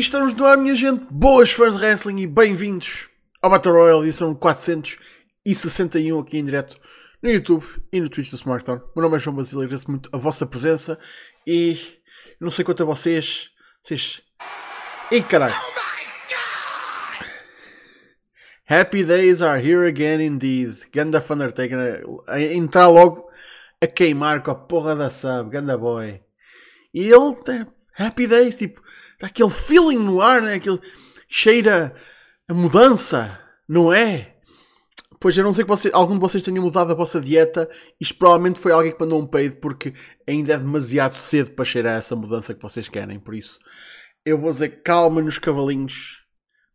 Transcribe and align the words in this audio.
E 0.00 0.02
estamos 0.02 0.32
no 0.32 0.46
ar, 0.46 0.56
minha 0.56 0.74
gente. 0.74 1.04
Boas 1.10 1.50
fãs 1.50 1.74
de 1.74 1.84
wrestling 1.84 2.22
e 2.22 2.26
bem-vindos 2.26 3.10
ao 3.42 3.50
Battle 3.50 3.74
Royale 3.74 4.08
edição 4.08 4.34
461 4.34 6.18
aqui 6.18 6.38
em 6.38 6.44
direto 6.46 6.80
no 7.22 7.30
YouTube 7.30 7.66
e 7.92 8.00
no 8.00 8.08
Twitch 8.08 8.30
do 8.30 8.36
Smartphone. 8.36 8.80
Meu 8.96 9.02
nome 9.02 9.18
é 9.18 9.18
João 9.18 9.36
Basílio, 9.36 9.60
agradeço 9.60 9.90
muito 9.90 10.08
a 10.10 10.16
vossa 10.16 10.46
presença 10.46 10.98
e 11.46 11.78
não 12.40 12.50
sei 12.50 12.64
quanto 12.64 12.82
a 12.82 12.86
vocês. 12.86 13.50
Vocês. 13.82 14.22
Ei 15.12 15.22
caralho! 15.22 15.54
Happy 18.70 19.04
days 19.04 19.42
are 19.42 19.62
here 19.62 19.86
again 19.86 20.22
indeed. 20.24 20.70
Ganda 20.94 21.22
Undertaker 21.28 22.06
a 22.26 22.40
entrar 22.40 22.88
logo 22.88 23.30
a 23.82 23.86
queimar 23.86 24.42
com 24.42 24.50
a 24.50 24.54
porra 24.54 24.96
da 24.96 25.10
sub, 25.10 25.50
Ganda 25.50 25.76
Boy. 25.76 26.22
E 26.94 27.02
ele 27.02 27.34
tem 27.44 27.66
Happy 27.98 28.26
days, 28.26 28.56
tipo, 28.56 28.80
Está 29.20 29.26
aquele 29.26 29.50
feeling 29.50 29.98
no 29.98 30.22
ar, 30.22 30.40
né? 30.40 30.54
Aquele 30.54 30.80
cheira 31.28 31.94
a 32.48 32.54
mudança, 32.54 33.38
não 33.68 33.92
é? 33.92 34.34
Pois 35.20 35.36
eu 35.36 35.44
não 35.44 35.52
sei 35.52 35.62
que 35.62 35.68
você, 35.68 35.90
algum 35.92 36.14
de 36.14 36.20
vocês 36.20 36.42
tenha 36.42 36.58
mudado 36.58 36.90
a 36.90 36.94
vossa 36.94 37.20
dieta. 37.20 37.68
Isto 38.00 38.16
provavelmente 38.16 38.58
foi 38.58 38.72
alguém 38.72 38.92
que 38.92 38.98
mandou 38.98 39.20
um 39.20 39.26
peido 39.26 39.56
porque 39.56 39.92
ainda 40.26 40.54
é 40.54 40.56
demasiado 40.56 41.12
cedo 41.12 41.50
para 41.50 41.66
cheirar 41.66 41.98
essa 41.98 42.16
mudança 42.16 42.54
que 42.54 42.62
vocês 42.62 42.88
querem. 42.88 43.20
Por 43.20 43.34
isso, 43.34 43.58
eu 44.24 44.38
vou 44.38 44.50
dizer 44.50 44.82
calma 44.82 45.20
nos 45.20 45.36
cavalinhos, 45.36 46.24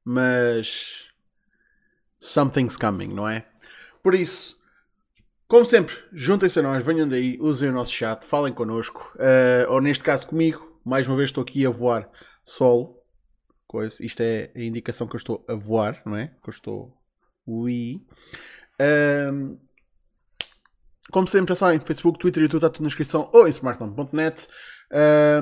mas 0.04 1.06
something's 2.20 2.78
coming, 2.78 3.08
não 3.08 3.28
é? 3.28 3.44
Por 4.04 4.14
isso, 4.14 4.56
como 5.48 5.66
sempre, 5.66 5.96
juntem-se 6.14 6.60
a 6.60 6.62
nós, 6.62 6.86
venham 6.86 7.10
daí, 7.10 7.40
usem 7.42 7.70
o 7.70 7.74
nosso 7.74 7.92
chat, 7.92 8.24
falem 8.24 8.54
connosco, 8.54 9.12
uh, 9.16 9.72
ou 9.72 9.82
neste 9.82 10.04
caso 10.04 10.28
comigo. 10.28 10.80
Mais 10.86 11.08
uma 11.08 11.18
vez 11.18 11.30
estou 11.30 11.42
aqui 11.42 11.66
a 11.66 11.72
voar 11.72 12.08
Sol, 12.46 13.04
coisa. 13.68 14.04
Isto 14.04 14.22
é 14.22 14.52
a 14.56 14.62
indicação 14.62 15.08
que 15.08 15.16
eu 15.16 15.18
estou 15.18 15.46
a 15.48 15.56
voar, 15.56 16.02
não 16.06 16.16
é? 16.16 16.28
Que 16.42 16.50
eu 16.50 16.54
estou. 16.54 16.98
Ui. 17.46 18.02
Um, 19.34 19.58
como 21.12 21.28
sempre, 21.28 21.54
já 21.54 21.60
sabem, 21.60 21.80
Facebook, 21.80 22.20
Twitter 22.20 22.42
e 22.42 22.46
YouTube 22.46 22.60
está 22.60 22.70
tudo 22.70 22.84
na 22.84 22.88
descrição 22.88 23.30
ou 23.34 23.48
em 23.48 23.50
smartphone.net. 23.50 24.48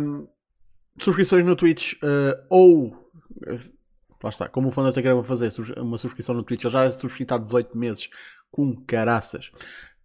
Um, 0.01 0.27
subscrições 0.99 1.45
no 1.45 1.55
Twitch 1.55 1.93
uh, 1.93 2.45
ou. 2.49 3.11
Lá 4.23 4.29
está, 4.29 4.47
como 4.47 4.69
o 4.69 4.71
fundo 4.71 4.87
até 4.87 5.01
quer 5.01 5.21
fazer 5.25 5.51
uma 5.77 5.97
subscrição 5.97 6.33
no 6.33 6.43
Twitch, 6.43 6.63
ele 6.63 6.71
já 6.71 6.85
é 6.85 6.91
subscrito 6.91 7.33
há 7.33 7.37
18 7.37 7.77
meses, 7.77 8.09
com 8.49 8.73
caraças. 8.85 9.51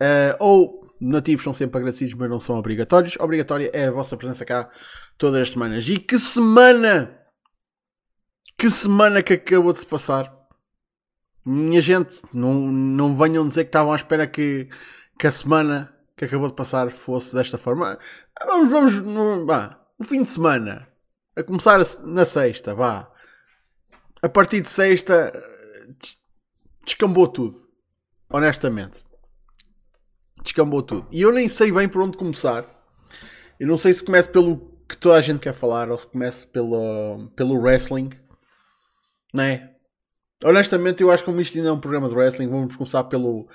Uh, 0.03 0.35
ou 0.41 0.88
nativos 1.01 1.45
são 1.45 1.55
sempre 1.55 1.79
agradecidos, 1.79 2.15
mas 2.15 2.29
não 2.31 2.41
são 2.41 2.59
obrigatórios. 2.59 3.17
Obrigatória 3.19 3.71
é 3.73 3.87
a 3.87 3.91
vossa 3.91 4.17
presença 4.17 4.45
cá 4.45 4.71
todas 5.17 5.41
as 5.41 5.51
semanas. 5.51 5.89
E 5.89 5.99
que 5.99 6.19
semana! 6.19 7.17
Que 8.57 8.71
semana 8.71 9.23
que 9.23 9.35
acabou 9.35 9.73
de 9.73 9.79
se 9.79 9.87
passar. 9.87 10.35
Minha 11.45 11.81
gente, 11.81 12.21
não, 12.35 12.55
não 12.55 13.17
venham 13.17 13.47
dizer 13.47 13.65
que 13.65 13.69
estavam 13.69 13.93
à 13.93 13.97
espera 13.97 14.27
que, 14.27 14.69
que 15.19 15.27
a 15.27 15.31
semana 15.31 15.95
que 16.17 16.25
acabou 16.25 16.49
de 16.49 16.55
passar 16.55 16.91
fosse 16.91 17.35
desta 17.35 17.57
forma. 17.57 17.99
Vamos, 18.45 18.71
vamos, 18.71 18.95
no, 19.03 19.47
vá, 19.47 19.81
o 19.99 20.05
fim 20.05 20.23
de 20.23 20.31
semana. 20.31 20.89
A 21.37 21.43
começar 21.43 21.79
na 22.03 22.25
sexta, 22.25 22.75
vá. 22.75 23.11
A 24.21 24.29
partir 24.29 24.61
de 24.61 24.69
sexta, 24.69 25.33
descambou 26.85 27.29
tudo. 27.29 27.57
Honestamente 28.29 29.08
descambou 30.49 30.83
tudo. 30.83 31.07
E 31.11 31.23
eu 31.23 31.33
nem 31.33 31.49
sei 31.49 31.71
bem 31.71 31.89
por 31.89 32.03
onde 32.03 32.17
começar. 32.17 32.67
Eu 33.59 33.67
não 33.67 33.79
sei 33.79 33.93
se 33.93 34.05
começo 34.05 34.31
pelo 34.31 34.59
que 34.89 34.97
toda 34.97 35.17
a 35.17 35.21
gente 35.21 35.41
quer 35.41 35.55
falar 35.55 35.91
ou 35.91 35.99
se 35.99 36.07
começo 36.07 36.47
pelo, 36.49 37.31
pelo 37.37 37.61
wrestling. 37.61 38.11
Né? 39.35 39.71
Honestamente, 40.43 41.03
eu 41.03 41.11
acho 41.11 41.23
que 41.23 41.31
como 41.31 41.41
isto 41.41 41.57
ainda 41.57 41.69
é 41.69 41.73
um 41.73 41.81
programa 41.81 42.09
de 42.09 42.15
wrestling, 42.15 42.49
vamos 42.49 42.77
começar 42.77 43.05
pelo, 43.05 43.49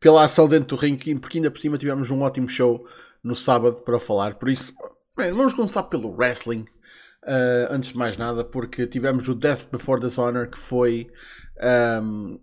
pela 0.00 0.24
ação 0.24 0.48
dentro 0.48 0.76
do 0.76 0.80
ringue, 0.80 1.18
porque 1.20 1.38
ainda 1.38 1.50
por 1.50 1.60
cima 1.60 1.78
tivemos 1.78 2.10
um 2.10 2.22
ótimo 2.22 2.48
show 2.48 2.86
no 3.22 3.36
sábado 3.36 3.82
para 3.82 4.00
falar. 4.00 4.34
Por 4.34 4.48
isso, 4.48 4.74
vamos 5.16 5.54
começar 5.54 5.84
pelo 5.84 6.14
wrestling. 6.16 6.66
Uh, 7.22 7.68
antes 7.68 7.92
de 7.92 7.98
mais 7.98 8.16
nada, 8.16 8.42
porque 8.42 8.86
tivemos 8.86 9.28
o 9.28 9.34
Death 9.34 9.68
Before 9.70 10.00
Dishonor, 10.00 10.48
que 10.48 10.58
foi 10.58 11.10
um, 12.02 12.40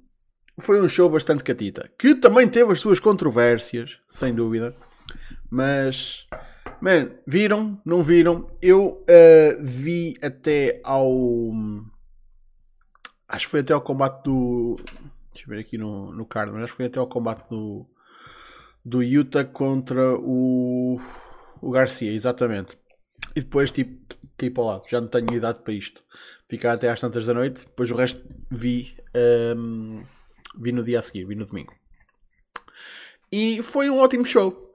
foi 0.59 0.81
um 0.81 0.89
show 0.89 1.09
bastante 1.09 1.43
catita. 1.43 1.89
Que 1.97 2.15
também 2.15 2.47
teve 2.47 2.71
as 2.71 2.79
suas 2.79 2.99
controvérsias, 2.99 3.97
sem 4.09 4.33
dúvida. 4.33 4.75
Mas, 5.49 6.27
man, 6.81 7.11
viram? 7.25 7.79
Não 7.85 8.03
viram? 8.03 8.49
Eu 8.61 9.03
uh, 9.03 9.63
vi 9.63 10.17
até 10.21 10.81
ao. 10.83 11.51
Acho 13.27 13.45
que 13.45 13.51
foi 13.51 13.59
até 13.59 13.73
ao 13.73 13.81
combate 13.81 14.23
do. 14.23 14.75
Deixa 15.33 15.45
eu 15.45 15.55
ver 15.55 15.59
aqui 15.59 15.77
no, 15.77 16.11
no 16.11 16.25
card, 16.25 16.51
mas 16.51 16.63
acho 16.63 16.73
que 16.73 16.77
foi 16.77 16.85
até 16.87 16.99
ao 16.99 17.07
combate 17.07 17.47
do. 17.49 17.85
Do 18.83 19.03
Utah 19.03 19.45
contra 19.45 20.15
o. 20.17 20.99
O 21.61 21.71
Garcia, 21.71 22.11
exatamente. 22.11 22.77
E 23.35 23.41
depois, 23.41 23.71
tipo, 23.71 24.15
caí 24.37 24.49
para 24.49 24.63
o 24.63 24.67
lado. 24.67 24.83
Já 24.89 25.01
não 25.01 25.07
tenho 25.07 25.33
idade 25.33 25.59
para 25.59 25.73
isto. 25.73 26.03
Ficar 26.49 26.73
até 26.73 26.89
às 26.89 27.01
tantas 27.01 27.25
da 27.25 27.33
noite. 27.33 27.65
Depois 27.65 27.91
o 27.91 27.95
resto 27.95 28.23
vi. 28.49 28.95
Um, 29.55 30.03
Vi 30.59 30.71
no 30.71 30.83
dia 30.83 30.99
a 30.99 31.01
seguir, 31.01 31.25
vi 31.25 31.35
no 31.35 31.45
domingo. 31.45 31.73
E 33.31 33.61
foi 33.61 33.89
um 33.89 33.99
ótimo 33.99 34.25
show. 34.25 34.67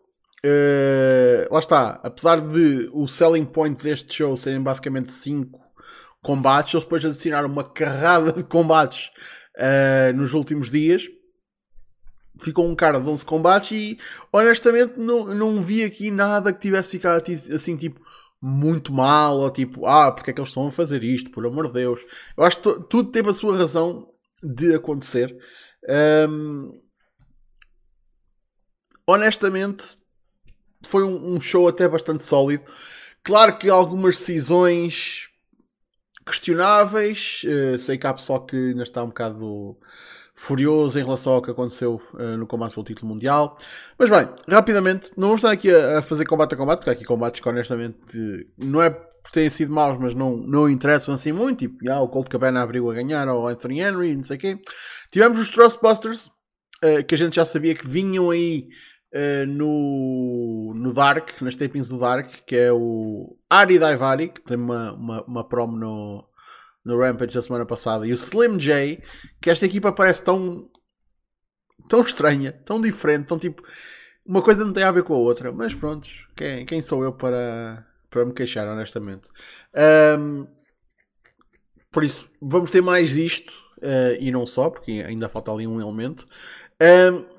Uh, 0.45 1.53
lá 1.53 1.61
está, 1.61 2.01
apesar 2.03 2.41
de 2.41 2.91
o 2.93 3.07
selling 3.07 3.45
point 3.45 3.81
deste 3.81 4.13
show 4.13 4.37
serem 4.37 4.61
basicamente 4.61 5.13
5 5.13 5.59
combates, 6.21 6.75
eles 6.75 6.85
depois 6.85 7.05
adicionaram 7.05 7.49
uma 7.49 7.65
carrada 7.65 8.33
de 8.33 8.43
combates 8.45 9.11
uh, 9.57 10.17
nos 10.17 10.35
últimos 10.35 10.71
dias. 10.71 11.05
Ficou 12.41 12.67
um 12.67 12.75
cara 12.75 13.01
de 13.01 13.09
11 13.09 13.25
combates 13.25 13.71
e 13.73 13.99
honestamente 14.33 14.99
não, 14.99 15.27
não 15.27 15.63
vi 15.63 15.85
aqui 15.85 16.11
nada 16.11 16.53
que 16.53 16.61
tivesse 16.61 16.93
ficado 16.93 17.23
assim 17.55 17.77
tipo 17.77 18.01
muito 18.41 18.93
mal 18.93 19.39
ou 19.39 19.51
tipo, 19.51 19.87
ah, 19.87 20.11
porque 20.11 20.33
é 20.33 20.35
que 20.35 20.41
eles 20.41 20.51
estão 20.51 20.67
a 20.67 20.73
fazer 20.73 21.05
isto, 21.05 21.31
por 21.31 21.47
amor 21.47 21.69
de 21.69 21.75
Deus. 21.75 22.01
Eu 22.37 22.43
acho 22.43 22.59
que 22.59 22.83
tudo 22.89 23.13
teve 23.13 23.31
a 23.31 23.33
sua 23.33 23.57
razão 23.57 24.09
de 24.43 24.75
acontecer. 24.75 25.37
Um, 25.89 26.81
honestamente, 29.07 29.97
foi 30.85 31.05
um, 31.05 31.35
um, 31.35 31.41
show 31.41 31.69
até 31.69 31.89
bastante 31.89 32.23
sólido. 32.23 32.65
Claro 33.23 33.59
que 33.59 33.69
algumas 33.69 34.19
decisões 34.19 35.29
questionáveis. 36.25 37.43
Uh, 37.45 37.79
sei 37.79 37.99
que 37.99 38.07
há 38.07 38.15
pessoal 38.15 38.45
que 38.45 38.57
ainda 38.57 38.83
está 38.83 39.03
um 39.03 39.09
bocado 39.09 39.79
furioso 40.35 40.99
em 40.99 41.05
relação 41.05 41.35
ao 41.35 41.43
que 41.43 41.51
aconteceu 41.51 42.01
uh, 42.15 42.37
no 42.37 42.47
combate 42.47 42.75
pelo 42.75 42.85
título 42.85 43.13
mundial. 43.13 43.59
Mas 43.99 44.11
bem, 44.11 44.29
rapidamente, 44.49 45.11
não 45.17 45.29
vamos 45.29 45.41
estar 45.41 45.53
aqui 45.53 45.73
a, 45.73 45.99
a, 45.99 46.03
fazer 46.03 46.25
combate 46.25 46.55
a 46.55 46.57
combate, 46.57 46.79
porque 46.79 46.91
há 46.91 46.93
aqui 46.93 47.05
combates 47.05 47.41
que 47.41 47.49
honestamente 47.49 47.99
não 48.57 48.83
é 48.83 48.91
por 48.91 49.31
terem 49.31 49.51
sido 49.51 49.73
maus, 49.73 49.99
mas 50.01 50.15
não, 50.15 50.37
não 50.37 50.69
interessam 50.69 51.15
assim 51.15 51.33
muito. 51.33 51.61
Tipo, 51.61 51.89
ah, 51.91 52.01
o 52.01 52.09
Colt 52.09 52.29
Cabana 52.29 52.63
abriu 52.63 52.91
a 52.91 52.95
ganhar 52.95 53.29
ao 53.29 53.47
Anthony 53.47 53.81
Henry, 53.81 54.17
não 54.17 54.25
sei 54.25 54.37
quê. 54.37 54.59
Tivemos 55.13 55.39
os 55.39 55.49
Trustbusters, 55.51 56.27
uh, 56.85 57.05
que 57.07 57.15
a 57.15 57.19
gente 57.19 57.37
já 57.37 57.45
sabia 57.45 57.75
que 57.75 57.87
vinham 57.87 58.31
aí 58.31 58.69
uh, 59.15 59.47
no, 59.47 60.75
no 60.75 60.93
Dark, 60.93 61.41
nas 61.41 61.55
tapings 61.55 61.89
do 61.89 62.01
Dark, 62.01 62.31
que 62.47 62.57
é 62.57 62.73
o 62.73 63.37
Ari 63.49 63.79
Daivari, 63.79 64.29
que 64.29 64.43
tem 64.43 64.57
uma, 64.57 64.93
uma, 64.93 65.25
uma 65.25 65.49
promo 65.49 65.77
no, 65.77 66.25
no 66.85 66.99
Rampage 66.99 67.35
da 67.35 67.43
semana 67.43 67.65
passada, 67.65 68.07
e 68.07 68.13
o 68.13 68.15
Slim 68.15 68.59
J, 68.59 69.03
que 69.41 69.51
esta 69.51 69.67
equipa 69.67 69.93
parece 69.93 70.25
tão 70.25 70.69
tão 71.89 72.01
estranha, 72.01 72.53
tão 72.65 72.81
diferente, 72.81 73.27
tão 73.27 73.39
tipo 73.39 73.63
uma 74.25 74.41
coisa 74.41 74.65
não 74.65 74.73
tem 74.73 74.85
a 74.85 74.93
ver 74.93 75.03
com 75.03 75.15
a 75.15 75.19
outra, 75.19 75.53
mas 75.53 75.75
pronto, 75.75 76.09
quem, 76.37 76.65
quem 76.65 76.81
sou 76.81 77.03
eu 77.03 77.13
para, 77.13 77.85
para 78.09 78.25
me 78.25 78.33
queixar, 78.33 78.67
honestamente. 78.69 79.29
Um, 80.19 80.47
por 81.91 82.05
isso, 82.05 82.31
vamos 82.41 82.71
ter 82.71 82.81
mais 82.81 83.11
disto 83.11 83.53
uh, 83.79 84.17
e 84.21 84.31
não 84.31 84.47
só, 84.47 84.71
porque 84.71 85.05
ainda 85.07 85.29
falta 85.29 85.51
ali 85.51 85.67
um 85.67 85.81
elemento. 85.81 86.27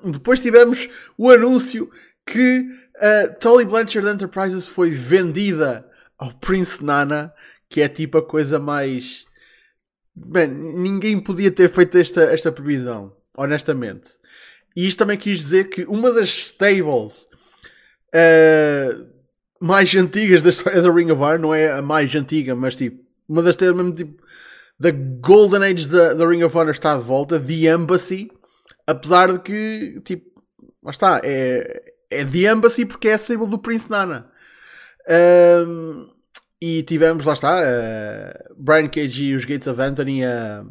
Um, 0.04 0.10
depois 0.10 0.40
tivemos 0.40 0.88
o 1.16 1.30
anúncio 1.30 1.90
que 2.26 2.60
uh, 2.96 3.34
Tully 3.40 3.64
Blanchard 3.64 4.08
Enterprises 4.08 4.66
foi 4.66 4.90
vendida 4.90 5.90
ao 6.18 6.32
Prince 6.34 6.84
Nana, 6.84 7.32
que 7.68 7.80
é 7.80 7.88
tipo 7.88 8.18
a 8.18 8.26
coisa 8.26 8.58
mais. 8.58 9.24
Bem, 10.16 10.46
ninguém 10.46 11.18
podia 11.20 11.50
ter 11.50 11.70
feito 11.72 11.98
esta, 11.98 12.22
esta 12.24 12.52
previsão, 12.52 13.16
honestamente. 13.36 14.10
E 14.76 14.86
isto 14.86 14.98
também 14.98 15.18
quis 15.18 15.38
dizer 15.38 15.68
que 15.68 15.84
uma 15.84 16.12
das 16.12 16.28
stables 16.28 17.26
uh, 18.14 19.06
mais 19.60 19.94
antigas 19.94 20.42
da 20.42 20.50
história 20.50 20.80
da 20.80 20.92
Ring 20.92 21.10
of 21.10 21.20
Honor, 21.20 21.38
não 21.38 21.54
é 21.54 21.72
a 21.72 21.82
mais 21.82 22.14
antiga, 22.14 22.54
mas 22.54 22.76
tipo, 22.76 23.04
uma 23.28 23.42
das 23.42 23.56
stables 23.56 23.76
mesmo 23.76 23.94
tipo 23.94 24.22
The 24.80 24.92
Golden 24.92 25.62
Age 25.62 25.88
da, 25.88 26.14
da 26.14 26.26
Ring 26.26 26.42
of 26.42 26.56
Honor 26.56 26.72
está 26.72 26.96
de 26.96 27.02
volta, 27.02 27.40
The 27.40 27.72
Embassy, 27.72 28.30
apesar 28.86 29.32
de 29.32 29.38
que, 29.40 30.00
tipo, 30.04 30.42
lá 30.82 30.90
está, 30.90 31.20
é, 31.24 31.92
é 32.10 32.24
The 32.24 32.52
Embassy 32.52 32.84
porque 32.84 33.08
é 33.08 33.14
a 33.14 33.18
stable 33.18 33.46
do 33.46 33.58
Prince 33.58 33.90
Nana. 33.90 34.30
Um, 35.66 36.13
E 36.66 36.82
tivemos, 36.82 37.26
lá 37.26 37.34
está, 37.34 37.60
uh, 37.60 38.54
Brian 38.56 38.88
Cage 38.88 39.22
e 39.22 39.34
os 39.34 39.44
Gates 39.44 39.66
of 39.66 39.78
Anthony 39.82 40.24
a, 40.24 40.64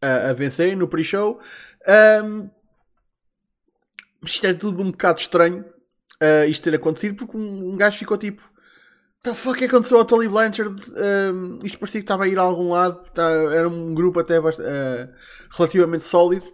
a, 0.00 0.30
a 0.30 0.32
vencer 0.32 0.76
no 0.76 0.86
pre-show. 0.86 1.40
Um, 2.24 2.48
isto 4.24 4.46
é 4.46 4.54
tudo 4.54 4.80
um 4.80 4.92
bocado 4.92 5.18
estranho 5.18 5.64
uh, 6.22 6.48
isto 6.48 6.62
ter 6.62 6.76
acontecido 6.76 7.16
porque 7.16 7.36
um, 7.36 7.72
um 7.72 7.76
gajo 7.76 7.98
ficou 7.98 8.16
tipo 8.16 8.48
the 9.24 9.34
fuck 9.34 9.60
é 9.60 9.66
aconteceu 9.66 9.98
ao 9.98 10.04
Tully 10.04 10.28
Blanchard? 10.28 10.80
Um, 10.92 11.58
isto 11.64 11.76
parecia 11.76 12.00
que 12.00 12.04
estava 12.04 12.22
a 12.22 12.28
ir 12.28 12.38
a 12.38 12.42
algum 12.42 12.70
lado, 12.70 13.10
tá, 13.10 13.28
era 13.28 13.68
um 13.68 13.92
grupo 13.92 14.20
até 14.20 14.38
uh, 14.38 14.52
relativamente 15.50 16.04
sólido. 16.04 16.46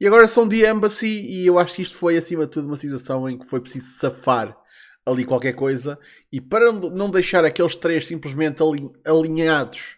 E 0.00 0.06
agora 0.06 0.28
são 0.28 0.46
de 0.46 0.64
Embassy 0.64 1.08
e 1.08 1.44
eu 1.44 1.58
acho 1.58 1.74
que 1.74 1.82
isto 1.82 1.96
foi 1.96 2.16
acima 2.16 2.46
de 2.46 2.52
tudo 2.52 2.68
uma 2.68 2.76
situação 2.76 3.28
em 3.28 3.36
que 3.36 3.48
foi 3.48 3.60
preciso 3.60 3.98
safar 3.98 4.56
ali 5.04 5.24
qualquer 5.24 5.54
coisa 5.54 5.98
e 6.32 6.40
para 6.40 6.70
não 6.72 7.10
deixar 7.10 7.44
aqueles 7.44 7.76
três 7.76 8.06
simplesmente 8.06 8.62
alinhados 9.04 9.96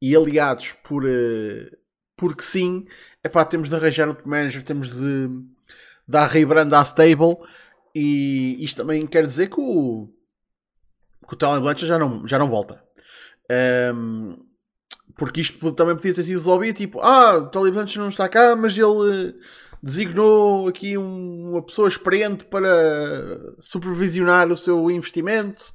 e 0.00 0.14
aliados 0.14 0.72
por 0.84 1.04
uh, 1.04 1.82
porque 2.16 2.42
sim, 2.42 2.86
é 3.22 3.28
pá, 3.28 3.44
temos 3.44 3.68
de 3.68 3.74
arranjar 3.74 4.08
outro 4.08 4.28
manager, 4.28 4.62
temos 4.62 4.92
de 4.94 5.28
dar 6.06 6.26
rebrand 6.26 6.72
à 6.72 6.84
stable 6.84 7.36
e 7.94 8.62
isto 8.62 8.76
também 8.76 9.06
quer 9.06 9.26
dizer 9.26 9.48
que 9.48 9.60
o, 9.60 10.08
que 11.26 11.34
o 11.34 11.36
Tally 11.36 11.60
Blanchard 11.60 11.86
já 11.86 11.98
não, 11.98 12.26
já 12.26 12.38
não 12.38 12.48
volta. 12.48 12.82
Um, 13.94 14.36
porque 15.16 15.40
isto 15.40 15.72
também 15.72 15.96
podia 15.96 16.14
ter 16.14 16.22
sido 16.22 16.38
resolvido, 16.38 16.76
tipo, 16.76 17.00
ah, 17.00 17.36
o 17.36 17.48
Tally 17.48 17.70
Blanchard 17.70 17.98
não 17.98 18.08
está 18.08 18.28
cá, 18.28 18.54
mas 18.56 18.76
ele 18.76 19.34
designou 19.82 20.68
aqui 20.68 20.96
uma 20.96 21.62
pessoa 21.62 21.88
experiente 21.88 22.44
para 22.44 23.56
supervisionar 23.60 24.50
o 24.52 24.56
seu 24.56 24.90
investimento. 24.90 25.72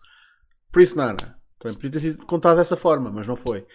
Por 0.72 0.82
isso 0.82 0.96
nada. 0.98 1.38
Também 1.60 1.76
podia 1.76 1.92
ter 1.92 2.00
sido 2.00 2.26
contado 2.26 2.58
dessa 2.58 2.78
forma, 2.78 3.12
mas 3.12 3.28
não 3.28 3.36
foi. 3.36 3.66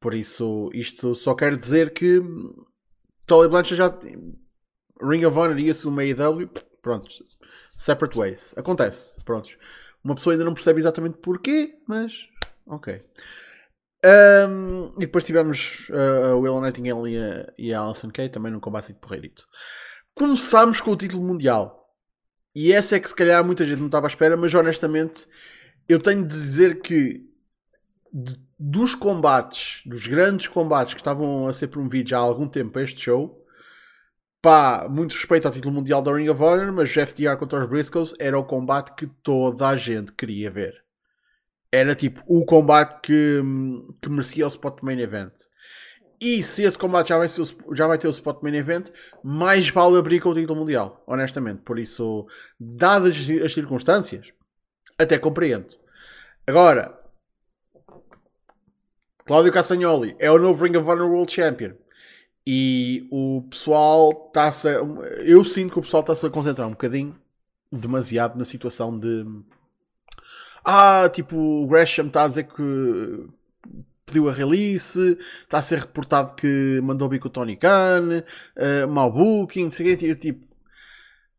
Por 0.00 0.14
isso, 0.14 0.70
isto 0.72 1.14
só 1.14 1.34
quer 1.34 1.56
dizer 1.56 1.92
que 1.92 2.20
Tully 3.26 3.48
Blanchard 3.48 3.76
já. 3.76 3.98
Ring 5.00 5.24
of 5.24 5.36
Honor 5.36 5.58
e 5.58 5.68
isso 5.68 5.90
no 5.90 6.00
AEW, 6.00 6.48
pronto, 6.80 7.08
separate 7.72 8.16
ways. 8.16 8.54
Acontece, 8.56 9.16
pronto. 9.24 9.50
Uma 10.04 10.14
pessoa 10.14 10.34
ainda 10.34 10.44
não 10.44 10.54
percebe 10.54 10.80
exatamente 10.80 11.18
porquê, 11.18 11.76
mas 11.88 12.28
ok. 12.66 13.00
Um, 14.04 14.94
e 14.96 15.00
depois 15.00 15.24
tivemos 15.24 15.88
uh, 15.90 16.32
a 16.32 16.36
Willow 16.36 16.60
Nightingale 16.60 17.12
e 17.12 17.18
a, 17.18 17.52
e 17.56 17.74
a 17.74 17.80
Alison 17.80 18.10
Kay 18.10 18.28
também 18.28 18.50
num 18.50 18.58
combate 18.58 18.92
de 18.92 18.98
porreirito. 18.98 19.46
Começámos 20.14 20.80
com 20.80 20.90
o 20.90 20.96
título 20.96 21.22
mundial. 21.22 21.88
E 22.54 22.72
essa 22.72 22.96
é 22.96 23.00
que 23.00 23.08
se 23.08 23.14
calhar 23.14 23.44
muita 23.44 23.64
gente 23.64 23.78
não 23.78 23.86
estava 23.86 24.06
à 24.06 24.08
espera, 24.08 24.36
mas 24.36 24.52
honestamente 24.54 25.26
eu 25.88 25.98
tenho 26.00 26.26
de 26.26 26.38
dizer 26.38 26.80
que 26.80 27.24
de, 28.12 28.36
dos 28.58 28.94
combates, 28.94 29.82
dos 29.86 30.06
grandes 30.06 30.48
combates 30.48 30.92
que 30.92 31.00
estavam 31.00 31.46
a 31.46 31.52
ser 31.52 31.68
promovidos 31.68 32.12
há 32.12 32.18
algum 32.18 32.48
tempo 32.48 32.72
para 32.72 32.82
este 32.82 33.00
show, 33.00 33.42
pá, 34.42 34.86
muito 34.90 35.12
respeito 35.12 35.46
ao 35.46 35.54
título 35.54 35.74
mundial 35.74 36.02
da 36.02 36.12
Ring 36.12 36.28
of 36.28 36.42
Honor, 36.42 36.72
mas 36.72 36.90
FTR 36.90 37.36
contra 37.38 37.60
os 37.60 37.66
Briscoes 37.66 38.14
era 38.18 38.38
o 38.38 38.44
combate 38.44 38.94
que 38.96 39.06
toda 39.06 39.68
a 39.68 39.76
gente 39.76 40.12
queria 40.12 40.50
ver. 40.50 40.81
Era 41.72 41.94
tipo 41.94 42.22
o 42.26 42.44
combate 42.44 43.00
que, 43.00 43.40
que 44.00 44.10
merecia 44.10 44.44
o 44.44 44.48
spot 44.48 44.82
main 44.82 45.00
event. 45.00 45.32
E 46.20 46.42
se 46.42 46.62
esse 46.62 46.78
combate 46.78 47.08
já 47.08 47.18
vai, 47.18 47.26
ser, 47.26 47.42
já 47.72 47.86
vai 47.86 47.98
ter 47.98 48.06
o 48.06 48.12
spot 48.12 48.42
main 48.42 48.54
event, 48.54 48.90
mais 49.24 49.68
vale 49.70 49.98
abrir 49.98 50.20
com 50.20 50.28
o 50.28 50.34
título 50.34 50.60
mundial, 50.60 51.02
honestamente. 51.06 51.62
Por 51.62 51.78
isso, 51.78 52.26
dadas 52.60 53.16
as 53.16 53.54
circunstâncias, 53.54 54.32
até 54.98 55.18
compreendo. 55.18 55.74
Agora, 56.46 57.02
Cláudio 59.24 59.52
Castagnoli 59.52 60.14
é 60.18 60.30
o 60.30 60.38
novo 60.38 60.64
Ring 60.64 60.76
of 60.76 60.88
Honor 60.88 61.10
World 61.10 61.32
Champion. 61.32 61.72
E 62.46 63.08
o 63.10 63.42
pessoal 63.48 64.26
está-se. 64.28 64.68
Eu 65.24 65.44
sinto 65.44 65.72
que 65.72 65.78
o 65.78 65.82
pessoal 65.82 66.02
está-se 66.02 66.26
a 66.26 66.30
concentrar 66.30 66.66
um 66.66 66.72
bocadinho 66.72 67.16
demasiado 67.70 68.36
na 68.36 68.44
situação 68.44 68.98
de. 68.98 69.24
Ah, 70.64 71.08
tipo, 71.12 71.36
o 71.36 71.66
Gresham 71.66 72.06
está 72.06 72.24
a 72.24 72.28
dizer 72.28 72.44
que 72.44 73.26
pediu 74.06 74.28
a 74.28 74.32
release, 74.32 75.18
está 75.42 75.58
a 75.58 75.62
ser 75.62 75.80
reportado 75.80 76.34
que 76.34 76.80
mandou 76.82 77.08
bico 77.08 77.28
o 77.28 77.30
Tony 77.30 77.56
Khan, 77.56 78.22
uh, 78.56 78.88
mau 78.88 79.10
booking, 79.10 79.70
sei 79.70 79.96
que, 79.96 80.14
tipo. 80.14 80.52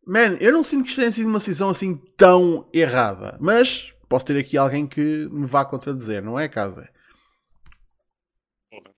Man, 0.05 0.37
eu 0.41 0.51
não 0.51 0.65
sinto 0.65 0.83
que 0.83 0.89
isto 0.89 0.99
tenha 0.99 1.11
sido 1.11 1.29
uma 1.29 1.39
decisão 1.39 1.69
assim 1.69 1.95
tão 2.17 2.67
errada, 2.73 3.37
mas 3.39 3.93
posso 4.09 4.25
ter 4.25 4.37
aqui 4.37 4.57
alguém 4.57 4.85
que 4.85 5.29
me 5.31 5.45
vá 5.45 5.63
contradizer, 5.63 6.21
não 6.21 6.37
é, 6.37 6.49
Casa? 6.49 6.89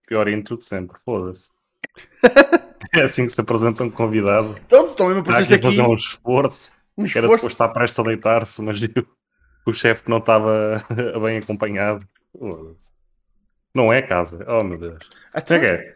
Pior 0.08 0.28
intro 0.28 0.58
de 0.58 0.66
sempre, 0.66 0.98
foda-se. 1.06 1.50
é 2.94 3.04
assim 3.04 3.28
que 3.28 3.34
se 3.34 3.42
apresenta 3.42 3.84
um 3.84 3.90
convidado. 3.90 4.56
Então, 4.66 4.94
também 4.96 5.14
me 5.14 5.20
apareceste 5.20 5.54
aqui. 5.54 5.64
fazer 5.64 5.82
um 5.84 5.96
esforço. 5.96 6.72
Um 6.98 7.06
esforço. 7.06 7.18
Era 7.18 7.28
suposto 7.28 7.54
estar 7.54 7.70
prestes 7.70 8.00
a 8.00 8.04
deitar-se, 8.04 8.62
mas 8.62 8.80
o 9.66 9.74
chefe 9.74 10.10
não 10.10 10.18
estava 10.18 10.82
bem 11.22 11.38
acompanhado. 11.38 12.06
Não 13.74 13.92
é 13.92 14.02
casa. 14.02 14.46
Oh 14.48 14.64
meu 14.64 14.78
Deus. 14.78 15.00
Até... 15.34 15.56
É 15.56 15.60
que 15.60 15.66
é? 15.66 15.96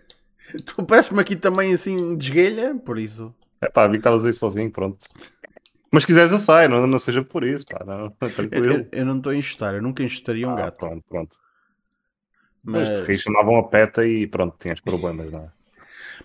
Tu 0.65 0.83
parece-me 0.83 1.21
aqui 1.21 1.35
também 1.35 1.73
assim 1.73 2.17
de 2.17 2.25
esguelha, 2.25 2.75
por 2.75 2.97
isso. 2.97 3.33
É 3.61 3.69
pá, 3.69 3.85
vi 3.85 3.93
que 3.93 3.97
estavas 3.99 4.25
aí 4.25 4.33
sozinho, 4.33 4.71
pronto. 4.71 5.05
Mas 5.91 6.03
se 6.03 6.07
quiseres 6.07 6.31
eu 6.31 6.39
saio, 6.39 6.69
não, 6.69 6.85
não 6.87 6.99
seja 6.99 7.23
por 7.23 7.43
isso, 7.43 7.65
pá, 7.65 7.83
não, 7.85 8.09
tranquilo. 8.29 8.65
Eu, 8.65 8.87
eu 8.91 9.05
não 9.05 9.17
estou 9.17 9.31
a 9.31 9.35
enxutar, 9.35 9.75
eu 9.75 9.81
nunca 9.81 10.03
enxutaria 10.03 10.47
um 10.47 10.53
ah, 10.53 10.55
gato. 10.55 10.77
Pronto, 10.77 11.03
pronto. 11.07 11.37
Mas, 12.63 13.07
mas 13.07 13.19
chamavam 13.19 13.57
a 13.57 13.63
peta 13.67 14.05
e 14.05 14.27
pronto, 14.27 14.55
tinhas 14.59 14.79
problemas, 14.79 15.31
não 15.31 15.39
é? 15.39 15.58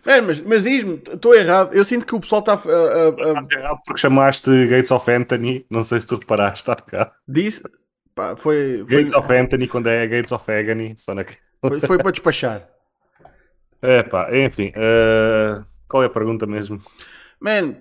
É, 0.06 0.20
mas, 0.20 0.40
mas 0.42 0.62
diz-me, 0.62 0.94
estou 0.94 1.34
errado. 1.34 1.72
Eu 1.72 1.84
sinto 1.84 2.06
que 2.06 2.14
o 2.14 2.20
pessoal 2.20 2.40
está. 2.40 2.54
Estás 2.54 3.50
errado 3.50 3.80
porque 3.84 4.00
chamaste 4.00 4.66
Gates 4.66 4.90
of 4.90 5.10
Anthony. 5.10 5.66
Não 5.70 5.84
sei 5.84 6.00
se 6.00 6.06
tu 6.06 6.16
reparaste, 6.16 6.60
está 6.60 6.76
cá. 6.76 7.12
Disse. 7.26 7.62
Pá, 8.14 8.36
foi, 8.36 8.84
foi, 8.86 9.02
Gates 9.02 9.14
of 9.14 9.32
Anthony 9.32 9.66
quando 9.66 9.88
é 9.88 10.06
Gates 10.06 10.32
of 10.32 10.50
Agony. 10.50 10.94
Só 10.96 11.14
na... 11.14 11.24
foi, 11.60 11.80
foi 11.80 11.98
para 11.98 12.10
despachar. 12.10 12.68
É 13.86 14.02
pá, 14.02 14.34
enfim. 14.34 14.68
Uh, 14.68 15.62
qual 15.86 16.02
é 16.02 16.06
a 16.06 16.10
pergunta 16.10 16.46
mesmo? 16.46 16.80
Man, 17.38 17.76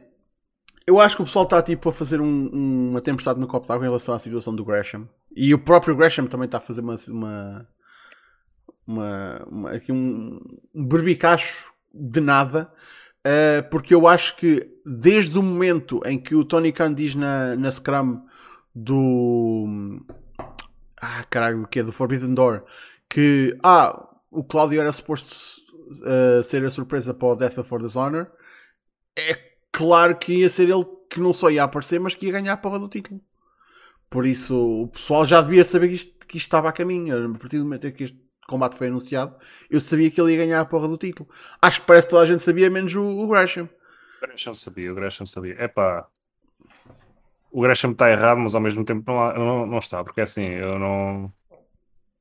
eu 0.86 1.00
acho 1.00 1.16
que 1.16 1.22
o 1.22 1.26
pessoal 1.26 1.46
está 1.46 1.62
tipo 1.62 1.88
a 1.88 1.94
fazer 1.94 2.20
um, 2.20 2.90
uma 2.90 3.00
tempestade 3.00 3.40
no 3.40 3.48
copo 3.48 3.66
d'água 3.66 3.86
em 3.86 3.88
relação 3.88 4.14
à 4.14 4.20
situação 4.20 4.54
do 4.54 4.66
Gresham. 4.66 5.08
E 5.34 5.54
o 5.54 5.60
próprio 5.60 5.96
Gresham 5.96 6.28
também 6.28 6.46
está 6.46 6.58
a 6.58 6.62
fazer 6.62 6.82
uma. 6.82 6.96
uma, 7.10 7.68
uma, 8.86 9.46
uma 9.50 9.72
aqui 9.72 9.94
um, 9.94 10.42
um 10.76 10.86
berbicacho 10.86 11.73
de 11.94 12.20
nada, 12.20 12.72
uh, 13.26 13.70
porque 13.70 13.94
eu 13.94 14.08
acho 14.08 14.36
que 14.36 14.68
desde 14.86 15.38
o 15.38 15.44
momento 15.44 16.02
em 16.06 16.20
que 16.20 16.36
o 16.36 16.44
Tony 16.44 16.72
Khan 16.72 16.94
diz 16.94 17.16
na, 17.16 17.56
na 17.56 17.72
Scrum 17.72 18.26
do. 18.74 20.04
Ah, 21.00 21.24
caralho, 21.30 21.62
do 21.62 21.68
que 21.68 21.80
é? 21.80 21.84
Do 21.84 21.92
Forbidden 21.92 22.34
Door, 22.34 22.64
que 23.10 23.58
ah, 23.62 24.10
o 24.32 24.44
Claudio 24.44 24.80
era 24.80 24.92
suposto 24.92 25.62
uh, 26.02 26.44
ser 26.44 26.66
a 26.66 26.72
surpresa 26.72 27.14
para 27.14 27.28
o 27.28 27.36
Death 27.36 27.56
Before 27.56 27.84
Dishonor, 27.84 28.28
é 29.16 29.38
claro 29.72 30.16
que 30.18 30.40
ia 30.40 30.50
ser 30.50 30.70
ele 30.70 30.86
que 31.10 31.20
não 31.20 31.34
só 31.34 31.50
ia 31.50 31.64
aparecer, 31.64 32.00
mas 32.00 32.16
que 32.16 32.26
ia 32.26 32.32
ganhar 32.32 32.54
a 32.54 32.58
porra 32.58 32.80
do 32.80 32.88
título. 32.88 33.22
Por 34.10 34.26
isso, 34.26 34.56
o 34.56 34.88
pessoal 34.88 35.26
já 35.26 35.42
devia 35.42 35.64
saber 35.64 35.90
que 35.90 35.96
isto, 35.96 36.28
que 36.28 36.38
isto 36.38 36.48
estava 36.48 36.70
a 36.70 36.72
caminho. 36.72 37.36
A 37.36 37.38
partir 37.38 37.58
do 37.58 37.64
momento 37.64 37.88
em 37.88 37.92
que 37.92 38.04
este 38.04 38.20
combate 38.48 38.76
foi 38.76 38.88
anunciado, 38.88 39.38
eu 39.70 39.80
sabia 39.80 40.10
que 40.12 40.20
ele 40.20 40.32
ia 40.34 40.38
ganhar 40.38 40.62
a 40.62 40.66
porra 40.66 40.88
do 40.88 40.98
título. 40.98 41.30
Acho 41.62 41.82
que 41.82 41.88
parece 41.88 42.08
que 42.08 42.12
toda 42.12 42.24
a 42.24 42.26
gente 42.26 42.42
sabia, 42.42 42.70
menos 42.70 42.96
o, 42.96 43.04
o 43.04 43.28
Gresham. 43.28 43.70
O 44.18 44.28
Gresham 44.28 44.56
sabia, 44.56 44.92
o 44.92 44.96
Gresham 44.96 45.26
sabia. 45.26 45.56
É 45.58 45.68
pá, 45.68 46.08
o 47.52 47.62
Gresham 47.62 47.92
está 47.92 48.12
errado, 48.12 48.40
mas 48.40 48.56
ao 48.56 48.62
mesmo 48.62 48.84
tempo 48.84 49.12
não, 49.12 49.34
não, 49.34 49.66
não 49.68 49.78
está, 49.78 50.04
porque 50.04 50.20
é 50.20 50.24
assim, 50.24 50.46
eu 50.46 50.80
não, 50.80 51.32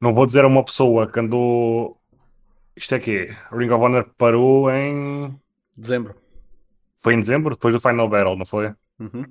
não 0.00 0.14
vou 0.14 0.26
dizer 0.26 0.45
a 0.45 0.47
uma 0.47 0.64
pessoa 0.64 1.11
que 1.11 1.19
andou. 1.19 1.99
Isto 2.76 2.95
é 2.95 2.99
que 2.99 3.35
Ring 3.50 3.71
of 3.71 3.83
Honor 3.83 4.11
parou 4.17 4.71
em 4.71 5.35
dezembro. 5.76 6.14
Foi 6.99 7.14
em 7.14 7.21
dezembro, 7.21 7.55
depois 7.55 7.75
do 7.75 7.81
Final 7.81 8.09
Battle, 8.09 8.37
não 8.37 8.47
foi? 8.47 8.75
Uhum. 8.99 9.25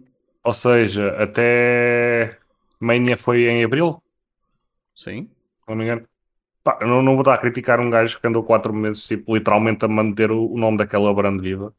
Ou 0.44 0.54
seja, 0.54 1.10
até 1.22 2.38
Mania 2.80 3.16
foi 3.16 3.48
em 3.48 3.64
abril? 3.64 4.02
Sim. 4.96 5.30
Não 5.68 5.76
me 5.76 5.86
engano. 5.86 6.08
Pá, 6.64 6.78
eu 6.82 6.88
não, 6.88 7.02
não 7.02 7.14
vou 7.14 7.22
estar 7.22 7.34
a 7.34 7.38
criticar 7.38 7.84
um 7.84 7.90
gajo 7.90 8.20
que 8.20 8.28
andou 8.28 8.44
4 8.44 8.74
meses, 8.74 9.08
tipo, 9.08 9.36
literalmente 9.36 9.84
a 9.84 9.88
manter 9.88 10.32
o, 10.32 10.52
o 10.52 10.58
nome 10.58 10.78
daquela 10.78 11.14
brand 11.14 11.42
viva. 11.42 11.74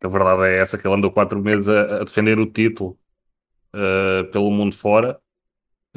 A 0.00 0.08
verdade 0.08 0.42
é 0.44 0.58
essa, 0.58 0.78
que 0.78 0.86
ele 0.86 0.94
andou 0.94 1.10
4 1.10 1.40
meses 1.40 1.68
a, 1.68 1.96
a, 1.96 2.04
defender 2.04 2.38
o 2.38 2.46
título 2.46 2.96
uh, 3.74 4.30
pelo 4.30 4.50
mundo 4.50 4.74
fora. 4.74 5.18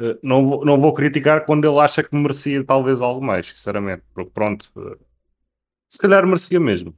Uh, 0.00 0.18
não, 0.22 0.46
vou, 0.46 0.64
não 0.64 0.78
vou 0.78 0.92
criticar 0.94 1.44
quando 1.44 1.68
ele 1.68 1.78
acha 1.78 2.02
que 2.02 2.16
merecia 2.16 2.64
talvez 2.64 3.00
algo 3.00 3.24
mais, 3.24 3.46
sinceramente. 3.48 4.02
Porque 4.12 4.30
pronto, 4.30 4.68
uh, 4.76 4.98
se 5.88 5.98
calhar 5.98 6.26
merecia 6.26 6.58
mesmo. 6.58 6.94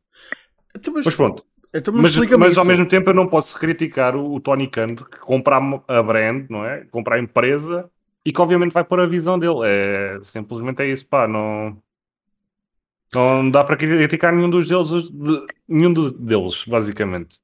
Então, 0.75 0.95
mas, 0.95 1.05
mas, 1.05 1.15
pronto. 1.15 1.45
Então, 1.75 1.93
mas, 1.93 2.17
mas, 2.17 2.31
mas 2.31 2.59
ao 2.59 2.65
mesmo 2.65 2.87
tempo 2.87 3.11
eu 3.11 3.15
não 3.15 3.27
posso 3.27 3.59
criticar 3.59 4.17
o, 4.17 4.35
o 4.35 4.41
Tony 4.41 4.69
Khan 4.69 4.95
que 4.97 5.19
comprar 5.19 5.61
a 5.87 6.03
brand, 6.03 6.47
não 6.49 6.65
é? 6.65 6.87
Comprar 6.87 7.17
a 7.17 7.21
empresa 7.21 7.91
e 8.25 8.33
que 8.33 8.41
obviamente 8.41 8.73
vai 8.73 8.85
pôr 8.85 9.01
a 9.01 9.07
visão 9.07 9.39
dele. 9.39 9.61
É, 9.65 10.21
simplesmente 10.23 10.83
é 10.83 10.87
isso, 10.89 11.07
pá, 11.07 11.27
não, 11.27 11.81
não 13.15 13.51
dá 13.51 13.65
para 13.65 13.77
criticar 13.77 14.33
nenhum 14.33 14.51
dos 14.51 14.69
deles, 14.69 14.91
nenhum 15.69 15.93
dos 15.93 16.13
deles 16.13 16.65
basicamente. 16.65 17.41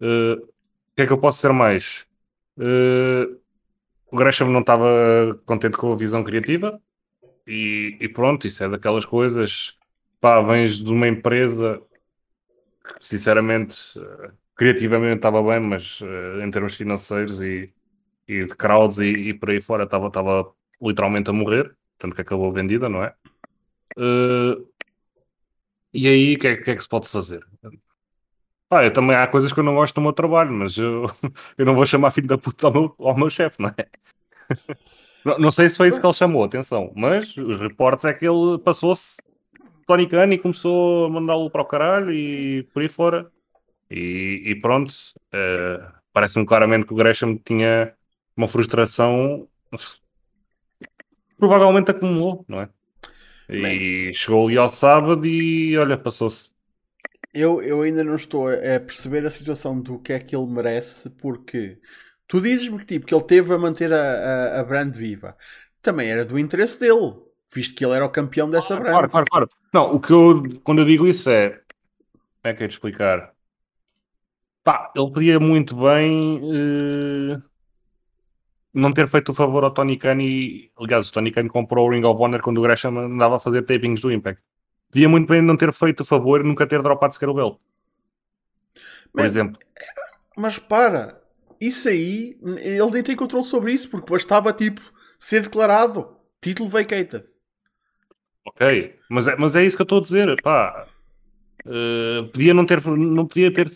Uh, 0.00 0.34
o 0.44 0.94
que 0.96 1.02
é 1.02 1.06
que 1.06 1.12
eu 1.12 1.18
posso 1.18 1.40
ser 1.40 1.52
mais? 1.52 2.06
Uh, 2.56 3.38
o 4.10 4.16
Gresham 4.16 4.48
não 4.48 4.60
estava 4.60 4.86
contente 5.46 5.76
com 5.76 5.92
a 5.92 5.96
visão 5.96 6.24
criativa 6.24 6.80
e, 7.46 7.96
e, 8.00 8.08
pronto, 8.08 8.46
isso 8.46 8.64
é 8.64 8.68
daquelas 8.68 9.04
coisas. 9.04 9.76
Pá, 10.20 10.40
vens 10.42 10.78
de 10.78 10.90
uma 10.90 11.08
empresa 11.08 11.80
que 12.98 13.06
sinceramente 13.06 13.76
criativamente 14.56 15.16
estava 15.16 15.42
bem, 15.42 15.60
mas 15.60 16.00
uh, 16.00 16.40
em 16.42 16.50
termos 16.50 16.74
financeiros 16.76 17.40
e, 17.42 17.72
e 18.28 18.44
de 18.44 18.54
crowds 18.54 18.98
e, 18.98 19.10
e 19.10 19.34
por 19.34 19.50
aí 19.50 19.60
fora 19.60 19.84
estava, 19.84 20.08
estava 20.08 20.52
literalmente 20.80 21.30
a 21.30 21.32
morrer, 21.32 21.74
tanto 21.98 22.14
que 22.14 22.20
acabou 22.20 22.52
vendida, 22.52 22.88
não 22.88 23.02
é? 23.02 23.14
Uh, 23.96 24.68
e 25.92 26.06
aí 26.06 26.36
o 26.36 26.38
que, 26.38 26.48
é, 26.48 26.56
que, 26.56 26.70
é, 26.70 26.76
que 26.76 26.82
se 26.82 26.88
pode 26.88 27.08
fazer? 27.08 27.44
Ah, 28.70 28.84
eu 28.84 28.92
também 28.92 29.16
há 29.16 29.26
coisas 29.26 29.52
que 29.52 29.58
eu 29.58 29.64
não 29.64 29.74
gosto 29.74 29.94
do 29.94 30.02
meu 30.02 30.12
trabalho, 30.12 30.52
mas 30.52 30.76
eu, 30.76 31.04
eu 31.56 31.64
não 31.64 31.74
vou 31.74 31.86
chamar 31.86 32.10
filho 32.10 32.28
da 32.28 32.36
puta 32.36 32.66
ao 32.66 32.72
meu, 32.72 32.94
ao 32.98 33.16
meu 33.16 33.30
chefe, 33.30 33.60
não 33.62 33.70
é? 33.70 33.88
não, 35.24 35.38
não, 35.38 35.50
sei 35.50 35.70
se 35.70 35.78
foi 35.78 35.88
isso 35.88 36.00
que 36.00 36.06
ele 36.06 36.14
chamou, 36.14 36.44
atenção, 36.44 36.92
mas 36.94 37.34
os 37.36 37.58
reportes 37.58 38.04
é 38.04 38.12
que 38.12 38.26
ele 38.26 38.58
passou-se 38.58 39.16
Tony 39.86 40.06
Khan 40.06 40.32
e 40.34 40.38
começou 40.38 41.06
a 41.06 41.08
mandá-lo 41.08 41.50
para 41.50 41.62
o 41.62 41.64
caralho 41.64 42.12
e 42.12 42.62
por 42.74 42.82
aí 42.82 42.90
fora. 42.90 43.32
E, 43.90 44.42
e 44.44 44.54
pronto, 44.60 44.90
uh, 45.32 45.92
parece-me 46.12 46.44
claramente 46.44 46.86
que 46.86 46.92
o 46.92 46.96
Gresham 46.96 47.38
tinha 47.38 47.94
uma 48.38 48.46
frustração 48.46 49.48
provavelmente 51.36 51.90
acumulou, 51.90 52.44
não 52.48 52.60
é? 52.60 52.68
E 53.48 53.62
Bem, 53.62 54.12
chegou 54.12 54.46
ali 54.46 54.56
ao 54.56 54.68
sábado 54.68 55.26
e 55.26 55.76
olha, 55.76 55.98
passou-se. 55.98 56.50
Eu, 57.34 57.60
eu 57.62 57.82
ainda 57.82 58.04
não 58.04 58.14
estou 58.14 58.48
a 58.48 58.80
perceber 58.80 59.26
a 59.26 59.30
situação 59.30 59.80
do 59.80 59.98
que 59.98 60.12
é 60.12 60.20
que 60.20 60.36
ele 60.36 60.46
merece, 60.46 61.10
porque 61.10 61.78
tu 62.28 62.40
dizes-me 62.40 62.78
que, 62.78 62.86
tipo, 62.86 63.06
que 63.06 63.14
ele 63.14 63.24
teve 63.24 63.52
a 63.52 63.58
manter 63.58 63.92
a, 63.92 63.96
a, 63.96 64.60
a 64.60 64.64
brand 64.64 64.94
viva. 64.94 65.36
Também 65.82 66.08
era 66.08 66.24
do 66.24 66.38
interesse 66.38 66.78
dele, 66.78 67.14
visto 67.52 67.74
que 67.74 67.84
ele 67.84 67.94
era 67.94 68.04
o 68.04 68.10
campeão 68.10 68.48
dessa 68.50 68.76
claro, 68.76 68.82
brand. 68.82 68.92
Claro, 68.92 69.10
claro, 69.10 69.26
claro. 69.30 69.48
Não, 69.72 69.92
o 69.92 70.00
que 70.00 70.12
eu, 70.12 70.42
quando 70.62 70.80
eu 70.80 70.84
digo 70.84 71.06
isso 71.06 71.28
é. 71.28 71.50
Como 71.50 72.52
é 72.52 72.54
que 72.54 72.64
é 72.64 72.66
de 72.68 72.74
explicar? 72.74 73.32
Pá, 74.62 74.92
ele 74.94 75.10
podia 75.10 75.40
muito 75.40 75.74
bem 75.74 76.40
uh, 76.42 77.42
não 78.78 78.92
ter 78.92 79.08
feito 79.08 79.30
o 79.30 79.34
favor 79.34 79.64
ao 79.64 79.70
Tony 79.70 79.96
Khan 79.96 80.20
e, 80.20 80.70
aliás, 80.78 81.08
o 81.08 81.12
Tony 81.12 81.30
Khan 81.30 81.48
comprou 81.48 81.86
o 81.86 81.90
Ring 81.90 82.04
of 82.04 82.22
Honor 82.22 82.40
quando 82.40 82.58
o 82.58 82.62
Gresham 82.62 82.96
andava 82.96 83.36
a 83.36 83.38
fazer 83.38 83.62
tapings 83.62 84.00
do 84.00 84.12
Impact. 84.12 84.40
Podia 84.90 85.08
muito 85.08 85.28
bem 85.28 85.42
não 85.42 85.56
ter 85.56 85.72
feito 85.72 86.00
o 86.00 86.04
favor 86.04 86.40
e 86.40 86.44
nunca 86.44 86.66
ter 86.66 86.80
dropado 86.82 87.12
sequer 87.12 87.28
o 87.28 87.34
belt. 87.34 87.58
Por 89.12 89.22
mas, 89.22 89.32
exemplo. 89.32 89.58
Mas 90.36 90.58
para, 90.58 91.20
isso 91.60 91.88
aí, 91.88 92.38
ele 92.42 92.90
nem 92.92 93.02
tem 93.02 93.16
controle 93.16 93.44
sobre 93.44 93.72
isso, 93.72 93.90
porque 93.90 94.10
bastava 94.10 94.52
tipo 94.52 94.80
ser 95.18 95.42
declarado 95.42 96.16
título 96.40 96.70
vacated. 96.70 97.24
Ok, 98.46 98.94
mas 99.10 99.26
é, 99.26 99.36
mas 99.36 99.56
é 99.56 99.64
isso 99.64 99.76
que 99.76 99.82
eu 99.82 99.84
estou 99.84 99.98
a 99.98 100.02
dizer, 100.02 100.42
pá. 100.42 100.86
Uh, 101.66 102.28
podia 102.28 102.54
não 102.54 102.64
ter, 102.64 102.82
não 102.86 103.26
podia 103.26 103.52
ter 103.52 103.68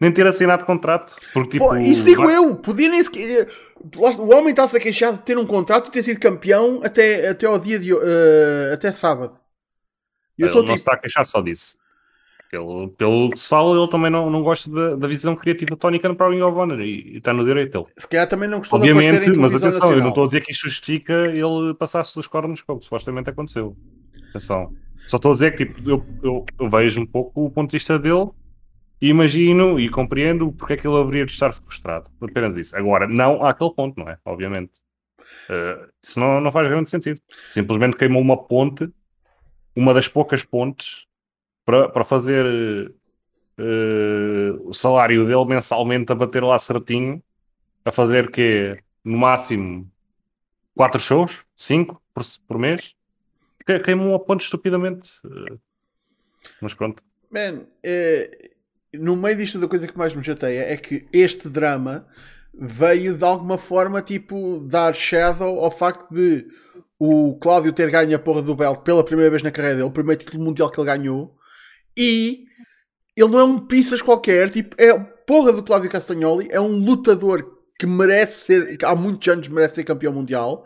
nem 0.00 0.12
ter 0.12 0.26
assinado 0.26 0.64
contrato. 0.64 1.16
Porque, 1.32 1.50
tipo, 1.50 1.68
Pô, 1.68 1.76
isso 1.76 2.04
digo 2.04 2.28
eu, 2.28 2.56
podia 2.56 2.88
nem 2.88 3.02
sequer. 3.02 3.48
O 3.96 4.34
homem 4.34 4.50
está-se 4.50 4.76
a 4.76 4.80
queixar 4.80 5.12
de 5.12 5.20
ter 5.20 5.38
um 5.38 5.46
contrato 5.46 5.88
e 5.88 5.90
ter 5.90 6.02
sido 6.02 6.20
campeão 6.20 6.80
até, 6.84 7.28
até 7.28 7.46
ao 7.46 7.58
dia 7.58 7.78
de. 7.78 7.92
Uh, 7.92 8.72
até 8.72 8.92
sábado. 8.92 9.34
Eu 10.38 10.48
ele 10.48 10.56
não 10.56 10.62
tipo... 10.62 10.74
está 10.74 10.94
a 10.94 10.96
queixar 10.98 11.24
só 11.24 11.40
disso. 11.40 11.76
Ele, 12.52 12.88
pelo 12.96 13.30
que 13.30 13.40
se 13.40 13.48
fala, 13.48 13.76
ele 13.76 13.90
também 13.90 14.10
não, 14.10 14.30
não 14.30 14.42
gosta 14.42 14.70
da, 14.70 14.94
da 14.94 15.08
visão 15.08 15.34
criativa 15.34 15.76
tónica 15.76 16.12
para 16.14 16.28
o 16.28 16.30
Ring 16.30 16.40
of 16.40 16.56
Honor 16.56 16.80
e, 16.82 17.14
e, 17.14 17.16
está 17.18 17.32
no 17.32 17.44
direito 17.44 17.76
ele. 17.78 17.86
Se 17.96 18.06
calhar 18.06 18.28
também 18.28 18.48
não 18.48 18.58
gostou 18.58 18.78
Obviamente, 18.78 19.28
mas 19.30 19.52
atenção, 19.52 19.70
nacional. 19.70 19.92
eu 19.96 20.00
não 20.02 20.10
estou 20.10 20.24
a 20.24 20.26
dizer 20.26 20.40
que 20.40 20.52
isto 20.52 20.68
justifica 20.68 21.12
ele 21.12 21.74
passar-se 21.76 22.14
dos 22.14 22.28
cornos 22.28 22.62
como 22.62 22.80
supostamente 22.80 23.28
aconteceu. 23.28 23.76
Atenção. 24.30 24.72
Só 25.08 25.16
estou 25.16 25.32
a 25.32 25.34
dizer 25.34 25.56
que 25.56 25.66
tipo, 25.66 25.90
eu, 25.90 26.06
eu, 26.22 26.44
eu 26.60 26.70
vejo 26.70 27.00
um 27.00 27.06
pouco 27.06 27.44
o 27.44 27.50
ponto 27.50 27.70
de 27.70 27.76
vista 27.76 27.98
dele 27.98 28.30
imagino 29.00 29.78
e 29.78 29.88
compreendo 29.88 30.52
porque 30.52 30.74
é 30.74 30.76
que 30.76 30.86
ele 30.86 30.96
haveria 30.96 31.26
de 31.26 31.32
estar 31.32 31.52
frustrado. 31.52 32.10
Apenas 32.20 32.56
isso. 32.56 32.76
Agora, 32.76 33.06
não 33.06 33.44
àquele 33.44 33.70
ponto, 33.70 33.98
não 33.98 34.08
é? 34.08 34.18
Obviamente. 34.24 34.72
Uh, 35.48 35.88
isso 36.02 36.20
não, 36.20 36.40
não 36.40 36.52
faz 36.52 36.68
grande 36.68 36.90
sentido. 36.90 37.20
Simplesmente 37.50 37.96
queimou 37.96 38.20
uma 38.20 38.36
ponte, 38.36 38.88
uma 39.74 39.92
das 39.92 40.08
poucas 40.08 40.44
pontes, 40.44 41.06
para, 41.64 41.88
para 41.88 42.04
fazer 42.04 42.44
uh, 43.58 44.68
o 44.68 44.72
salário 44.72 45.24
dele 45.24 45.44
mensalmente 45.44 46.12
a 46.12 46.14
bater 46.14 46.42
lá 46.42 46.58
certinho, 46.58 47.22
a 47.84 47.90
fazer 47.90 48.30
que 48.30 48.78
no 49.02 49.18
máximo 49.18 49.90
4 50.74 51.00
shows, 51.00 51.44
5 51.56 52.00
por, 52.12 52.24
por 52.46 52.58
mês. 52.58 52.94
Queimou 53.84 54.10
uma 54.10 54.18
ponte 54.18 54.44
estupidamente. 54.44 55.10
Uh, 55.24 55.58
mas 56.60 56.74
pronto. 56.74 57.02
Man, 57.30 57.66
no 58.98 59.16
meio 59.16 59.36
disto 59.36 59.58
da 59.58 59.68
coisa 59.68 59.86
que 59.86 59.96
mais 59.96 60.14
me 60.14 60.24
chateia 60.24 60.72
é 60.72 60.76
que 60.76 61.06
este 61.12 61.48
drama 61.48 62.06
veio 62.52 63.14
de 63.14 63.24
alguma 63.24 63.58
forma 63.58 64.00
tipo 64.00 64.60
dar 64.68 64.94
shadow 64.94 65.60
ao 65.64 65.70
facto 65.70 66.12
de 66.12 66.46
o 66.98 67.36
Cláudio 67.38 67.72
ter 67.72 67.90
ganho 67.90 68.14
a 68.14 68.18
porra 68.18 68.42
do 68.42 68.54
belt 68.54 68.80
pela 68.82 69.04
primeira 69.04 69.30
vez 69.30 69.42
na 69.42 69.50
carreira 69.50 69.76
dele, 69.76 69.88
o 69.88 69.92
primeiro 69.92 70.22
título 70.22 70.42
mundial 70.42 70.70
que 70.70 70.80
ele 70.80 70.86
ganhou, 70.86 71.34
e 71.96 72.44
ele 73.16 73.28
não 73.28 73.38
é 73.38 73.44
um 73.44 73.58
pisas 73.58 74.00
qualquer, 74.00 74.50
tipo, 74.50 74.74
é 74.78 74.96
porra 74.98 75.52
do 75.52 75.62
Cláudio 75.62 75.90
Castagnoli, 75.90 76.48
é 76.50 76.60
um 76.60 76.76
lutador 76.76 77.52
que 77.78 77.86
merece 77.86 78.44
ser, 78.46 78.76
que 78.76 78.84
há 78.84 78.94
muitos 78.94 79.26
anos 79.28 79.48
merece 79.48 79.76
ser 79.76 79.84
campeão 79.84 80.12
mundial, 80.12 80.64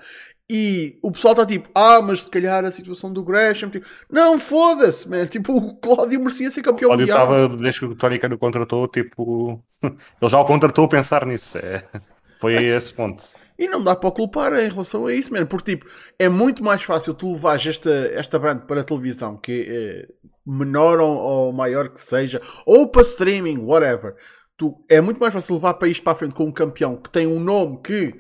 e 0.51 0.99
o 1.03 1.13
pessoal 1.13 1.33
está 1.33 1.45
tipo, 1.45 1.69
ah, 1.75 2.01
mas 2.01 2.23
se 2.23 2.31
calhar 2.31 2.65
a 2.65 2.73
situação 2.73 3.13
do 3.13 3.23
Gresham. 3.23 3.69
Tipo, 3.69 3.87
não, 4.11 4.41
foda-se, 4.41 5.07
man. 5.07 5.27
Tipo, 5.27 5.55
o 5.55 5.77
Cláudio 5.77 6.19
merecia 6.21 6.51
ser 6.51 6.63
campeão 6.63 6.89
Cláudio 6.89 7.07
mundial. 7.07 7.23
estava, 7.27 7.57
desde 7.57 7.81
que 7.81 7.87
o 7.87 7.95
Tony 7.95 8.19
Khan 8.19 8.35
o 8.35 8.39
contratou, 8.39 8.89
tipo, 8.89 9.63
ele 9.83 10.31
já 10.31 10.41
o 10.41 10.47
contratou 10.47 10.87
a 10.87 10.89
pensar 10.89 11.27
nisso. 11.27 11.59
É. 11.59 11.85
Foi 12.41 12.57
a 12.57 12.63
esse 12.63 12.93
ponto. 12.95 13.25
E 13.59 13.67
não 13.67 13.83
dá 13.83 13.95
para 13.95 14.11
culpar 14.11 14.55
em 14.55 14.69
relação 14.71 15.07
a 15.07 15.13
isso, 15.13 15.33
mano. 15.33 15.47
Porque, 15.47 15.77
tipo, 15.77 15.91
é 16.19 16.29
muito 16.31 16.65
mais 16.65 16.83
fácil 16.83 17.13
tu 17.13 17.33
levares 17.33 17.67
esta, 17.67 17.91
esta 17.91 18.39
brand 18.39 18.61
para 18.61 18.81
a 18.81 18.85
televisão, 18.85 19.37
que 19.37 19.67
é 19.69 20.09
menor 20.47 20.99
ou, 21.01 21.15
ou 21.15 21.53
maior 21.53 21.91
que 21.91 22.01
seja, 22.01 22.41
ou 22.65 22.89
para 22.89 23.03
streaming, 23.03 23.59
whatever. 23.59 24.15
Tu, 24.57 24.75
é 24.89 25.01
muito 25.01 25.21
mais 25.21 25.35
fácil 25.35 25.57
levar 25.57 25.75
para 25.75 25.89
isto 25.89 26.03
para 26.03 26.15
a 26.15 26.17
frente 26.17 26.35
com 26.35 26.45
um 26.45 26.53
campeão 26.53 26.97
que 26.97 27.11
tem 27.11 27.27
um 27.27 27.39
nome 27.39 27.81
que 27.83 28.15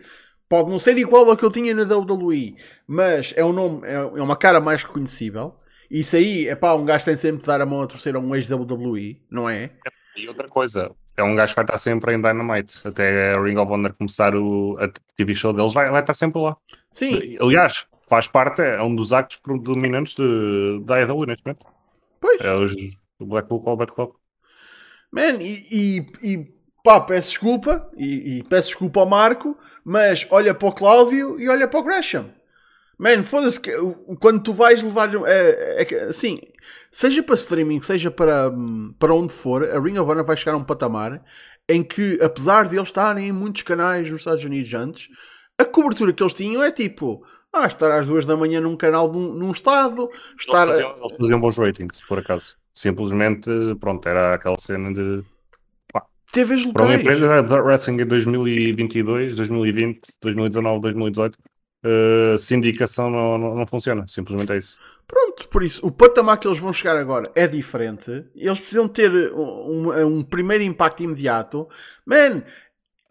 Pode 0.49 0.71
não 0.71 0.78
ser 0.78 0.97
igual 0.97 1.28
ao 1.28 1.37
que 1.37 1.45
eu 1.45 1.50
tinha 1.50 1.75
na 1.75 1.83
WWE, 1.83 2.57
mas 2.87 3.35
é 3.37 3.45
um 3.45 3.52
nome, 3.52 3.87
é, 3.87 3.95
é 3.95 4.23
uma 4.23 4.37
cara 4.37 4.61
mais 4.61 4.83
reconhecível. 4.83 5.55
Isso 5.90 6.17
aí, 6.17 6.49
é 6.49 6.55
pá, 6.55 6.75
um 6.75 6.85
gajo 6.85 7.05
tem 7.05 7.17
sempre 7.17 7.40
de 7.40 7.47
dar 7.47 7.61
a 7.61 7.67
mão 7.67 7.83
a 7.83 7.87
torcer 7.87 8.17
a 8.17 8.19
um 8.19 8.35
ex-WWE, 8.35 9.21
não 9.31 9.49
é? 9.49 9.71
E 10.17 10.26
outra 10.26 10.49
coisa, 10.49 10.90
é 11.17 11.23
um 11.23 11.35
gajo 11.35 11.52
que 11.52 11.57
vai 11.57 11.64
estar 11.64 11.78
sempre 11.78 12.14
em 12.14 12.21
Dynamite. 12.21 12.87
Até 12.87 13.35
a 13.35 13.43
Ring 13.43 13.57
of 13.57 13.73
Honor 13.73 13.93
começar 13.97 14.35
o, 14.35 14.76
a 14.78 14.88
TV 15.17 15.35
show 15.35 15.52
deles, 15.52 15.75
vai, 15.75 15.90
vai 15.90 16.00
estar 16.00 16.14
sempre 16.14 16.40
lá. 16.40 16.57
Sim. 16.93 17.37
Aliás, 17.40 17.87
faz 18.09 18.26
parte, 18.26 18.62
é 18.62 18.83
um 18.83 18.95
dos 18.95 19.12
actos 19.12 19.37
predominantes 19.37 20.14
de, 20.14 20.81
da 20.85 20.97
AEW 20.97 21.26
neste 21.26 21.45
momento. 21.45 21.67
Pois. 22.21 22.40
É 22.40 22.55
os, 22.55 22.73
o 23.19 23.26
Blackpool 23.26 23.62
Combat 23.62 23.93
Club. 23.93 24.11
Man, 25.11 25.40
e, 25.40 25.67
e, 25.71 26.07
e 26.23 26.58
pá, 26.88 26.99
peço 27.02 27.28
desculpa 27.28 27.87
e, 27.99 28.38
e, 28.38 28.42
peço 28.45 28.68
desculpa 28.68 29.00
ao 29.00 29.07
Marco, 29.07 29.54
mas 29.85 30.26
olha 30.30 30.54
para 30.54 30.68
o 30.68 30.73
Cláudio 30.73 31.38
e 31.38 31.47
olha 31.47 31.68
para 31.68 31.80
o 31.80 31.83
Gresham. 31.83 32.30
Man, 32.99 33.25
foda-se 33.25 33.61
que 33.61 33.71
quando 34.18 34.42
tu 34.42 34.54
vais 34.54 34.83
levar 34.83 35.14
é, 35.26 35.83
é, 35.83 36.04
assim, 36.04 36.40
seja 36.90 37.23
para 37.23 37.35
streaming, 37.35 37.83
seja 37.83 38.11
para, 38.11 38.50
para 38.99 39.12
onde 39.12 39.35
for, 39.35 39.64
a 39.64 39.78
Ring 39.78 39.99
of 39.99 40.11
Honor 40.11 40.25
vai 40.25 40.35
chegar 40.35 40.54
a 40.54 40.57
um 40.57 40.64
patamar 40.64 41.23
em 41.68 41.83
que, 41.83 42.18
apesar 42.23 42.66
de 42.66 42.76
eles 42.76 42.88
estarem 42.88 43.28
em 43.28 43.33
muitos 43.33 43.61
canais 43.61 44.11
nos 44.11 44.23
Estados 44.23 44.42
Unidos 44.42 44.73
antes, 44.73 45.09
a 45.59 45.66
cobertura 45.66 46.14
que 46.14 46.23
eles 46.23 46.33
tinham 46.33 46.62
é 46.62 46.73
tipo. 46.73 47.23
Ah, 47.52 47.66
estar 47.66 47.92
às 47.92 48.07
duas 48.07 48.25
da 48.25 48.37
manhã 48.37 48.62
num 48.62 48.76
canal 48.76 49.12
num, 49.12 49.35
num 49.35 49.50
estado. 49.50 50.09
Estar... 50.38 50.64
Eles, 50.64 50.76
faziam, 50.76 50.97
eles 50.99 51.16
faziam 51.18 51.40
bons 51.40 51.57
ratings, 51.57 52.00
por 52.09 52.18
acaso. 52.18 52.57
Simplesmente, 52.75 53.50
pronto, 53.78 54.09
era 54.09 54.35
aquela 54.35 54.57
cena 54.59 54.92
de 54.92 55.23
TVs 56.33 56.67
locais. 56.67 56.73
Para 56.73 56.85
uma 56.85 56.95
empresa 56.95 57.43
da 57.43 57.63
Wrestling 57.63 58.03
em 58.03 58.07
2022, 58.07 59.37
2020, 59.37 60.01
2019, 60.21 60.81
2018, 60.81 61.39
uh, 61.85 62.39
sindicação 62.39 63.11
não, 63.11 63.39
não, 63.39 63.55
não, 63.55 63.67
funciona. 63.67 64.05
Simplesmente 64.09 64.53
é 64.53 64.59
isso. 64.59 64.79
Pronto, 65.07 65.49
por 65.49 65.63
isso, 65.63 65.85
o 65.87 65.91
patamar 65.91 66.39
que 66.39 66.47
eles 66.47 66.59
vão 66.59 66.73
chegar 66.73 66.97
agora 66.97 67.31
é 67.35 67.47
diferente. 67.47 68.27
Eles 68.35 68.61
precisam 68.61 68.87
ter 68.87 69.11
um, 69.33 69.89
um, 69.89 70.07
um 70.19 70.23
primeiro 70.23 70.63
impacto 70.65 71.03
imediato. 71.03 71.69
Man, 72.05 72.43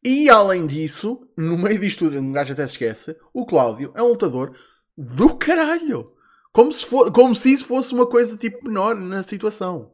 E 0.03 0.29
além 0.29 0.67
disso, 0.67 1.27
no 1.35 1.57
meio 1.57 1.79
disto 1.79 2.05
tudo, 2.05 2.19
um 2.19 2.31
gajo 2.31 2.53
até 2.53 2.67
se 2.67 2.73
esquece, 2.73 3.15
o 3.33 3.45
Cláudio 3.45 3.91
é 3.95 4.03
um 4.03 4.09
lutador 4.09 4.53
do 4.95 5.35
caralho. 5.35 6.11
Como 6.53 6.71
se, 6.71 6.85
for, 6.85 7.11
como 7.11 7.35
se 7.35 7.51
isso 7.53 7.65
fosse 7.65 7.93
uma 7.93 8.05
coisa 8.07 8.37
tipo 8.37 8.63
menor 8.65 8.95
na 8.95 9.23
situação. 9.23 9.91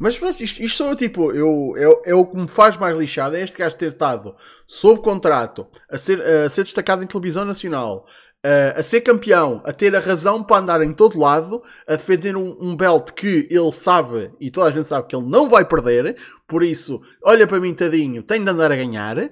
Mas 0.00 0.18
pronto, 0.18 0.42
isto, 0.42 0.62
isto 0.62 0.78
sou 0.78 0.88
eu, 0.88 0.96
tipo, 0.96 1.30
eu, 1.30 1.74
eu, 1.76 2.02
é 2.06 2.14
o 2.14 2.24
que 2.24 2.34
me 2.34 2.48
faz 2.48 2.74
mais 2.78 2.96
lixado 2.96 3.36
é 3.36 3.42
este 3.42 3.58
gajo 3.58 3.76
ter 3.76 3.92
estado 3.92 4.34
sob 4.66 5.02
contrato, 5.02 5.66
a 5.90 5.98
ser, 5.98 6.22
a 6.22 6.48
ser 6.48 6.62
destacado 6.62 7.04
em 7.04 7.06
televisão 7.06 7.44
nacional, 7.44 8.06
a, 8.42 8.80
a 8.80 8.82
ser 8.82 9.02
campeão, 9.02 9.60
a 9.62 9.74
ter 9.74 9.94
a 9.94 10.00
razão 10.00 10.42
para 10.42 10.56
andar 10.56 10.82
em 10.82 10.94
todo 10.94 11.18
lado, 11.18 11.62
a 11.86 11.96
defender 11.96 12.34
um, 12.34 12.56
um 12.58 12.74
belt 12.74 13.12
que 13.12 13.46
ele 13.50 13.72
sabe 13.72 14.32
e 14.40 14.50
toda 14.50 14.68
a 14.68 14.72
gente 14.72 14.88
sabe 14.88 15.06
que 15.06 15.14
ele 15.14 15.26
não 15.26 15.50
vai 15.50 15.66
perder, 15.66 16.16
por 16.48 16.62
isso, 16.62 17.02
olha 17.22 17.46
para 17.46 17.60
mim, 17.60 17.74
tadinho, 17.74 18.22
tem 18.22 18.42
de 18.42 18.50
andar 18.50 18.72
a 18.72 18.76
ganhar. 18.76 19.18
Uh, 19.18 19.30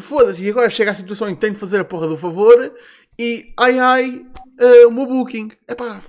Foda-se, 0.00 0.44
e 0.44 0.50
agora 0.50 0.70
chega 0.70 0.90
à 0.90 0.94
situação 0.94 1.30
em 1.30 1.36
que 1.36 1.40
tem 1.40 1.52
de 1.52 1.58
fazer 1.60 1.78
a 1.78 1.84
porra 1.84 2.08
do 2.08 2.18
favor 2.18 2.74
e 3.16 3.54
ai 3.60 3.78
ai, 3.78 4.26
uh, 4.60 4.88
o 4.88 4.90
meu 4.90 5.06
booking. 5.06 5.52
Epá, 5.68 6.02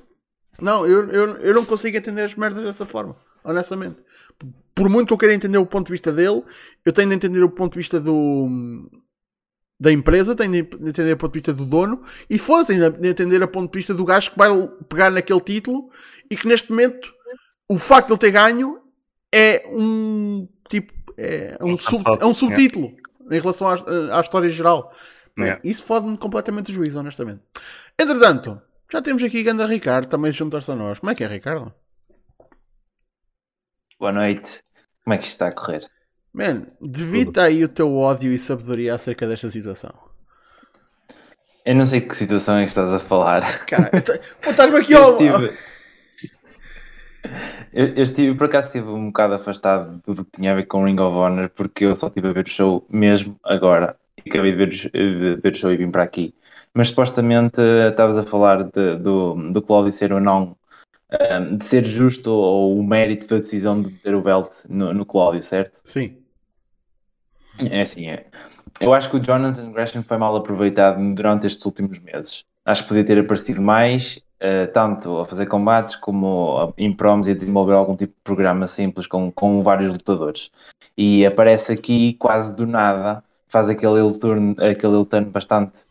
não, 0.59 0.87
eu, 0.87 1.09
eu, 1.11 1.37
eu 1.37 1.53
não 1.53 1.65
consigo 1.65 1.97
entender 1.97 2.23
as 2.23 2.35
merdas 2.35 2.63
dessa 2.63 2.85
forma, 2.85 3.15
honestamente. 3.43 3.97
Por 4.75 4.89
muito 4.89 5.07
que 5.07 5.13
eu 5.13 5.17
queira 5.17 5.35
entender 5.35 5.57
o 5.57 5.65
ponto 5.65 5.87
de 5.87 5.91
vista 5.91 6.11
dele, 6.11 6.43
eu 6.83 6.91
tenho 6.91 7.09
de 7.09 7.15
entender 7.15 7.43
o 7.43 7.49
ponto 7.49 7.73
de 7.73 7.79
vista 7.79 7.99
do, 7.99 8.89
da 9.79 9.91
empresa, 9.91 10.35
tenho 10.35 10.51
de 10.51 10.89
entender 10.89 11.13
o 11.13 11.17
ponto 11.17 11.33
de 11.33 11.39
vista 11.39 11.53
do 11.53 11.65
dono 11.65 12.01
e 12.29 12.39
foda 12.39 12.65
tenho 12.65 12.89
de 12.89 13.09
entender 13.09 13.43
o 13.43 13.47
ponto 13.47 13.71
de 13.71 13.77
vista 13.77 13.93
do 13.93 14.05
gajo 14.05 14.31
que 14.31 14.37
vai 14.37 14.49
pegar 14.89 15.11
naquele 15.11 15.41
título 15.41 15.89
e 16.29 16.35
que 16.35 16.47
neste 16.47 16.71
momento 16.71 17.13
o 17.67 17.77
facto 17.77 18.07
de 18.07 18.13
ele 18.13 18.19
ter 18.19 18.31
ganho 18.31 18.79
é 19.31 19.65
um 19.71 20.47
tipo 20.69 20.93
é 21.17 21.57
um, 21.61 21.75
sub, 21.77 22.03
é 22.19 22.25
um 22.25 22.33
subtítulo 22.33 22.93
em 23.29 23.39
relação 23.39 23.67
à, 23.69 24.17
à 24.17 24.21
história 24.21 24.49
geral. 24.49 24.91
Yeah. 25.37 25.59
Isso 25.63 25.83
fode-me 25.83 26.17
completamente 26.17 26.71
o 26.71 26.73
juízo, 26.73 26.99
honestamente. 26.99 27.41
Entretanto, 27.99 28.61
já 28.91 29.01
temos 29.01 29.23
aqui 29.23 29.41
Ganda 29.43 29.65
Ricardo 29.65 30.07
também 30.07 30.31
juntar-se 30.31 30.71
a 30.71 30.75
nós. 30.75 30.99
Como 30.99 31.11
é 31.11 31.15
que 31.15 31.23
é, 31.23 31.27
Ricardo? 31.27 31.73
Boa 34.03 34.11
noite. 34.11 34.59
Como 35.05 35.13
é 35.13 35.17
que 35.17 35.27
está 35.27 35.47
a 35.47 35.51
correr? 35.53 35.89
Man, 36.33 36.63
devita 36.81 37.43
aí 37.43 37.63
o 37.63 37.69
teu 37.69 37.95
ódio 37.95 38.33
e 38.33 38.37
sabedoria 38.37 38.95
acerca 38.95 39.25
desta 39.25 39.49
situação. 39.49 39.93
Eu 41.65 41.73
não 41.73 41.85
sei 41.85 42.01
de 42.01 42.07
que 42.07 42.17
situação 42.17 42.57
é 42.57 42.63
que 42.65 42.67
estás 42.71 42.91
a 42.91 42.99
falar. 42.99 43.65
Cara, 43.65 43.89
vou 44.43 44.51
estar-me 44.51 44.77
aqui 44.77 44.93
ao. 44.93 45.11
Estive... 45.11 45.57
Eu, 47.71 47.85
eu, 47.95 48.03
estive, 48.03 48.37
por 48.37 48.47
acaso, 48.47 48.67
estive 48.67 48.89
um 48.89 49.07
bocado 49.07 49.35
afastado 49.35 50.01
do 50.05 50.25
que 50.25 50.31
tinha 50.31 50.51
a 50.51 50.55
ver 50.55 50.67
com 50.67 50.83
Ring 50.83 50.99
of 50.99 51.15
Honor, 51.15 51.49
porque 51.55 51.85
eu 51.85 51.95
só 51.95 52.07
estive 52.07 52.27
a 52.27 52.33
ver 52.33 52.45
o 52.45 52.49
show 52.49 52.85
mesmo 52.89 53.39
agora. 53.41 53.95
E 54.17 54.29
acabei 54.29 54.51
de 54.51 54.57
ver, 54.57 54.69
de 54.69 55.41
ver 55.41 55.53
o 55.53 55.55
show 55.55 55.71
e 55.71 55.77
vim 55.77 55.89
para 55.89 56.03
aqui. 56.03 56.35
Mas 56.73 56.89
supostamente 56.89 57.61
estavas 57.61 58.17
a 58.17 58.25
falar 58.25 58.63
de, 58.63 58.97
do, 58.97 59.35
do 59.53 59.61
Claudio 59.61 59.93
ser 59.93 60.11
ou 60.11 60.19
não 60.19 60.57
um, 61.13 61.57
de 61.57 61.65
ser 61.65 61.85
justo 61.85 62.31
ou 62.31 62.77
o 62.77 62.83
mérito 62.83 63.27
da 63.27 63.37
decisão 63.37 63.81
de 63.81 63.91
ter 63.91 64.15
o 64.15 64.21
belt 64.21 64.51
no, 64.69 64.93
no 64.93 65.05
Cláudio, 65.05 65.43
certo? 65.43 65.79
Sim. 65.83 66.17
É 67.59 67.81
assim, 67.81 68.09
é. 68.09 68.25
Eu 68.79 68.93
acho 68.93 69.09
que 69.09 69.17
o 69.17 69.19
Jonathan 69.19 69.71
Gresham 69.71 70.03
foi 70.03 70.17
mal 70.17 70.35
aproveitado 70.35 70.97
durante 71.13 71.45
estes 71.47 71.63
últimos 71.65 71.99
meses. 71.99 72.43
Acho 72.65 72.83
que 72.83 72.87
podia 72.87 73.05
ter 73.05 73.19
aparecido 73.19 73.61
mais, 73.61 74.19
uh, 74.41 74.71
tanto 74.73 75.19
a 75.19 75.25
fazer 75.25 75.45
combates 75.45 75.95
como 75.95 76.73
em 76.77 76.91
promos 76.91 77.27
e 77.27 77.31
a 77.31 77.35
desenvolver 77.35 77.73
algum 77.73 77.95
tipo 77.95 78.13
de 78.13 78.21
programa 78.23 78.65
simples 78.65 79.05
com, 79.05 79.31
com 79.31 79.61
vários 79.61 79.91
lutadores. 79.91 80.49
E 80.97 81.25
aparece 81.25 81.73
aqui 81.73 82.13
quase 82.13 82.55
do 82.55 82.65
nada, 82.65 83.23
faz 83.47 83.69
aquele 83.69 84.11
turno, 84.17 84.55
aquele 84.59 85.05
turno 85.05 85.29
bastante 85.29 85.81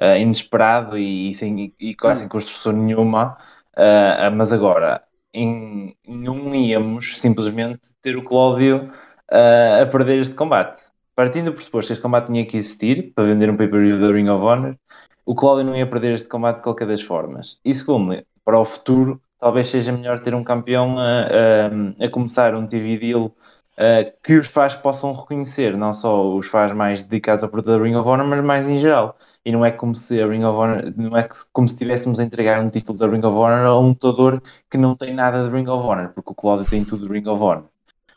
uh, 0.00 0.16
inesperado 0.18 0.96
e, 0.96 1.30
e, 1.30 1.34
sem, 1.34 1.72
e 1.78 1.94
quase 1.94 2.20
sem 2.20 2.28
construção 2.28 2.72
nenhuma. 2.72 3.36
Uh, 3.76 4.34
mas 4.34 4.52
agora, 4.52 5.02
em, 5.32 5.96
não 6.06 6.54
íamos 6.54 7.20
simplesmente 7.20 7.90
ter 8.02 8.16
o 8.16 8.24
Cláudio 8.24 8.92
a 9.32 9.86
perder 9.86 10.18
este 10.18 10.34
combate 10.34 10.82
partindo 11.20 11.50
do 11.50 11.52
pressuposto 11.52 11.88
que 11.88 11.92
este 11.92 12.02
combate 12.02 12.28
tinha 12.28 12.46
que 12.46 12.56
existir 12.56 13.12
para 13.14 13.24
vender 13.24 13.50
um 13.50 13.56
pay-per-view 13.56 14.00
da 14.00 14.10
Ring 14.10 14.30
of 14.30 14.42
Honor, 14.42 14.74
o 15.26 15.34
Claudio 15.34 15.66
não 15.66 15.76
ia 15.76 15.86
perder 15.86 16.14
este 16.14 16.26
combate 16.26 16.56
de 16.56 16.62
qualquer 16.62 16.88
das 16.88 17.02
formas. 17.02 17.60
E 17.62 17.74
segundo, 17.74 18.24
para 18.42 18.58
o 18.58 18.64
futuro, 18.64 19.20
talvez 19.38 19.68
seja 19.68 19.92
melhor 19.92 20.20
ter 20.20 20.34
um 20.34 20.42
campeão 20.42 20.98
a, 20.98 21.26
a, 22.00 22.06
a 22.06 22.08
começar 22.08 22.54
um 22.54 22.66
TV 22.66 22.96
deal 22.96 23.34
que 24.22 24.36
os 24.36 24.46
fãs 24.48 24.74
possam 24.74 25.12
reconhecer, 25.12 25.76
não 25.76 25.92
só 25.92 26.34
os 26.34 26.46
fãs 26.46 26.70
mais 26.72 27.04
dedicados 27.04 27.42
ao 27.42 27.50
produto 27.50 27.78
da 27.78 27.82
Ring 27.82 27.94
of 27.94 28.06
Honor, 28.08 28.26
mas 28.26 28.44
mais 28.44 28.68
em 28.68 28.78
geral. 28.78 29.16
E 29.44 29.50
não 29.50 29.64
é 29.64 29.70
como 29.70 29.94
se 29.94 30.20
a 30.22 30.26
Ring 30.26 30.44
of 30.44 30.58
Honor, 30.58 30.92
não 30.96 31.16
é 31.16 31.26
como 31.52 31.66
se 31.66 31.74
estivéssemos 31.74 32.20
a 32.20 32.24
entregar 32.24 32.62
um 32.62 32.68
título 32.68 32.98
da 32.98 33.06
Ring 33.06 33.24
of 33.24 33.36
Honor 33.36 33.66
a 33.66 33.78
um 33.78 33.88
lutador 33.88 34.42
que 34.70 34.76
não 34.76 34.94
tem 34.94 35.14
nada 35.14 35.44
de 35.44 35.50
Ring 35.50 35.66
of 35.68 35.86
Honor, 35.86 36.10
porque 36.14 36.30
o 36.30 36.34
Claudio 36.34 36.68
tem 36.68 36.84
tudo 36.84 37.06
de 37.06 37.12
Ring 37.12 37.26
of 37.26 37.42
Honor. 37.42 37.64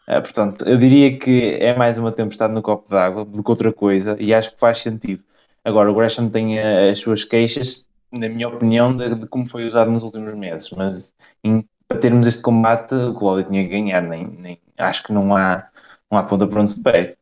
Uh, 0.08 0.22
portanto, 0.22 0.68
eu 0.68 0.78
diria 0.78 1.18
que 1.18 1.54
é 1.62 1.74
mais 1.76 1.98
uma 1.98 2.12
tempestade 2.12 2.54
no 2.54 2.62
copo 2.62 2.90
d'água 2.90 3.24
do 3.24 3.42
que 3.42 3.50
outra 3.50 3.72
coisa 3.72 4.18
e 4.20 4.34
acho 4.34 4.54
que 4.54 4.60
faz 4.60 4.80
sentido. 4.80 5.24
Agora, 5.64 5.90
o 5.90 5.96
Gresham 5.96 6.30
tem 6.30 6.60
uh, 6.60 6.92
as 6.92 7.00
suas 7.00 7.24
queixas, 7.24 7.88
na 8.12 8.28
minha 8.28 8.50
opinião, 8.50 8.94
de, 8.94 9.16
de, 9.16 9.28
como 9.28 9.48
foi 9.48 9.66
usado 9.66 9.90
nos 9.90 10.04
últimos 10.04 10.34
meses, 10.34 10.70
mas 10.72 11.16
em, 11.42 11.66
para 11.88 12.00
termos 12.00 12.28
este 12.28 12.42
combate, 12.42 12.94
o 12.94 13.14
Claudio 13.14 13.46
tinha 13.46 13.64
que 13.64 13.70
ganhar, 13.70 14.02
nem, 14.02 14.28
nem, 14.28 14.60
acho 14.78 15.04
que 15.04 15.14
não 15.14 15.36
há, 15.36 15.68
não 16.12 16.18
há 16.18 16.24
ponta 16.24 16.48
para 16.48 16.62
onde 16.62 16.72
se 16.72 16.84
pegue. 16.84 17.18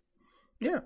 Yeah. 0.61 0.83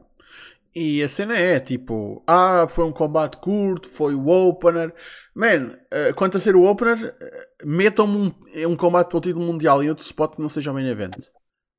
E 0.76 1.02
a 1.02 1.08
cena 1.08 1.38
é 1.38 1.58
tipo, 1.60 2.22
ah, 2.28 2.68
foi 2.68 2.84
um 2.84 2.92
combate 2.92 3.38
curto, 3.38 3.88
foi 3.88 4.14
o 4.14 4.28
opener. 4.28 4.94
Man, 5.34 5.68
uh, 5.68 6.14
quanto 6.16 6.36
a 6.36 6.40
ser 6.40 6.54
o 6.56 6.66
opener, 6.66 7.16
uh, 7.16 7.66
metam-me 7.66 8.18
um, 8.18 8.72
um 8.72 8.76
combate 8.76 9.08
para 9.08 9.18
o 9.18 9.22
título 9.22 9.46
mundial 9.46 9.82
em 9.82 9.88
outro 9.88 10.06
spot 10.06 10.36
que 10.36 10.42
não 10.42 10.50
seja 10.50 10.72
o 10.72 10.74
main 10.74 10.90
event. 10.90 11.16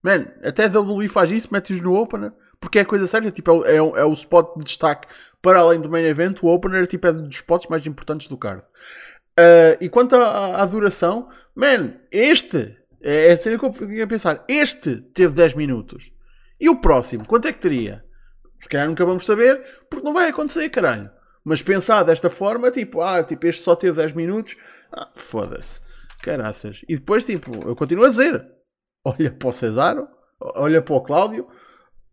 Man, 0.03 0.27
até 0.42 0.66
WWE 0.66 1.09
faz 1.09 1.31
isso, 1.31 1.49
mete-os 1.53 1.81
no 1.81 1.94
opener, 1.94 2.33
porque 2.59 2.79
é 2.79 2.83
a 2.83 2.87
coisa 2.87 3.07
certa, 3.07 3.31
tipo, 3.31 3.66
é, 3.66 3.72
é, 3.72 3.77
é, 3.77 4.05
o 4.05 4.12
spot 4.14 4.57
de 4.57 4.64
destaque 4.64 5.09
para 5.42 5.59
além 5.59 5.81
do 5.81 5.90
main 5.90 6.05
event, 6.05 6.38
o 6.42 6.46
opener 6.46 6.87
tipo, 6.87 7.07
é 7.07 7.12
dos 7.12 7.37
spots 7.37 7.68
mais 7.68 7.87
importantes 7.87 8.29
do 8.29 8.38
card. 8.38 8.62
Uh, 9.38 9.77
e 9.81 9.88
quanto 9.90 10.16
à, 10.16 10.62
à, 10.62 10.64
duração, 10.64 11.29
man, 11.55 11.94
este, 12.11 12.75
é, 13.01 13.29
é 13.29 13.33
a 13.33 13.37
cena 13.37 13.59
que 13.59 13.65
eu 13.65 13.93
ia 13.93 14.07
pensar, 14.07 14.45
este 14.49 14.97
teve 14.97 15.35
10 15.35 15.55
minutos. 15.55 16.11
E 16.61 16.69
o 16.69 16.81
próximo, 16.81 17.27
quanto 17.27 17.49
é 17.49 17.53
que 17.53 17.59
teria? 17.59 18.05
Se 18.61 18.69
calhar 18.69 18.89
nunca 18.89 19.05
vamos 19.05 19.27
saber, 19.27 19.63
porque 19.91 20.05
não 20.05 20.15
vai 20.15 20.29
acontecer, 20.29 20.69
caralho. 20.71 21.11
Mas 21.45 21.63
pensar 21.63 22.03
desta 22.03 22.31
forma, 22.31 22.71
tipo, 22.71 23.01
ah, 23.01 23.23
tipo, 23.23 23.47
este 23.47 23.63
só 23.63 23.77
teve 23.77 23.97
10 23.97 24.13
minutos, 24.13 24.57
ah, 24.93 25.09
foda-se, 25.15 25.81
caraças. 26.23 26.83
E 26.89 26.97
depois, 26.97 27.25
tipo, 27.25 27.69
eu 27.69 27.77
continuo 27.77 28.05
a 28.05 28.09
dizer, 28.09 28.45
olha 29.05 29.31
para 29.31 29.49
o 29.49 29.53
Cesaro, 29.53 30.09
olha 30.41 30.83
para 30.83 30.95
o 30.95 31.01
Cláudio, 31.01 31.47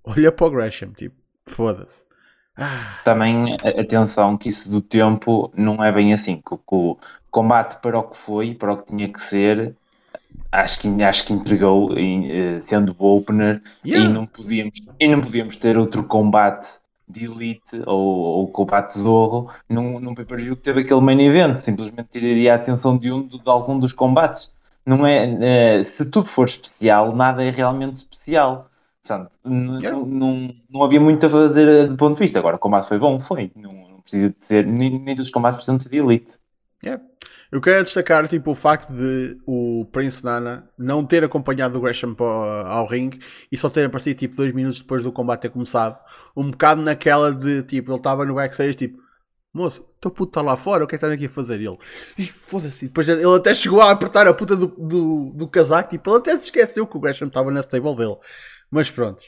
olha 0.03 0.31
para 0.31 0.45
o 0.45 0.51
Gresham, 0.51 0.91
tipo, 0.91 1.15
foda-se. 1.45 2.05
Ah. 2.57 3.01
Também 3.03 3.55
atenção 3.55 4.37
que 4.37 4.49
isso 4.49 4.69
do 4.69 4.81
tempo 4.81 5.51
não 5.55 5.83
é 5.83 5.91
bem 5.91 6.13
assim, 6.13 6.41
que, 6.41 6.55
o 6.67 6.99
combate 7.31 7.81
para 7.81 7.97
o 7.97 8.03
que 8.03 8.17
foi, 8.17 8.53
para 8.53 8.73
o 8.73 8.77
que 8.77 8.85
tinha 8.85 9.11
que 9.11 9.19
ser, 9.19 9.75
acho 10.51 10.79
que, 10.79 11.03
acho 11.03 11.25
que 11.25 11.33
entregou 11.33 11.91
eh, 11.97 12.59
sendo 12.61 12.95
o 12.97 13.17
opener 13.17 13.61
yeah. 13.85 14.09
e, 14.09 14.13
não 14.13 14.25
podíamos, 14.25 14.79
e 14.99 15.07
não 15.07 15.21
podíamos 15.21 15.55
ter 15.55 15.77
outro 15.77 16.03
combate 16.03 16.79
de 17.07 17.25
elite 17.25 17.81
ou, 17.85 17.99
ou 17.99 18.47
combate 18.47 18.97
zorro 18.97 19.49
num, 19.69 19.99
num 19.99 20.15
pay-per-view 20.15 20.55
que 20.55 20.61
teve 20.61 20.81
aquele 20.81 21.01
main 21.01 21.19
event, 21.21 21.57
simplesmente 21.57 22.07
tiraria 22.09 22.53
a 22.53 22.55
atenção 22.55 22.97
de 22.97 23.11
um 23.11 23.27
de, 23.27 23.41
algum 23.45 23.77
dos 23.77 23.93
combates 23.93 24.53
não 24.85 25.05
é, 25.07 25.79
uh, 25.79 25.83
se 25.83 26.09
tudo 26.09 26.25
for 26.25 26.45
especial, 26.45 27.15
nada 27.15 27.43
é 27.43 27.49
realmente 27.49 27.95
especial. 27.95 28.67
Portanto, 29.01 29.31
yeah. 29.81 29.97
não, 29.97 30.53
não 30.69 30.83
havia 30.83 30.99
muito 30.99 31.25
a 31.25 31.29
fazer 31.29 31.67
eh, 31.67 31.85
do 31.85 31.97
ponto 31.97 32.15
de 32.15 32.21
vista. 32.21 32.39
Agora, 32.39 32.55
o 32.55 32.59
combate 32.59 32.87
foi 32.87 32.97
bom, 32.97 33.19
foi. 33.19 33.51
Não, 33.53 33.73
não 33.73 34.01
precisa 34.01 34.29
de 34.29 34.43
ser, 34.43 34.65
nem, 34.65 34.91
nem 34.91 35.15
todos 35.15 35.27
os 35.27 35.31
combates 35.31 35.57
precisam 35.57 35.75
de 35.75 35.83
ser 35.83 35.89
de 35.89 35.97
elite. 35.97 36.37
Yeah. 36.83 37.03
Eu 37.53 37.61
quero 37.61 37.83
destacar 37.83 38.27
tipo, 38.27 38.49
o 38.49 38.55
facto 38.55 38.91
de 38.91 39.37
o 39.45 39.85
Prince 39.91 40.25
Nana 40.25 40.67
não 40.75 41.05
ter 41.05 41.23
acompanhado 41.23 41.77
o 41.77 41.81
Gresham 41.81 42.15
ao 42.65 42.87
ringue 42.87 43.19
e 43.51 43.55
só 43.55 43.69
ter 43.69 43.85
aparecido 43.85 44.17
tipo 44.17 44.35
dois 44.35 44.51
minutos 44.51 44.81
depois 44.81 45.03
do 45.03 45.11
combate 45.11 45.41
ter 45.41 45.49
começado. 45.49 46.03
Um 46.35 46.49
bocado 46.49 46.81
naquela 46.81 47.31
de 47.31 47.61
tipo, 47.61 47.91
ele 47.91 47.97
estava 47.97 48.25
no 48.25 48.33
backstage 48.33 48.75
tipo, 48.75 48.97
moço, 49.53 49.85
teu 50.01 50.09
puto 50.09 50.31
está 50.31 50.41
lá 50.41 50.57
fora, 50.57 50.83
o 50.83 50.87
que 50.87 50.95
é 50.95 50.97
que 50.97 51.05
está 51.05 51.13
aqui 51.13 51.27
a 51.27 51.29
fazer? 51.29 51.61
ele, 51.61 51.77
foda-se. 52.27 52.87
Depois 52.87 53.07
ele 53.07 53.23
até 53.23 53.53
chegou 53.53 53.81
a 53.81 53.91
apertar 53.91 54.25
a 54.25 54.33
puta 54.33 54.55
do, 54.55 54.65
do, 54.65 55.31
do 55.35 55.47
casaco, 55.47 55.91
tipo, 55.91 56.09
ele 56.09 56.17
até 56.17 56.35
se 56.37 56.45
esqueceu 56.45 56.87
que 56.87 56.97
o 56.97 56.99
Gresham 56.99 57.27
estava 57.27 57.51
na 57.51 57.59
stable 57.59 57.95
dele. 57.95 58.15
Mas 58.71 58.89
pronto. 58.89 59.23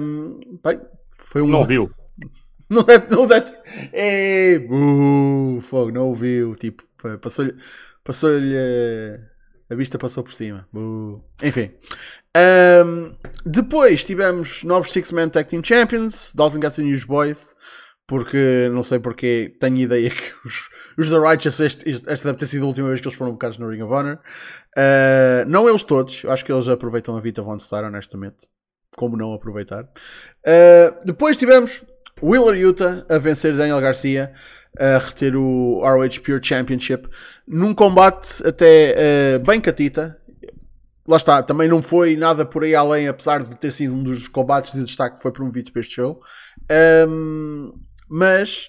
Um, 0.00 0.38
bem, 0.62 0.80
foi 1.10 1.42
um. 1.42 1.48
Não 1.48 1.64
viu. 1.64 1.90
Não 2.70 2.82
é. 2.82 3.08
Não 3.10 3.24
é. 3.32 4.54
é 4.54 4.58
uh, 4.70 5.60
fogo, 5.60 5.90
não 5.90 6.06
ouviu. 6.06 6.54
Tipo, 6.54 6.84
passou-lhe. 7.20 7.54
Passou-lhe. 8.04 8.56
A 9.70 9.74
vista 9.74 9.98
passou 9.98 10.24
por 10.24 10.32
cima. 10.32 10.68
Uh. 10.74 11.22
Enfim. 11.42 11.70
Um, 12.36 13.16
depois 13.44 14.04
tivemos 14.04 14.64
novos 14.64 14.92
Six 14.92 15.12
Man 15.12 15.28
Tag 15.28 15.48
Team 15.48 15.62
Champions, 15.64 16.32
Dalton 16.34 16.60
Castle 16.60 16.88
e 16.88 16.92
os 16.92 17.04
Boys. 17.04 17.54
Porque 18.10 18.68
não 18.72 18.82
sei 18.82 18.98
porque 18.98 19.56
tenho 19.60 19.76
ideia 19.76 20.10
que 20.10 20.32
os, 20.44 20.68
os 20.98 21.10
The 21.10 21.16
Righteous, 21.16 21.60
este, 21.60 21.88
esta 21.88 22.26
deve 22.26 22.38
ter 22.38 22.46
sido 22.48 22.64
a 22.64 22.66
última 22.66 22.88
vez 22.88 23.00
que 23.00 23.06
eles 23.06 23.16
foram 23.16 23.30
bocados 23.30 23.56
no 23.56 23.68
Ring 23.68 23.82
of 23.82 23.92
Honor. 23.92 24.18
Uh, 24.76 25.46
não 25.46 25.68
eles 25.68 25.84
todos, 25.84 26.24
acho 26.24 26.44
que 26.44 26.50
eles 26.50 26.66
aproveitam 26.66 27.16
a 27.16 27.20
Vita 27.20 27.40
Von 27.40 27.60
Star, 27.60 27.84
honestamente. 27.84 28.48
Como 28.96 29.16
não 29.16 29.32
aproveitar? 29.32 29.84
Uh, 29.84 31.04
depois 31.04 31.36
tivemos 31.36 31.84
Willer 32.20 32.56
Utah 32.56 33.06
a 33.08 33.18
vencer 33.18 33.56
Daniel 33.56 33.80
Garcia, 33.80 34.34
a 34.78 34.98
reter 34.98 35.36
o 35.36 35.80
ROH 35.82 36.20
Pure 36.24 36.40
Championship, 36.42 37.08
num 37.46 37.74
combate 37.74 38.46
até 38.46 38.94
uh, 39.36 39.46
bem 39.46 39.60
catita. 39.60 40.16
Lá 41.06 41.16
está, 41.16 41.42
também 41.42 41.68
não 41.68 41.82
foi 41.82 42.16
nada 42.16 42.46
por 42.46 42.62
aí 42.62 42.74
além, 42.74 43.08
apesar 43.08 43.42
de 43.42 43.54
ter 43.56 43.72
sido 43.72 43.94
um 43.94 44.02
dos 44.02 44.28
combates 44.28 44.72
de 44.72 44.84
destaque 44.84 45.16
que 45.16 45.22
foi 45.22 45.32
promovido 45.32 45.72
para 45.72 45.80
este 45.80 45.96
show. 45.96 46.22
Um, 47.08 47.72
mas 48.08 48.68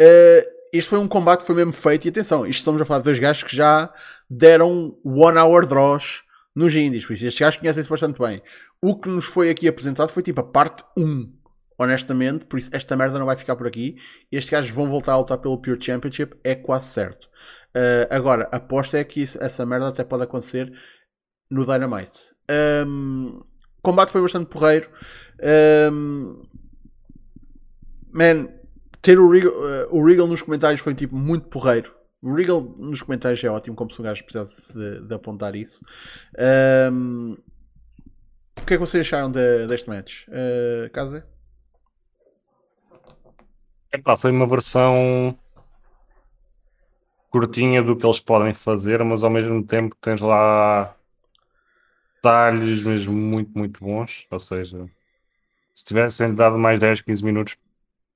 uh, 0.00 0.56
isto 0.72 0.90
foi 0.90 0.98
um 0.98 1.06
combate 1.06 1.40
que 1.40 1.46
foi 1.46 1.54
mesmo 1.54 1.72
feito. 1.72 2.06
E 2.06 2.08
atenção, 2.08 2.46
isto 2.46 2.60
estamos 2.60 2.80
a 2.80 2.84
falar 2.84 3.00
de 3.00 3.04
dois 3.04 3.18
gajos 3.18 3.42
que 3.44 3.54
já 3.54 3.92
deram 4.28 4.98
one 5.04 5.38
hour 5.38 5.66
draws 5.66 6.22
nos 6.54 6.74
indies. 6.74 7.04
Por 7.04 7.12
isso, 7.12 7.26
estes 7.26 7.40
gajos 7.40 7.60
conhecem-se 7.60 7.90
bastante 7.90 8.18
bem. 8.18 8.42
O 8.80 8.98
que 8.98 9.08
nos 9.08 9.24
foi 9.24 9.50
aqui 9.50 9.68
apresentado 9.68 10.08
foi 10.08 10.22
tipo 10.22 10.40
a 10.40 10.44
parte 10.44 10.84
1. 10.96 11.32
Honestamente, 11.78 12.46
por 12.46 12.58
isso 12.58 12.70
esta 12.72 12.96
merda 12.96 13.18
não 13.18 13.26
vai 13.26 13.36
ficar 13.36 13.54
por 13.56 13.66
aqui. 13.66 13.96
Estes 14.32 14.50
gajos 14.50 14.70
vão 14.70 14.88
voltar 14.88 15.12
a 15.12 15.18
lutar 15.18 15.38
pelo 15.38 15.60
Pure 15.60 15.80
Championship, 15.80 16.36
é 16.42 16.54
quase 16.54 16.86
certo. 16.86 17.28
Uh, 17.76 18.08
agora, 18.08 18.48
aposta 18.50 18.98
é 18.98 19.04
que 19.04 19.20
isso, 19.20 19.38
essa 19.42 19.66
merda 19.66 19.88
até 19.88 20.02
pode 20.02 20.22
acontecer 20.22 20.72
no 21.50 21.66
Dynamite. 21.66 22.34
Um, 22.86 23.42
o 23.78 23.82
combate 23.82 24.10
foi 24.10 24.22
bastante 24.22 24.46
porreiro. 24.46 24.88
Um, 25.92 26.42
man, 28.12 28.48
ter 29.02 29.18
o 29.18 29.30
Regal, 29.30 29.52
uh, 29.52 29.96
o 29.96 30.04
Regal 30.04 30.26
nos 30.26 30.40
comentários 30.40 30.80
foi 30.80 30.94
tipo 30.94 31.14
muito 31.14 31.48
porreiro. 31.48 31.94
O 32.22 32.34
Regal 32.34 32.62
nos 32.62 33.02
comentários 33.02 33.44
é 33.44 33.48
ótimo, 33.48 33.76
como 33.76 33.90
se 33.92 34.00
um 34.00 34.04
gajo 34.04 34.24
precisasse 34.24 34.72
de, 34.72 35.06
de 35.06 35.14
apontar 35.14 35.54
isso. 35.54 35.84
Um, 36.90 37.36
o 38.58 38.64
que 38.64 38.74
é 38.74 38.76
que 38.76 38.80
vocês 38.80 39.06
acharam 39.06 39.30
de, 39.30 39.66
deste 39.66 39.88
match? 39.88 40.26
Uh, 40.28 40.90
Casa? 40.90 41.26
Epá, 43.96 44.14
foi 44.14 44.30
uma 44.30 44.46
versão 44.46 45.38
curtinha 47.30 47.82
do 47.82 47.96
que 47.96 48.04
eles 48.04 48.20
podem 48.20 48.52
fazer, 48.52 49.02
mas 49.02 49.24
ao 49.24 49.30
mesmo 49.30 49.64
tempo 49.66 49.96
tens 49.98 50.20
lá 50.20 50.94
detalhes 52.16 52.82
mesmo 52.82 53.14
muito, 53.14 53.56
muito 53.56 53.80
bons. 53.82 54.26
Ou 54.30 54.38
seja, 54.38 54.86
se 55.74 55.82
tivessem 55.86 56.34
dado 56.34 56.58
mais 56.58 56.78
10, 56.78 57.00
15 57.00 57.24
minutos, 57.24 57.56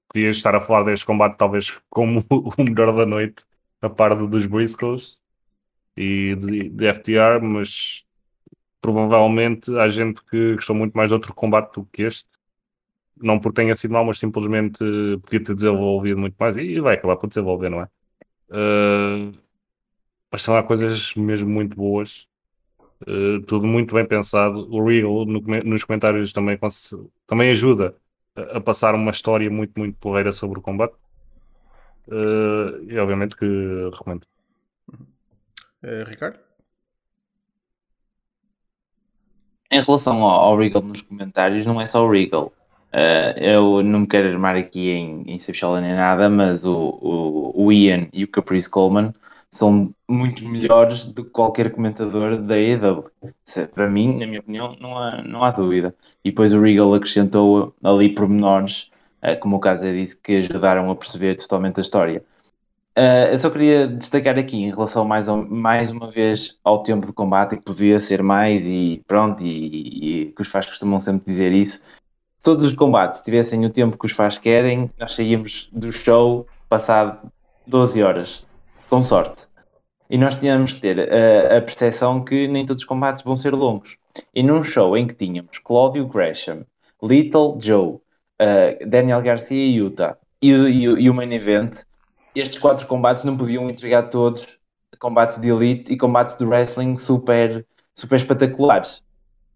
podias 0.09 0.37
estar 0.37 0.55
a 0.55 0.61
falar 0.61 0.85
deste 0.85 1.07
combate 1.07 1.39
talvez 1.39 1.71
como 1.89 2.21
o 2.31 2.63
melhor 2.63 2.95
da 2.95 3.07
noite, 3.07 3.47
a 3.81 3.89
par 3.89 4.15
dos 4.15 4.45
Briscoes 4.45 5.19
e 5.97 6.37
de, 6.37 6.87
FTR, 6.89 7.41
mas 7.43 8.05
provavelmente 8.83 9.75
há 9.79 9.89
gente 9.89 10.23
que 10.27 10.57
gostou 10.57 10.77
muito 10.77 10.93
mais 10.95 11.09
de 11.09 11.15
outro 11.15 11.35
combate 11.35 11.73
do 11.73 11.87
que 11.87 12.03
este. 12.03 12.30
Não 13.21 13.39
porque 13.39 13.63
tenha 13.63 13.77
sido 13.77 13.93
mal, 13.93 14.05
mas 14.05 14.19
simplesmente 14.19 14.79
podia 15.23 15.45
ter 15.45 15.55
desenvolvido 15.55 16.19
muito 16.19 16.35
mais 16.39 16.57
e 16.57 16.81
vai 16.81 16.95
acabar 16.95 17.17
por 17.17 17.29
desenvolver, 17.29 17.71
não 17.71 17.83
é? 17.83 17.89
Uh, 18.51 19.39
mas 20.31 20.43
são 20.43 20.55
lá 20.55 20.63
coisas 20.63 21.15
mesmo 21.15 21.51
muito 21.51 21.77
boas. 21.77 22.27
Uh, 23.03 23.41
tudo 23.47 23.67
muito 23.67 23.95
bem 23.95 24.07
pensado. 24.07 24.69
O 24.71 24.87
Real 24.87 25.25
no, 25.25 25.41
nos 25.65 25.85
comentários 25.85 26.33
também, 26.33 26.59
também 27.27 27.51
ajuda 27.51 27.95
a 28.37 28.61
passar 28.61 28.95
uma 28.95 29.11
história 29.11 29.51
muito, 29.51 29.79
muito 29.79 29.97
porreira 29.99 30.33
sobre 30.33 30.59
o 30.59 30.63
combate. 30.63 30.95
Uh, 32.09 32.83
e 32.89 32.99
obviamente 32.99 33.37
que 33.37 33.47
recomendo. 33.93 34.27
Uh, 35.83 36.05
Ricardo? 36.07 36.39
Em 39.71 39.81
relação 39.81 40.23
ao, 40.23 40.41
ao, 40.41 40.59
Regal 40.59 40.83
nos 40.83 41.03
comentários, 41.03 41.65
não 41.65 41.81
é 41.81 41.87
só 41.87 42.05
o 42.05 42.11
Regal. 42.11 42.53
Uh, 42.93 43.39
eu 43.39 43.83
não 43.85 44.01
me 44.01 44.07
quero 44.07 44.29
armar 44.29 44.57
aqui 44.57 44.91
em, 44.91 45.23
em 45.23 45.39
nem 45.81 45.95
nada, 45.95 46.29
mas 46.29 46.65
o, 46.65 46.99
o, 47.01 47.67
o, 47.67 47.73
Ian 47.73 48.09
e 48.13 48.25
o 48.25 48.29
Caprice 48.29 48.69
Coleman 48.69 49.15
são 49.51 49.95
muito 50.09 50.45
melhores 50.49 51.07
do 51.07 51.25
que 51.25 51.31
qualquer 51.31 51.71
comentador 51.71 52.43
da 52.43 52.55
AEW. 52.57 53.05
Para 53.75 53.89
mim, 53.89 54.19
na 54.19 54.27
minha 54.27 54.41
opinião, 54.41 54.77
não 54.81 54.99
há, 54.99 55.23
não 55.23 55.45
há 55.45 55.53
dúvida. 55.53 55.95
E 56.25 56.31
depois 56.31 56.53
o 56.53 56.61
Regal 56.61 56.93
acrescentou 56.93 57.75
ali 57.83 58.13
pormenores, 58.13 58.91
uh, 59.23 59.39
como 59.39 59.57
o 59.57 59.61
caso 59.61 59.87
é 59.87 59.93
disse, 59.93 60.21
que 60.21 60.39
ajudaram 60.39 60.91
a 60.91 60.97
perceber 60.97 61.37
totalmente 61.37 61.79
a 61.79 61.83
história. 61.83 62.25
Uh, 62.99 63.31
eu 63.31 63.39
só 63.39 63.51
queria 63.51 63.87
destacar 63.87 64.37
aqui 64.37 64.57
em 64.57 64.71
relação 64.71 65.05
mais, 65.05 65.29
ao, 65.29 65.47
mais 65.47 65.93
uma 65.93 66.09
vez 66.11 66.59
ao 66.65 66.83
tempo 66.83 67.07
de 67.07 67.13
combate, 67.13 67.57
que 67.57 67.63
podia 67.63 68.01
ser 68.01 68.21
mais 68.21 68.67
e 68.67 69.01
pronto, 69.07 69.45
e, 69.45 70.25
e 70.25 70.33
que 70.33 70.43
os 70.43 70.49
fãs 70.49 70.67
costumam 70.67 70.99
sempre 70.99 71.25
dizer 71.25 71.53
isso. 71.53 71.83
Todos 72.43 72.65
os 72.65 72.75
combates 72.75 73.21
tivessem 73.21 73.65
o 73.67 73.71
tempo 73.71 73.99
que 73.99 74.07
os 74.07 74.13
fãs 74.13 74.39
querem, 74.39 74.91
nós 74.99 75.13
saímos 75.13 75.69
do 75.73 75.93
show 75.93 76.47
passado 76.71 77.31
12 77.67 78.03
horas, 78.03 78.47
com 78.89 79.03
sorte. 79.03 79.47
E 80.09 80.17
nós 80.17 80.37
tínhamos 80.37 80.71
de 80.71 80.81
ter 80.81 80.99
uh, 80.99 81.59
a 81.59 81.61
percepção 81.61 82.25
que 82.25 82.49
nem 82.49 82.65
todos 82.65 82.83
os 82.83 82.89
combates 82.89 83.23
vão 83.23 83.37
ser 83.37 83.55
longos. 83.55 83.97
E 84.35 84.43
num 84.43 84.65
show 84.65 84.97
em 84.97 85.07
que 85.07 85.15
tínhamos 85.15 85.59
Claudio 85.59 86.07
Gresham, 86.07 86.65
Little 87.03 87.59
Joe, 87.61 87.89
uh, 87.89 88.01
Daniel 88.89 89.21
Garcia 89.21 89.57
e 89.57 89.77
Utah, 89.77 90.17
e, 90.41 90.51
e, 90.51 90.85
e 90.85 91.11
o 91.11 91.15
main 91.15 91.33
event, 91.33 91.83
estes 92.35 92.59
quatro 92.59 92.87
combates 92.87 93.23
não 93.23 93.37
podiam 93.37 93.69
entregar 93.69 94.05
todos 94.05 94.47
combates 94.99 95.39
de 95.39 95.49
elite 95.49 95.93
e 95.93 95.97
combates 95.97 96.37
de 96.37 96.45
wrestling 96.45 96.97
super, 96.97 97.67
super 97.95 98.17
espetaculares. 98.17 99.03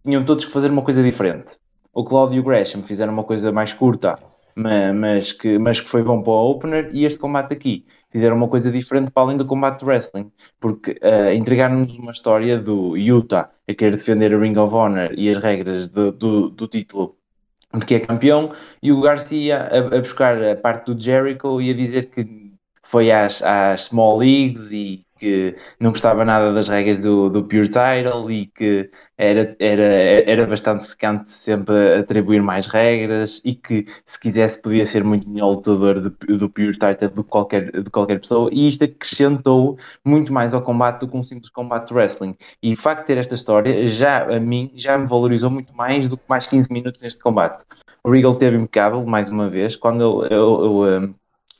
Tinham 0.05 0.25
todos 0.25 0.45
que 0.45 0.53
fazer 0.53 0.71
uma 0.71 0.83
coisa 0.83 1.03
diferente. 1.03 1.57
O 1.95 2.03
Claudio 2.03 2.43
Gresham 2.43 2.83
fizeram 2.83 3.13
uma 3.13 3.23
coisa 3.23 3.53
mais 3.53 3.73
curta, 3.73 4.19
mas 4.57 5.33
que, 5.33 5.59
mas 5.59 5.81
que 5.81 5.89
foi 5.89 6.03
bom 6.03 6.23
para 6.23 6.33
o 6.33 6.51
opener, 6.51 6.89
e 6.93 7.05
este 7.05 7.19
combate 7.19 7.53
aqui. 7.53 7.85
Fizeram 8.11 8.37
uma 8.37 8.49
coisa 8.49 8.71
diferente 8.71 9.13
para 9.13 9.23
além 9.23 9.37
do 9.37 9.47
combate 9.47 9.81
de 9.81 9.85
wrestling, 9.85 10.31
porque 10.59 10.93
uh, 11.03 11.33
entregaram-nos 11.33 11.97
uma 11.97 12.11
história 12.11 12.59
do 12.59 12.97
Utah 12.97 13.51
a 13.69 13.75
querer 13.75 13.93
defender 13.93 14.35
a 14.35 14.39
Ring 14.39 14.57
of 14.59 14.75
Honor 14.75 15.13
e 15.17 15.31
as 15.31 15.39
regras 15.39 15.91
do, 15.91 16.13
do, 16.13 16.51
do 16.51 16.67
título 16.67 17.17
de 17.73 17.85
que 17.85 17.95
é 17.97 18.01
campeão, 18.01 18.51
e 18.83 18.93
o 18.93 19.01
Garcia 19.01 19.63
a, 19.63 19.97
a 19.97 20.01
buscar 20.01 20.41
a 20.43 20.57
parte 20.57 20.93
do 20.93 21.01
Jericho 21.01 21.61
e 21.61 21.71
a 21.71 21.75
dizer 21.75 22.11
que 22.11 22.53
foi 22.83 23.11
às, 23.11 23.43
às 23.43 23.87
small 23.87 24.19
leagues 24.19 24.71
e 24.71 25.05
que 25.25 25.57
não 25.81 25.91
gostava 25.91 26.23
nada 26.23 26.53
das 26.53 26.69
regras 26.69 27.01
do, 27.01 27.31
do 27.31 27.45
Pure 27.45 27.69
Title 27.69 28.31
e 28.31 28.47
que 28.47 28.91
era, 29.17 29.57
era, 29.59 29.85
era 30.31 30.47
bastante 30.47 30.87
secante 30.87 31.31
sempre 31.31 31.99
atribuir 31.99 32.43
mais 32.43 32.67
regras 32.67 33.41
e 33.43 33.55
que 33.55 33.87
se 34.05 34.21
quisesse 34.21 34.61
podia 34.61 34.85
ser 34.85 35.03
muito 35.03 35.29
melhor 35.29 35.53
lutador 35.53 35.99
do, 35.99 36.11
do 36.11 36.51
Pure 36.51 36.73
Title 36.73 37.09
do 37.09 37.25
que 37.25 37.31
qualquer, 37.31 37.71
de 37.83 37.91
qualquer 37.91 38.21
pessoa. 38.21 38.51
E 38.53 38.69
isto 38.69 38.85
acrescentou 38.85 39.79
muito 40.05 40.31
mais 40.31 40.53
ao 40.53 40.61
combate 40.61 41.01
do 41.01 41.09
que 41.09 41.17
um 41.17 41.23
simples 41.23 41.51
combate 41.51 41.89
de 41.89 41.95
wrestling. 41.95 42.37
E 42.63 42.75
o 42.75 42.77
facto 42.77 43.01
de 43.01 43.07
ter 43.07 43.19
esta 43.19 43.35
história 43.35 43.87
já 43.87 44.25
a 44.25 44.39
mim 44.39 44.73
já 44.75 44.99
me 44.99 45.07
valorizou 45.07 45.51
muito 45.51 45.75
mais 45.75 46.07
do 46.07 46.19
que 46.19 46.25
mais 46.29 46.47
15 46.47 46.71
minutos 46.71 47.01
neste 47.03 47.23
combate. 47.23 47.65
O 48.05 48.11
Regal 48.11 48.35
teve 48.35 48.57
impecável 48.59 49.05
mais 49.07 49.31
uma 49.31 49.49
vez. 49.49 49.75
Quando 49.77 50.03
eu, 50.03 50.23
eu, 50.27 50.65
eu, 50.65 50.87
eu 50.87 51.15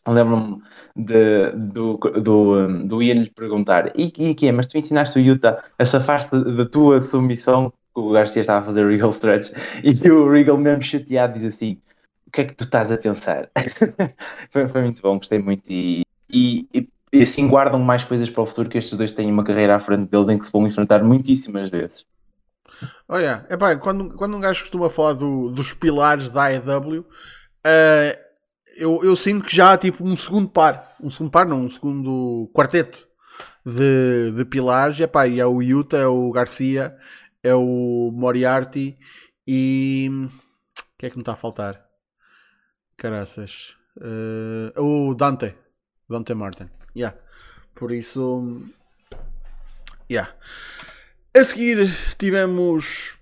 lembro-me 0.07 0.63
do, 0.95 1.99
do, 2.21 2.87
do 2.87 3.03
Ian 3.03 3.23
lhe 3.23 3.31
perguntar 3.31 3.93
e, 3.97 4.13
e 4.17 4.47
é, 4.47 4.53
mas 4.53 4.67
tu 4.67 4.77
ensinaste 4.77 5.19
o 5.19 5.23
Utah 5.23 5.63
a 5.79 5.85
safar-te 5.85 6.39
da 6.57 6.67
tua 6.67 7.01
submissão 7.01 7.71
que 7.71 8.01
o 8.01 8.11
Garcia 8.11 8.43
estava 8.43 8.61
a 8.61 8.63
fazer 8.63 8.85
o 8.85 8.89
Regal 8.89 9.11
Stretch 9.11 9.53
e 9.83 10.11
o 10.11 10.31
Regal 10.31 10.57
mesmo 10.59 10.83
chateado 10.83 11.35
diz 11.35 11.45
assim 11.45 11.79
o 12.27 12.31
que 12.31 12.41
é 12.41 12.45
que 12.45 12.55
tu 12.55 12.65
estás 12.65 12.91
a 12.91 12.99
pensar? 12.99 13.49
foi, 14.51 14.67
foi, 14.67 14.83
muito 14.83 15.01
bom, 15.01 15.19
gostei 15.19 15.39
muito 15.39 15.71
e, 15.71 16.03
e, 16.29 16.69
e, 17.13 17.23
assim 17.23 17.47
guardam 17.47 17.79
mais 17.79 18.03
coisas 18.03 18.29
para 18.29 18.43
o 18.43 18.47
futuro 18.47 18.69
que 18.69 18.77
estes 18.77 18.99
dois 18.99 19.13
têm 19.13 19.31
uma 19.31 19.45
carreira 19.45 19.77
à 19.77 19.79
frente 19.79 20.11
deles 20.11 20.29
em 20.29 20.37
que 20.37 20.45
se 20.45 20.53
vão 20.53 20.67
enfrentar 20.67 21.03
muitíssimas 21.05 21.71
vezes. 21.71 22.05
Olha, 23.09 23.47
é 23.49 23.57
pá, 23.57 23.77
quando, 23.77 24.15
quando 24.15 24.37
um 24.37 24.41
gajo 24.41 24.63
costuma 24.63 24.91
falar 24.91 25.13
do, 25.13 25.51
dos 25.51 25.73
pilares 25.73 26.29
da 26.29 26.47
AEW, 26.47 27.01
uh, 27.01 28.24
eu, 28.77 29.03
eu 29.05 29.17
sinto 29.17 29.45
que 29.45 29.55
já 29.55 29.73
há 29.73 29.79
tipo 29.79 30.05
um 30.05 30.17
segundo 30.17 30.49
par, 30.49 30.97
um 31.01 31.11
segundo 31.11 31.31
par, 31.31 31.47
não, 31.47 31.65
um 31.65 31.71
segundo 31.71 32.51
quarteto 32.53 33.07
de, 33.65 34.33
de 34.33 34.45
pilares. 34.45 35.01
Epá, 35.01 35.27
e 35.27 35.41
é 35.41 35.47
o 35.47 35.63
Yuta, 35.63 35.97
é 35.97 36.07
o 36.07 36.31
Garcia, 36.31 36.97
é 37.43 37.55
o 37.55 38.11
Moriarty 38.13 38.99
e. 39.47 40.11
O 40.11 40.99
que 40.99 41.07
é 41.07 41.11
que 41.11 41.17
me 41.17 41.23
está 41.23 41.33
a 41.33 41.37
faltar? 41.37 41.85
Caraças. 42.97 43.75
Uh, 43.97 44.81
o 44.81 45.15
Dante. 45.15 45.55
Dante 46.09 46.35
Martin. 46.35 46.71
Yeah. 46.97 47.17
Por 47.75 47.93
isso. 47.93 48.63
Yeah. 50.11 50.35
A 51.37 51.45
seguir 51.45 51.93
tivemos 52.17 53.19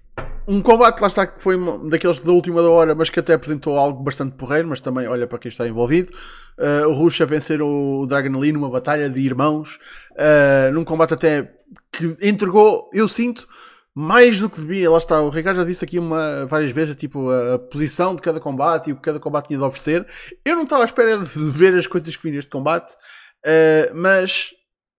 um 0.46 0.60
combate, 0.60 1.00
lá 1.00 1.06
está, 1.06 1.26
que 1.26 1.40
foi 1.40 1.56
daqueles 1.88 2.18
da 2.18 2.32
última 2.32 2.62
da 2.62 2.68
hora, 2.68 2.94
mas 2.94 3.08
que 3.08 3.20
até 3.20 3.34
apresentou 3.34 3.78
algo 3.78 4.02
bastante 4.02 4.36
porreiro, 4.36 4.68
mas 4.68 4.80
também 4.80 5.06
olha 5.06 5.26
para 5.26 5.38
quem 5.38 5.50
está 5.50 5.66
envolvido. 5.66 6.10
Uh, 6.58 6.88
o 6.88 6.92
Rush 6.92 7.20
a 7.20 7.24
vencer 7.24 7.62
o 7.62 8.06
Dragon 8.06 8.38
Lee 8.38 8.52
numa 8.52 8.68
batalha 8.68 9.08
de 9.08 9.20
irmãos, 9.20 9.78
uh, 10.12 10.72
num 10.72 10.84
combate 10.84 11.14
até 11.14 11.54
que 11.92 12.16
entregou, 12.20 12.90
eu 12.92 13.06
sinto, 13.06 13.46
mais 13.94 14.40
do 14.40 14.50
que 14.50 14.60
devia. 14.60 14.90
Lá 14.90 14.98
está, 14.98 15.20
o 15.20 15.30
Ricardo 15.30 15.58
já 15.58 15.64
disse 15.64 15.84
aqui 15.84 15.98
uma, 15.98 16.44
várias 16.46 16.72
vezes 16.72 16.96
tipo, 16.96 17.30
a, 17.30 17.58
posição 17.58 18.14
de 18.14 18.22
cada 18.22 18.40
combate 18.40 18.90
e 18.90 18.92
o 18.92 18.96
que 18.96 19.02
cada 19.02 19.20
combate 19.20 19.48
tinha 19.48 19.58
de 19.58 19.64
oferecer. 19.64 20.06
Eu 20.44 20.56
não 20.56 20.64
estava 20.64 20.82
à 20.82 20.86
espera 20.86 21.18
de 21.18 21.50
ver 21.50 21.74
as 21.78 21.86
coisas 21.86 22.16
que 22.16 22.22
vi 22.22 22.34
neste 22.34 22.50
combate, 22.50 22.92
uh, 22.92 23.94
mas 23.94 24.50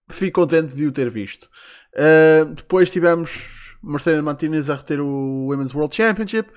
fico 0.10 0.42
contente 0.42 0.74
de 0.74 0.88
o 0.88 0.92
ter 0.92 1.10
visto. 1.10 1.50
Depois 2.56 2.90
tivemos 2.90 3.63
Mercedes 3.84 4.24
Martinez 4.24 4.70
a 4.70 4.76
reter 4.76 5.00
o 5.02 5.48
Women's 5.48 5.74
World 5.74 5.96
Championship. 5.96 6.50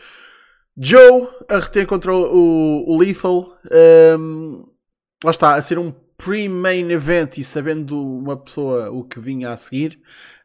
Joe 0.78 1.28
a 1.48 1.58
reter 1.58 1.86
contra 1.86 2.12
o, 2.14 2.84
o 2.86 2.98
Lethal. 2.98 3.56
Um, 4.18 4.64
lá 5.24 5.30
está, 5.30 5.54
a 5.54 5.62
ser 5.62 5.78
um 5.78 5.92
pre-main 6.18 6.90
event 6.90 7.38
e 7.38 7.44
sabendo 7.44 8.00
uma 8.02 8.36
pessoa 8.36 8.90
o 8.90 9.04
que 9.04 9.18
vinha 9.20 9.50
a 9.50 9.56
seguir. 9.56 10.00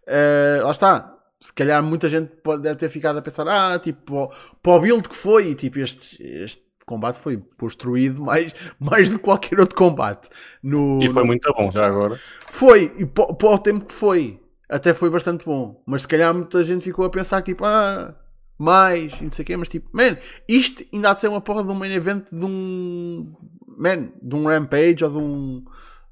Uh, 0.08 0.64
lá 0.64 0.72
está. 0.72 1.18
Se 1.40 1.52
calhar 1.52 1.82
muita 1.82 2.08
gente 2.08 2.28
pode 2.44 2.62
deve 2.62 2.76
ter 2.76 2.88
ficado 2.90 3.18
a 3.18 3.22
pensar, 3.22 3.48
ah, 3.48 3.80
tipo, 3.80 4.32
para 4.62 4.72
o 4.74 4.80
build 4.80 5.10
que 5.10 5.16
foi, 5.16 5.48
e 5.50 5.56
tipo, 5.56 5.80
este, 5.80 6.22
este 6.22 6.62
combate 6.86 7.18
foi 7.20 7.44
construído 7.58 8.22
mais, 8.22 8.54
mais 8.80 9.10
do 9.10 9.18
que 9.18 9.24
qualquer 9.24 9.60
outro 9.60 9.76
combate. 9.76 10.30
No, 10.62 11.02
E 11.02 11.10
foi 11.10 11.24
no- 11.24 11.28
muito 11.28 11.52
bom 11.54 11.72
já 11.72 11.86
agora. 11.88 12.20
foi, 12.48 12.94
e 12.98 13.06
para 13.08 13.26
o 13.32 13.58
tempo 13.58 13.86
que 13.86 13.94
foi, 13.94 14.40
até 14.72 14.94
foi 14.94 15.10
bastante 15.10 15.46
bom. 15.46 15.84
Mas 15.86 16.04
se 16.04 16.08
calhar 16.08 16.34
muita 16.34 16.64
gente 16.64 16.84
ficou 16.84 17.06
a 17.06 17.10
pensar, 17.10 17.42
tipo, 17.42 17.66
ah, 17.66 18.16
mais, 18.58 19.20
e 19.20 19.24
não 19.26 19.32
sei 19.32 19.44
o 19.44 19.46
quê, 19.46 19.58
mas 19.58 19.70
tipo, 19.70 19.90
man, 19.94 20.18
isto 20.48 20.84
ainda 20.94 21.12
há 21.12 21.14
de 21.14 21.20
ser 21.20 21.28
uma 21.28 21.42
porra 21.42 21.64
de 21.64 21.70
um 21.70 21.76
main 21.76 21.92
event 21.92 22.26
de 22.32 22.46
um, 22.46 23.36
man, 23.78 24.12
de 24.22 24.36
um 24.36 24.46
Rampage 24.46 25.04
ou 25.04 25.12
de 25.12 25.18
um, 25.18 25.66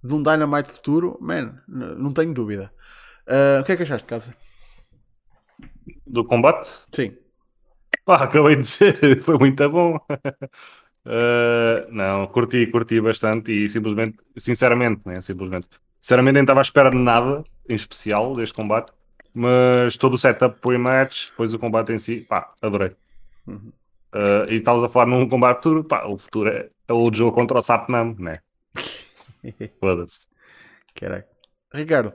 de 0.03 0.13
um 0.13 0.23
Dynamite 0.23 0.71
futuro, 0.71 1.17
man, 1.21 1.61
não 1.67 2.11
tenho 2.11 2.33
dúvida. 2.33 2.71
Ah, 3.27 3.59
o 3.61 3.63
que 3.63 3.71
é 3.71 3.77
que 3.77 3.83
achaste, 3.83 4.07
Casa? 4.07 4.35
Do 6.05 6.25
combate? 6.25 6.69
Sim. 6.91 7.15
Pá, 8.05 8.23
acabei 8.23 8.55
de 8.55 8.63
dizer, 8.63 9.21
foi 9.23 9.37
muito 9.37 9.69
bom. 9.69 9.97
Uh, 11.05 11.89
não, 11.91 12.27
curti, 12.27 12.67
curti 12.67 12.99
bastante 12.99 13.51
e 13.51 13.69
simplesmente, 13.69 14.17
sinceramente, 14.37 15.01
né, 15.05 15.21
simplesmente, 15.21 15.67
sinceramente 16.01 16.33
nem 16.35 16.43
estava 16.43 16.59
à 16.59 16.63
espera 16.63 16.89
de 16.89 16.97
nada 16.97 17.43
em 17.67 17.75
especial 17.75 18.35
deste 18.35 18.53
combate, 18.53 18.91
mas 19.33 19.97
todo 19.97 20.15
o 20.15 20.17
setup 20.17 20.59
foi 20.61 20.77
match, 20.77 21.29
depois 21.29 21.53
o 21.53 21.59
combate 21.59 21.91
em 21.93 21.97
si, 21.97 22.21
pá, 22.21 22.51
adorei. 22.61 22.95
Uhum. 23.47 23.71
Uh, 24.13 24.49
e 24.49 24.55
estavas 24.55 24.83
a 24.83 24.89
falar 24.89 25.05
num 25.05 25.29
combate 25.29 25.57
futuro, 25.57 25.83
pá, 25.83 26.05
o 26.05 26.17
futuro 26.17 26.49
é, 26.49 26.69
é 26.87 26.93
o 26.93 27.13
jogo 27.13 27.31
contra 27.31 27.59
o 27.59 27.61
Satnam, 27.61 28.15
né? 28.17 28.33
Foda-se. 29.79 30.27
Caraca. 30.95 31.27
Ricardo. 31.73 32.13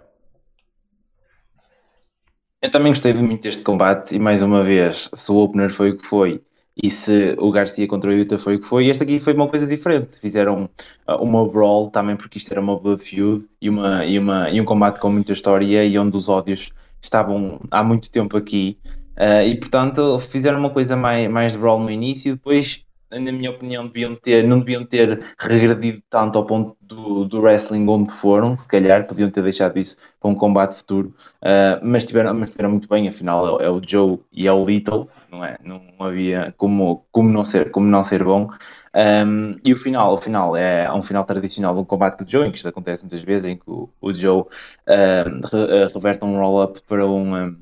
Eu 2.61 2.71
também 2.71 2.93
gostei 2.93 3.13
muito 3.15 3.43
deste 3.43 3.63
combate 3.63 4.17
e 4.17 4.19
mais 4.19 4.43
uma 4.43 4.65
vez, 4.65 5.11
se 5.15 5.31
o 5.31 5.37
opener 5.37 5.71
foi 5.71 5.91
o 5.91 5.99
que 5.99 6.07
foi 6.07 6.43
e 6.77 6.91
se 6.91 7.37
o 7.39 7.53
Garcia 7.53 7.87
contra 7.87 8.11
o 8.11 8.13
Yuta 8.13 8.37
foi 8.37 8.57
o 8.57 8.61
que 8.61 8.67
foi, 8.67 8.89
este 8.89 9.03
aqui 9.05 9.21
foi 9.21 9.33
uma 9.35 9.49
coisa 9.49 9.67
diferente. 9.67 10.19
Fizeram 10.19 10.69
uh, 11.09 11.15
uma 11.23 11.49
brawl 11.49 11.91
também 11.91 12.17
porque 12.17 12.39
isto 12.39 12.51
era 12.51 12.61
uma 12.61 12.79
blood 12.79 13.03
feud 13.03 13.47
e, 13.61 13.71
uma, 13.71 14.05
e, 14.05 14.19
uma, 14.19 14.51
e 14.51 14.61
um 14.61 14.65
combate 14.65 14.99
com 14.99 15.11
muita 15.11 15.33
história 15.33 15.85
e 15.85 15.97
onde 15.99 16.17
os 16.17 16.29
ódios 16.29 16.73
estavam 17.01 17.61
há 17.71 17.85
muito 17.85 18.11
tempo 18.11 18.37
aqui. 18.37 18.79
Uh, 19.17 19.47
e 19.47 19.57
portanto 19.57 20.19
fizeram 20.19 20.59
uma 20.59 20.71
coisa 20.71 20.97
mais, 20.97 21.31
mais 21.31 21.53
de 21.53 21.59
brawl 21.59 21.79
no 21.79 21.91
início, 21.91 22.35
depois 22.35 22.84
na 23.19 23.33
minha 23.33 23.51
opinião, 23.51 23.87
deviam 23.87 24.15
ter, 24.15 24.47
não 24.47 24.59
deviam 24.61 24.85
ter 24.85 25.23
regredido 25.39 26.03
tanto 26.09 26.39
ao 26.39 26.47
ponto 26.47 26.77
do, 26.81 27.25
do 27.25 27.41
wrestling 27.41 27.87
onde 27.89 28.13
foram, 28.13 28.57
se 28.57 28.67
calhar, 28.67 29.07
podiam 29.07 29.31
ter 29.31 29.43
deixado 29.43 29.79
isso 29.79 29.97
para 30.21 30.31
um 30.31 30.35
combate 30.35 30.77
futuro, 30.77 31.15
uh, 31.43 31.81
mas, 31.83 32.05
tiveram, 32.05 32.35
mas 32.35 32.51
tiveram 32.51 32.71
muito 32.71 32.89
bem, 32.89 33.09
afinal 33.09 33.61
é, 33.61 33.67
é 33.67 33.71
o 33.71 33.81
Joe 33.87 34.19
e 34.33 34.47
é 34.47 34.53
o 34.53 34.65
Little, 34.65 35.09
não 35.31 35.45
é? 35.45 35.57
Não 35.63 35.83
havia 35.99 36.55
como, 36.57 37.05
como, 37.11 37.31
não, 37.31 37.45
ser, 37.45 37.71
como 37.71 37.87
não 37.87 38.05
ser 38.05 38.23
bom. 38.25 38.49
Um, 38.95 39.57
e 39.65 39.73
o 39.73 39.77
final, 39.77 40.15
o 40.15 40.19
final 40.19 40.57
é 40.57 40.93
um 40.93 41.03
final 41.03 41.25
tradicional 41.25 41.75
de 41.75 41.81
um 41.81 41.85
combate 41.85 42.25
do 42.25 42.31
Joe, 42.31 42.47
em 42.47 42.51
que 42.51 42.59
isto 42.59 42.69
acontece 42.69 43.03
muitas 43.03 43.23
vezes, 43.23 43.49
em 43.49 43.57
que 43.57 43.69
o, 43.69 43.89
o 44.01 44.15
Joe 44.15 44.43
uh, 44.43 44.47
re, 44.87 45.89
reverte 45.93 46.25
um 46.25 46.39
roll-up 46.39 46.81
para 46.87 47.05
um, 47.07 47.35
um, 47.35 47.57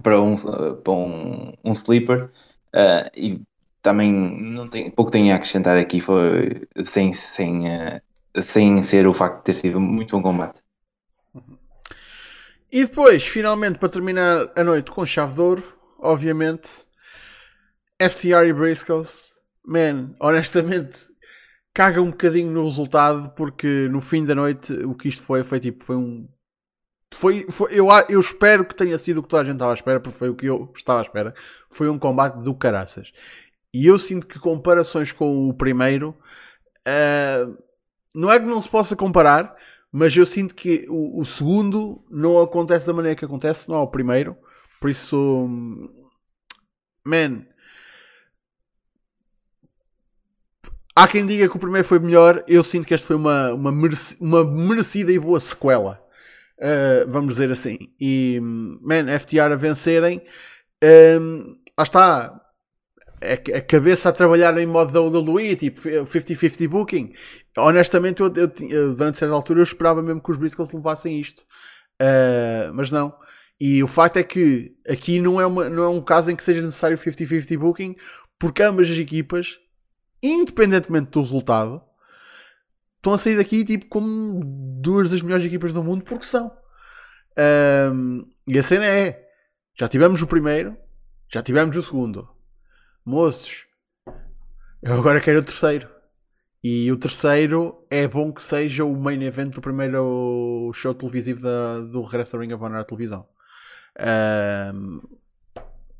para 0.00 0.20
um, 0.20 0.36
para 0.36 0.92
um, 0.92 1.52
um 1.64 1.72
sleeper 1.72 2.30
uh, 2.74 3.10
e 3.16 3.42
também 3.82 4.12
não 4.12 4.68
tem, 4.68 4.90
pouco 4.90 5.10
tenho 5.10 5.32
a 5.32 5.36
acrescentar 5.36 5.76
aqui 5.76 6.00
foi 6.00 6.66
sem, 6.84 7.12
sem, 7.12 7.66
uh, 7.66 8.42
sem 8.42 8.82
ser 8.82 9.06
o 9.06 9.12
facto 9.12 9.38
de 9.38 9.44
ter 9.44 9.54
sido 9.54 9.80
muito 9.80 10.16
bom 10.16 10.22
combate. 10.22 10.60
E 12.72 12.84
depois, 12.84 13.26
finalmente, 13.26 13.78
para 13.78 13.88
terminar 13.88 14.52
a 14.54 14.62
noite 14.62 14.90
com 14.90 15.04
chave 15.04 15.34
de 15.34 15.40
ouro, 15.40 15.76
obviamente, 15.98 16.86
FTR 18.00 18.46
e 18.46 18.52
Briscoes, 18.52 19.34
man, 19.66 20.14
honestamente, 20.20 21.10
caga 21.74 22.00
um 22.00 22.10
bocadinho 22.10 22.50
no 22.50 22.64
resultado, 22.64 23.30
porque 23.30 23.88
no 23.90 24.00
fim 24.00 24.24
da 24.24 24.34
noite 24.34 24.72
o 24.84 24.94
que 24.94 25.08
isto 25.08 25.22
foi, 25.22 25.42
foi 25.42 25.58
tipo, 25.58 25.82
foi 25.84 25.96
um. 25.96 26.28
Foi, 27.12 27.44
foi, 27.50 27.72
eu, 27.72 27.88
eu 28.08 28.20
espero 28.20 28.64
que 28.64 28.76
tenha 28.76 28.96
sido 28.96 29.18
o 29.18 29.22
que 29.22 29.28
toda 29.28 29.42
a 29.42 29.44
gente 29.44 29.54
estava 29.54 29.72
à 29.72 29.74
espera, 29.74 29.98
porque 29.98 30.16
foi 30.16 30.28
o 30.28 30.36
que 30.36 30.46
eu 30.46 30.72
estava 30.74 31.00
à 31.00 31.02
espera. 31.02 31.34
Foi 31.68 31.88
um 31.88 31.98
combate 31.98 32.36
do 32.40 32.54
caraças. 32.54 33.12
E 33.72 33.86
eu 33.86 33.98
sinto 33.98 34.26
que 34.26 34.38
comparações 34.38 35.12
com 35.12 35.48
o 35.48 35.54
primeiro 35.54 36.16
uh, 36.86 37.56
não 38.14 38.30
é 38.30 38.38
que 38.38 38.46
não 38.46 38.60
se 38.60 38.68
possa 38.68 38.96
comparar, 38.96 39.54
mas 39.92 40.16
eu 40.16 40.26
sinto 40.26 40.54
que 40.54 40.86
o, 40.88 41.20
o, 41.20 41.24
segundo 41.24 42.04
não 42.10 42.40
acontece 42.40 42.86
da 42.86 42.92
maneira 42.92 43.16
que 43.16 43.24
acontece, 43.24 43.68
não 43.68 43.76
é 43.76 43.80
o 43.80 43.88
primeiro. 43.88 44.36
Por 44.80 44.90
isso, 44.90 45.48
man, 47.04 47.44
há 50.94 51.08
quem 51.08 51.26
diga 51.26 51.48
que 51.48 51.56
o 51.56 51.60
primeiro 51.60 51.86
foi 51.86 51.98
melhor. 51.98 52.44
Eu 52.46 52.62
sinto 52.62 52.86
que 52.86 52.94
este 52.94 53.06
foi 53.06 53.16
uma, 53.16 53.52
uma, 53.52 53.70
uma 54.20 54.44
merecida 54.44 55.12
e 55.12 55.18
boa 55.18 55.40
sequela. 55.40 56.04
Uh, 56.58 57.10
vamos 57.10 57.34
dizer 57.34 57.50
assim. 57.50 57.78
E, 58.00 58.38
man, 58.40 59.18
FTR 59.18 59.52
a 59.52 59.56
vencerem, 59.56 60.22
um, 61.20 61.56
lá 61.76 61.82
está 61.82 62.39
a 63.22 63.60
cabeça 63.60 64.08
a 64.08 64.12
trabalhar 64.12 64.56
em 64.56 64.66
modo 64.66 64.98
WWE, 64.98 65.54
tipo 65.56 65.80
50-50 65.80 66.68
booking. 66.68 67.12
Honestamente, 67.56 68.22
eu, 68.22 68.32
eu, 68.34 68.52
eu, 68.68 68.94
durante 68.94 69.18
certa 69.18 69.34
altura 69.34 69.60
eu 69.60 69.64
esperava 69.64 70.02
mesmo 70.02 70.22
que 70.22 70.30
os 70.30 70.38
Briscoes 70.38 70.72
levassem 70.72 71.20
isto, 71.20 71.40
uh, 72.00 72.72
mas 72.74 72.90
não. 72.90 73.14
E 73.60 73.82
o 73.82 73.86
facto 73.86 74.16
é 74.16 74.22
que 74.22 74.74
aqui 74.88 75.20
não 75.20 75.38
é, 75.38 75.44
uma, 75.44 75.68
não 75.68 75.82
é 75.82 75.88
um 75.88 76.00
caso 76.00 76.30
em 76.30 76.36
que 76.36 76.42
seja 76.42 76.62
necessário 76.62 76.96
50-50 76.96 77.58
booking, 77.58 77.94
porque 78.38 78.62
ambas 78.62 78.90
as 78.90 78.96
equipas, 78.96 79.58
independentemente 80.22 81.10
do 81.10 81.20
resultado, 81.20 81.82
estão 82.96 83.12
a 83.12 83.18
sair 83.18 83.36
daqui 83.36 83.64
tipo 83.64 83.86
como 83.86 84.40
duas 84.80 85.10
das 85.10 85.20
melhores 85.20 85.44
equipas 85.44 85.74
do 85.74 85.84
mundo, 85.84 86.04
porque 86.04 86.24
são. 86.24 86.50
Um, 87.92 88.24
e 88.46 88.58
a 88.58 88.62
cena 88.62 88.86
é: 88.86 89.22
já 89.78 89.88
tivemos 89.88 90.22
o 90.22 90.26
primeiro, 90.26 90.74
já 91.28 91.42
tivemos 91.42 91.76
o 91.76 91.82
segundo 91.82 92.39
moços, 93.10 93.66
eu 94.82 94.94
agora 94.94 95.20
quero 95.20 95.40
o 95.40 95.42
terceiro. 95.42 95.88
E 96.62 96.92
o 96.92 96.96
terceiro 96.96 97.86
é 97.90 98.06
bom 98.06 98.32
que 98.32 98.40
seja 98.40 98.84
o 98.84 98.94
main 98.94 99.22
event 99.22 99.54
do 99.54 99.60
primeiro 99.60 100.70
show 100.74 100.94
televisivo 100.94 101.42
da, 101.42 101.80
do 101.80 102.02
regresso 102.02 102.36
da 102.36 102.42
Ring 102.42 102.52
of 102.52 102.62
Honor 102.62 102.80
à 102.80 102.84
televisão. 102.84 103.26
Um, 104.74 105.00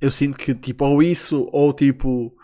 eu 0.00 0.10
sinto 0.10 0.38
que 0.38 0.54
tipo 0.54 0.84
ou 0.84 1.02
isso 1.02 1.48
ou 1.52 1.72
tipo 1.72 2.34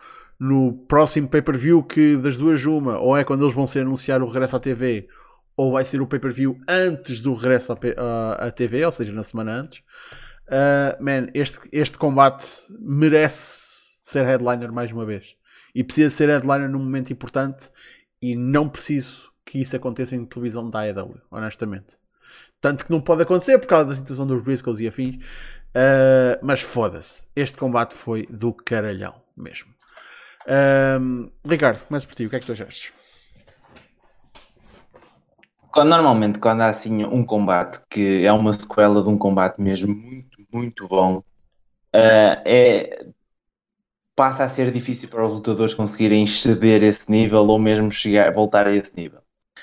no 0.41 0.73
próximo 0.87 1.29
pay-per-view 1.29 1.83
que 1.83 2.17
das 2.17 2.37
duas 2.37 2.65
uma 2.67 2.99
ou 2.99 3.17
é 3.17 3.25
quando 3.25 3.45
eles 3.45 3.55
vão 3.55 3.67
ser 3.67 3.83
anunciar 3.83 4.21
o 4.23 4.27
regresso 4.27 4.57
à 4.57 4.61
TV 4.61 5.09
ou 5.57 5.73
vai 5.73 5.85
ser 5.85 6.01
o 6.01 6.07
pay-per-view 6.07 6.59
antes 6.69 7.21
do 7.21 7.33
regresso 7.33 7.73
à, 7.73 8.47
à 8.47 8.51
TV, 8.51 8.85
ou 8.85 8.93
seja, 8.93 9.13
na 9.13 9.23
semana 9.23 9.53
antes. 9.53 9.83
Uh, 10.49 11.03
man, 11.03 11.29
este, 11.35 11.59
este 11.73 11.99
combate 11.99 12.47
merece 12.79 13.76
ser 14.07 14.25
headliner 14.25 14.73
mais 14.73 14.93
uma 14.93 15.05
vez. 15.05 15.37
E 15.75 15.83
precisa 15.83 16.11
ser 16.11 16.29
headliner 16.29 16.71
num 16.71 16.79
momento 16.79 17.13
importante 17.13 17.69
e 18.23 18.37
não 18.37 18.69
preciso 18.69 19.33
que 19.45 19.61
isso 19.61 19.75
aconteça 19.75 20.15
em 20.15 20.25
televisão 20.25 20.71
da 20.71 20.81
AEW, 20.81 21.21
honestamente. 21.29 21.99
Tanto 22.61 22.85
que 22.85 22.93
não 22.93 23.01
pode 23.01 23.23
acontecer 23.23 23.59
por 23.59 23.67
causa 23.67 23.87
da 23.87 23.95
situação 23.97 24.25
dos 24.25 24.41
Briscoes 24.43 24.79
e 24.79 24.87
afins. 24.87 25.17
Uh, 25.17 26.39
mas 26.41 26.63
foda-se. 26.63 27.27
Este 27.35 27.59
combate 27.59 27.95
foi 27.95 28.27
do 28.27 28.53
caralhão 28.53 29.21
mesmo. 29.37 29.75
Uh, 30.47 31.31
Ricardo, 31.45 31.85
começa 31.85 32.07
por 32.07 32.15
ti. 32.15 32.27
O 32.27 32.31
que 32.31 32.37
é 32.37 32.41
que 32.41 32.47
tu 32.47 32.53
achaste? 32.53 32.95
Normalmente, 35.75 36.39
quando 36.39 36.61
há 36.63 36.69
assim 36.69 37.05
um 37.05 37.25
combate 37.25 37.81
que 37.91 38.25
é 38.25 38.33
uma 38.33 38.53
sequela 38.53 39.03
de 39.03 39.09
um 39.09 39.19
combate 39.19 39.61
mesmo 39.61 39.95
muito, 39.95 40.39
muito 40.51 40.89
bom, 40.89 41.19
uh, 41.19 41.25
é, 41.93 43.07
passa 44.17 44.45
a 44.45 44.49
ser 44.49 44.73
difícil 44.73 45.09
para 45.09 45.25
os 45.25 45.35
lutadores 45.35 45.75
conseguirem 45.75 46.25
exceder 46.25 46.83
esse 46.83 47.11
nível 47.11 47.47
ou 47.47 47.59
mesmo 47.59 47.93
chegar, 47.93 48.33
voltar 48.33 48.67
a 48.67 48.75
esse 48.75 48.97
nível. 48.97 49.21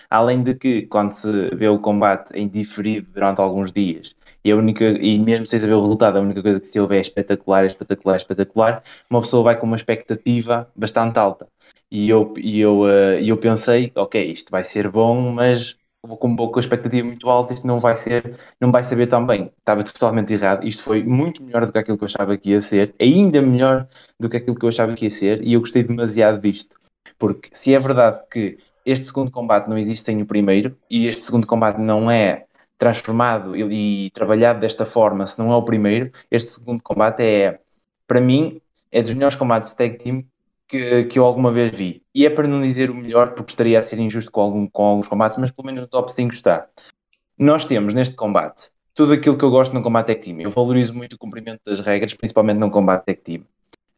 Além 0.09 0.43
de 0.43 0.53
que, 0.55 0.83
quando 0.83 1.11
se 1.11 1.49
vê 1.55 1.67
o 1.67 1.79
combate 1.79 2.37
em 2.37 2.47
diferido 2.47 3.09
durante 3.11 3.41
alguns 3.41 3.71
dias, 3.71 4.15
e, 4.45 4.51
a 4.51 4.55
única, 4.55 4.85
e 4.85 5.17
mesmo 5.19 5.45
sem 5.45 5.57
saber 5.59 5.73
o 5.73 5.81
resultado, 5.81 6.17
a 6.17 6.21
única 6.21 6.41
coisa 6.41 6.59
que 6.59 6.67
se 6.67 6.79
ouve 6.79 6.97
é 6.97 7.01
espetacular, 7.01 7.63
é 7.63 7.67
espetacular, 7.67 8.15
é 8.15 8.17
espetacular, 8.17 8.83
uma 9.09 9.21
pessoa 9.21 9.43
vai 9.43 9.59
com 9.59 9.65
uma 9.65 9.75
expectativa 9.75 10.69
bastante 10.75 11.17
alta. 11.17 11.47
E 11.89 12.09
eu, 12.09 12.33
e 12.37 12.59
eu, 12.59 12.81
uh, 12.81 13.19
eu 13.23 13.37
pensei, 13.37 13.91
ok, 13.95 14.31
isto 14.31 14.51
vai 14.51 14.63
ser 14.63 14.89
bom, 14.89 15.31
mas 15.31 15.77
vou 16.05 16.17
com 16.17 16.27
um 16.27 16.35
pouco 16.35 16.59
a 16.59 16.61
expectativa 16.61 17.07
muito 17.07 17.29
alta, 17.29 17.53
isto 17.53 17.65
não 17.65 17.79
vai 17.79 17.95
ser, 17.95 18.37
não 18.59 18.71
vai 18.71 18.83
saber 18.83 19.07
tão 19.07 19.25
bem. 19.25 19.51
Estava 19.57 19.83
totalmente 19.83 20.33
errado. 20.33 20.67
Isto 20.67 20.83
foi 20.83 21.03
muito 21.03 21.41
melhor 21.41 21.65
do 21.65 21.71
que 21.71 21.77
aquilo 21.77 21.97
que 21.97 22.03
eu 22.03 22.07
achava 22.07 22.37
que 22.37 22.51
ia 22.51 22.61
ser, 22.61 22.93
ainda 22.99 23.41
melhor 23.41 23.87
do 24.19 24.29
que 24.29 24.37
aquilo 24.37 24.57
que 24.57 24.65
eu 24.65 24.69
achava 24.69 24.93
que 24.95 25.05
ia 25.05 25.11
ser, 25.11 25.41
e 25.43 25.53
eu 25.53 25.59
gostei 25.61 25.83
demasiado 25.83 26.41
disto. 26.41 26.77
Porque 27.17 27.49
se 27.53 27.73
é 27.73 27.79
verdade 27.79 28.19
que 28.29 28.57
este 28.85 29.05
segundo 29.05 29.31
combate 29.31 29.69
não 29.69 29.77
existe 29.77 30.03
sem 30.03 30.21
o 30.21 30.25
primeiro, 30.25 30.77
e 30.89 31.07
este 31.07 31.23
segundo 31.23 31.47
combate 31.47 31.79
não 31.79 32.11
é 32.11 32.45
transformado 32.77 33.55
e, 33.55 34.07
e 34.07 34.11
trabalhado 34.11 34.59
desta 34.59 34.85
forma, 34.85 35.25
se 35.25 35.39
não 35.39 35.51
é 35.53 35.55
o 35.55 35.63
primeiro, 35.63 36.11
este 36.29 36.51
segundo 36.51 36.83
combate 36.83 37.23
é, 37.23 37.59
para 38.05 38.19
mim, 38.19 38.59
é 38.91 39.01
dos 39.01 39.13
melhores 39.13 39.37
combates 39.37 39.71
de 39.71 39.77
tag 39.77 39.97
team 39.97 40.25
que, 40.73 41.03
que 41.05 41.19
eu 41.19 41.25
alguma 41.25 41.51
vez 41.51 41.69
vi. 41.71 42.01
E 42.15 42.25
é 42.25 42.29
para 42.31 42.47
não 42.47 42.63
dizer 42.63 42.89
o 42.89 42.95
melhor, 42.95 43.35
porque 43.35 43.51
estaria 43.51 43.77
a 43.77 43.83
ser 43.83 43.99
injusto 43.99 44.31
com, 44.31 44.41
algum, 44.41 44.67
com 44.67 44.83
alguns 44.83 45.07
combates, 45.07 45.37
mas 45.37 45.51
pelo 45.51 45.67
menos 45.67 45.81
no 45.81 45.87
top 45.87 46.11
5 46.11 46.33
está. 46.33 46.67
Nós 47.37 47.63
temos 47.63 47.93
neste 47.93 48.15
combate 48.15 48.71
tudo 48.95 49.13
aquilo 49.13 49.37
que 49.37 49.43
eu 49.43 49.51
gosto 49.51 49.73
no 49.73 49.83
combate 49.83 50.07
tag 50.07 50.21
team. 50.21 50.41
Eu 50.41 50.49
valorizo 50.49 50.95
muito 50.95 51.13
o 51.13 51.17
cumprimento 51.17 51.61
das 51.63 51.79
regras, 51.79 52.15
principalmente 52.15 52.57
no 52.57 52.71
combate 52.71 53.05
tag 53.05 53.21
team. 53.21 53.41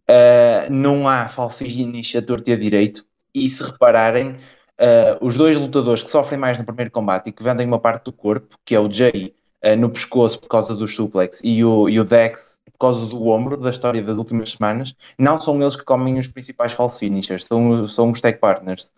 Uh, 0.10 0.70
não 0.70 1.08
há 1.08 1.30
falfish 1.30 2.16
a 2.18 2.22
torto 2.22 2.50
e 2.50 2.54
a 2.54 2.58
direito. 2.58 3.06
E 3.34 3.50
se 3.50 3.64
repararem, 3.64 4.38
Uh, 4.78 5.16
os 5.26 5.38
dois 5.38 5.56
lutadores 5.56 6.04
que 6.04 6.10
sofrem 6.10 6.38
mais 6.38 6.58
no 6.58 6.66
primeiro 6.66 6.92
combate 6.92 7.30
e 7.30 7.32
que 7.32 7.42
vendem 7.42 7.66
uma 7.66 7.80
parte 7.80 8.04
do 8.04 8.12
corpo, 8.12 8.58
que 8.66 8.76
é 8.76 8.80
o 8.80 8.92
Jay 8.92 9.34
uh, 9.64 9.74
no 9.78 9.90
pescoço 9.90 10.38
por 10.38 10.50
causa 10.50 10.76
do 10.76 10.86
suplex 10.86 11.40
e 11.46 11.64
o, 11.64 11.88
e 11.88 11.98
o 11.98 12.04
Dex 12.04 12.55
por 12.78 12.88
causa 12.88 13.06
do 13.06 13.28
ombro 13.28 13.58
da 13.58 13.70
história 13.70 14.02
das 14.04 14.18
últimas 14.18 14.52
semanas, 14.52 14.96
não 15.18 15.40
são 15.40 15.62
eles 15.62 15.76
que 15.76 15.84
comem 15.84 16.20
os 16.20 16.28
principais 16.28 16.74
false 16.74 17.00
finishers, 17.00 17.46
são, 17.46 17.88
são 17.88 18.12
os 18.12 18.22
tag 18.22 18.40
partners. 18.40 18.94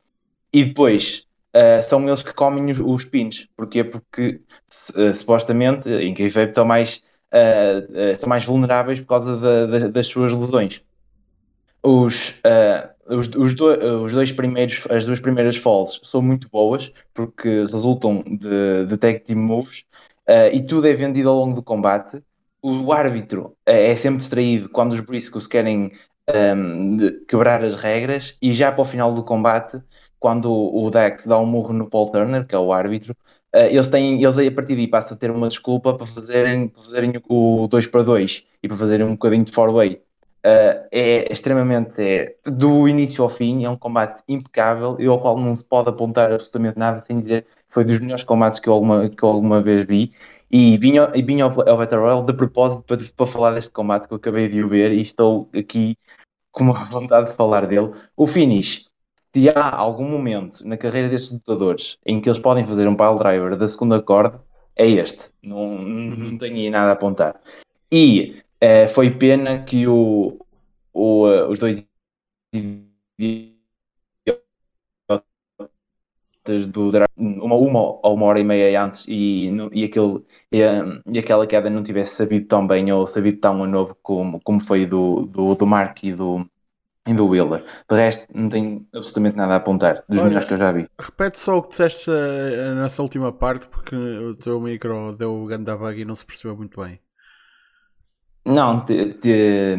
E 0.52 0.66
depois 0.66 1.26
uh, 1.56 1.82
são 1.84 2.06
eles 2.08 2.24
que 2.24 2.34
comem 2.34 2.72
os, 2.72 2.80
os 2.80 3.06
pins. 3.06 3.48
Porquê? 3.56 3.84
Porque 3.84 4.42
supostamente 5.16 5.90
em 5.90 6.14
que 6.14 6.24
estão 6.24 6.66
mais, 6.66 7.02
estão 8.14 8.30
mais 8.30 8.44
vulneráveis 8.46 9.00
por 9.00 9.08
causa 9.08 9.38
da, 9.38 9.66
da, 9.66 9.88
das 9.88 10.08
suas 10.08 10.32
lesões. 10.32 10.84
Os, 11.84 12.42
os, 13.08 13.28
os, 13.36 13.56
do, 13.56 14.04
os, 14.04 14.12
dois 14.12 14.32
primeiros, 14.32 14.86
as 14.90 15.06
duas 15.06 15.20
primeiras 15.20 15.56
falls 15.56 16.00
são 16.04 16.22
muito 16.22 16.50
boas 16.50 16.92
porque 17.14 17.48
resultam 17.60 18.24
de, 18.26 18.86
de 18.88 18.98
team 19.20 19.40
moves 19.40 19.86
uh, 20.28 20.54
e 20.54 20.62
tudo 20.62 20.88
é 20.88 20.94
vendido 20.94 21.30
ao 21.30 21.38
longo 21.38 21.56
do 21.56 21.64
combate. 21.64 22.22
O 22.62 22.92
árbitro 22.92 23.46
uh, 23.46 23.56
é 23.66 23.96
sempre 23.96 24.18
distraído 24.18 24.70
quando 24.70 24.94
os 24.94 25.00
Briscoes 25.00 25.48
querem 25.48 25.92
um, 26.30 26.98
ehm, 26.98 27.26
quebrar 27.28 27.64
as 27.64 27.76
regras 27.76 28.38
e 28.42 28.54
já 28.54 28.72
para 28.72 28.82
o 28.82 28.86
final 28.86 29.14
do 29.14 29.24
combate, 29.24 29.82
quando 30.20 30.52
o, 30.52 30.90
Dex 30.90 31.26
dá 31.26 31.38
um 31.40 31.46
murro 31.46 31.74
no 31.74 31.90
Paul 31.90 32.12
Turner, 32.12 32.46
que 32.46 32.56
é 32.56 32.60
o 32.60 32.74
árbitro, 32.74 33.16
uh, 33.56 33.60
eles 33.60 33.88
têm, 33.88 34.24
eles 34.24 34.38
aí 34.38 34.48
a 34.48 34.52
partir 34.52 34.76
daí 34.76 34.88
passam 34.88 35.16
a 35.16 35.20
ter 35.20 35.32
uma 35.32 35.48
desculpa 35.48 35.94
para 35.94 36.08
fazerem, 36.08 36.68
para 36.68 36.82
fazerem 36.82 37.14
o 37.30 37.68
2 37.68 37.88
para 37.88 38.04
2 38.04 38.48
e 38.64 38.68
para 38.68 38.78
fazerem 38.78 39.06
um 39.06 39.12
bocadinho 39.12 39.46
de 39.46 39.52
four-way 39.52 40.02
Uh, 40.48 40.88
é 40.94 41.32
extremamente, 41.32 42.02
é, 42.02 42.36
do 42.46 42.88
início 42.88 43.22
ao 43.22 43.30
fim, 43.30 43.66
é 43.66 43.70
um 43.70 43.76
combate 43.76 44.24
impecável 44.30 44.96
e 44.98 45.06
ao 45.06 45.20
qual 45.20 45.36
não 45.38 45.54
se 45.54 45.68
pode 45.68 45.90
apontar 45.90 46.32
absolutamente 46.32 46.78
nada 46.80 47.02
sem 47.02 47.20
dizer 47.20 47.46
foi 47.68 47.84
dos 47.84 48.00
melhores 48.00 48.24
combates 48.24 48.60
que 48.60 48.70
eu 48.70 48.74
alguma, 48.74 49.10
que 49.10 49.22
eu 49.22 49.28
alguma 49.28 49.62
vez 49.62 49.82
vi. 49.82 50.10
E 50.50 50.78
vim, 50.78 50.94
e 51.14 51.22
vim 51.22 51.42
ao, 51.42 51.50
ao 51.50 51.78
Battle 51.78 52.02
Royale 52.02 52.26
de 52.26 52.34
propósito 52.34 52.84
para, 52.84 52.98
para 53.16 53.28
falar 53.28 53.54
deste 53.54 53.72
combate 53.72 54.08
que 54.08 54.14
eu 54.14 54.18
acabei 54.18 54.48
de 54.48 54.64
ver 54.64 54.92
e 54.92 55.02
estou 55.02 55.50
aqui 55.54 55.98
com 56.52 56.64
uma 56.64 56.74
vontade 56.90 57.30
de 57.30 57.36
falar 57.36 57.68
dele. 57.68 57.94
O 58.16 58.26
finish, 58.26 58.90
se 59.36 59.50
há 59.50 59.76
algum 59.76 60.10
momento 60.10 60.68
na 60.68 60.78
carreira 60.78 61.10
destes 61.10 61.32
lutadores 61.32 62.00
em 62.06 62.22
que 62.22 62.30
eles 62.30 62.40
podem 62.40 62.64
fazer 62.64 62.88
um 62.88 62.96
pile 62.96 63.20
driver 63.20 63.58
da 63.58 63.68
segunda 63.68 64.02
corda, 64.02 64.42
é 64.76 64.88
este. 64.88 65.30
Não, 65.44 65.78
não 65.78 66.38
tenho 66.38 66.56
aí 66.56 66.70
nada 66.70 66.92
a 66.92 66.94
apontar. 66.94 67.42
E 67.92 68.42
é, 68.60 68.88
foi 68.88 69.12
pena 69.12 69.64
que 69.64 69.88
o, 69.88 70.40
o, 70.94 71.28
uh, 71.28 71.50
os 71.50 71.60
dois 71.60 71.86
do 76.68 76.90
uma, 77.18 77.56
uma 77.56 77.80
ou 77.80 78.14
uma 78.14 78.26
hora 78.26 78.40
e 78.40 78.44
meia 78.44 78.84
antes 78.84 79.06
e, 79.08 79.50
e, 79.72 79.84
aquele, 79.84 80.24
e, 80.52 80.60
e, 81.12 81.20
aquela 81.20 81.48
queda 81.48 81.70
não 81.70 81.84
tivesse 81.84 82.16
sabido 82.16 82.48
tão 82.48 82.66
bem 82.66 82.92
ou 82.92 83.06
sabido 83.08 83.40
tão 83.40 83.64
a 83.64 83.68
novo 83.68 83.96
como, 84.02 84.40
como 84.42 84.60
foi 84.60 84.86
do, 84.86 85.26
do, 85.26 85.56
do 85.56 85.66
Mark 85.66 86.04
e 86.04 86.14
do, 86.14 86.46
e 87.08 87.14
do 87.14 87.28
Wheeler. 87.28 87.66
De 87.90 87.96
resto, 87.96 88.28
não 88.34 88.50
tenho 88.50 88.86
absolutamente 88.94 89.38
nada 89.38 89.54
a 89.54 89.58
apontar 89.58 90.04
dos 90.08 90.20
Olha, 90.20 90.28
melhores 90.28 90.48
que 90.48 90.54
eu 90.54 90.58
já 90.58 90.72
vi. 90.72 90.88
Repete 91.00 91.40
só 91.40 91.58
o 91.58 91.64
que 91.64 91.70
disseste 91.70 92.10
uh, 92.10 92.76
nessa 92.76 93.02
última 93.02 93.32
parte 93.32 93.68
porque 93.68 93.96
o 93.96 94.36
teu 94.36 94.60
micro 94.60 95.16
deu 95.16 95.34
o 95.34 95.48
bug 95.48 96.02
e 96.02 96.06
não 96.06 96.16
se 96.16 96.26
percebeu 96.26 96.56
muito 96.56 96.82
bem. 96.82 97.00
Não, 98.46 98.80
te, 98.86 99.14
te, 99.16 99.76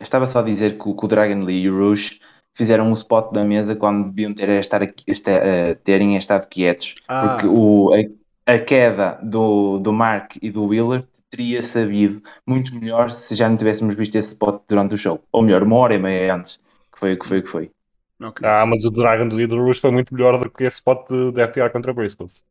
estava 0.00 0.26
só 0.26 0.38
a 0.38 0.42
dizer 0.42 0.78
que, 0.78 0.94
que, 0.94 1.04
o 1.04 1.08
Dragon 1.08 1.42
Lee 1.42 1.62
e 1.62 1.70
o 1.70 1.76
Rush 1.76 2.20
fizeram 2.54 2.88
um 2.88 2.92
spot 2.92 3.32
da 3.32 3.44
mesa 3.44 3.74
quando 3.76 4.10
deviam 4.10 4.34
ter 4.34 4.48
estar, 4.50 4.82
estar, 5.06 5.40
uh, 5.40 5.74
terem 5.84 6.16
estado 6.16 6.46
quietos. 6.48 6.94
Ah. 7.08 7.28
Porque 7.28 7.46
o, 7.46 7.90
a, 8.46 8.54
a, 8.54 8.58
queda 8.58 9.18
do, 9.22 9.78
do 9.78 9.92
Mark 9.92 10.36
e 10.40 10.50
do 10.50 10.66
Wheeler 10.66 11.06
teria 11.30 11.62
sabido 11.62 12.22
muito 12.46 12.74
melhor 12.74 13.10
se 13.10 13.34
já 13.34 13.48
não 13.48 13.56
tivéssemos 13.56 13.94
visto 13.94 14.16
esse 14.16 14.32
spot 14.32 14.62
durante 14.68 14.94
o 14.94 14.98
show. 14.98 15.22
Ou 15.32 15.42
melhor, 15.42 15.62
uma 15.62 15.76
hora 15.76 15.94
e 15.94 15.98
meia 15.98 16.34
antes, 16.34 16.60
que 16.92 16.98
foi 16.98 17.14
o 17.14 17.18
que 17.18 17.26
foi. 17.26 17.42
Que 17.42 17.48
foi. 17.48 17.70
Okay. 18.22 18.48
Ah, 18.48 18.64
mas 18.64 18.84
o 18.84 18.90
Dragon 18.90 19.26
do 19.26 19.64
Rush 19.64 19.80
foi 19.80 19.90
muito 19.90 20.14
melhor 20.14 20.38
do 20.38 20.48
que 20.48 20.64
esse 20.64 20.76
spot 20.76 21.08
de 21.08 21.46
FTR 21.48 21.70
contra 21.72 21.92
Briscoes. 21.92 22.44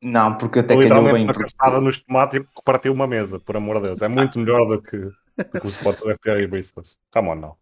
Não, 0.00 0.36
porque 0.36 0.60
até 0.60 0.74
calhou 0.74 1.12
bem. 1.12 1.24
uma 1.24 1.32
cabeçada 1.32 1.80
nos 1.80 2.00
tomates 2.00 2.40
e 2.40 2.46
partiu 2.64 2.92
uma 2.92 3.06
mesa, 3.06 3.38
por 3.38 3.56
amor 3.56 3.76
de 3.76 3.88
Deus. 3.88 4.02
É 4.02 4.08
muito 4.08 4.38
melhor 4.38 4.66
do 4.66 4.82
que, 4.82 4.96
do 4.96 5.60
que 5.60 5.66
o 5.66 5.68
Sport 5.68 6.00
do 6.00 6.14
FTA 6.16 6.40
e 6.40 6.46
Briscoes. 6.46 6.98
Come 7.12 7.28
on, 7.28 7.34
não. 7.36 7.56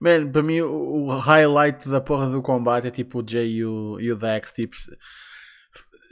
Man, 0.00 0.30
para 0.30 0.42
mim 0.42 0.60
o, 0.60 1.06
highlight 1.18 1.88
da 1.88 2.00
porra 2.00 2.28
do 2.28 2.42
combate 2.42 2.86
é 2.86 2.90
tipo 2.90 3.20
o 3.20 3.24
Jay 3.26 3.56
e 3.56 3.64
o, 3.64 3.98
e 4.00 4.12
o 4.12 4.16
Dex, 4.16 4.52
tipo... 4.52 4.76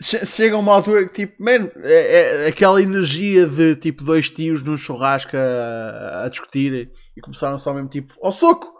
Chega 0.01 0.57
uma 0.57 0.75
altura 0.75 1.07
que 1.07 1.27
tipo, 1.27 1.43
man, 1.43 1.71
é, 1.77 2.45
é, 2.45 2.47
aquela 2.49 2.83
energia 2.83 3.47
de 3.47 3.77
tipo 3.77 4.03
dois 4.03 4.31
tios 4.31 4.63
num 4.63 4.77
churrasco 4.77 5.37
a, 5.37 6.25
a 6.25 6.29
discutir 6.29 6.91
e 7.17 7.21
começaram 7.21 7.59
só 7.59 7.73
mesmo 7.73 7.89
tipo, 7.89 8.15
ao 8.21 8.33
soco! 8.33 8.73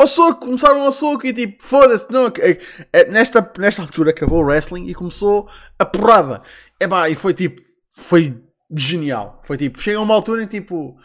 ao 0.00 0.06
soco, 0.06 0.46
começaram 0.46 0.80
ao 0.82 0.92
soco 0.92 1.26
e 1.26 1.32
tipo, 1.32 1.62
foda-se, 1.62 2.06
não, 2.10 2.26
é, 2.38 2.58
é, 2.92 3.10
nesta, 3.10 3.52
nesta 3.58 3.82
altura 3.82 4.10
acabou 4.10 4.40
o 4.42 4.46
wrestling 4.46 4.86
e 4.86 4.94
começou 4.94 5.48
a 5.78 5.84
porrada. 5.84 6.42
É 6.78 6.88
pá, 6.88 7.10
e 7.10 7.14
foi 7.14 7.34
tipo, 7.34 7.60
foi 7.92 8.42
genial. 8.74 9.40
Foi 9.44 9.56
tipo, 9.56 9.78
chega 9.78 9.98
a 9.98 10.02
uma 10.02 10.14
altura 10.14 10.42
em 10.42 10.46
tipo, 10.46 10.96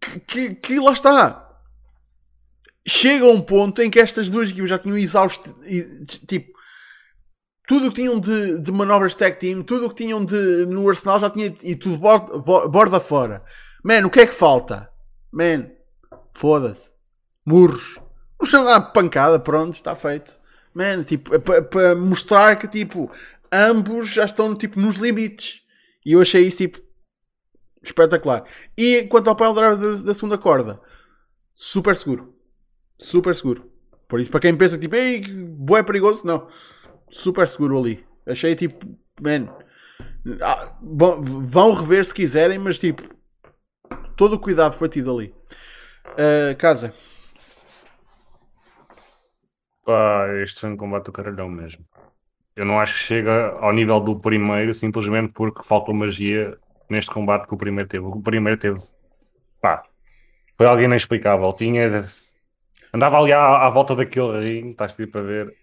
que, 0.00 0.20
que, 0.20 0.54
que 0.54 0.80
lá 0.80 0.92
está. 0.92 1.45
Chega 2.86 3.26
um 3.26 3.40
ponto 3.40 3.82
em 3.82 3.90
que 3.90 3.98
estas 3.98 4.30
duas 4.30 4.48
equipas 4.48 4.70
já 4.70 4.78
tinham 4.78 4.96
exausto, 4.96 5.54
tipo, 6.26 6.56
tudo 7.66 7.86
o 7.86 7.88
que 7.90 7.96
tinham 7.96 8.20
de, 8.20 8.58
de 8.60 8.70
manobras 8.70 9.16
tag 9.16 9.38
team, 9.40 9.62
tudo 9.62 9.86
o 9.86 9.88
que 9.88 9.96
tinham 9.96 10.24
de, 10.24 10.66
no 10.66 10.88
arsenal 10.88 11.18
já 11.18 11.30
tinha 11.30 11.52
e 11.62 11.74
tudo 11.74 11.98
borda, 11.98 12.38
borda 12.38 13.00
fora. 13.00 13.42
Man, 13.82 14.06
o 14.06 14.10
que 14.10 14.20
é 14.20 14.26
que 14.26 14.34
falta? 14.34 14.88
Man, 15.32 15.70
foda-se 16.32 16.88
murros. 17.44 17.98
Vamos 18.38 18.50
chamar 18.50 18.80
pancada, 18.92 19.38
pronto, 19.38 19.74
está 19.74 19.94
feito. 19.94 20.38
Man, 20.74 21.04
tipo, 21.04 21.34
é 21.34 21.38
para 21.38 21.94
mostrar 21.94 22.56
que, 22.56 22.68
tipo, 22.68 23.10
ambos 23.50 24.10
já 24.10 24.24
estão, 24.24 24.54
tipo, 24.54 24.78
nos 24.78 24.96
limites. 24.96 25.62
E 26.04 26.12
eu 26.12 26.20
achei 26.20 26.46
isso, 26.46 26.58
tipo, 26.58 26.78
espetacular. 27.82 28.44
E 28.76 29.04
quanto 29.04 29.28
ao 29.28 29.36
pile 29.36 29.54
driver 29.54 30.02
da 30.02 30.12
segunda 30.12 30.36
corda, 30.36 30.80
super 31.54 31.96
seguro. 31.96 32.35
Super 32.98 33.34
seguro. 33.34 33.70
Por 34.08 34.20
isso, 34.20 34.30
para 34.30 34.40
quem 34.40 34.56
pensa, 34.56 34.78
tipo, 34.78 34.94
ei, 34.94 35.20
boé 35.20 35.82
perigoso, 35.82 36.26
não. 36.26 36.48
Super 37.10 37.48
seguro 37.48 37.78
ali. 37.78 38.04
Achei, 38.26 38.54
tipo, 38.54 38.86
man, 39.20 39.48
ah, 40.42 40.76
vão 40.80 41.74
rever 41.74 42.04
se 42.04 42.14
quiserem, 42.14 42.58
mas, 42.58 42.78
tipo, 42.78 43.02
todo 44.16 44.34
o 44.34 44.40
cuidado 44.40 44.74
foi 44.74 44.88
tido 44.88 45.14
ali. 45.14 45.34
Uh, 46.12 46.56
casa. 46.58 46.94
Pá, 49.84 50.28
este 50.42 50.60
foi 50.60 50.70
um 50.70 50.76
combate 50.76 51.04
do 51.04 51.12
caralhão 51.12 51.48
mesmo. 51.48 51.84
Eu 52.56 52.64
não 52.64 52.80
acho 52.80 52.94
que 52.94 53.00
chega 53.00 53.50
ao 53.60 53.72
nível 53.72 54.00
do 54.00 54.18
primeiro, 54.18 54.72
simplesmente 54.72 55.32
porque 55.32 55.62
falta 55.62 55.92
magia 55.92 56.58
neste 56.88 57.10
combate 57.10 57.46
que 57.46 57.54
o 57.54 57.58
primeiro 57.58 57.88
teve. 57.88 58.04
O 58.04 58.20
primeiro 58.20 58.58
teve. 58.58 58.80
Pá, 59.60 59.82
foi 60.56 60.66
algo 60.66 60.82
inexplicável. 60.82 61.52
Tinha. 61.52 62.02
Andava 62.96 63.18
ali 63.18 63.32
à, 63.32 63.66
à 63.66 63.70
volta 63.70 63.94
daquele 63.94 64.40
ringue, 64.40 64.70
estás 64.70 64.94
tipo 64.94 65.18
a 65.18 65.22
ver. 65.22 65.54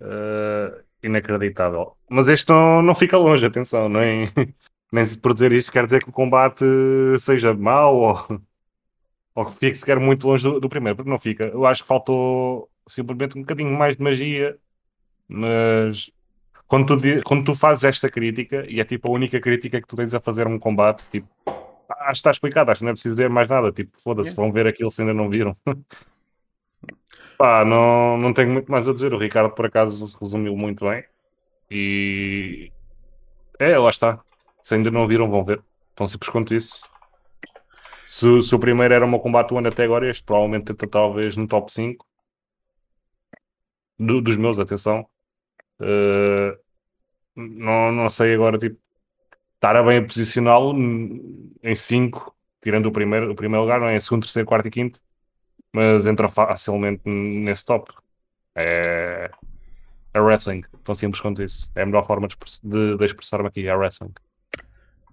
Uh, 0.00 0.84
inacreditável. 1.02 1.96
Mas 2.08 2.28
este 2.28 2.50
não, 2.50 2.82
não 2.82 2.94
fica 2.94 3.16
longe, 3.16 3.46
atenção, 3.46 3.88
nem, 3.88 4.28
nem 4.92 5.06
por 5.16 5.32
dizer 5.32 5.52
isto 5.52 5.72
quer 5.72 5.86
dizer 5.86 6.02
que 6.02 6.10
o 6.10 6.12
combate 6.12 6.64
seja 7.18 7.54
mau 7.54 7.96
ou, 7.96 8.18
ou 9.34 9.46
que 9.46 9.52
fique 9.52 9.78
sequer 9.78 9.98
muito 9.98 10.26
longe 10.26 10.42
do, 10.42 10.60
do 10.60 10.68
primeiro, 10.68 10.96
porque 10.96 11.10
não 11.10 11.18
fica. 11.18 11.44
Eu 11.44 11.64
acho 11.66 11.82
que 11.82 11.88
faltou 11.88 12.68
simplesmente 12.86 13.38
um 13.38 13.40
bocadinho 13.40 13.76
mais 13.76 13.96
de 13.96 14.02
magia, 14.02 14.58
mas 15.26 16.10
quando 16.66 16.96
tu, 16.96 17.22
quando 17.24 17.44
tu 17.44 17.54
fazes 17.54 17.84
esta 17.84 18.08
crítica, 18.10 18.66
e 18.68 18.80
é 18.80 18.84
tipo 18.84 19.08
a 19.08 19.14
única 19.14 19.40
crítica 19.40 19.80
que 19.80 19.88
tu 19.88 19.96
tens 19.96 20.12
a 20.12 20.20
fazer 20.20 20.46
um 20.46 20.58
combate, 20.58 21.08
tipo, 21.10 21.28
acho 21.88 22.12
que 22.12 22.12
está 22.12 22.30
explicado, 22.30 22.70
acho 22.70 22.80
que 22.80 22.84
não 22.84 22.90
é 22.90 22.94
preciso 22.94 23.16
dizer 23.16 23.30
mais 23.30 23.48
nada. 23.48 23.72
Tipo, 23.72 23.92
foda-se, 24.02 24.30
yeah. 24.30 24.42
vão 24.42 24.52
ver 24.52 24.66
aquilo 24.66 24.90
se 24.90 25.00
ainda 25.00 25.14
não 25.14 25.30
viram. 25.30 25.54
Pá, 27.38 27.64
não, 27.64 28.16
não 28.18 28.32
tenho 28.32 28.50
muito 28.50 28.70
mais 28.70 28.86
a 28.88 28.92
dizer. 28.92 29.12
O 29.12 29.18
Ricardo, 29.18 29.54
por 29.54 29.66
acaso, 29.66 30.16
resumiu 30.20 30.56
muito 30.56 30.84
bem. 30.88 31.04
E. 31.70 32.70
É, 33.58 33.76
lá 33.78 33.90
está. 33.90 34.22
Se 34.62 34.74
ainda 34.74 34.90
não 34.90 35.06
viram, 35.06 35.30
vão 35.30 35.44
ver. 35.44 35.62
Tão 35.94 36.06
simples 36.06 36.30
quanto 36.30 36.54
isso. 36.54 36.88
Se, 38.06 38.42
se 38.42 38.54
o 38.54 38.58
primeiro 38.58 38.94
era 38.94 39.04
o 39.04 39.08
meu 39.08 39.18
combate 39.20 39.50
do 39.50 39.58
ano 39.58 39.68
até 39.68 39.84
agora, 39.84 40.08
este 40.08 40.22
provavelmente 40.22 40.72
está 40.72 40.86
talvez 40.86 41.36
no 41.36 41.48
top 41.48 41.72
5 41.72 42.06
do, 43.98 44.20
dos 44.20 44.36
meus, 44.36 44.58
atenção. 44.58 45.06
Uh, 45.80 46.56
não, 47.34 47.92
não 47.92 48.10
sei 48.10 48.34
agora, 48.34 48.58
tipo, 48.58 48.78
estar 49.56 49.76
a 49.76 49.82
bem 49.82 50.06
posicioná-lo 50.06 50.74
em 51.62 51.74
5, 51.74 52.34
tirando 52.62 52.86
o 52.86 52.92
primeiro, 52.92 53.32
o 53.32 53.34
primeiro 53.34 53.62
lugar, 53.62 53.80
não 53.80 53.88
é? 53.88 53.98
Segundo, 54.00 54.22
terceiro, 54.22 54.46
quarto 54.46 54.68
e 54.68 54.70
quinto, 54.70 55.00
mas 55.74 56.06
entra 56.06 56.28
facilmente 56.28 57.02
nesse 57.04 57.64
top. 57.64 57.92
É, 58.54 59.30
é 60.14 60.20
wrestling, 60.20 60.62
tão 60.84 60.94
simples 60.94 61.20
quanto 61.20 61.42
isso. 61.42 61.70
É 61.74 61.82
a 61.82 61.86
melhor 61.86 62.06
forma 62.06 62.28
de, 62.28 62.96
de, 62.96 63.04
expressar-me 63.04 63.48
aqui, 63.48 63.66
é 63.66 63.74
wrestling. 63.74 64.12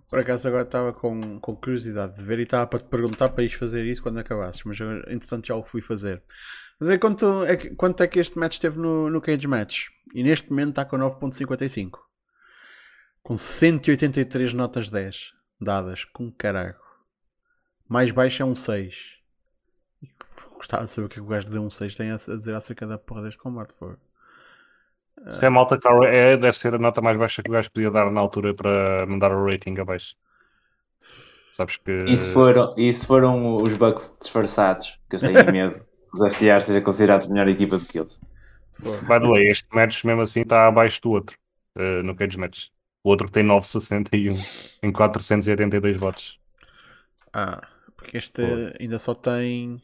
Por 0.10 0.20
acaso 0.20 0.48
agora 0.48 0.64
estava 0.64 0.94
com, 0.94 1.40
com 1.40 1.56
curiosidade 1.56 2.16
de 2.16 2.24
ver 2.24 2.40
e 2.40 2.44
estava 2.44 2.68
para 2.68 2.80
te 2.80 2.86
perguntar 2.86 3.30
para 3.30 3.44
ires 3.44 3.56
fazer 3.56 3.86
isso 3.86 4.04
quando 4.04 4.20
acabasses, 4.20 4.64
mas 4.64 4.80
entretanto 5.08 5.48
já 5.48 5.56
o 5.56 5.64
fui 5.64 5.82
fazer. 5.82 6.22
Mas 6.80 6.98
quanto 6.98 7.44
é, 7.46 7.58
quanto 7.76 8.04
é 8.04 8.08
que 8.08 8.20
este 8.20 8.38
match 8.38 8.60
teve 8.60 8.78
no, 8.78 9.10
no 9.10 9.22
Cage 9.22 9.48
Match? 9.48 9.88
E 10.14 10.24
neste 10.24 10.50
momento 10.50 10.72
está 10.72 10.86
com 10.86 10.98
9.55 10.98 11.98
com 13.24 13.38
183 13.38 14.54
notas 14.54 14.90
10 14.90 15.34
dadas, 15.60 16.06
com 16.06 16.32
caralho. 16.32 16.76
Mais 17.88 18.12
baixo 18.12 18.42
é 18.42 18.46
um 18.46 18.56
6. 18.56 19.20
Gostava 20.62 20.86
de 20.86 20.92
saber 20.92 21.08
o 21.08 21.10
que, 21.10 21.16
é 21.16 21.22
que 21.22 21.26
o 21.26 21.30
gajo 21.30 21.50
de 21.50 21.58
um 21.58 21.72
6 21.72 21.96
tem 21.96 22.12
a 22.12 22.16
dizer 22.16 22.54
acerca 22.54 22.86
da 22.86 22.96
porra 22.96 23.24
deste 23.24 23.40
combate. 23.40 23.74
Foi. 23.80 23.96
Se 25.32 25.48
é 25.48 25.50
malta 25.50 25.76
que 25.76 25.82
tá, 25.82 25.90
é, 26.06 26.38
deve 26.38 26.56
ser 26.56 26.76
a 26.76 26.78
nota 26.78 27.02
mais 27.02 27.18
baixa 27.18 27.42
que 27.42 27.50
o 27.50 27.54
gajo 27.54 27.72
podia 27.72 27.90
dar 27.90 28.12
na 28.12 28.22
altura 28.22 28.54
para 28.54 29.06
mandar 29.08 29.32
o 29.32 29.50
rating 29.50 29.76
abaixo. 29.80 30.16
Sabes 31.52 31.78
que. 31.78 31.92
E 31.92 32.16
se 32.16 32.30
foram, 32.32 32.76
e 32.78 32.94
se 32.94 33.08
foram 33.08 33.56
os 33.56 33.74
bugs 33.76 34.14
disfarçados, 34.22 35.00
que 35.10 35.16
eu 35.16 35.20
tenho 35.20 35.34
medo 35.52 35.92
os 36.14 36.34
FTR 36.34 36.62
sejam 36.62 36.82
considerados 36.82 37.28
melhor 37.28 37.48
equipa 37.48 37.78
do 37.78 37.86
que 37.86 38.00
eles. 38.00 38.20
By 38.80 39.20
the 39.20 39.28
way, 39.28 39.50
este 39.50 39.68
match 39.74 40.04
mesmo 40.04 40.22
assim 40.22 40.42
está 40.42 40.68
abaixo 40.68 41.02
do 41.02 41.12
outro 41.12 41.38
uh, 41.78 42.04
no 42.04 42.16
Cage 42.16 42.38
Match. 42.38 42.68
O 43.04 43.10
outro 43.10 43.30
tem 43.30 43.44
961 43.44 44.36
em 44.84 44.92
482 44.92 46.00
votos. 46.00 46.40
Ah, 47.34 47.62
porque 47.96 48.18
este 48.18 48.42
Pô. 48.42 48.78
ainda 48.80 49.00
só 49.00 49.14
tem 49.14 49.82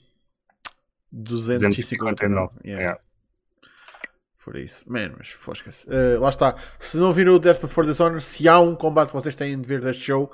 259. 1.12 2.54
Yeah. 2.64 2.82
Yeah. 2.82 3.02
Por 4.44 4.56
isso, 4.56 4.90
man, 4.90 5.14
mas 5.18 5.30
fosca-se. 5.30 5.86
Uh, 5.90 6.22
lá 6.22 6.30
está. 6.30 6.56
Se 6.80 6.96
não 6.96 7.12
viram 7.12 7.34
o 7.34 7.40
Death 7.40 7.62
Before 7.62 7.86
Dishonor, 7.86 8.22
se 8.22 8.48
há 8.48 8.60
um 8.60 8.76
combate 8.76 9.10
que 9.10 9.14
vocês 9.14 9.36
têm 9.36 9.60
de 9.60 9.68
ver 9.68 9.82
deste 9.82 10.04
show, 10.04 10.32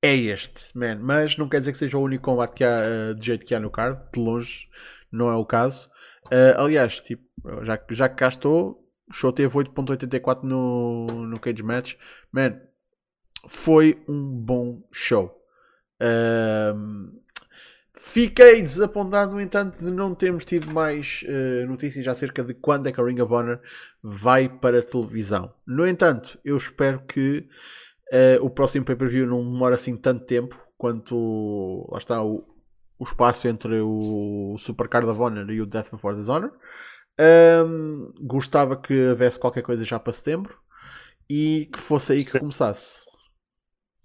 é 0.00 0.14
este, 0.14 0.76
man. 0.76 0.98
Mas 1.00 1.36
não 1.36 1.48
quer 1.48 1.58
dizer 1.60 1.72
que 1.72 1.78
seja 1.78 1.98
o 1.98 2.02
único 2.02 2.24
combate 2.24 2.54
que 2.54 2.64
há 2.64 3.10
uh, 3.10 3.14
de 3.14 3.26
jeito 3.26 3.44
que 3.44 3.54
há 3.54 3.60
no 3.60 3.70
card, 3.70 4.00
de 4.10 4.18
longe, 4.18 4.68
não 5.10 5.30
é 5.30 5.34
o 5.34 5.44
caso. 5.44 5.90
Uh, 6.26 6.58
aliás, 6.58 7.00
tipo, 7.00 7.24
já, 7.62 7.78
já 7.90 8.08
que 8.08 8.16
cá 8.16 8.28
estou, 8.28 8.82
o 9.10 9.12
show 9.12 9.30
teve 9.30 9.54
8.84 9.54 10.44
no, 10.44 11.06
no 11.06 11.38
Cage 11.38 11.62
Match. 11.62 11.94
Man, 12.32 12.58
foi 13.46 14.02
um 14.08 14.30
bom 14.30 14.82
show. 14.90 15.38
Uh, 16.00 17.21
fiquei 18.02 18.60
desapontado, 18.60 19.32
no 19.32 19.40
entanto, 19.40 19.78
de 19.78 19.90
não 19.90 20.12
termos 20.12 20.44
tido 20.44 20.72
mais 20.72 21.24
uh, 21.24 21.66
notícias 21.68 22.06
acerca 22.08 22.42
de 22.42 22.52
quando 22.52 22.88
é 22.88 22.92
que 22.92 23.00
a 23.00 23.04
Ring 23.04 23.20
of 23.20 23.32
Honor 23.32 23.60
vai 24.02 24.48
para 24.48 24.80
a 24.80 24.82
televisão. 24.82 25.54
No 25.64 25.86
entanto, 25.86 26.36
eu 26.44 26.56
espero 26.56 27.00
que 27.06 27.46
uh, 28.12 28.44
o 28.44 28.50
próximo 28.50 28.84
pay-per-view 28.84 29.24
não 29.24 29.48
demore 29.48 29.76
assim 29.76 29.96
tanto 29.96 30.26
tempo 30.26 30.60
quanto 30.76 31.88
lá 31.92 31.98
está 31.98 32.22
o, 32.24 32.44
o 32.98 33.04
espaço 33.04 33.46
entre 33.46 33.80
o 33.80 34.56
Supercard 34.58 35.08
of 35.08 35.20
Honor 35.20 35.48
e 35.52 35.60
o 35.60 35.66
Death 35.66 35.92
Before 35.92 36.16
Dishonor. 36.16 36.50
Um, 37.20 38.12
gostava 38.20 38.76
que 38.76 39.10
houvesse 39.10 39.38
qualquer 39.38 39.62
coisa 39.62 39.84
já 39.84 40.00
para 40.00 40.12
setembro 40.12 40.58
e 41.30 41.68
que 41.72 41.78
fosse 41.78 42.14
aí 42.14 42.24
que 42.24 42.36
começasse. 42.36 43.04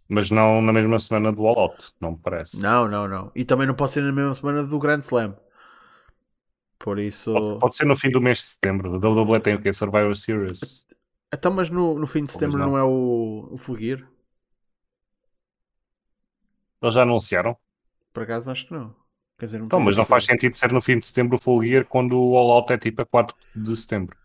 Mas 0.10 0.32
não 0.32 0.62
na 0.62 0.72
mesma 0.72 1.00
semana 1.00 1.32
do 1.32 1.46
All 1.46 1.60
Out, 1.60 1.94
não 2.00 2.12
me 2.12 2.18
parece. 2.18 2.60
Não, 2.60 2.88
não, 2.88 3.08
não. 3.08 3.32
E 3.36 3.44
também 3.44 3.68
não 3.68 3.74
pode 3.74 3.92
ser 3.92 4.02
na 4.02 4.12
mesma 4.12 4.34
semana 4.34 4.64
do 4.64 4.80
Grand 4.80 5.00
Slam. 5.00 5.36
Por 6.80 7.00
isso. 7.00 7.34
Pode, 7.34 7.60
pode 7.60 7.76
ser 7.76 7.86
no 7.86 7.96
fim 7.96 8.10
do 8.10 8.22
mês 8.22 8.38
de 8.38 8.44
setembro. 8.46 8.92
O 8.92 8.98
WWE 8.98 9.40
tem 9.40 9.56
o 9.56 9.62
quê? 9.62 9.74
Survivor 9.74 10.16
Series. 10.16 10.86
Então, 11.34 11.52
mas 11.52 11.70
no, 11.70 12.00
no 12.00 12.08
fim 12.08 12.24
de 12.24 12.32
setembro 12.32 12.58
não. 12.58 12.72
não. 12.72 12.78
é 12.78 12.84
o, 12.84 13.50
o 13.52 13.58
Full 13.58 13.80
Gear? 13.80 14.08
Eles 16.82 16.96
já 16.96 17.02
anunciaram? 17.02 17.58
Por 18.14 18.24
acaso 18.24 18.50
acho 18.50 18.68
que 18.68 18.74
não. 18.74 18.96
Quer 19.38 19.46
dizer, 19.46 19.60
não 19.60 19.66
então, 19.68 19.80
mas 19.80 19.98
não 19.98 20.06
faz 20.06 20.26
sentido 20.26 20.56
ser 20.56 20.72
no 20.72 20.82
fim 20.82 20.98
de 20.98 21.06
setembro 21.06 21.38
o 21.38 21.42
Full 21.42 21.66
Gear 21.66 21.86
quando 21.86 22.20
o 22.20 22.36
All 22.36 22.52
Out 22.52 22.74
é 22.74 22.78
tipo 22.78 23.02
a 23.02 23.06
4 23.06 23.36
de 23.56 23.76
setembro. 23.76 24.18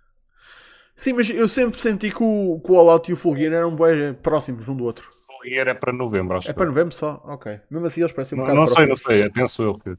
Sim, 0.94 1.14
mas 1.14 1.28
eu 1.28 1.48
sempre 1.48 1.80
senti 1.80 2.10
que 2.10 2.22
o, 2.22 2.60
que 2.64 2.70
o 2.70 2.76
All 2.76 2.90
Out 2.90 3.10
e 3.10 3.14
o 3.14 3.16
Full 3.16 3.36
Gear 3.36 3.52
eram 3.52 3.74
bem 3.74 4.14
próximos 4.14 4.68
um 4.68 4.76
do 4.76 4.84
outro. 4.84 5.08
Gear 5.44 5.68
é 5.68 5.74
para 5.74 5.92
novembro, 5.92 6.38
acho. 6.38 6.50
É 6.50 6.52
para 6.52 6.66
novembro 6.66 6.94
só? 6.94 7.22
Ok. 7.24 7.60
Mesmo 7.70 7.86
assim 7.86 8.00
eles 8.00 8.12
parecem 8.12 8.38
um 8.38 8.40
não, 8.40 8.48
bocado 8.48 8.60
Não 8.60 8.76
sei, 8.76 8.86
não 8.86 8.96
sei, 8.96 9.30
penso 9.30 9.62
eu 9.62 9.78
que... 9.78 9.96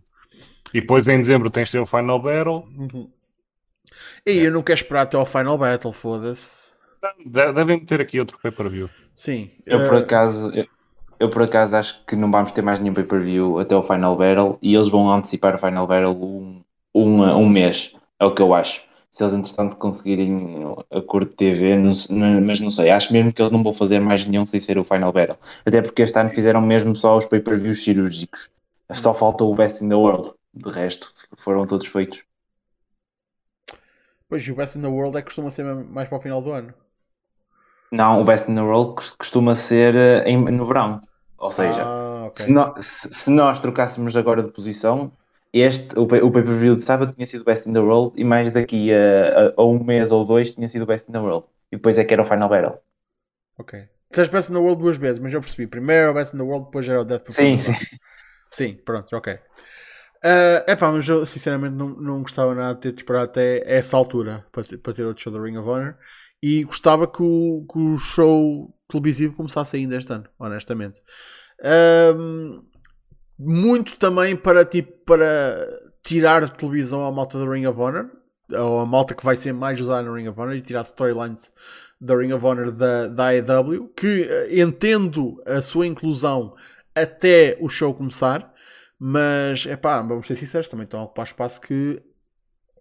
E 0.74 0.82
depois 0.82 1.08
em 1.08 1.18
dezembro 1.18 1.50
tens 1.50 1.66
de 1.66 1.74
ter 1.74 1.80
o 1.80 1.86
Final 1.86 2.20
Battle. 2.20 2.68
Uhum. 2.78 3.10
E 4.26 4.40
é. 4.40 4.48
eu 4.48 4.52
não 4.52 4.64
quero 4.64 4.80
esperar 4.80 5.02
até 5.02 5.18
ao 5.18 5.26
Final 5.26 5.58
Battle, 5.58 5.94
foda-se. 5.94 6.74
Devem 7.26 7.86
ter 7.86 8.02
aqui 8.02 8.20
outro 8.20 8.40
pay-per-view. 8.42 8.90
Sim. 9.14 9.52
Eu 9.66 9.80
uh... 9.80 9.90
por 9.90 9.98
acaso... 9.98 10.52
Eu 10.52 10.66
eu 11.24 11.30
por 11.30 11.42
acaso 11.42 11.76
acho 11.78 12.06
que 12.06 12.18
não 12.18 12.30
vamos 12.30 12.52
ter 12.52 12.62
mais 12.62 12.82
nenhum 12.82 12.94
pay-per-view 12.94 13.58
até 13.58 13.74
o 13.74 13.82
Final 13.82 14.18
Battle 14.18 14.58
e 14.62 14.76
eles 14.76 14.90
vão 14.90 15.10
antecipar 15.10 15.56
o 15.56 15.58
Final 15.58 15.88
Battle 15.88 16.14
um, 16.14 16.62
um, 16.94 17.22
um 17.24 17.48
mês, 17.48 17.94
é 18.20 18.26
o 18.26 18.32
que 18.32 18.42
eu 18.42 18.54
acho. 18.54 18.84
Se 19.14 19.22
eles 19.22 19.36
entretanto 19.36 19.78
conseguirem 19.78 20.66
a 20.90 21.00
cor 21.00 21.24
de 21.24 21.36
TV, 21.36 21.76
não, 21.76 21.92
não, 22.10 22.42
mas 22.42 22.60
não 22.60 22.72
sei, 22.72 22.90
acho 22.90 23.14
mesmo 23.14 23.32
que 23.32 23.40
eles 23.40 23.52
não 23.52 23.62
vão 23.62 23.72
fazer 23.72 24.00
mais 24.00 24.26
nenhum 24.26 24.44
sem 24.44 24.60
ser 24.60 24.80
o 24.80 24.84
Final 24.84 25.14
Battle. 25.14 25.38
Até 25.64 25.84
porque 25.84 26.02
este 26.02 26.18
ano 26.18 26.32
fizeram 26.32 26.60
mesmo 26.60 26.96
só 26.96 27.16
os 27.16 27.26
pay-per-views 27.26 27.84
cirúrgicos. 27.84 28.50
Só 28.92 29.14
falta 29.14 29.44
o 29.44 29.54
Best 29.54 29.86
in 29.86 29.90
the 29.90 29.96
World, 29.96 30.32
de 30.56 30.68
resto 30.68 31.14
foram 31.38 31.68
todos 31.68 31.86
feitos. 31.86 32.24
Pois, 34.28 34.50
o 34.50 34.56
Best 34.56 34.80
in 34.80 34.82
the 34.82 34.88
World 34.88 35.16
é 35.16 35.22
que 35.22 35.26
costuma 35.26 35.52
ser 35.52 35.64
mais 35.64 36.10
para 36.10 36.18
o 36.18 36.22
final 36.22 36.42
do 36.42 36.52
ano. 36.52 36.74
Não, 37.92 38.20
o 38.20 38.26
Best 38.26 38.50
in 38.50 38.56
the 38.56 38.62
World 38.62 38.96
costuma 39.20 39.54
ser 39.54 39.94
eh, 39.96 40.24
em, 40.28 40.38
no 40.38 40.66
verão. 40.66 41.00
Ou 41.38 41.52
seja, 41.52 41.84
ah, 41.84 42.26
okay. 42.30 42.48
se, 42.48 42.52
nós, 42.52 42.74
se, 42.84 43.30
nós 43.30 43.60
trocássemos 43.60 44.18
agora 44.18 44.42
de 44.42 44.50
posição, 44.50 45.12
este, 45.62 45.98
o, 45.98 46.04
o 46.04 46.32
pay-per-view 46.32 46.76
de 46.76 46.84
sábado 46.84 47.14
tinha 47.14 47.26
sido 47.26 47.44
Best 47.44 47.70
in 47.70 47.74
the 47.74 47.80
World 47.80 48.20
e 48.20 48.24
mais 48.24 48.52
daqui 48.52 48.92
a, 48.92 48.98
a, 48.98 49.54
a, 49.58 49.66
um 49.66 49.84
mês 49.84 50.12
ou 50.12 50.26
dois 50.26 50.54
tinha 50.54 50.68
sido 50.68 50.86
Best 50.86 51.10
in 51.10 51.14
the 51.14 51.20
World. 51.20 51.48
E 51.72 51.76
depois 51.76 51.98
é 51.98 52.04
que 52.04 52.14
era 52.14 52.24
o 52.24 52.26
Final 52.26 52.50
Battle. 52.50 52.80
Ok. 53.58 53.88
Disseste 54.10 54.34
Best 54.34 54.50
in 54.50 54.54
the 54.56 54.60
World 54.60 54.82
duas 54.82 54.98
vezes, 54.98 55.20
mas 55.20 55.34
eu 55.34 55.42
percebi. 55.42 55.68
Primeiro 55.68 56.04
era 56.04 56.12
o 56.12 56.14
Best 56.14 56.34
in 56.34 56.40
the 56.40 56.44
World, 56.44 56.66
depois 56.66 56.88
era 56.88 57.02
o 57.02 57.06
Death 57.06 57.30
Sim, 57.30 57.58
sim. 57.58 57.74
Sim, 58.50 58.74
pronto, 58.86 59.16
ok. 59.16 59.40
É 60.24 60.64
uh, 60.68 60.72
epá, 60.72 60.92
mas 60.92 61.08
eu 61.10 61.26
sinceramente 61.26 61.76
não, 61.76 61.90
não 61.90 62.22
gostava 62.22 62.56
nada 62.56 62.76
de 62.76 62.82
ter 62.82 62.92
de 62.94 63.02
esperar 63.02 63.24
até 63.24 63.62
essa 63.66 63.98
altura 63.98 64.46
para 64.52 64.64
ter, 64.64 64.78
para 64.78 64.94
ter 64.94 65.04
outro 65.04 65.22
show 65.22 65.34
da 65.34 65.42
Ring 65.42 65.58
of 65.58 65.68
Honor 65.68 65.98
e 66.42 66.64
gostava 66.64 67.08
que 67.08 67.22
o, 67.22 67.66
que 67.70 67.78
o 67.78 67.98
show 67.98 68.74
televisivo 68.88 69.36
começasse 69.36 69.76
ainda 69.76 69.98
este 69.98 70.14
ano, 70.14 70.26
honestamente. 70.38 71.02
Um, 72.16 72.64
muito 73.38 73.98
também 73.98 74.36
para, 74.36 74.66
tipo, 74.66 74.92
para 75.06 75.68
tirar 76.04 76.50
televisão 76.50 77.06
a 77.06 77.12
malta 77.12 77.38
do 77.38 77.50
Ring 77.50 77.66
of 77.66 77.80
Honor, 77.80 78.10
ou 78.52 78.80
a 78.80 78.86
malta 78.86 79.16
que 79.16 79.24
vai 79.24 79.36
ser 79.36 79.54
mais 79.54 79.80
usada 79.80 80.08
no 80.08 80.16
Ring 80.16 80.28
of 80.28 80.40
Honor 80.40 80.56
e 80.56 80.62
tirar 80.62 80.82
storylines 80.84 81.52
da 82.00 82.16
Ring 82.16 82.34
of 82.34 82.46
Honor 82.46 82.72
da, 82.72 83.08
da 83.08 83.28
AEW, 83.28 83.90
que 83.96 84.24
uh, 84.24 84.62
entendo 84.62 85.42
a 85.46 85.62
sua 85.62 85.88
inclusão 85.88 86.56
até 86.94 87.58
o 87.62 87.70
show 87.70 87.94
começar, 87.94 88.54
mas 89.00 89.66
é 89.66 89.76
pá, 89.76 90.02
vamos 90.02 90.28
ser 90.28 90.36
sinceros, 90.36 90.68
também 90.68 90.84
estão 90.84 91.00
a 91.00 91.04
ocupar 91.04 91.26
espaço 91.26 91.62
que 91.62 92.02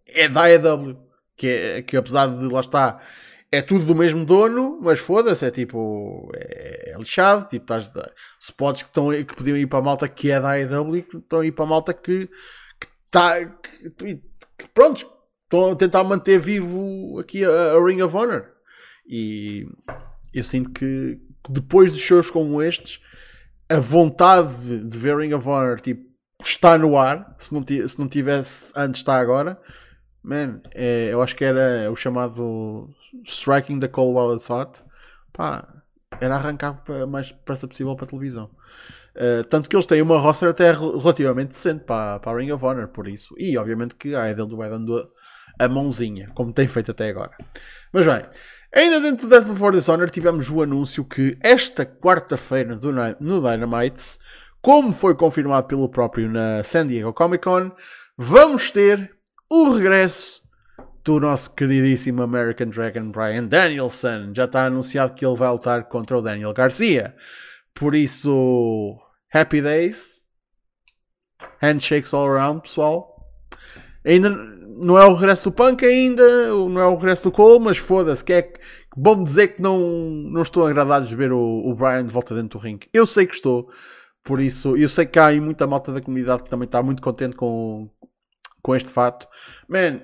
é 0.06 0.28
da 0.28 0.42
AEW, 0.42 0.98
que, 1.36 1.46
é, 1.46 1.82
que 1.82 1.96
apesar 1.96 2.26
de 2.26 2.46
lá 2.46 2.60
estar 2.60 3.02
é 3.52 3.60
tudo 3.60 3.84
do 3.84 3.94
mesmo 3.94 4.24
dono, 4.24 4.80
mas 4.80 4.98
foda-se, 4.98 5.44
é 5.44 5.50
tipo, 5.50 6.30
é, 6.34 6.94
é 6.94 6.98
lixado, 6.98 7.46
tipo, 7.50 7.64
estás, 7.64 7.92
spots 8.40 8.82
que, 8.82 8.88
estão, 8.88 9.10
que 9.10 9.36
podiam 9.36 9.58
ir 9.58 9.66
para 9.66 9.78
a 9.78 9.82
malta 9.82 10.08
que 10.08 10.30
é 10.30 10.40
da 10.40 10.52
AEW 10.52 11.02
que 11.02 11.18
estão 11.18 11.40
a 11.40 11.46
ir 11.46 11.52
para 11.52 11.64
a 11.66 11.68
malta 11.68 11.92
que 11.92 12.30
está, 13.04 13.44
que, 13.44 13.90
que, 14.00 14.68
pronto, 14.72 15.06
estão 15.44 15.72
a 15.72 15.76
tentar 15.76 16.02
manter 16.02 16.40
vivo 16.40 17.18
aqui 17.20 17.44
a, 17.44 17.74
a, 17.74 17.84
Ring 17.84 18.00
of 18.00 18.16
Honor. 18.16 18.50
E 19.06 19.68
eu 20.32 20.42
sinto 20.42 20.70
que 20.70 21.20
depois 21.50 21.92
de 21.92 22.00
shows 22.00 22.30
como 22.30 22.62
estes, 22.62 23.00
a 23.68 23.78
vontade 23.78 24.56
de, 24.62 24.88
de 24.88 24.98
ver 24.98 25.18
Ring 25.18 25.34
of 25.34 25.46
Honor, 25.46 25.78
tipo, 25.78 26.10
está 26.42 26.78
no 26.78 26.96
ar, 26.96 27.36
se 27.38 27.52
não, 27.52 27.62
se 27.66 27.98
não 27.98 28.08
tivesse 28.08 28.72
antes, 28.74 29.02
está 29.02 29.18
agora. 29.18 29.60
Man, 30.22 30.60
é, 30.72 31.08
eu 31.12 31.20
acho 31.20 31.34
que 31.34 31.44
era 31.44 31.90
o 31.90 31.96
chamado 31.96 32.88
Striking 33.24 33.80
the 33.80 33.88
Cold 33.88 34.16
While 34.16 34.36
It's 34.36 34.48
Hot. 34.48 34.82
Pá, 35.32 35.66
era 36.20 36.36
arrancar 36.36 36.82
o 36.88 37.06
mais 37.06 37.28
depressa 37.32 37.66
possível 37.66 37.96
para 37.96 38.04
a 38.04 38.08
televisão. 38.08 38.50
Uh, 39.14 39.44
tanto 39.44 39.68
que 39.68 39.76
eles 39.76 39.84
têm 39.84 40.00
uma 40.00 40.18
roster 40.18 40.48
até 40.48 40.72
relativamente 40.72 41.48
decente 41.48 41.84
para, 41.84 42.18
para 42.20 42.32
a 42.32 42.40
Ring 42.40 42.50
of 42.50 42.64
Honor, 42.64 42.88
por 42.88 43.06
isso. 43.06 43.34
E 43.38 43.56
obviamente 43.58 43.94
que 43.94 44.14
a 44.14 44.30
Idol 44.30 44.56
vai 44.56 44.70
dando 44.70 44.96
a, 44.96 45.64
a 45.64 45.68
mãozinha, 45.68 46.30
como 46.34 46.52
tem 46.52 46.66
feito 46.66 46.90
até 46.92 47.10
agora. 47.10 47.32
Mas 47.92 48.06
bem, 48.06 48.22
ainda 48.74 49.00
dentro 49.00 49.26
do 49.26 49.30
Death 49.30 49.46
Before 49.46 49.76
Dishonor 49.76 50.08
tivemos 50.08 50.48
o 50.48 50.62
anúncio 50.62 51.04
que 51.04 51.36
esta 51.42 51.84
quarta-feira 51.84 52.78
no 53.20 53.40
Dynamite, 53.42 54.18
como 54.62 54.94
foi 54.94 55.14
confirmado 55.14 55.66
pelo 55.66 55.88
próprio 55.90 56.30
na 56.30 56.62
San 56.64 56.86
Diego 56.86 57.12
Comic 57.12 57.44
Con, 57.44 57.72
vamos 58.16 58.70
ter 58.70 59.10
o 59.52 59.70
regresso 59.74 60.42
do 61.04 61.20
nosso 61.20 61.54
queridíssimo 61.54 62.22
American 62.22 62.70
Dragon 62.70 63.10
Brian 63.10 63.44
Danielson. 63.44 64.32
Já 64.34 64.46
está 64.46 64.64
anunciado 64.64 65.12
que 65.12 65.26
ele 65.26 65.36
vai 65.36 65.50
lutar 65.50 65.84
contra 65.90 66.16
o 66.16 66.22
Daniel 66.22 66.54
Garcia. 66.54 67.14
Por 67.74 67.94
isso, 67.94 68.96
happy 69.30 69.60
days. 69.60 70.22
Handshakes 71.60 72.14
all 72.14 72.26
around, 72.26 72.62
pessoal. 72.62 73.14
Ainda 74.06 74.30
não 74.30 74.98
é 74.98 75.04
o 75.04 75.12
regresso 75.12 75.44
do 75.44 75.52
Punk 75.52 75.84
ainda, 75.84 76.48
não 76.48 76.80
é 76.80 76.86
o 76.86 76.96
regresso 76.96 77.24
do 77.24 77.32
Cole, 77.32 77.62
mas 77.62 77.76
foda-se, 77.76 78.24
que 78.24 78.32
é 78.32 78.52
bom 78.96 79.22
dizer 79.22 79.48
que 79.48 79.62
não, 79.62 79.78
não 79.78 80.40
estou 80.40 80.66
agradado 80.66 81.06
de 81.06 81.14
ver 81.14 81.30
o, 81.30 81.38
o 81.38 81.74
Brian 81.74 82.06
de 82.06 82.12
volta 82.12 82.34
dentro 82.34 82.58
do 82.58 82.62
ringue. 82.62 82.88
Eu 82.90 83.06
sei 83.06 83.26
que 83.26 83.34
estou, 83.34 83.70
por 84.24 84.40
isso, 84.40 84.76
eu 84.78 84.88
sei 84.88 85.04
que 85.04 85.18
há 85.18 85.26
aí 85.26 85.40
muita 85.40 85.66
malta 85.66 85.92
da 85.92 86.00
comunidade 86.00 86.42
que 86.42 86.50
também 86.50 86.66
está 86.66 86.82
muito 86.82 87.02
contente 87.02 87.36
com, 87.36 87.90
com 88.62 88.74
este 88.74 88.90
fato. 88.90 89.26
Man, 89.68 90.00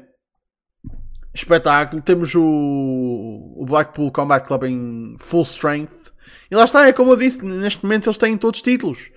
espetáculo. 1.34 2.02
Temos 2.02 2.34
o, 2.34 3.54
o 3.56 3.64
Blackpool 3.66 4.12
Combat 4.12 4.46
Club 4.46 4.64
em 4.64 5.16
full 5.18 5.42
strength. 5.42 6.12
E 6.50 6.54
lá 6.54 6.64
está, 6.64 6.86
é 6.86 6.92
como 6.92 7.12
eu 7.12 7.16
disse, 7.16 7.44
neste 7.44 7.82
momento 7.82 8.06
eles 8.06 8.18
têm 8.18 8.36
todos 8.36 8.58
os 8.58 8.62
títulos. 8.62 9.10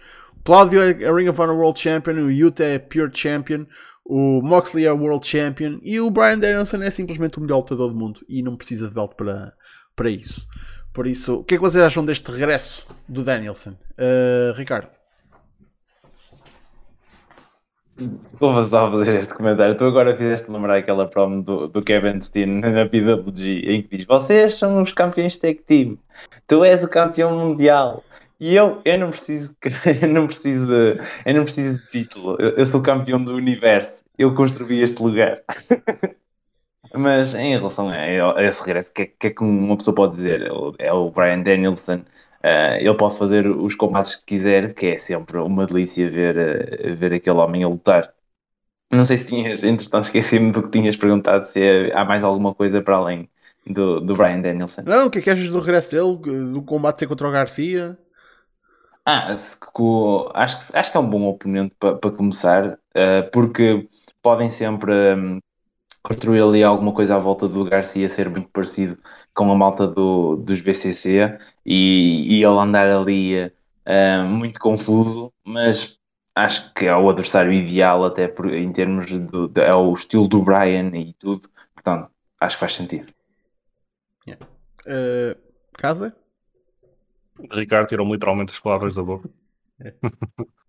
Claudio 0.43 0.81
é 0.81 1.13
Ring 1.13 1.29
of 1.29 1.39
Honor 1.39 1.55
World 1.55 1.79
Champion, 1.79 2.13
o 2.13 2.31
Yuta 2.31 2.63
é 2.63 2.79
Pure 2.79 3.11
Champion, 3.13 3.65
o 4.03 4.41
Moxley 4.41 4.85
é 4.85 4.91
World 4.91 5.25
Champion 5.25 5.79
e 5.83 5.99
o 5.99 6.09
Brian 6.09 6.39
Danielson 6.39 6.77
é 6.77 6.89
simplesmente 6.89 7.37
o 7.37 7.41
melhor 7.41 7.57
lutador 7.57 7.89
do 7.89 7.95
mundo 7.95 8.21
e 8.27 8.41
não 8.41 8.55
precisa 8.57 8.87
de 8.87 8.95
belt 8.95 9.13
para, 9.15 9.53
para 9.95 10.09
isso. 10.09 10.47
Por 10.91 11.07
isso, 11.07 11.35
o 11.35 11.43
que 11.43 11.55
é 11.55 11.57
que 11.57 11.61
vocês 11.61 11.81
acham 11.81 12.03
deste 12.03 12.29
regresso 12.31 12.87
do 13.07 13.23
Danielson? 13.23 13.71
Uh, 13.71 14.53
Ricardo? 14.55 15.00
Vou 18.39 18.63
só 18.63 18.91
fazer 18.91 19.17
este 19.17 19.33
comentário. 19.33 19.77
Tu 19.77 19.85
agora 19.85 20.15
fizeste 20.15 20.49
lembrar 20.49 20.77
aquela 20.77 21.07
promo 21.07 21.41
do, 21.41 21.67
do 21.67 21.81
Kevin 21.81 22.21
Steen 22.21 22.59
na 22.59 22.85
PWG 22.85 23.63
em 23.67 23.81
que 23.83 23.97
diz: 23.97 24.05
Vocês 24.05 24.57
são 24.57 24.81
os 24.81 24.91
campeões 24.91 25.37
tag 25.37 25.61
team, 25.65 25.97
tu 26.47 26.63
és 26.63 26.83
o 26.83 26.89
campeão 26.89 27.37
mundial. 27.37 28.03
E 28.39 28.55
eu, 28.55 28.81
eu 28.83 28.97
não 28.97 29.11
preciso, 29.11 29.55
eu 30.01 30.07
não 30.07 30.25
preciso 30.25 30.65
de, 30.65 30.99
eu 31.25 31.33
não 31.35 31.43
preciso 31.43 31.77
de 31.77 31.91
título. 31.91 32.35
Eu, 32.39 32.49
eu 32.57 32.65
sou 32.65 32.81
campeão 32.81 33.23
do 33.23 33.35
universo. 33.35 34.03
Eu 34.17 34.33
construí 34.33 34.81
este 34.81 35.01
lugar. 35.01 35.41
Mas 36.93 37.33
em 37.35 37.55
relação 37.57 37.89
a, 37.89 37.95
a 37.95 38.43
esse 38.43 38.61
regresso, 38.61 38.91
o 38.91 38.93
que, 38.93 39.01
é, 39.03 39.05
que, 39.05 39.27
é 39.27 39.29
que 39.29 39.43
uma 39.43 39.77
pessoa 39.77 39.95
pode 39.95 40.15
dizer? 40.15 40.51
É 40.77 40.91
o 40.91 41.09
Brian 41.09 41.41
Danielson 41.41 42.01
Uh, 42.43 42.77
ele 42.79 42.97
pode 42.97 43.17
fazer 43.17 43.47
os 43.47 43.75
combates 43.75 44.15
que 44.15 44.25
quiser, 44.25 44.73
que 44.73 44.87
é 44.87 44.97
sempre 44.97 45.37
uma 45.37 45.67
delícia 45.67 46.09
ver, 46.09 46.35
uh, 46.35 46.95
ver 46.95 47.13
aquele 47.13 47.37
homem 47.37 47.63
a 47.63 47.67
lutar. 47.67 48.13
Não 48.91 49.05
sei 49.05 49.17
se 49.17 49.27
tinhas, 49.27 49.63
entretanto, 49.63 50.05
esqueci-me 50.05 50.51
do 50.51 50.63
que 50.63 50.71
tinhas 50.71 50.95
perguntado, 50.97 51.45
se 51.45 51.63
é, 51.63 51.95
há 51.95 52.03
mais 52.03 52.23
alguma 52.23 52.53
coisa 52.53 52.81
para 52.81 52.97
além 52.97 53.29
do, 53.65 54.01
do 54.01 54.15
Brian 54.15 54.41
Danielson. 54.41 54.81
Não, 54.85 55.07
o 55.07 55.09
que 55.09 55.19
é 55.19 55.21
que 55.21 55.29
achas 55.29 55.47
do 55.47 55.59
regresso 55.59 55.91
dele, 55.91 56.51
do 56.51 56.61
combate 56.61 56.99
ser 56.99 57.07
contra 57.07 57.27
o 57.27 57.31
Garcia? 57.31 57.97
Ah, 59.05 59.33
acho 59.33 59.59
que, 59.59 60.77
acho 60.77 60.91
que 60.91 60.97
é 60.97 60.99
um 60.99 61.09
bom 61.09 61.23
oponente 61.27 61.75
para 61.79 61.95
pa 61.95 62.11
começar, 62.11 62.73
uh, 62.73 63.31
porque 63.31 63.87
podem 64.21 64.49
sempre 64.49 64.91
um, 65.15 65.39
construir 66.03 66.41
ali 66.41 66.63
alguma 66.63 66.93
coisa 66.93 67.15
à 67.15 67.19
volta 67.19 67.47
do 67.47 67.65
Garcia 67.65 68.09
ser 68.09 68.29
muito 68.29 68.49
parecido 68.49 68.97
com 69.33 69.51
a 69.51 69.55
malta 69.55 69.87
do, 69.87 70.35
dos 70.37 70.61
BCC 70.61 71.37
e, 71.65 72.37
e 72.37 72.43
ele 72.43 72.59
andar 72.59 72.89
ali 72.89 73.45
uh, 73.45 74.23
muito 74.27 74.59
confuso, 74.59 75.31
mas 75.43 75.97
acho 76.35 76.73
que 76.73 76.85
é 76.85 76.95
o 76.95 77.09
adversário 77.09 77.51
ideal 77.51 78.05
até 78.05 78.27
por, 78.27 78.53
em 78.53 78.71
termos 78.71 79.09
do, 79.11 79.47
de, 79.47 79.61
é 79.61 79.73
o 79.73 79.93
estilo 79.93 80.27
do 80.27 80.41
Brian 80.41 80.89
e 80.95 81.13
tudo, 81.13 81.49
portanto 81.73 82.09
acho 82.39 82.55
que 82.55 82.59
faz 82.59 82.73
sentido. 82.73 83.13
Yeah. 84.27 84.45
Uh, 84.85 85.37
casa? 85.73 86.15
Ricardo 87.51 87.87
tirou 87.87 88.11
literalmente 88.11 88.51
as 88.51 88.59
palavras 88.59 88.95
da 88.95 89.03
boca. 89.03 89.29
É. 89.79 89.93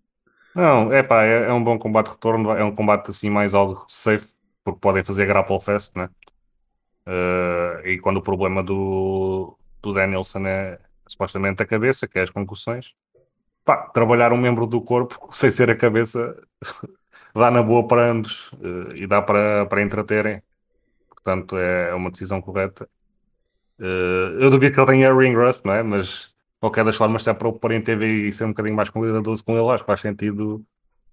Não, 0.54 0.92
é 0.92 1.02
pá, 1.02 1.24
é, 1.24 1.44
é, 1.44 1.52
um 1.52 1.64
bom 1.64 1.78
combate 1.78 2.06
de 2.06 2.12
retorno, 2.12 2.50
é 2.50 2.62
um 2.62 2.74
combate 2.74 3.10
assim 3.10 3.30
mais 3.30 3.54
algo 3.54 3.84
safe, 3.88 4.34
porque 4.62 4.80
podem 4.80 5.02
fazer 5.02 5.24
grapple 5.26 5.58
fest, 5.58 5.96
né? 5.96 6.10
Uh, 7.07 7.86
e 7.86 7.98
quando 7.98 8.18
o 8.18 8.22
problema 8.22 8.62
do, 8.62 9.57
do 9.82 9.92
Danielson 9.92 10.46
é 10.46 10.78
supostamente 11.07 11.62
a 11.62 11.66
cabeça, 11.66 12.07
que 12.07 12.18
é 12.18 12.22
as 12.22 12.30
concussões, 12.30 12.94
pá, 13.64 13.88
trabalhar 13.88 14.32
um 14.32 14.36
membro 14.36 14.66
do 14.66 14.80
corpo 14.80 15.28
sem 15.32 15.50
ser 15.50 15.70
a 15.70 15.76
cabeça 15.76 16.36
dá 17.34 17.50
na 17.50 17.62
boa 17.62 17.86
para 17.86 18.11
ambos 18.11 18.53
uh, 18.53 18.94
e 18.94 19.07
dá 19.07 19.22
para, 19.22 19.66
para 19.66 19.82
entreterem. 19.82 20.42
Portanto, 21.09 21.57
é, 21.57 21.94
uma 21.94 22.11
decisão 22.11 22.40
correta. 22.40 22.88
Uh, 23.78 24.38
eu 24.40 24.50
duvido 24.50 24.74
que 24.74 24.80
ele 24.80 24.86
tenha 24.86 25.14
ring 25.14 25.34
rust, 25.34 25.64
não 25.64 25.74
é? 25.74 25.82
Mas, 25.82 26.30
qualquer 26.61 26.84
das 26.84 26.96
formas, 26.96 27.22
se 27.22 27.30
é 27.30 27.34
para 27.34 27.48
o 27.48 27.72
em 27.72 27.80
TV 27.80 28.28
e 28.28 28.32
ser 28.32 28.44
um 28.44 28.48
bocadinho 28.48 28.76
mais 28.76 28.90
cuidadoso 28.90 29.44
com 29.44 29.57
ele, 29.57 29.68
acho 29.70 29.82
que 29.82 29.86
faz 29.86 30.00
sentido 30.00 30.64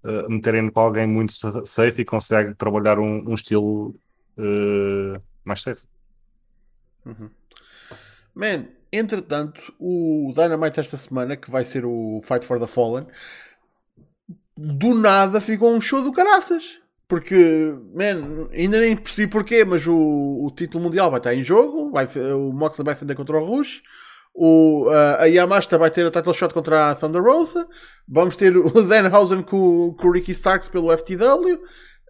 uh, 0.04 0.30
meterem 0.30 0.68
com 0.70 0.80
alguém 0.80 1.06
muito 1.06 1.32
safe 1.66 2.02
e 2.02 2.04
consegue 2.04 2.54
trabalhar 2.54 2.98
um, 2.98 3.30
um 3.30 3.34
estilo 3.34 3.94
uh, 4.36 5.20
mais 5.50 5.62
safe. 5.62 5.82
Uhum. 7.04 7.30
Man, 8.34 8.68
entretanto, 8.92 9.74
o 9.78 10.32
Dynamite 10.34 10.80
esta 10.80 10.96
semana, 10.96 11.36
que 11.36 11.50
vai 11.50 11.64
ser 11.64 11.84
o 11.84 12.20
Fight 12.22 12.46
for 12.46 12.58
the 12.58 12.66
Fallen, 12.66 13.06
do 14.56 14.94
nada 14.94 15.40
ficou 15.40 15.74
um 15.74 15.80
show 15.80 16.02
do 16.02 16.12
caraças. 16.12 16.78
Porque, 17.08 17.74
man, 17.92 18.48
ainda 18.52 18.78
nem 18.78 18.96
percebi 18.96 19.26
porquê, 19.26 19.64
mas 19.64 19.84
o, 19.84 19.96
o 19.96 20.52
título 20.54 20.84
mundial 20.84 21.10
vai 21.10 21.18
estar 21.18 21.34
em 21.34 21.42
jogo. 21.42 21.90
Vai, 21.90 22.06
o 22.06 22.52
Moxley 22.52 22.84
vai 22.84 22.94
defender 22.94 23.16
contra 23.16 23.36
o 23.36 23.44
Rush. 23.44 23.82
O, 24.32 24.86
uh, 24.86 25.18
a 25.18 25.24
Yamashita 25.24 25.76
vai 25.76 25.90
ter 25.90 26.06
a 26.06 26.10
title 26.10 26.32
shot 26.32 26.54
contra 26.54 26.90
a 26.90 26.94
Thunder 26.94 27.20
Rosa. 27.20 27.66
Vamos 28.06 28.36
ter 28.36 28.56
o 28.56 28.70
Danhausen 28.86 29.42
com, 29.42 29.92
com 29.98 30.08
o 30.08 30.12
Ricky 30.12 30.30
Starks 30.30 30.68
pelo 30.68 30.96
FTW. 30.96 31.60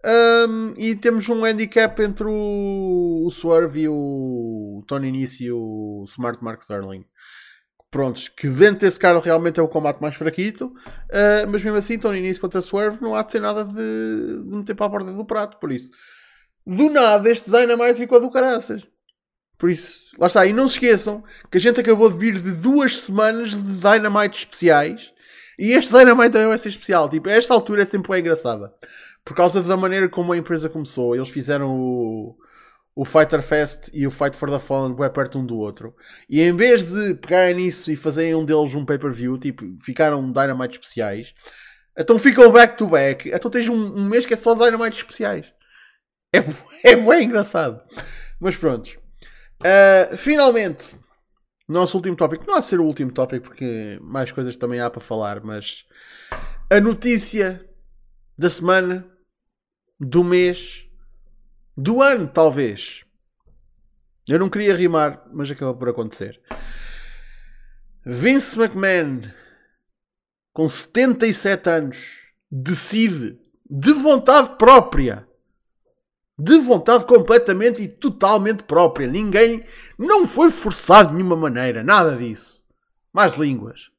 Um, 0.03 0.73
e 0.77 0.95
temos 0.95 1.29
um 1.29 1.45
handicap 1.45 2.01
entre 2.01 2.25
o, 2.25 3.23
o 3.25 3.29
Swerve 3.29 3.81
e 3.81 3.87
o 3.87 4.83
Tony 4.87 5.11
Nese 5.11 5.45
e 5.45 5.51
o 5.51 6.03
Smart 6.07 6.43
Mark 6.43 6.61
Sterling. 6.61 7.05
Prontos, 7.91 8.29
que 8.29 8.47
dentro 8.47 8.79
desse 8.81 8.99
cara 8.99 9.19
realmente 9.19 9.59
é 9.59 9.63
o 9.63 9.67
combate 9.67 10.01
mais 10.01 10.15
fraquito, 10.15 10.67
uh, 10.67 11.47
mas 11.49 11.61
mesmo 11.61 11.77
assim, 11.77 11.99
Tony 11.99 12.21
Nese 12.21 12.39
contra 12.39 12.61
Swerve 12.61 12.99
não 13.01 13.13
há 13.13 13.21
de 13.21 13.31
ser 13.31 13.41
nada 13.41 13.65
de, 13.65 13.73
de 13.73 14.55
meter 14.55 14.73
para 14.73 14.85
a 14.85 14.89
borda 14.89 15.11
do 15.11 15.25
prato. 15.25 15.57
Por 15.59 15.71
isso, 15.71 15.91
do 16.65 16.89
nada, 16.89 17.29
este 17.29 17.49
Dynamite 17.49 17.95
ficou 17.95 18.19
do 18.19 18.31
caraças. 18.31 18.81
Por 19.57 19.69
isso, 19.69 19.99
lá 20.17 20.25
está. 20.25 20.45
E 20.45 20.53
não 20.53 20.67
se 20.67 20.75
esqueçam 20.75 21.23
que 21.51 21.57
a 21.57 21.61
gente 21.61 21.79
acabou 21.79 22.09
de 22.09 22.17
vir 22.17 22.39
de 22.39 22.53
duas 22.53 22.97
semanas 22.97 23.51
de 23.51 23.77
Dynamite 23.77 24.39
especiais. 24.39 25.11
E 25.59 25.73
este 25.73 25.91
Dynamite 25.93 26.31
também 26.31 26.47
vai 26.47 26.57
ser 26.57 26.69
especial. 26.69 27.07
Tipo, 27.07 27.29
esta 27.29 27.53
altura 27.53 27.83
é 27.83 27.85
sempre 27.85 28.11
bem 28.11 28.21
engraçada 28.21 28.73
por 29.23 29.35
causa 29.35 29.61
da 29.61 29.77
maneira 29.77 30.09
como 30.09 30.33
a 30.33 30.37
empresa 30.37 30.69
começou. 30.69 31.15
Eles 31.15 31.29
fizeram 31.29 31.75
o, 31.79 32.37
o 32.95 33.05
Fighter 33.05 33.41
Fest 33.41 33.89
e 33.93 34.05
o 34.05 34.11
Fight 34.11 34.35
for 34.35 34.49
the 34.49 34.59
Fallen 34.59 34.95
bem 34.95 35.09
perto 35.09 35.39
um 35.39 35.45
do 35.45 35.57
outro. 35.57 35.95
E 36.29 36.41
em 36.41 36.55
vez 36.55 36.83
de 36.83 37.13
pegarem 37.15 37.55
nisso 37.55 37.91
e 37.91 37.95
fazerem 37.95 38.35
um 38.35 38.45
deles 38.45 38.75
um 38.75 38.85
pay-per-view, 38.85 39.37
tipo, 39.37 39.63
ficaram 39.81 40.31
Dynamite 40.31 40.79
especiais, 40.79 41.33
então 41.97 42.17
ficam 42.17 42.51
back-to-back. 42.51 43.29
Então 43.29 43.51
tens 43.51 43.69
um, 43.69 43.75
um, 43.75 44.09
mês 44.09 44.25
que 44.25 44.33
é 44.33 44.37
só 44.37 44.53
Dynamite 44.53 44.97
especiais. 44.97 45.45
É, 46.33 46.39
é 46.91 46.95
bem 46.95 47.25
engraçado. 47.25 47.81
Mas 48.39 48.55
pronto. 48.55 48.99
Uh, 49.61 50.17
finalmente, 50.17 50.97
nosso 51.67 51.97
último 51.97 52.15
tópico. 52.15 52.45
Não 52.45 52.55
há 52.55 52.59
de 52.59 52.65
ser 52.65 52.79
o 52.79 52.85
último 52.85 53.11
tópico, 53.11 53.47
porque 53.47 53.97
mais 54.01 54.31
coisas 54.31 54.55
também 54.55 54.79
há 54.79 54.89
para 54.89 55.01
falar, 55.01 55.41
mas 55.43 55.85
a 56.69 56.79
notícia 56.79 57.65
da 58.37 58.49
semana, 58.49 59.10
do 60.03 60.23
mês, 60.23 60.83
do 61.77 62.01
ano, 62.01 62.27
talvez. 62.27 63.05
Eu 64.27 64.39
não 64.39 64.49
queria 64.49 64.75
rimar, 64.75 65.23
mas 65.31 65.51
acabou 65.51 65.75
por 65.75 65.89
acontecer. 65.89 66.41
Vince 68.03 68.59
McMahon, 68.59 69.31
com 70.51 70.67
77 70.67 71.69
anos, 71.69 72.17
decide, 72.49 73.39
de 73.69 73.93
vontade 73.93 74.57
própria, 74.57 75.27
de 76.35 76.57
vontade 76.57 77.05
completamente 77.05 77.83
e 77.83 77.87
totalmente 77.87 78.63
própria. 78.63 79.07
Ninguém 79.07 79.63
não 79.99 80.27
foi 80.27 80.49
forçado 80.49 81.09
de 81.09 81.15
nenhuma 81.15 81.35
maneira, 81.35 81.83
nada 81.83 82.15
disso. 82.15 82.63
Mais 83.13 83.37
línguas. 83.37 83.91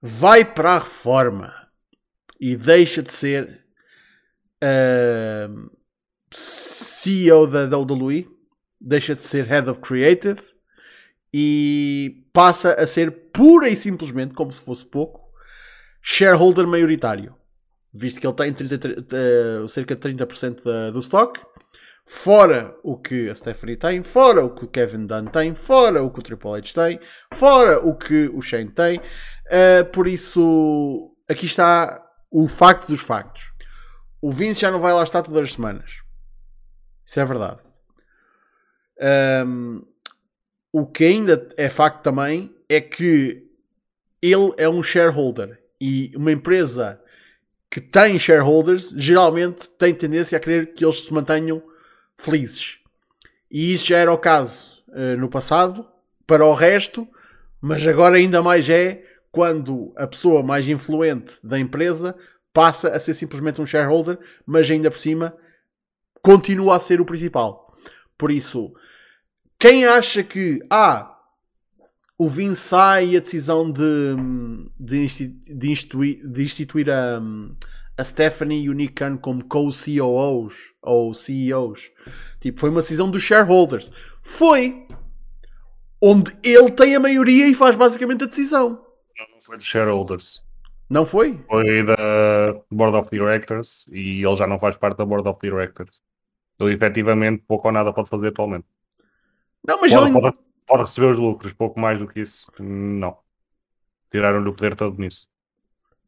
Vai 0.00 0.44
para 0.44 0.74
a 0.74 0.78
reforma 0.78 1.52
e 2.40 2.56
deixa 2.56 3.02
de 3.02 3.12
ser 3.12 3.63
CEO 6.32 7.46
da 7.46 7.78
WWE, 7.78 8.28
deixa 8.80 9.14
de 9.14 9.20
ser 9.20 9.44
Head 9.44 9.70
of 9.70 9.80
Creative 9.80 10.40
e 11.32 12.24
passa 12.32 12.74
a 12.74 12.86
ser 12.86 13.30
pura 13.32 13.68
e 13.68 13.76
simplesmente, 13.76 14.34
como 14.34 14.52
se 14.52 14.62
fosse 14.62 14.86
pouco, 14.86 15.20
shareholder 16.02 16.66
maioritário 16.66 17.34
visto 17.94 18.20
que 18.20 18.26
ele 18.26 18.34
tem 18.34 18.52
30, 18.52 18.88
uh, 19.62 19.68
cerca 19.68 19.94
de 19.94 20.00
30% 20.00 20.64
da, 20.64 20.90
do 20.90 20.98
stock, 20.98 21.40
fora 22.04 22.74
o 22.82 22.98
que 22.98 23.30
a 23.30 23.34
Stephanie 23.34 23.76
tem, 23.76 24.02
fora 24.02 24.44
o 24.44 24.50
que 24.50 24.64
o 24.64 24.68
Kevin 24.68 25.06
Dunn 25.06 25.26
tem, 25.26 25.54
fora 25.54 26.02
o 26.02 26.10
que 26.10 26.18
o 26.18 26.22
Triple 26.22 26.56
H 26.56 26.72
tem, 26.74 27.00
fora 27.32 27.78
o 27.78 27.96
que 27.96 28.28
o 28.34 28.42
Shane 28.42 28.70
tem. 28.70 28.98
Uh, 28.98 29.84
por 29.92 30.08
isso, 30.08 31.14
aqui 31.30 31.46
está 31.46 32.02
o 32.30 32.48
facto 32.48 32.88
dos 32.88 33.00
factos. 33.00 33.53
O 34.24 34.30
Vince 34.30 34.62
já 34.62 34.70
não 34.70 34.80
vai 34.80 34.90
lá 34.90 35.04
estar 35.04 35.20
todas 35.20 35.42
as 35.42 35.52
semanas. 35.52 35.98
Isso 37.04 37.20
é 37.20 37.24
verdade. 37.26 37.58
Um, 39.46 39.84
o 40.72 40.86
que 40.86 41.04
ainda 41.04 41.46
é 41.58 41.68
facto 41.68 42.02
também 42.02 42.50
é 42.66 42.80
que 42.80 43.46
ele 44.22 44.50
é 44.56 44.66
um 44.66 44.82
shareholder 44.82 45.62
e 45.78 46.10
uma 46.16 46.32
empresa 46.32 46.98
que 47.70 47.82
têm 47.82 48.18
shareholders 48.18 48.94
geralmente 48.96 49.68
têm 49.72 49.94
tendência 49.94 50.38
a 50.38 50.40
querer 50.40 50.72
que 50.72 50.86
eles 50.86 51.04
se 51.04 51.12
mantenham 51.12 51.62
felizes. 52.16 52.78
E 53.50 53.74
isso 53.74 53.88
já 53.88 53.98
era 53.98 54.10
o 54.10 54.16
caso 54.16 54.82
uh, 54.88 55.18
no 55.18 55.28
passado, 55.28 55.86
para 56.26 56.46
o 56.46 56.54
resto, 56.54 57.06
mas 57.60 57.86
agora 57.86 58.16
ainda 58.16 58.42
mais 58.42 58.70
é 58.70 59.04
quando 59.30 59.92
a 59.96 60.06
pessoa 60.06 60.42
mais 60.42 60.66
influente 60.66 61.36
da 61.42 61.58
empresa 61.58 62.16
passa 62.54 62.88
a 62.88 63.00
ser 63.00 63.12
simplesmente 63.12 63.60
um 63.60 63.66
shareholder, 63.66 64.18
mas 64.46 64.70
ainda 64.70 64.90
por 64.90 64.98
cima 64.98 65.36
continua 66.22 66.76
a 66.76 66.80
ser 66.80 67.00
o 67.00 67.04
principal. 67.04 67.76
Por 68.16 68.30
isso, 68.30 68.72
quem 69.58 69.84
acha 69.84 70.22
que 70.22 70.60
ah, 70.70 71.18
o 72.16 72.28
Vince 72.28 72.62
sai 72.62 73.16
a 73.16 73.20
decisão 73.20 73.70
de, 73.70 73.82
de, 74.78 75.06
de, 75.28 75.70
instituir, 75.70 76.26
de 76.26 76.42
instituir 76.44 76.88
a, 76.88 77.20
a 77.98 78.04
Stephanie 78.04 78.62
e 78.62 78.70
o 78.70 78.72
Nick 78.72 78.94
Khan 78.94 79.16
como 79.16 79.44
co-COOs 79.44 80.72
ou 80.80 81.12
CEOs. 81.12 81.90
Tipo, 82.40 82.60
foi 82.60 82.70
uma 82.70 82.80
decisão 82.80 83.10
dos 83.10 83.22
shareholders. 83.22 83.90
Foi 84.22 84.86
onde 86.00 86.36
ele 86.42 86.70
tem 86.70 86.94
a 86.94 87.00
maioria 87.00 87.48
e 87.48 87.54
faz 87.54 87.74
basicamente 87.74 88.24
a 88.24 88.28
decisão. 88.28 88.80
Não 89.32 89.40
foi 89.40 89.56
dos 89.56 89.66
shareholders. 89.66 90.44
Não 90.94 91.04
foi? 91.04 91.36
Foi 91.48 91.82
da 91.82 91.96
Board 92.70 92.96
of 92.96 93.10
Directors 93.10 93.84
e 93.90 94.24
ele 94.24 94.36
já 94.36 94.46
não 94.46 94.60
faz 94.60 94.76
parte 94.76 94.96
da 94.96 95.04
Board 95.04 95.28
of 95.28 95.40
Directors. 95.42 96.04
Ele 96.60 96.72
efetivamente 96.72 97.42
pouco 97.48 97.66
ou 97.66 97.74
nada 97.74 97.92
pode 97.92 98.08
fazer 98.08 98.28
atualmente. 98.28 98.64
Não, 99.66 99.80
mas 99.80 99.92
pode, 99.92 100.06
ele... 100.06 100.20
pode, 100.20 100.36
pode 100.64 100.82
receber 100.84 101.06
os 101.06 101.18
lucros, 101.18 101.52
pouco 101.52 101.80
mais 101.80 101.98
do 101.98 102.06
que 102.06 102.20
isso, 102.20 102.48
não. 102.60 103.18
Tiraram-lhe 104.08 104.48
o 104.48 104.54
poder 104.54 104.76
todo 104.76 104.96
nisso. 104.96 105.26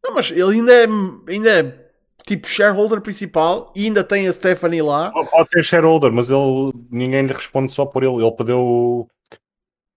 Não, 0.05 0.15
mas 0.15 0.31
ele 0.31 0.55
ainda 0.55 0.73
é, 0.73 0.87
ainda 1.27 1.51
é 1.51 1.91
tipo 2.25 2.47
shareholder 2.47 3.01
principal 3.01 3.73
e 3.75 3.87
ainda 3.87 4.05
tem 4.05 4.29
a 4.29 4.33
Stephanie 4.33 4.83
lá. 4.83 5.11
Pode 5.11 5.51
ser 5.51 5.65
shareholder, 5.65 6.13
mas 6.13 6.31
ele 6.31 6.73
ninguém 6.93 7.27
lhe 7.27 7.33
responde 7.33 7.73
só 7.73 7.85
por 7.85 8.05
ele. 8.05 8.23
Ele 8.23 8.37
perdeu. 8.37 9.09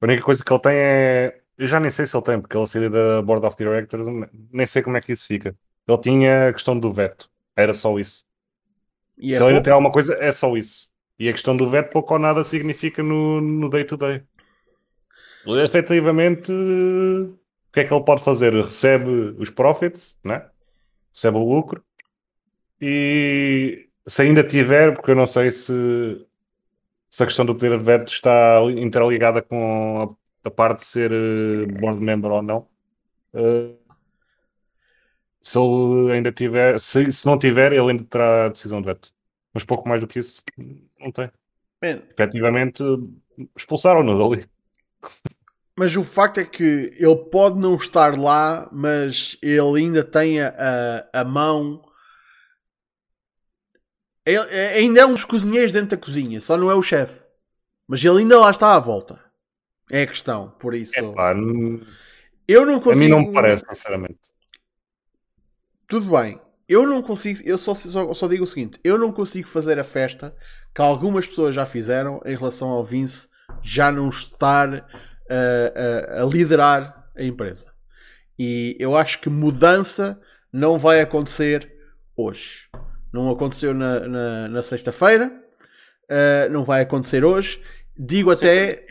A 0.01 0.05
única 0.05 0.23
coisa 0.23 0.43
que 0.43 0.51
ele 0.51 0.61
tem 0.61 0.73
é. 0.73 1.38
Eu 1.59 1.67
já 1.67 1.79
nem 1.79 1.91
sei 1.91 2.07
se 2.07 2.15
ele 2.15 2.23
tem, 2.23 2.39
porque 2.39 2.57
ele 2.57 2.65
saiu 2.65 2.89
da 2.89 3.21
Board 3.21 3.45
of 3.45 3.57
Directors, 3.57 4.07
nem 4.51 4.65
sei 4.65 4.81
como 4.81 4.97
é 4.97 5.01
que 5.01 5.11
isso 5.11 5.27
fica. 5.27 5.55
Ele 5.87 5.97
tinha 5.97 6.47
a 6.47 6.53
questão 6.53 6.79
do 6.79 6.91
veto, 6.91 7.29
era 7.55 7.73
só 7.73 7.99
isso. 7.99 8.25
E 9.17 9.33
se 9.33 9.39
é 9.39 9.43
ele 9.43 9.49
ainda 9.49 9.63
tem 9.63 9.73
alguma 9.73 9.91
coisa, 9.91 10.15
é 10.15 10.31
só 10.31 10.55
isso. 10.55 10.89
E 11.19 11.27
a 11.27 11.33
questão 11.33 11.55
do 11.55 11.69
veto 11.69 11.91
pouco 11.91 12.13
ou 12.13 12.19
nada 12.19 12.43
significa 12.45 13.03
no 13.03 13.69
day-to-day. 13.69 14.23
-day. 15.45 15.63
Efetivamente, 15.65 16.49
o 16.51 17.37
que 17.73 17.81
é 17.81 17.83
que 17.83 17.93
ele 17.93 18.05
pode 18.05 18.23
fazer? 18.23 18.53
Recebe 18.53 19.35
os 19.37 19.49
profits, 19.49 20.17
né? 20.23 20.49
recebe 21.13 21.37
o 21.37 21.43
lucro, 21.43 21.83
e 22.81 23.87
se 24.07 24.21
ainda 24.21 24.43
tiver, 24.43 24.93
porque 24.95 25.11
eu 25.11 25.15
não 25.15 25.27
sei 25.27 25.51
se, 25.51 26.25
se 27.09 27.23
a 27.23 27.25
questão 27.25 27.45
do 27.45 27.53
poder 27.53 27.77
de 27.77 27.83
veto 27.83 28.11
está 28.11 28.61
interligada 28.77 29.41
com 29.41 30.15
a, 30.43 30.51
parte 30.51 30.79
de 30.79 30.85
ser 30.85 31.11
uh, 31.11 31.67
board 31.79 32.03
member 32.03 32.31
ou 32.31 32.41
não. 32.41 32.67
Uh, 33.33 33.77
se 35.41 35.57
ele 35.57 36.11
ainda 36.11 36.31
tiver, 36.31 36.79
se, 36.79 37.11
se 37.11 37.25
não 37.25 37.37
tiver, 37.37 37.71
ele 37.71 37.91
ainda 37.91 38.03
terá 38.03 38.45
a 38.45 38.49
decisão 38.49 38.81
de 38.81 38.87
veto. 38.87 39.13
Mas 39.53 39.63
pouco 39.63 39.87
mais 39.87 40.01
do 40.01 40.07
que 40.07 40.19
isso, 40.19 40.43
não 40.99 41.11
tem. 41.11 41.31
Man. 41.81 42.01
Efetivamente, 42.11 42.83
expulsaram-no 43.55 44.17
dali. 44.17 44.45
Mas 45.77 45.95
o 45.95 46.03
facto 46.03 46.39
é 46.39 46.45
que 46.45 46.93
ele 46.97 47.15
pode 47.31 47.57
não 47.57 47.75
estar 47.75 48.17
lá, 48.17 48.67
mas 48.71 49.37
ele 49.41 49.79
ainda 49.79 50.03
tem 50.03 50.41
a, 50.41 50.53
a, 51.13 51.21
a 51.21 51.23
mão. 51.23 51.81
Ele, 54.25 54.45
é, 54.49 54.73
ainda 54.73 54.99
é 54.99 55.05
um 55.05 55.13
dos 55.13 55.23
cozinheiros 55.23 55.71
dentro 55.71 55.91
da 55.91 55.97
cozinha, 55.97 56.41
só 56.41 56.57
não 56.57 56.69
é 56.69 56.75
o 56.75 56.81
chefe. 56.81 57.21
Mas 57.87 58.03
ele 58.03 58.19
ainda 58.19 58.39
lá 58.39 58.51
está 58.51 58.75
à 58.75 58.79
volta. 58.79 59.28
É 59.89 60.03
a 60.03 60.07
questão, 60.07 60.53
por 60.59 60.73
isso. 60.73 60.97
Epá, 60.97 61.33
não... 61.33 61.81
Eu 62.47 62.65
não 62.65 62.79
consigo. 62.79 62.91
A 62.91 62.95
mim 62.95 63.09
não 63.09 63.19
me 63.19 63.33
parece, 63.33 63.63
sinceramente. 63.69 64.31
Tudo 65.87 66.09
bem. 66.17 66.39
Eu 66.67 66.85
não 66.85 67.01
consigo. 67.01 67.41
Eu 67.43 67.57
só, 67.57 67.73
só, 67.75 68.13
só 68.13 68.27
digo 68.27 68.43
o 68.43 68.47
seguinte: 68.47 68.79
eu 68.83 68.97
não 68.97 69.11
consigo 69.11 69.47
fazer 69.47 69.79
a 69.79 69.83
festa 69.83 70.35
que 70.73 70.81
algumas 70.81 71.27
pessoas 71.27 71.53
já 71.53 71.65
fizeram 71.65 72.21
em 72.25 72.35
relação 72.35 72.69
ao 72.69 72.85
Vince 72.85 73.27
já 73.61 73.91
não 73.91 74.09
estar 74.09 74.87
a, 75.29 76.19
a, 76.19 76.23
a 76.23 76.25
liderar 76.25 77.09
a 77.15 77.23
empresa. 77.23 77.67
E 78.37 78.75
eu 78.79 78.95
acho 78.95 79.19
que 79.19 79.29
mudança 79.29 80.19
não 80.51 80.79
vai 80.79 81.01
acontecer 81.01 81.71
hoje. 82.15 82.69
Não 83.11 83.29
aconteceu 83.29 83.73
na, 83.73 83.99
na, 84.01 84.47
na 84.47 84.63
sexta-feira, 84.63 85.27
uh, 85.27 86.49
não 86.51 86.63
vai 86.63 86.81
acontecer 86.81 87.23
hoje. 87.25 87.61
Digo 87.97 88.33
Sim, 88.33 88.45
até, 88.45 88.85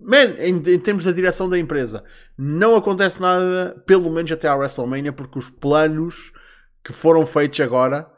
man, 0.00 0.36
em, 0.38 0.56
em, 0.56 0.78
termos 0.78 1.04
da 1.04 1.12
direção 1.12 1.48
da 1.48 1.58
empresa, 1.58 2.04
não 2.36 2.76
acontece 2.76 3.20
nada, 3.20 3.82
pelo 3.86 4.10
menos 4.10 4.30
até 4.32 4.48
à 4.48 4.54
WrestleMania, 4.54 5.12
porque 5.12 5.38
os 5.38 5.50
planos 5.50 6.32
que 6.82 6.92
foram 6.92 7.26
feitos 7.26 7.60
agora, 7.60 8.08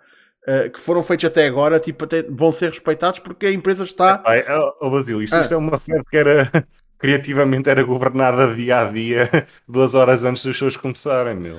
uh, 0.49 0.71
que 0.71 0.81
foram 0.81 1.03
feitos 1.03 1.25
até 1.25 1.47
agora, 1.47 1.81
tipo, 1.81 2.05
até 2.05 2.23
vão 2.23 2.53
ser 2.53 2.69
respeitados 2.69 3.19
porque 3.19 3.47
a 3.47 3.53
empresa 3.53 3.85
está. 3.85 4.23
Ai, 4.25 4.45
oh, 4.81 4.91
Basílio, 4.91 5.23
isto, 5.23 5.35
ah. 5.35 5.41
isto 5.41 5.55
é 5.55 5.57
uma 5.57 5.79
festa 5.79 6.09
que 6.11 6.17
era 6.17 6.51
criativamente 6.99 7.69
era 7.69 7.83
governada 7.83 8.55
dia 8.55 8.81
a 8.81 8.85
dia, 8.85 9.29
duas 9.69 9.95
horas 9.95 10.25
antes 10.25 10.45
dos 10.45 10.57
shows 10.57 10.77
começarem, 10.77 11.35
meu. 11.35 11.59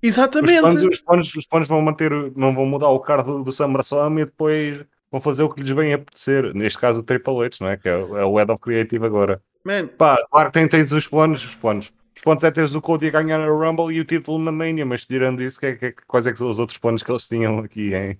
Exatamente. 0.00 0.54
Os 0.54 0.60
planos, 0.60 0.82
os 0.82 1.00
planos, 1.00 1.34
os 1.34 1.46
planos 1.46 1.68
vão 1.68 1.80
manter, 1.80 2.12
não 2.36 2.54
vão 2.54 2.66
mudar 2.66 2.88
o 2.88 3.00
card 3.00 3.24
do, 3.24 3.42
do 3.42 3.52
SummerSlam 3.52 4.20
e 4.20 4.24
depois 4.24 4.84
vão 5.10 5.20
fazer 5.20 5.42
o 5.42 5.50
que 5.50 5.62
lhes 5.62 5.72
bem 5.72 5.92
apetecer. 5.92 6.54
Neste 6.54 6.78
caso, 6.78 7.00
o 7.00 7.02
Triple 7.02 7.44
H, 7.44 7.56
não 7.60 7.68
é? 7.68 7.76
Que 7.76 7.88
é, 7.88 7.92
é 7.92 8.24
o 8.24 8.36
Head 8.36 8.52
of 8.52 8.60
Creative 8.60 9.04
agora. 9.04 9.42
Man. 9.66 9.88
Pá, 9.88 10.16
claro 10.30 10.52
que 10.52 10.68
tens 10.68 10.92
os 10.92 11.08
planos, 11.08 11.44
os 11.44 11.56
planos. 11.56 11.92
os 12.16 12.22
pontos 12.22 12.44
é 12.44 12.52
teres 12.52 12.72
o 12.76 12.80
Cody 12.80 13.08
a 13.08 13.10
ganhar 13.10 13.40
a 13.40 13.48
Rumble 13.48 13.92
e 13.92 14.00
o 14.00 14.04
título 14.04 14.38
na 14.38 14.52
Mania, 14.52 14.86
mas 14.86 15.04
tirando 15.04 15.42
isso, 15.42 15.58
que, 15.58 15.66
é, 15.66 15.74
que, 15.74 15.92
quais 16.06 16.24
é 16.24 16.32
que 16.32 16.38
são 16.38 16.48
os 16.48 16.60
outros 16.60 16.78
pontos 16.78 17.02
que 17.02 17.10
eles 17.10 17.26
tinham 17.26 17.58
aqui 17.58 17.90
em, 17.92 18.16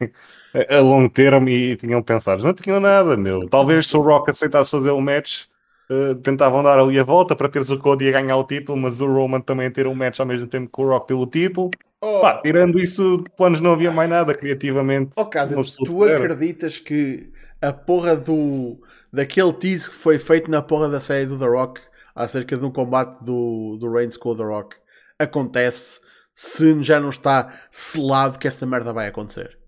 a 0.68 0.80
longo 0.80 1.08
termo 1.08 1.48
e 1.48 1.76
tinham 1.76 2.02
pensado? 2.02 2.42
Não 2.42 2.52
tinham 2.52 2.80
nada, 2.80 3.16
meu. 3.16 3.48
Talvez 3.48 3.86
se 3.86 3.96
o 3.96 4.00
Rock 4.00 4.32
aceitasse 4.32 4.72
fazer 4.72 4.90
o 4.90 5.00
match, 5.00 5.44
uh, 5.88 6.16
tentavam 6.16 6.64
dar 6.64 6.80
ali 6.80 6.98
a 6.98 7.04
volta 7.04 7.36
para 7.36 7.48
teres 7.48 7.70
o 7.70 7.78
Cody 7.78 8.08
a 8.08 8.20
ganhar 8.20 8.36
o 8.36 8.44
título, 8.44 8.76
mas 8.76 9.00
o 9.00 9.06
Roman 9.06 9.40
também 9.40 9.68
a 9.68 9.70
ter 9.70 9.86
um 9.86 9.94
match 9.94 10.18
ao 10.18 10.26
mesmo 10.26 10.48
tempo 10.48 10.68
que 10.74 10.82
o 10.82 10.88
Rock 10.88 11.06
pelo 11.06 11.28
título. 11.28 11.70
Oh. 12.00 12.20
Pá, 12.20 12.40
tirando 12.42 12.80
isso, 12.80 13.22
planos 13.36 13.60
não 13.60 13.72
havia 13.72 13.92
mais 13.92 14.10
nada 14.10 14.34
criativamente. 14.34 15.12
Oh, 15.16 15.26
Casa, 15.26 15.54
tu 15.86 16.02
acreditas 16.02 16.80
que 16.80 17.30
a 17.62 17.72
porra 17.72 18.16
do 18.16 18.78
daquele 19.16 19.52
tease 19.54 19.88
que 19.88 19.96
foi 19.96 20.18
feito 20.18 20.50
na 20.50 20.60
porra 20.60 20.90
da 20.90 21.00
série 21.00 21.24
do 21.24 21.38
The 21.38 21.46
Rock 21.46 21.80
acerca 22.14 22.54
de 22.54 22.64
um 22.66 22.70
combate 22.70 23.24
do, 23.24 23.78
do 23.80 23.90
Reigns 23.90 24.16
com 24.16 24.28
o 24.28 24.36
The 24.36 24.44
Rock 24.44 24.76
acontece 25.18 26.00
se 26.34 26.82
já 26.84 27.00
não 27.00 27.08
está 27.08 27.54
selado 27.70 28.38
que 28.38 28.46
essa 28.46 28.66
merda 28.66 28.92
vai 28.92 29.08
acontecer? 29.08 29.58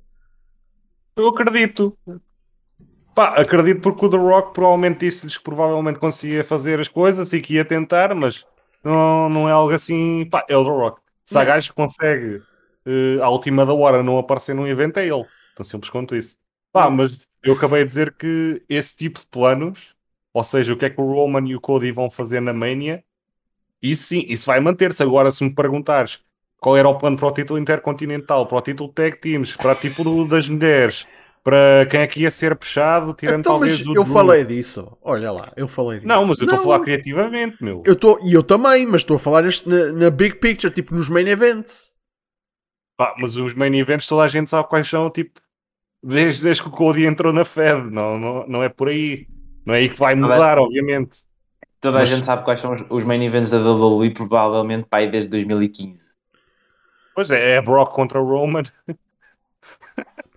Eu 1.17 1.29
acredito. 1.29 1.97
Pá, 3.15 3.41
acredito 3.41 3.81
porque 3.81 4.05
o 4.05 4.11
The 4.11 4.19
Rock 4.19 4.53
provavelmente 4.53 5.01
disse-lhes 5.01 5.39
que 5.39 5.45
provavelmente 5.45 5.99
conseguia 5.99 6.45
fazer 6.45 6.79
as 6.79 6.89
coisas 6.89 7.33
e 7.33 7.41
que 7.41 7.55
ia 7.55 7.65
tentar, 7.65 8.15
mas 8.15 8.45
não, 8.85 9.31
não 9.31 9.49
é 9.49 9.53
algo 9.53 9.73
assim. 9.73 10.29
Pá, 10.31 10.45
é 10.47 10.57
o 10.59 10.63
The 10.63 10.71
Rock. 10.71 11.01
Se 11.25 11.39
há 11.39 11.45
gajo 11.45 11.71
que 11.71 11.75
consegue 11.75 12.37
uh, 12.37 13.23
à 13.23 13.31
última 13.31 13.65
da 13.65 13.73
hora 13.73 14.03
não 14.03 14.19
aparecer 14.19 14.55
num 14.55 14.67
evento, 14.67 14.99
é 14.99 15.07
ele. 15.07 15.25
Tão 15.57 15.65
simples 15.65 15.91
quanto 15.91 16.15
isso. 16.15 16.37
Pá, 16.71 16.91
mas 16.91 17.27
eu 17.43 17.55
acabei 17.55 17.81
de 17.85 17.89
dizer 17.89 18.15
que 18.15 18.63
esse 18.69 18.97
tipo 18.97 19.21
de 19.21 19.27
planos 19.27 19.97
ou 20.33 20.45
seja, 20.45 20.73
o 20.73 20.77
que 20.77 20.85
é 20.85 20.91
que 20.91 21.01
o 21.01 21.13
Roman 21.13 21.49
e 21.49 21.57
o 21.57 21.61
Cody 21.61 21.91
vão 21.91 22.09
fazer 22.09 22.41
na 22.41 22.53
Mania, 22.53 23.03
isso 23.83 24.05
sim, 24.05 24.25
isso 24.29 24.47
vai 24.47 24.61
manter-se. 24.61 25.03
Agora, 25.03 25.33
se 25.33 25.43
me 25.43 25.53
perguntares 25.53 26.21
qual 26.61 26.77
era 26.77 26.89
o 26.89 26.97
plano 26.97 27.17
para 27.17 27.27
o 27.27 27.33
título 27.33 27.59
intercontinental, 27.59 28.47
para 28.47 28.59
o 28.59 28.63
título 28.63 28.93
tag 28.93 29.17
teams, 29.21 29.57
para 29.57 29.73
o 29.73 29.75
título 29.75 30.29
das 30.29 30.49
mulheres, 30.49 31.09
para 31.43 31.87
quem 31.91 32.01
é 32.01 32.07
que 32.07 32.21
ia 32.21 32.31
ser 32.31 32.55
puxado, 32.55 33.15
tirando 33.15 33.41
então, 33.41 33.55
talvez 33.55 33.81
o. 33.81 33.91
Eu 33.91 34.05
Drew. 34.05 34.15
falei 34.15 34.45
disso, 34.45 34.97
olha 35.03 35.33
lá, 35.33 35.53
eu 35.57 35.67
falei 35.67 35.99
disso. 35.99 36.09
Não, 36.09 36.25
mas 36.25 36.39
eu 36.39 36.45
estou 36.45 36.61
a 36.61 36.63
falar 36.63 36.81
criativamente, 36.81 37.57
meu. 37.61 37.83
Eu 37.85 37.97
tô, 37.97 38.19
e 38.23 38.33
eu 38.33 38.43
também, 38.45 38.87
mas 38.87 39.01
estou 39.01 39.17
a 39.17 39.21
falar 39.21 39.43
neste, 39.43 39.69
na, 39.69 39.93
na, 39.93 40.11
big 40.11 40.37
picture, 40.37 40.73
tipo 40.73 40.95
nos 40.95 41.09
main 41.09 41.27
events. 41.27 41.95
Pá, 42.97 43.15
mas 43.21 43.37
os 43.37 43.55
main 43.55 43.77
events 43.77 44.07
toda 44.07 44.23
a 44.23 44.29
gente 44.29 44.51
sabe 44.51 44.69
quais 44.69 44.89
são, 44.89 45.11
tipo, 45.11 45.41
desde, 46.03 46.43
desde 46.43 46.63
que 46.63 46.69
o 46.69 46.73
Cody 46.73 47.07
entrou 47.07 47.33
na 47.33 47.45
Fed, 47.45 47.91
não, 47.91 48.19
não, 48.19 48.47
não 48.47 48.63
é 48.63 48.69
por 48.69 48.89
aí. 48.89 49.27
Não 49.65 49.75
é 49.75 49.79
aí 49.79 49.89
que 49.89 49.99
vai 49.99 50.15
mudar, 50.15 50.57
toda, 50.57 50.63
obviamente. 50.63 51.19
Toda 51.81 51.99
Mas... 51.99 52.11
a 52.11 52.15
gente 52.15 52.25
sabe 52.25 52.45
quais 52.45 52.61
são 52.61 52.73
os, 52.73 52.85
os 52.89 53.05
main 53.05 53.23
events 53.25 53.51
da 53.51 53.59
WWE, 53.59 54.11
provavelmente 54.11 54.87
aí 54.91 55.11
desde 55.11 55.31
2015. 55.31 56.17
Pois 57.15 57.31
é, 57.31 57.57
é 57.57 57.61
Brock 57.61 57.95
contra 57.95 58.21
Roman. 58.21 58.63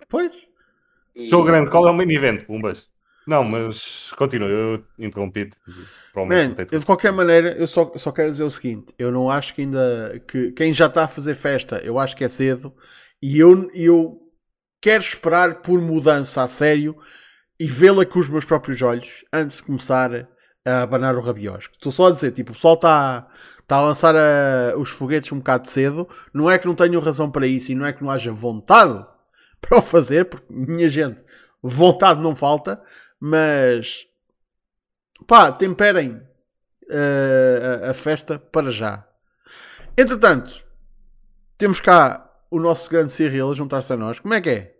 Pois. 0.08 0.46
Estou 1.14 1.42
grande, 1.42 1.70
qual 1.70 1.88
é 1.88 1.90
o 1.90 1.94
main 1.94 2.10
event, 2.10 2.44
Pumbas? 2.44 2.86
Não, 3.26 3.42
mas 3.42 4.12
continua, 4.18 4.46
eu 4.46 4.84
interrompi-te. 4.98 5.56
Man, 6.14 6.54
eu, 6.70 6.80
de 6.80 6.84
qualquer 6.84 7.12
maneira, 7.12 7.52
eu 7.52 7.66
só, 7.66 7.90
só 7.96 8.12
quero 8.12 8.30
dizer 8.30 8.44
o 8.44 8.50
seguinte: 8.50 8.92
eu 8.98 9.10
não 9.10 9.30
acho 9.30 9.54
que 9.54 9.62
ainda. 9.62 10.22
que 10.28 10.52
Quem 10.52 10.74
já 10.74 10.86
está 10.86 11.04
a 11.04 11.08
fazer 11.08 11.34
festa, 11.34 11.78
eu 11.82 11.98
acho 11.98 12.14
que 12.14 12.24
é 12.24 12.28
cedo. 12.28 12.74
E 13.22 13.38
eu, 13.38 13.70
eu 13.72 14.21
quero 14.82 15.02
esperar 15.02 15.62
por 15.62 15.80
mudança 15.80 16.42
a 16.42 16.48
sério 16.48 16.98
e 17.58 17.66
vê-la 17.68 18.04
com 18.04 18.18
os 18.18 18.28
meus 18.28 18.44
próprios 18.44 18.82
olhos 18.82 19.24
antes 19.32 19.58
de 19.58 19.62
começar 19.62 20.28
a 20.66 20.82
abanar 20.82 21.14
o 21.14 21.20
rabiosco. 21.20 21.72
Estou 21.74 21.92
só 21.92 22.08
a 22.08 22.10
dizer, 22.10 22.32
tipo, 22.32 22.50
o 22.50 22.54
pessoal 22.54 22.74
está 22.74 23.28
tá 23.68 23.76
a 23.76 23.82
lançar 23.82 24.16
a, 24.16 24.76
os 24.76 24.90
foguetes 24.90 25.30
um 25.30 25.38
bocado 25.38 25.68
cedo. 25.68 26.08
Não 26.34 26.50
é 26.50 26.58
que 26.58 26.66
não 26.66 26.74
tenham 26.74 27.00
razão 27.00 27.30
para 27.30 27.46
isso 27.46 27.70
e 27.70 27.76
não 27.76 27.86
é 27.86 27.92
que 27.92 28.02
não 28.02 28.10
haja 28.10 28.32
vontade 28.32 29.06
para 29.62 29.78
o 29.78 29.82
fazer, 29.82 30.24
porque, 30.24 30.52
minha 30.52 30.88
gente, 30.88 31.20
vontade 31.62 32.20
não 32.20 32.34
falta, 32.34 32.82
mas 33.20 34.04
pá, 35.28 35.52
temperem 35.52 36.20
uh, 36.90 37.86
a, 37.86 37.90
a 37.90 37.94
festa 37.94 38.36
para 38.36 38.72
já. 38.72 39.06
Entretanto, 39.96 40.64
temos 41.56 41.80
cá 41.80 42.31
o 42.52 42.60
nosso 42.60 42.90
grande 42.90 43.10
Cyril 43.10 43.50
a 43.50 43.54
juntar-se 43.54 43.92
a 43.94 43.96
nós. 43.96 44.20
Como 44.20 44.34
é 44.34 44.40
que 44.40 44.50
é? 44.50 44.74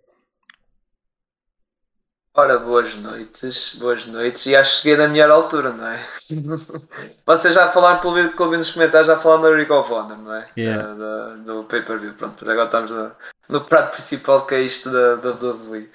Ora, 2.34 2.58
boas 2.58 2.94
noites, 2.94 3.76
boas 3.76 4.06
noites, 4.06 4.46
e 4.46 4.56
acho 4.56 4.70
que 4.70 4.82
cheguei 4.82 4.96
na 4.96 5.08
melhor 5.08 5.30
altura, 5.30 5.72
não 5.72 5.86
é? 5.86 5.98
Vocês 7.26 7.54
já 7.54 7.68
falaram, 7.68 8.00
pelo 8.00 8.14
vídeo 8.14 8.34
que 8.34 8.42
ouvi 8.42 8.56
nos 8.56 8.70
comentários, 8.70 9.06
já 9.06 9.16
falaram 9.18 9.42
da 9.42 9.56
Ring 9.56 9.70
of 9.70 9.92
Honor, 9.92 10.18
não 10.18 10.34
é? 10.34 10.48
Yeah. 10.56 10.94
Da, 10.94 10.94
da, 10.94 11.34
do 11.36 11.64
pay-per-view, 11.64 12.14
pronto, 12.14 12.50
agora 12.50 12.64
estamos 12.64 12.90
no, 12.90 13.12
no 13.48 13.60
prato 13.62 13.92
principal 13.92 14.46
que 14.46 14.54
é 14.54 14.62
isto 14.62 14.90
da, 14.90 15.16
da 15.16 15.30
WWE. 15.30 15.90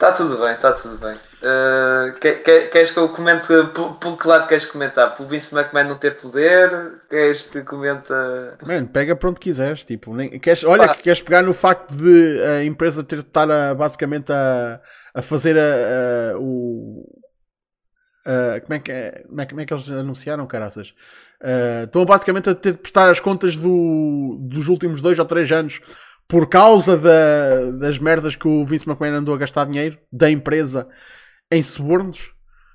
Está 0.00 0.12
tudo 0.12 0.38
bem, 0.38 0.54
está 0.54 0.72
tudo 0.72 0.96
bem. 0.96 1.12
Uh, 1.12 2.18
que, 2.18 2.32
que, 2.32 2.60
queres 2.68 2.90
que 2.90 2.98
eu 2.98 3.08
comente, 3.10 3.46
pelo 4.00 4.16
que 4.16 4.26
lado 4.26 4.46
queres 4.46 4.64
comentar? 4.64 5.14
Pelo 5.14 5.28
Vince 5.28 5.54
McMahon 5.54 5.88
não 5.88 5.96
ter 5.96 6.16
poder? 6.16 6.70
Queres 7.10 7.42
que 7.42 7.62
comente... 7.62 8.10
Mano, 8.66 8.88
pega 8.88 9.14
para 9.14 9.28
onde 9.28 9.38
quiseres, 9.40 9.84
tipo, 9.84 10.14
nem, 10.14 10.38
queres, 10.40 10.64
olha, 10.64 10.88
que 10.88 11.02
queres 11.02 11.20
pegar 11.20 11.42
no 11.42 11.52
facto 11.52 11.94
de 11.94 12.42
a 12.42 12.64
empresa 12.64 13.04
ter 13.04 13.16
de 13.16 13.28
estar 13.28 13.50
a, 13.50 13.74
basicamente 13.74 14.32
a 14.32 14.80
a 15.14 15.22
fazer 15.22 15.58
a, 15.58 16.32
a 16.34 16.38
o. 16.38 17.04
A, 18.26 18.60
como, 18.60 18.74
é 18.74 18.78
que, 18.78 18.92
é, 18.92 19.24
como, 19.26 19.40
é, 19.40 19.46
como 19.46 19.60
é 19.60 19.64
que 19.64 19.72
eles 19.72 19.90
anunciaram, 19.90 20.46
caraças? 20.46 20.90
Uh, 21.40 21.84
estão 21.84 22.04
basicamente 22.04 22.50
a 22.50 22.54
ter 22.54 22.72
de 22.72 22.78
prestar 22.78 23.08
as 23.08 23.18
contas 23.18 23.56
do, 23.56 24.38
dos 24.42 24.68
últimos 24.68 25.00
dois 25.00 25.18
ou 25.18 25.24
três 25.24 25.50
anos 25.50 25.80
por 26.30 26.48
causa 26.48 26.96
da, 26.96 27.70
das 27.72 27.98
merdas 27.98 28.36
que 28.36 28.48
o 28.48 28.64
Vince 28.64 28.88
McMahon 28.88 29.16
andou 29.16 29.34
a 29.34 29.38
gastar 29.38 29.66
dinheiro 29.66 29.98
da 30.10 30.30
empresa 30.30 30.88
em 31.50 31.62
subornos. 31.62 32.32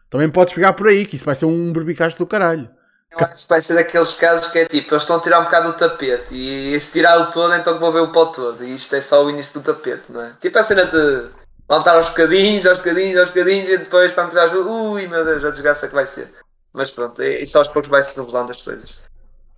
Também 0.10 0.30
podes 0.30 0.54
pegar 0.54 0.74
por 0.74 0.88
aí, 0.88 1.06
que 1.06 1.16
isso 1.16 1.26
vai 1.26 1.36
ser 1.36 1.46
um 1.46 1.74
berbicaste 1.74 2.20
do 2.20 2.28
caralho. 2.28 2.70
Eu 3.12 3.26
acho 3.26 3.44
que 3.44 3.50
vai 3.50 3.62
ser 3.62 3.76
daqueles 3.76 4.14
casos 4.14 4.48
que 4.48 4.60
é 4.60 4.66
tipo, 4.66 4.94
eles 4.94 5.04
estão 5.04 5.16
a 5.16 5.22
tirar 5.22 5.40
um 5.40 5.46
bocado 5.46 5.72
do 5.72 5.78
tapete 5.78 6.36
e 6.36 6.78
se 6.80 6.92
tirar 6.92 7.18
o 7.20 7.30
todo, 7.30 7.56
então 7.56 7.80
vou 7.80 7.92
ver 7.92 8.02
o 8.02 8.12
pó 8.12 8.26
todo. 8.26 8.64
E 8.64 8.76
isto 8.76 8.94
é 8.94 9.02
só 9.02 9.24
o 9.24 9.30
início 9.30 9.60
do 9.60 9.64
tapete, 9.64 10.12
não 10.12 10.22
é? 10.22 10.34
Tipo 10.42 10.60
a 10.60 10.64
cena 10.64 10.86
de 10.86 11.32
Voltar 11.68 11.96
aos 11.96 12.10
bocadinhos, 12.10 12.66
aos 12.66 12.78
bocadinhos, 12.78 13.18
aos 13.18 13.30
bocadinhos, 13.30 13.70
e 13.70 13.78
depois 13.80 14.12
quando 14.12 14.30
tiveres, 14.30 14.54
ui 14.54 15.08
meu 15.08 15.26
Deus, 15.26 15.44
a 15.44 15.50
desgraça 15.50 15.88
que 15.88 15.96
vai 15.96 16.06
ser. 16.06 16.32
Mas 16.72 16.92
pronto, 16.92 17.24
isso 17.24 17.58
aos 17.58 17.68
poucos 17.68 17.90
vai-se 17.90 18.20
revelando 18.20 18.52
as 18.52 18.62
coisas. 18.62 19.00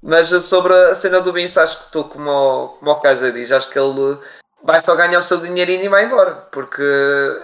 Mas 0.02 0.30
sobre 0.44 0.74
a 0.74 0.96
cena 0.96 1.20
do 1.20 1.34
Vince, 1.34 1.60
acho 1.60 1.80
que 1.80 1.86
estou 1.86 2.04
como 2.04 2.30
o, 2.30 2.68
como 2.70 2.92
o 2.92 2.96
Kaiser 3.00 3.34
diz, 3.34 3.52
acho 3.52 3.70
que 3.70 3.80
ele 3.80 4.18
vai 4.64 4.82
só 4.82 4.96
ganhar 4.96 5.20
o 5.20 5.24
seu 5.24 5.38
dinheirinho 5.38 5.84
e 5.84 5.90
vai 5.90 6.06
embora. 6.06 6.36
Porque 6.52 6.84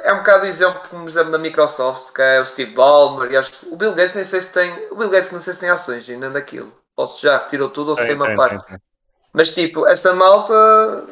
é 0.04 0.14
um 0.14 0.18
bocado 0.18 0.46
o 0.46 0.48
exemplo, 0.48 0.82
como 0.90 1.08
exemplo 1.08 1.32
da 1.32 1.38
Microsoft, 1.38 2.14
que 2.14 2.22
é 2.22 2.40
o 2.40 2.46
Steve 2.46 2.74
Ballmer, 2.74 3.32
e 3.32 3.38
acho 3.38 3.54
que 3.54 3.68
o 3.70 3.76
Bill 3.76 3.94
Gates 3.94 4.16
nem 4.16 4.26
sei 4.26 4.42
se 4.42 4.52
tem. 4.52 4.88
O 4.92 4.96
Bill 4.96 5.10
Gates 5.10 5.32
não 5.32 5.40
sei 5.40 5.54
se 5.54 5.60
tem 5.60 5.70
ações 5.70 6.08
ainda 6.10 6.30
daquilo. 6.30 6.72
Ou 6.96 7.08
se 7.08 7.24
já 7.24 7.38
retirou 7.38 7.70
tudo 7.70 7.90
ou 7.90 7.96
se 7.96 8.04
é, 8.04 8.08
tem 8.08 8.16
uma 8.16 8.32
é, 8.32 8.36
parte. 8.36 8.74
É, 8.74 8.78
Mas 9.32 9.50
tipo, 9.50 9.88
essa 9.88 10.14
malta 10.14 10.54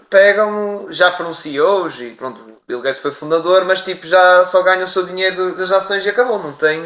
pegam, 0.09 0.87
já 0.89 1.11
foram 1.11 1.33
CEOs 1.33 1.99
e 1.99 2.11
pronto, 2.11 2.59
Bill 2.67 2.81
Gates 2.81 3.01
foi 3.01 3.11
fundador, 3.11 3.65
mas 3.65 3.81
tipo, 3.81 4.05
já 4.05 4.45
só 4.45 4.61
ganha 4.61 4.83
o 4.83 4.87
seu 4.87 5.03
dinheiro 5.03 5.55
das 5.55 5.71
ações 5.71 6.05
e 6.05 6.09
acabou. 6.09 6.37
Não 6.37 6.53
tem 6.53 6.81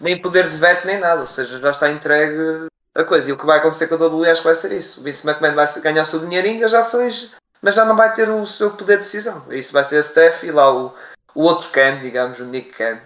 nem 0.00 0.20
poder 0.20 0.46
de 0.46 0.56
veto 0.56 0.86
nem 0.86 0.98
nada. 0.98 1.20
Ou 1.20 1.26
seja, 1.26 1.58
já 1.58 1.70
está 1.70 1.90
entregue 1.90 2.68
a 2.98 3.04
coisa. 3.04 3.30
E 3.30 3.32
o 3.32 3.36
que 3.36 3.46
vai 3.46 3.58
acontecer 3.58 3.86
com 3.86 3.94
a 3.94 4.06
WWE 4.06 4.28
acho 4.28 4.40
que 4.40 4.46
vai 4.46 4.54
ser 4.54 4.72
isso. 4.72 5.00
O 5.00 5.04
Vince 5.04 5.26
McMahon 5.26 5.54
vai 5.54 5.66
ganhar 5.80 6.02
o 6.02 6.04
seu 6.04 6.20
dinheirinho 6.20 6.60
das 6.60 6.74
ações, 6.74 7.30
mas 7.62 7.74
já 7.74 7.84
não 7.84 7.96
vai 7.96 8.12
ter 8.12 8.28
o 8.28 8.44
seu 8.44 8.70
poder 8.70 8.96
de 8.96 9.04
decisão. 9.04 9.44
Isso 9.50 9.72
vai 9.72 9.84
ser 9.84 9.98
a 9.98 10.02
Steph 10.02 10.42
e 10.44 10.50
lá 10.50 10.74
o, 10.74 10.92
o 11.34 11.42
outro 11.42 11.68
Ken, 11.70 12.00
digamos, 12.00 12.38
o 12.40 12.44
Nick 12.44 12.76
Ken. 12.76 12.98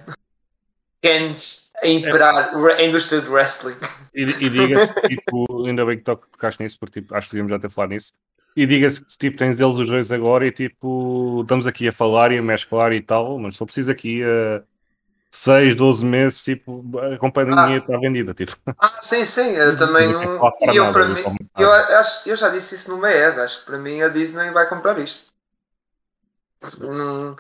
Kens 1.03 1.71
a 1.83 1.89
imperar 1.89 2.55
é. 2.55 2.83
a 2.83 2.85
indústria 2.85 3.21
do 3.21 3.33
wrestling. 3.33 3.77
E, 4.15 4.23
e 4.23 4.49
diga-se, 4.49 4.93
tipo, 5.09 5.67
ainda 5.67 5.85
bem 5.85 5.99
que 5.99 6.05
tocaste 6.05 6.63
nisso, 6.63 6.79
porque 6.79 7.01
tipo, 7.01 7.15
acho 7.15 7.29
que 7.29 7.35
devíamos 7.35 7.53
já 7.53 7.59
ter 7.59 7.71
falado 7.71 7.91
nisso. 7.91 8.13
E 8.55 8.67
diga-se 8.67 9.03
que 9.03 9.17
tipo, 9.19 9.39
tens 9.39 9.59
eles 9.59 9.75
os 9.75 9.89
dois 9.89 10.13
agora 10.13 10.47
e 10.47 10.53
tipo, 10.53 11.41
estamos 11.43 11.67
aqui 11.67 11.89
a 11.89 11.93
falar 11.93 12.31
e 12.33 12.39
a 12.39 12.43
mesclar 12.43 12.93
e 12.93 13.01
tal, 13.01 13.39
mas 13.39 13.57
só 13.57 13.65
preciso 13.65 13.91
aqui 13.91 14.23
a 14.23 14.63
6, 15.35 15.75
12 15.75 16.05
meses, 16.05 16.43
tipo, 16.43 16.85
a 16.99 17.17
companhia 17.17 17.55
ah. 17.57 17.77
está 17.79 17.99
vendida. 17.99 18.35
Tipo. 18.35 18.55
Ah, 18.79 18.99
sim, 19.01 19.25
sim, 19.25 19.53
eu 19.53 19.75
também 19.75 20.13
não. 20.13 20.23
Eu, 20.75 20.93
para 20.93 21.09
mim, 21.09 21.25
eu, 21.59 21.73
acho, 21.73 22.29
eu 22.29 22.37
já 22.37 22.51
disse 22.51 22.75
isso 22.75 22.91
no 22.91 22.99
MER, 22.99 23.41
acho 23.41 23.61
que 23.61 23.67
para 23.67 23.79
mim 23.79 24.03
a 24.03 24.09
Disney 24.09 24.51
vai 24.51 24.69
comprar 24.69 24.99
isto. 24.99 25.25
Não, 26.79 27.35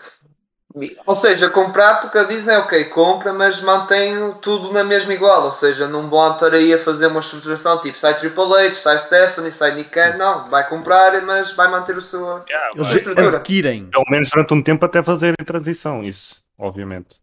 ou 1.06 1.14
seja, 1.14 1.50
comprar 1.50 2.00
porque 2.00 2.16
a 2.16 2.24
Disney, 2.24 2.56
ok, 2.56 2.86
compra, 2.86 3.30
mas 3.30 3.60
mantém 3.60 4.32
tudo 4.40 4.72
na 4.72 4.82
mesma 4.82 5.12
igual. 5.12 5.44
Ou 5.44 5.50
seja, 5.50 5.86
não 5.86 6.08
vão 6.08 6.32
estar 6.32 6.54
aí 6.54 6.72
a 6.72 6.78
fazer 6.78 7.08
uma 7.08 7.20
estruturação 7.20 7.78
tipo 7.78 7.98
sai 7.98 8.14
Triple 8.14 8.54
H, 8.54 8.72
sai 8.72 8.98
Stephanie, 8.98 9.50
sai 9.50 9.74
Nick 9.74 9.90
Khan. 9.90 10.16
Não, 10.16 10.44
vai 10.46 10.66
comprar, 10.66 11.20
mas 11.22 11.52
vai 11.52 11.70
manter 11.70 11.96
o 11.96 12.00
seu, 12.00 12.42
yeah, 12.48 12.68
a 12.80 12.84
sua 12.84 12.96
estrutura. 12.96 13.36
Adquirem. 13.36 13.90
Pelo 13.90 14.04
menos 14.08 14.30
durante 14.30 14.54
um 14.54 14.62
tempo 14.62 14.84
até 14.86 15.02
fazer 15.02 15.34
a 15.38 15.44
transição, 15.44 16.02
isso, 16.02 16.42
obviamente. 16.58 17.21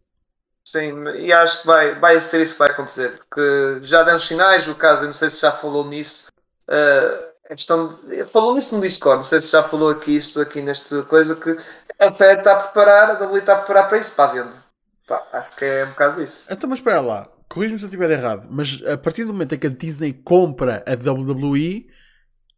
Sim, 0.70 1.02
e 1.18 1.32
acho 1.32 1.62
que 1.62 1.66
vai, 1.66 1.98
vai 1.98 2.20
ser 2.20 2.42
isso 2.42 2.52
que 2.52 2.60
vai 2.60 2.70
acontecer, 2.70 3.16
porque 3.16 3.80
já 3.82 4.04
demos 4.04 4.24
sinais, 4.24 4.68
o 4.68 4.74
caso, 4.76 5.02
eu 5.02 5.06
não 5.08 5.12
sei 5.12 5.28
se 5.28 5.40
já 5.40 5.50
falou 5.50 5.84
nisso, 5.84 6.28
uh, 6.68 8.26
falou 8.26 8.54
nisso 8.54 8.76
no 8.76 8.80
Discord, 8.80 9.16
não 9.16 9.22
sei 9.24 9.40
se 9.40 9.50
já 9.50 9.64
falou 9.64 9.90
aqui 9.90 10.14
isto 10.14 10.40
aqui 10.40 10.62
nesta 10.62 11.02
coisa 11.02 11.34
que 11.34 11.56
a 11.98 12.12
Fed 12.12 12.38
está 12.38 12.52
a 12.52 12.56
preparar, 12.56 13.10
a 13.10 13.24
WWE 13.24 13.40
está 13.40 13.54
a 13.54 13.56
preparar 13.56 13.88
para 13.88 13.98
isso, 13.98 14.12
para 14.12 14.30
a 14.30 14.32
venda. 14.32 14.64
Pá, 15.08 15.26
acho 15.32 15.56
que 15.56 15.64
é 15.64 15.84
um 15.86 15.88
bocado 15.88 16.22
isso. 16.22 16.46
Então, 16.48 16.70
mas 16.70 16.78
espera 16.78 17.00
lá, 17.00 17.28
corrija-me 17.48 17.80
se 17.80 17.86
eu 17.86 17.88
estiver 17.88 18.10
errado, 18.12 18.46
mas 18.48 18.80
a 18.86 18.96
partir 18.96 19.24
do 19.24 19.32
momento 19.32 19.56
em 19.56 19.58
que 19.58 19.66
a 19.66 19.70
Disney 19.70 20.12
compra 20.12 20.84
a 20.86 20.92
WWE, 20.92 21.88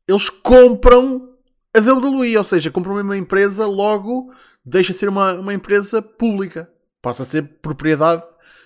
eles 0.06 0.28
compram 0.28 1.30
a 1.74 1.78
WWE, 1.80 2.36
ou 2.36 2.44
seja, 2.44 2.70
compram 2.70 3.00
uma 3.00 3.16
empresa, 3.16 3.66
logo 3.66 4.30
deixa 4.62 4.92
de 4.92 4.98
ser 4.98 5.08
uma, 5.08 5.32
uma 5.32 5.54
empresa 5.54 6.02
pública, 6.02 6.70
passa 7.02 7.24
a 7.24 7.26
ser 7.26 7.42
propriedade 7.60 8.22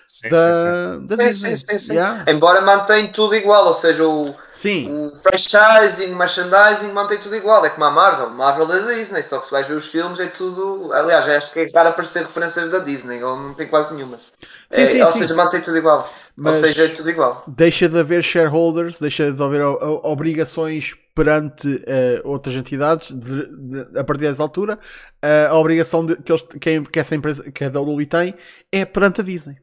Sim, 0.07 0.29
da, 0.29 0.37
sim, 0.37 0.75
sim. 0.75 1.05
da 1.05 1.17
Sim, 1.17 1.23
Disney. 1.27 1.55
sim, 1.55 1.55
sim, 1.55 1.79
sim. 1.79 1.93
Yeah. 1.93 2.23
Embora 2.31 2.61
mantém 2.61 3.11
tudo 3.11 3.35
igual, 3.35 3.65
ou 3.65 3.73
seja, 3.73 4.05
o, 4.07 4.33
Sim, 4.49 4.87
o 4.89 5.11
franchising, 5.15 6.15
merchandising 6.15 6.91
mantém 6.93 7.19
tudo 7.19 7.35
igual. 7.35 7.65
É 7.65 7.69
como 7.69 7.85
a 7.85 7.91
Marvel. 7.91 8.29
Marvel 8.29 8.71
é 8.71 8.79
da 8.81 8.91
Disney, 8.93 9.21
só 9.21 9.39
que 9.39 9.45
se 9.45 9.51
vais 9.51 9.67
ver 9.67 9.75
os 9.75 9.87
filmes 9.87 10.19
é 10.19 10.27
tudo. 10.27 10.93
Aliás, 10.93 11.27
acho 11.27 11.51
que 11.51 11.59
é 11.59 11.65
raro 11.75 11.89
aparecer 11.89 12.23
referências 12.23 12.69
da 12.69 12.79
Disney, 12.79 13.21
ou 13.21 13.35
não 13.37 13.53
tem 13.53 13.67
quase 13.67 13.93
nenhumas. 13.93 14.29
Sim, 14.69 14.81
É, 14.81 14.87
sim, 14.87 15.01
ou 15.01 15.11
sim. 15.11 15.19
seja, 15.19 15.35
mantém 15.35 15.61
tudo 15.61 15.77
igual. 15.77 16.09
Mas- 16.35 16.55
Ou 16.55 16.61
seja, 16.61 16.85
é 16.85 16.87
tudo 16.89 17.09
igual. 17.09 17.43
deixa 17.47 17.89
de 17.89 17.97
haver 17.99 18.23
shareholders, 18.23 18.99
deixa 18.99 19.31
de 19.31 19.41
haver 19.43 19.61
obrigações 20.03 20.93
perante 21.15 21.83
eh, 21.87 22.21
outras 22.23 22.55
entidades 22.55 23.09
de- 23.11 23.47
de- 23.47 23.99
a 23.99 24.03
partir 24.03 24.21
dessa 24.23 24.43
altura. 24.43 24.77
eh, 25.21 25.47
a 25.49 25.55
obrigação 25.55 26.05
de, 26.05 26.15
que, 26.17 26.31
eles, 26.31 26.43
que, 26.43 26.81
que 26.81 26.99
essa 26.99 27.15
empresa, 27.15 27.51
que 27.51 27.63
a 27.65 27.69
WWE 27.69 28.05
tem, 28.05 28.35
é 28.71 28.85
perante 28.85 29.21
a 29.21 29.23
Disney. 29.23 29.57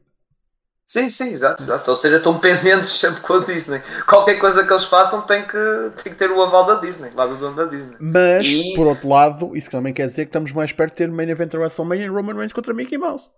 Sim, 0.87 1.09
sim, 1.09 1.29
exato, 1.29 1.63
exato. 1.63 1.89
Ou 1.89 1.95
seja, 1.95 2.17
estão 2.17 2.39
pendentes 2.39 2.91
sempre 2.99 3.19
com 3.21 3.33
a 3.33 3.39
Disney. 3.39 3.81
Qualquer 4.07 4.35
coisa 4.39 4.63
que 4.65 4.71
eles 4.71 4.85
façam 4.85 5.21
tem 5.21 5.41
que, 5.45 5.57
tem 6.03 6.11
que 6.13 6.17
ter 6.19 6.29
o 6.29 6.41
aval 6.43 6.63
da 6.65 6.75
Disney, 6.75 7.09
lá 7.15 7.25
do 7.25 7.35
dono 7.37 7.55
da 7.55 7.65
Disney. 7.65 7.97
Mas, 7.99 8.45
E- 8.45 8.73
por 8.75 8.85
outro 8.85 9.09
lado, 9.09 9.55
isso 9.55 9.71
também 9.71 9.93
quer 9.93 10.05
dizer 10.07 10.25
que 10.25 10.29
estamos 10.29 10.51
mais 10.51 10.71
perto 10.71 10.91
de 10.91 10.97
ter 10.97 11.11
main 11.11 11.27
event 11.29 11.51
da 11.51 11.59
WrestleMania 11.59 12.11
Roman 12.11 12.33
Reigns 12.35 12.53
contra 12.53 12.73
Mickey 12.73 12.97
Mouse. 12.99 13.31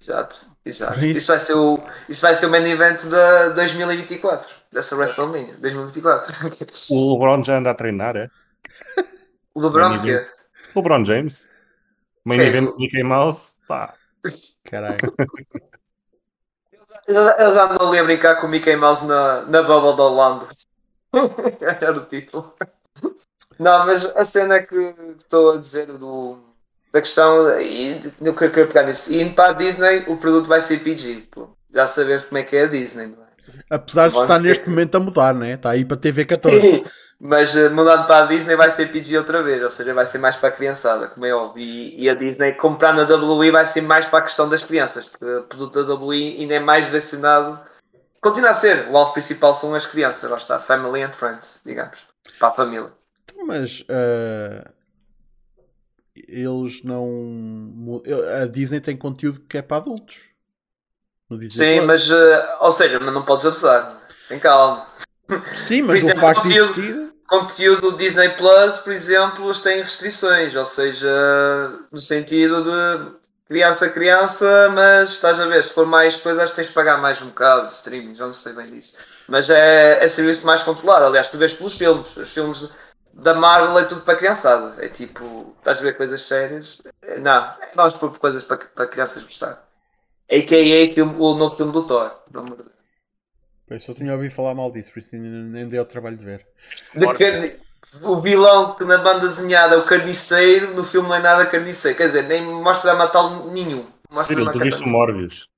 Exato, 0.00 0.46
exato. 0.66 0.98
Isso- 1.00 1.18
Isso 1.18 1.26
vai 1.28 1.38
ser 1.38 1.54
o, 1.54 1.80
isso 2.10 2.20
vai 2.20 2.34
ser 2.34 2.46
o 2.46 2.50
main 2.50 2.66
event 2.66 3.04
da 3.06 3.48
2024, 3.50 4.54
dessa 4.70 4.94
WrestleMania, 4.96 5.56
2024. 5.56 6.34
O 6.90 7.12
LeBron 7.14 7.42
já 7.42 7.56
anda 7.58 7.70
a 7.70 7.74
treinar, 7.74 8.16
é? 8.16 8.28
O 9.54 9.62
LeBron 9.62 9.94
é? 9.94 9.96
event. 9.96 10.26
LeBron 10.76 11.04
James. 11.06 11.48
Main 12.24 12.38
Ok, 12.40 12.48
event 12.48 12.76
Mickey 12.76 13.02
Mouse. 13.02 13.54
Pá. 13.66 13.94
Caralho. 14.64 14.98
Eles 17.06 17.56
andam 17.56 17.88
ali 17.88 17.98
a 17.98 18.04
brincar 18.04 18.36
com 18.36 18.46
o 18.46 18.50
Mickey 18.50 18.76
Mouse 18.76 19.04
na, 19.04 19.42
na 19.42 19.62
Bubble 19.62 19.94
de 19.94 20.00
Orlando. 20.00 20.48
Era 21.60 21.92
o 21.92 22.04
título. 22.06 22.54
Não, 23.58 23.86
mas 23.86 24.04
a 24.06 24.24
cena 24.24 24.60
que 24.60 24.94
estou 25.18 25.52
a 25.52 25.56
dizer 25.58 25.86
do, 25.86 26.38
da 26.92 27.00
questão, 27.00 27.60
e 27.60 28.00
eu 28.20 28.34
quero, 28.34 28.52
quero 28.52 28.68
pegar 28.68 28.84
nisso, 28.84 29.12
indo 29.12 29.34
para 29.34 29.50
a 29.50 29.52
Disney, 29.52 30.04
o 30.08 30.16
produto 30.16 30.48
vai 30.48 30.60
ser 30.60 30.78
PG. 30.82 31.28
pô. 31.30 31.48
Já 31.72 31.86
sabemos 31.86 32.24
como 32.24 32.38
é 32.38 32.42
que 32.42 32.56
é 32.56 32.64
a 32.64 32.66
Disney, 32.66 33.08
não 33.08 33.22
é? 33.22 33.24
Apesar 33.68 34.08
de 34.08 34.16
estar 34.16 34.38
ver. 34.38 34.48
neste 34.48 34.68
momento 34.68 34.94
a 34.94 35.00
mudar, 35.00 35.34
né? 35.34 35.54
Está 35.54 35.70
aí 35.70 35.84
para 35.84 35.96
TV 35.96 36.24
14. 36.24 36.60
Sim, 36.60 36.84
mas 37.20 37.54
eh, 37.56 37.68
mudando 37.68 38.06
para 38.06 38.24
a 38.24 38.26
Disney 38.26 38.56
vai 38.56 38.70
ser 38.70 38.90
PG 38.90 39.18
outra 39.18 39.42
vez, 39.42 39.62
ou 39.62 39.70
seja, 39.70 39.94
vai 39.94 40.06
ser 40.06 40.18
mais 40.18 40.36
para 40.36 40.48
a 40.48 40.52
criançada, 40.52 41.08
como 41.08 41.24
é 41.24 41.34
óbvio. 41.34 41.62
E, 41.62 42.02
e 42.02 42.10
a 42.10 42.14
Disney 42.14 42.52
comprar 42.52 42.92
na 42.92 43.02
WWE 43.02 43.50
vai 43.50 43.66
ser 43.66 43.80
mais 43.80 44.06
para 44.06 44.18
a 44.18 44.22
questão 44.22 44.48
das 44.48 44.62
crianças, 44.62 45.06
porque 45.06 45.24
o 45.24 45.42
produto 45.44 45.84
da 45.84 45.94
WWE 45.94 46.36
ainda 46.38 46.54
é 46.54 46.60
mais 46.60 46.86
direcionado. 46.86 47.58
Continua 48.20 48.50
a 48.50 48.54
ser, 48.54 48.88
o 48.88 48.96
alvo 48.96 49.12
principal 49.12 49.52
são 49.54 49.74
as 49.74 49.86
crianças, 49.86 50.30
lá 50.30 50.36
está, 50.36 50.58
family 50.58 51.02
and 51.02 51.12
friends, 51.12 51.60
digamos, 51.64 52.06
para 52.38 52.48
a 52.48 52.52
família. 52.52 52.92
Então, 53.24 53.46
Mas 53.46 53.84
eh, 53.88 54.70
eles 56.28 56.82
não. 56.82 58.02
A 58.42 58.46
Disney 58.46 58.80
tem 58.80 58.96
conteúdo 58.96 59.40
que 59.40 59.58
é 59.58 59.62
para 59.62 59.78
adultos. 59.78 60.16
Sim, 61.48 61.76
Plus. 61.76 61.86
mas, 61.86 62.10
eh, 62.10 62.56
ou 62.60 62.70
seja, 62.70 63.00
mas 63.00 63.12
não 63.12 63.24
podes 63.24 63.46
abusar, 63.46 64.00
tem 64.28 64.38
calma. 64.38 64.86
Sim, 65.66 65.80
por 65.84 65.94
mas 65.94 66.04
o 66.04 66.06
exemplo, 66.06 66.20
facto 66.20 66.42
de 66.42 66.48
conteúdo- 66.58 66.80
existir. 66.80 67.14
Conteúdo 67.26 67.92
Disney 67.96 68.28
Plus, 68.30 68.78
por 68.80 68.92
exemplo, 68.92 69.50
têm 69.62 69.78
restrições, 69.78 70.54
ou 70.54 70.64
seja, 70.64 71.08
no 71.90 71.98
sentido 71.98 72.62
de 72.62 73.12
criança 73.48 73.88
criança, 73.88 74.70
mas 74.74 75.12
estás 75.12 75.40
a 75.40 75.46
ver, 75.46 75.64
se 75.64 75.72
for 75.72 75.86
mais 75.86 76.18
coisas, 76.18 76.42
acho 76.42 76.52
que 76.52 76.56
tens 76.56 76.68
de 76.68 76.74
pagar 76.74 76.98
mais 77.00 77.22
um 77.22 77.26
bocado 77.28 77.66
de 77.66 77.72
streaming, 77.72 78.14
já 78.14 78.26
não 78.26 78.32
sei 78.34 78.52
bem 78.52 78.70
disso. 78.70 78.96
Mas 79.26 79.48
é, 79.48 80.04
é 80.04 80.08
serviço 80.08 80.44
mais 80.44 80.62
controlado. 80.62 81.06
Aliás, 81.06 81.26
tu 81.28 81.38
vês 81.38 81.54
pelos 81.54 81.78
filmes, 81.78 82.14
os 82.14 82.30
filmes 82.32 82.68
da 83.14 83.32
Marvel 83.32 83.78
é 83.78 83.84
tudo 83.84 84.02
para 84.02 84.16
criançada. 84.16 84.74
É 84.84 84.88
tipo, 84.88 85.54
estás 85.58 85.78
a 85.78 85.82
ver 85.82 85.96
coisas 85.96 86.20
sérias? 86.22 86.82
É, 87.00 87.18
Não, 87.18 87.54
vamos 87.74 87.94
pôr 87.94 88.16
coisas 88.18 88.44
para, 88.44 88.58
para 88.58 88.86
crianças 88.86 89.22
gostar. 89.22 89.66
A.K.A. 90.30 90.92
Filme, 90.92 91.14
o 91.18 91.34
novo 91.34 91.56
filme 91.56 91.72
do 91.72 91.82
Thor. 91.84 92.10
pelo 92.30 92.44
amor 92.44 92.56
de 92.58 92.62
Deus. 92.64 92.73
Pois 93.74 93.82
só 93.82 93.92
tinha 93.92 94.12
ouvido 94.12 94.30
falar 94.30 94.54
mal 94.54 94.70
disso, 94.70 94.92
por 94.92 95.00
isso 95.00 95.16
nem, 95.16 95.28
nem 95.28 95.68
dei 95.68 95.80
ao 95.80 95.84
trabalho 95.84 96.16
de 96.16 96.24
ver. 96.24 96.46
De 96.94 97.12
carni- 97.14 97.56
O 98.02 98.20
vilão 98.20 98.76
que 98.76 98.84
na 98.84 98.98
banda 98.98 99.26
desenhada 99.26 99.74
é 99.74 99.78
o 99.78 99.84
carniceiro, 99.84 100.72
no 100.74 100.84
filme 100.84 101.08
não 101.08 101.16
é 101.16 101.18
nada 101.18 101.44
carniceiro. 101.44 101.98
Quer 101.98 102.06
dizer, 102.06 102.22
nem 102.22 102.40
mostra 102.40 102.92
a 102.92 102.94
matá-lo 102.94 103.50
nenhum. 103.50 103.84
Mostra 104.08 104.40
uma 104.40 104.52
tu 104.52 104.60
viste 104.60 104.80
o. 104.80 104.86
Morbius. 104.86 105.48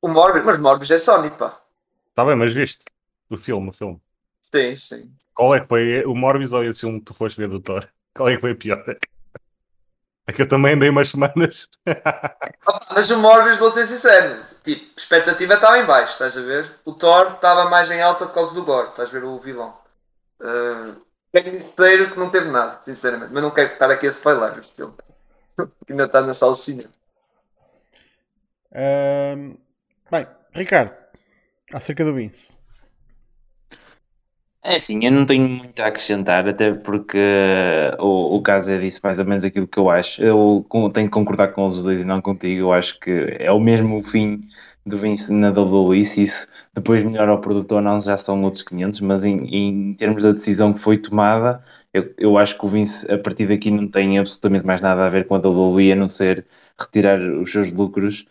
O 0.00 0.08
Morbius, 0.08 0.44
mas 0.44 0.58
Morbius 0.58 0.90
é 0.90 0.98
Sony, 0.98 1.30
pá. 1.30 1.60
Está 2.08 2.24
bem, 2.24 2.34
mas 2.34 2.52
viste? 2.52 2.84
O 3.30 3.38
filme, 3.38 3.70
o 3.70 3.72
filme. 3.72 4.02
Sim, 4.52 4.74
sim. 4.74 5.12
Qual 5.34 5.54
é 5.54 5.60
que 5.60 5.68
foi 5.68 6.04
o 6.04 6.16
Morbius 6.16 6.52
ou 6.52 6.64
esse 6.64 6.80
filme 6.80 6.98
que 6.98 7.04
tu 7.06 7.14
foste 7.14 7.36
ver 7.40 7.48
do 7.48 7.60
Thor? 7.60 7.88
Qual 8.12 8.28
é 8.28 8.34
que 8.34 8.40
foi 8.40 8.50
a 8.50 8.56
pior? 8.56 8.84
É 10.26 10.32
que 10.32 10.42
eu 10.42 10.48
também 10.48 10.74
andei 10.74 10.90
umas 10.90 11.10
semanas. 11.10 11.68
Mas 12.90 13.08
o 13.08 13.18
Morbius, 13.18 13.56
vou 13.56 13.70
ser 13.70 13.86
sincero, 13.86 14.44
tipo, 14.62 14.92
a 14.96 15.00
expectativa 15.00 15.54
estava 15.54 15.78
em 15.78 15.84
baixo, 15.84 16.12
estás 16.12 16.36
a 16.36 16.42
ver? 16.42 16.72
O 16.84 16.92
Thor 16.92 17.34
estava 17.34 17.68
mais 17.68 17.90
em 17.90 18.00
alta 18.00 18.26
por 18.26 18.34
causa 18.34 18.54
do 18.54 18.64
Gore, 18.64 18.88
estás 18.88 19.08
a 19.08 19.12
ver 19.12 19.24
o 19.24 19.38
vilão. 19.38 19.76
Uh, 20.40 21.00
carniceiro 21.32 22.10
que 22.10 22.18
não 22.18 22.30
teve 22.30 22.48
nada, 22.48 22.80
sinceramente. 22.82 23.32
Mas 23.32 23.42
não 23.42 23.50
quero 23.50 23.72
estar 23.72 23.90
aqui 23.90 24.06
a 24.06 24.10
spoiler 24.10 24.58
este 24.58 24.74
filme. 24.74 24.94
Que 25.86 25.92
ainda 25.92 26.04
está 26.04 26.22
na 26.22 26.32
sala 26.32 26.52
de 26.52 26.58
cinema. 26.58 26.90
Ahm, 28.74 29.58
bem, 30.10 30.26
Ricardo, 30.52 30.98
acerca 31.72 32.04
do 32.04 32.14
Vince. 32.14 32.56
É 34.64 34.76
assim, 34.76 35.00
eu 35.04 35.10
não 35.10 35.26
tenho 35.26 35.48
muito 35.48 35.80
a 35.80 35.86
acrescentar, 35.88 36.46
até 36.48 36.72
porque 36.72 37.18
o, 37.98 38.36
o 38.36 38.42
caso 38.42 38.70
é 38.70 38.78
disse 38.78 39.00
mais 39.02 39.18
ou 39.18 39.24
menos 39.24 39.44
aquilo 39.44 39.66
que 39.66 39.78
eu 39.78 39.90
acho. 39.90 40.22
Eu 40.22 40.64
tenho 40.92 41.08
que 41.08 41.12
concordar 41.12 41.48
com 41.52 41.66
os 41.66 41.82
dois 41.82 42.02
e 42.02 42.04
não 42.04 42.20
contigo. 42.22 42.60
Eu 42.62 42.72
acho 42.72 42.98
que 43.00 43.10
é 43.40 43.50
o 43.50 43.58
mesmo 43.58 44.00
fim 44.02 44.38
do 44.86 44.96
Vince 44.98 45.32
na 45.32 45.50
WWE. 45.50 46.04
Se 46.04 46.22
isso 46.22 46.46
depois 46.72 47.02
melhora 47.02 47.34
o 47.34 47.40
produto 47.40 47.72
ou 47.72 47.80
não, 47.82 48.00
já 48.00 48.16
são 48.16 48.40
outros 48.44 48.62
500. 48.62 49.00
Mas 49.00 49.24
em, 49.24 49.44
em 49.46 49.94
termos 49.94 50.22
da 50.22 50.30
decisão 50.32 50.72
que 50.72 50.78
foi 50.80 50.96
tomada, 50.96 51.60
eu, 51.92 52.14
eu 52.16 52.38
acho 52.38 52.56
que 52.56 52.64
o 52.64 52.68
Vince 52.68 53.10
a 53.12 53.18
partir 53.18 53.48
daqui 53.48 53.68
não 53.70 53.88
tem 53.88 54.16
absolutamente 54.18 54.64
mais 54.64 54.80
nada 54.80 55.04
a 55.04 55.08
ver 55.08 55.26
com 55.26 55.34
a 55.34 55.38
WWE 55.40 55.92
a 55.92 55.96
não 55.96 56.08
ser 56.08 56.46
retirar 56.78 57.20
os 57.20 57.50
seus 57.50 57.72
lucros. 57.72 58.26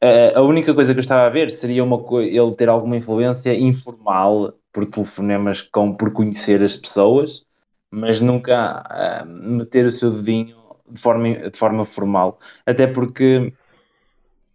Eh, 0.00 0.32
a 0.34 0.42
única 0.42 0.74
coisa 0.74 0.92
que 0.92 0.98
eu 0.98 1.02
estava 1.02 1.26
a 1.26 1.30
ver 1.30 1.50
seria 1.52 1.84
uma 1.84 1.96
ele 2.22 2.54
ter 2.56 2.68
alguma 2.68 2.96
influência 2.96 3.54
informal 3.56 4.54
por 4.72 4.86
telefonemas 4.86 5.62
com 5.62 5.94
por 5.96 6.12
conhecer 6.12 6.62
as 6.62 6.76
pessoas, 6.76 7.46
mas 7.90 8.20
nunca 8.20 8.82
ah, 8.88 9.24
meter 9.26 9.86
o 9.86 9.90
seu 9.90 10.10
dedinho 10.10 10.56
de 10.88 11.00
forma, 11.00 11.50
de 11.50 11.58
forma 11.58 11.84
formal. 11.84 12.40
Até 12.66 12.86
porque, 12.86 13.52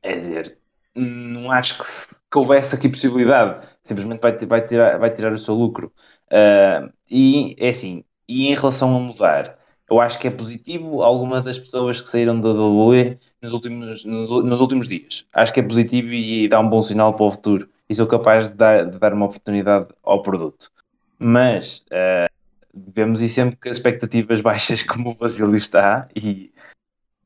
é 0.01 0.15
dizer, 0.17 0.57
não 0.95 1.51
acho 1.51 1.77
que, 1.79 1.85
se- 1.85 2.15
que 2.31 2.37
houvesse 2.37 2.75
aqui 2.75 2.89
possibilidade. 2.89 3.65
Simplesmente 3.83 4.19
vai, 4.21 4.37
vai, 4.45 4.67
tirar, 4.67 4.97
vai 4.99 5.13
tirar 5.13 5.33
o 5.33 5.37
seu 5.37 5.53
lucro. 5.55 5.93
Ah, 6.31 6.89
e 7.09 7.55
é 7.59 7.69
assim, 7.69 8.03
e 8.27 8.47
em 8.47 8.55
relação 8.55 8.95
a 8.95 8.99
mudar, 8.99 9.57
eu 9.89 9.99
acho 10.01 10.19
que 10.19 10.27
é 10.27 10.31
positivo 10.31 11.01
alguma 11.03 11.41
das 11.41 11.57
pessoas 11.57 12.01
que 12.01 12.09
saíram 12.09 12.39
da 12.41 12.49
WWE 12.49 13.17
nos 13.41 13.53
últimos, 13.53 14.05
nos, 14.05 14.29
nos 14.45 14.59
últimos 14.61 14.87
dias. 14.87 15.25
Acho 15.33 15.53
que 15.53 15.59
é 15.61 15.63
positivo 15.63 16.09
e 16.13 16.47
dá 16.49 16.59
um 16.59 16.69
bom 16.69 16.81
sinal 16.81 17.13
para 17.15 17.25
o 17.25 17.31
futuro. 17.31 17.69
E 17.89 17.95
sou 17.95 18.07
capaz 18.07 18.49
de 18.49 18.55
dar, 18.55 18.85
de 18.85 18.99
dar 18.99 19.13
uma 19.13 19.25
oportunidade 19.25 19.87
ao 20.03 20.21
produto. 20.21 20.71
Mas 21.17 21.85
eh, 21.91 22.29
devemos 22.73 23.21
ir 23.21 23.29
sempre 23.29 23.55
com 23.55 23.69
as 23.69 23.77
expectativas 23.77 24.41
baixas 24.41 24.83
como 24.83 25.11
o 25.11 25.15
Basílio 25.15 25.55
está 25.55 26.07
e 26.15 26.51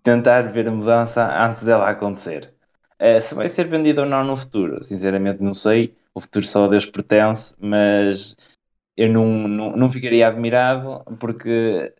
tentar 0.03 0.43
ver 0.51 0.67
a 0.67 0.71
mudança 0.71 1.25
antes 1.43 1.63
dela 1.63 1.89
acontecer. 1.89 2.53
Eh, 2.99 3.19
se 3.19 3.33
vai 3.35 3.49
ser 3.49 3.67
vendido 3.67 4.01
ou 4.01 4.07
não 4.07 4.23
no 4.23 4.37
futuro, 4.37 4.83
sinceramente 4.83 5.41
não 5.41 5.53
sei. 5.53 5.95
O 6.13 6.21
futuro 6.21 6.45
só 6.45 6.65
a 6.65 6.67
Deus 6.67 6.85
pertence, 6.85 7.55
mas 7.59 8.37
eu 8.95 9.09
não, 9.11 9.25
não, 9.47 9.75
não 9.75 9.89
ficaria 9.89 10.27
admirado 10.27 11.03
porque 11.19 11.93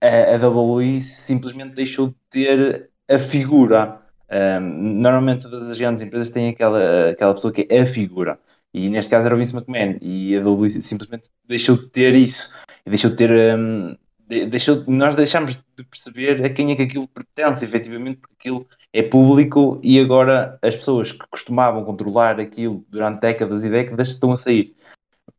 a, 0.00 0.34
a 0.34 0.48
WWE 0.48 1.00
simplesmente 1.00 1.74
deixou 1.74 2.08
de 2.08 2.16
ter 2.30 2.90
a 3.08 3.18
figura. 3.18 4.00
Um, 4.34 5.00
normalmente 5.00 5.42
todas 5.42 5.70
as 5.70 5.78
grandes 5.78 6.02
empresas 6.02 6.30
têm 6.30 6.48
aquela, 6.48 7.10
aquela 7.10 7.34
pessoa 7.34 7.52
que 7.52 7.66
é 7.70 7.82
a 7.82 7.86
figura. 7.86 8.38
E 8.72 8.90
neste 8.90 9.10
caso 9.10 9.26
era 9.26 9.34
o 9.34 9.38
Vince 9.38 9.54
McMahon. 9.54 9.96
E 10.02 10.36
a 10.36 10.40
WWE 10.42 10.82
simplesmente 10.82 11.30
deixou 11.46 11.76
de 11.76 11.88
ter 11.90 12.16
isso. 12.16 12.52
E 12.84 12.90
deixou 12.90 13.10
de 13.10 13.16
ter. 13.16 13.30
hum, 13.30 13.96
de- 14.26 14.46
deixou, 14.46 14.82
nós 14.88 15.14
deixámos 15.14 15.56
de 15.76 15.84
perceber 15.84 16.44
a 16.44 16.50
quem 16.50 16.72
é 16.72 16.76
que 16.76 16.82
aquilo 16.82 17.06
pertence, 17.06 17.64
efetivamente, 17.64 18.18
porque 18.18 18.34
aquilo 18.40 18.66
é 18.92 19.02
público 19.02 19.78
e 19.82 20.00
agora 20.00 20.58
as 20.62 20.74
pessoas 20.74 21.12
que 21.12 21.26
costumavam 21.30 21.84
controlar 21.84 22.40
aquilo 22.40 22.84
durante 22.88 23.20
décadas 23.20 23.64
e 23.64 23.70
décadas 23.70 24.08
estão 24.08 24.32
a 24.32 24.36
sair. 24.36 24.74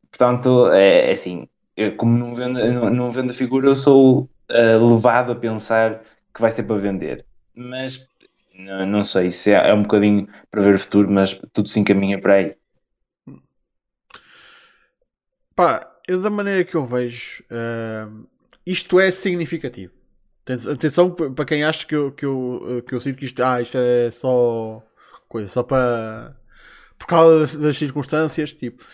Portanto, 0.09 0.71
é, 0.71 1.09
é 1.09 1.13
assim, 1.13 1.47
eu, 1.75 1.95
como 1.97 2.17
não 2.17 2.33
vendo, 2.33 2.59
não, 2.59 2.89
não 2.89 3.11
vendo 3.11 3.31
a 3.31 3.33
figura, 3.33 3.67
eu 3.67 3.75
sou 3.75 4.29
ah, 4.49 4.77
levado 4.77 5.33
a 5.33 5.35
pensar 5.35 6.01
que 6.33 6.41
vai 6.41 6.51
ser 6.51 6.63
para 6.63 6.77
vender. 6.77 7.25
Mas 7.53 8.07
não, 8.57 8.85
não 8.85 9.03
sei 9.03 9.31
se 9.31 9.51
é, 9.51 9.69
é 9.69 9.73
um 9.73 9.83
bocadinho 9.83 10.27
para 10.49 10.61
ver 10.61 10.75
o 10.75 10.79
futuro, 10.79 11.09
mas 11.11 11.39
tudo 11.53 11.69
se 11.69 11.79
encaminha 11.79 12.19
para 12.19 12.33
aí. 12.35 12.55
Pá, 15.55 15.89
eu 16.07 16.21
da 16.21 16.29
maneira 16.29 16.63
que 16.65 16.75
eu 16.75 16.85
vejo, 16.85 17.43
ahm, 17.49 18.25
isto 18.65 18.99
é 18.99 19.09
significativo. 19.11 19.93
Aten- 20.45 20.71
Atenção 20.73 21.11
para 21.11 21.45
quem 21.45 21.63
acha 21.63 21.85
que 21.87 21.95
eu, 21.95 22.11
que 22.11 22.25
eu, 22.25 22.83
que 22.87 22.93
eu 22.95 23.01
sinto 23.01 23.17
que 23.17 23.25
isto, 23.25 23.41
ah, 23.43 23.61
isto 23.61 23.77
é 23.77 24.11
só 24.11 24.83
coisa, 25.27 25.49
só 25.49 25.63
para 25.63 26.35
por 26.97 27.07
causa 27.07 27.57
das, 27.59 27.77
circunstâncias, 27.77 28.53
tipo. 28.53 28.85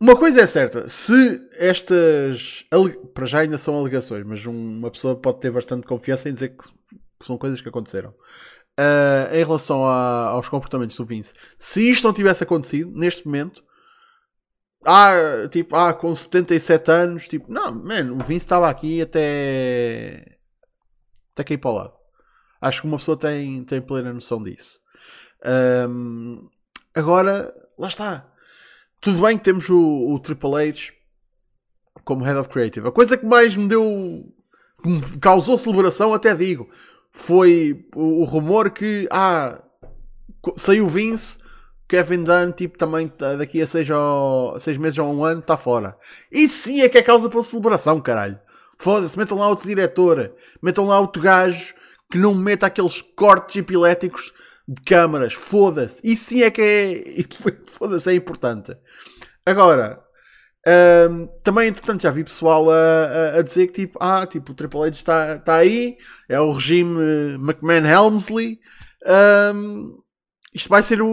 Uma 0.00 0.18
coisa 0.18 0.40
é 0.42 0.46
certa, 0.46 0.88
se 0.88 1.40
estas 1.52 2.64
para 3.14 3.26
já 3.26 3.40
ainda 3.40 3.56
são 3.56 3.76
alegações, 3.78 4.24
mas 4.26 4.44
um- 4.44 4.52
uma 4.78 4.90
pessoa 4.90 5.16
pode 5.20 5.40
ter 5.40 5.50
bastante 5.50 5.86
confiança 5.86 6.28
em 6.28 6.34
dizer 6.34 6.50
que 6.50 6.64
são 7.22 7.36
coisas 7.38 7.60
que 7.60 7.68
aconteceram. 7.68 8.14
Ah, 8.76 9.28
em 9.32 9.44
relação 9.44 9.84
a- 9.86 10.28
aos 10.30 10.48
comportamentos 10.48 10.96
do 10.96 11.04
Vince, 11.04 11.32
se 11.58 11.90
isto 11.90 12.04
não 12.04 12.12
tivesse 12.12 12.42
acontecido 12.42 12.90
neste 12.92 13.24
momento, 13.26 13.62
ah, 14.86 15.48
tipo, 15.50 15.76
ah, 15.76 15.94
com 15.94 16.14
77 16.14 16.90
anos, 16.90 17.28
tipo, 17.28 17.50
não, 17.52 17.72
mano, 17.74 18.14
o 18.14 18.18
Vince 18.18 18.44
estava 18.44 18.68
aqui 18.68 19.00
até 19.00 20.36
até 21.32 21.44
cair 21.44 21.58
para 21.58 21.70
o 21.70 21.74
lado. 21.74 21.92
Acho 22.60 22.80
que 22.82 22.86
uma 22.86 22.98
pessoa 22.98 23.16
tem, 23.16 23.64
tem 23.64 23.80
plena 23.80 24.12
noção 24.12 24.42
disso. 24.42 24.78
Ahm, 25.44 26.48
agora, 26.94 27.52
lá 27.78 27.88
está. 27.88 28.30
Tudo 29.00 29.20
bem 29.20 29.36
que 29.36 29.44
temos 29.44 29.68
o, 29.68 30.10
o 30.12 30.18
Triple 30.18 30.54
H 30.70 30.92
como 32.04 32.24
Head 32.24 32.38
of 32.38 32.48
Creative. 32.48 32.88
A 32.88 32.92
coisa 32.92 33.16
que 33.16 33.26
mais 33.26 33.54
me 33.56 33.68
deu. 33.68 34.24
que 34.82 34.88
me 34.88 35.00
causou 35.18 35.58
celebração, 35.58 36.14
até 36.14 36.34
digo, 36.34 36.70
foi 37.14 37.86
o, 37.94 38.20
o 38.20 38.24
rumor 38.24 38.70
que. 38.70 39.08
Ah, 39.10 39.62
saiu 40.56 40.86
Vince. 40.86 41.38
Kevin 41.86 42.24
Dunn, 42.24 42.50
tipo, 42.52 42.78
também 42.78 43.08
tá- 43.08 43.36
daqui 43.36 43.60
a 43.60 43.66
seis, 43.66 43.88
ou, 43.90 44.58
seis 44.58 44.76
meses 44.78 44.98
ou 44.98 45.06
um 45.14 45.22
ano 45.22 45.40
está 45.40 45.54
fora. 45.56 45.96
Isso 46.32 46.64
sim 46.64 46.80
é 46.80 46.88
que 46.88 46.96
é 46.96 47.02
causa 47.02 47.28
para 47.28 47.42
celebração, 47.42 48.00
caralho. 48.00 48.38
Foda-se, 48.78 49.18
metam 49.18 49.38
lá 49.38 49.48
outro 49.48 49.68
diretor, 49.68 50.32
metam 50.62 50.86
lá 50.86 50.98
outro 50.98 51.22
gajo 51.22 51.74
que 52.10 52.18
não 52.18 52.34
meta 52.34 52.66
aqueles 52.66 53.02
cortes 53.02 53.56
epiléticos 53.56 54.32
de 54.66 54.80
câmaras. 54.82 55.34
Foda-se. 55.34 56.00
Isso 56.02 56.24
sim 56.24 56.42
é 56.42 56.50
que 56.50 56.62
é. 56.62 57.50
Foda-se, 57.70 58.10
é 58.10 58.14
importante. 58.14 58.74
Agora, 59.44 60.02
hum, 60.66 61.28
também, 61.42 61.68
entretanto, 61.68 62.02
já 62.02 62.10
vi 62.10 62.24
pessoal 62.24 62.70
a, 62.70 62.74
a- 62.74 63.38
a 63.38 63.42
dizer 63.42 63.68
que 63.68 63.86
tipo, 63.86 63.98
ah, 64.00 64.26
tipo, 64.26 64.52
o 64.52 64.54
Triple 64.54 64.80
H 64.82 64.90
está, 64.96 65.36
está 65.36 65.56
aí, 65.56 65.96
é 66.28 66.40
o 66.40 66.52
regime 66.52 66.98
eh, 67.02 67.34
McMahon-Helmsley. 67.36 68.60
hum, 69.54 69.98
isto 70.54 70.68
vai 70.68 70.82
ser 70.82 71.02
o, 71.02 71.08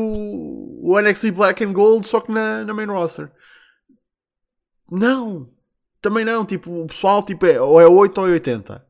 o 0.83 0.99
NXT 1.01 1.31
Black 1.31 1.63
and 1.63 1.73
Gold, 1.73 2.07
só 2.07 2.19
que 2.21 2.31
na, 2.31 2.63
na 2.63 2.73
main 2.73 2.85
roster. 2.87 3.31
Não! 4.89 5.49
Também 6.01 6.25
não, 6.25 6.45
tipo, 6.45 6.71
o 6.81 6.87
pessoal 6.87 7.23
tipo, 7.23 7.45
é, 7.45 7.61
ou 7.61 7.79
é 7.79 7.87
8 7.87 8.19
ou 8.19 8.27
é 8.27 8.31
80. 8.31 8.83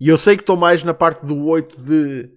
E 0.00 0.08
eu 0.08 0.18
sei 0.18 0.36
que 0.36 0.42
estou 0.42 0.56
mais 0.56 0.82
na 0.82 0.92
parte 0.92 1.24
do 1.24 1.46
8 1.46 1.80
de 1.80 2.28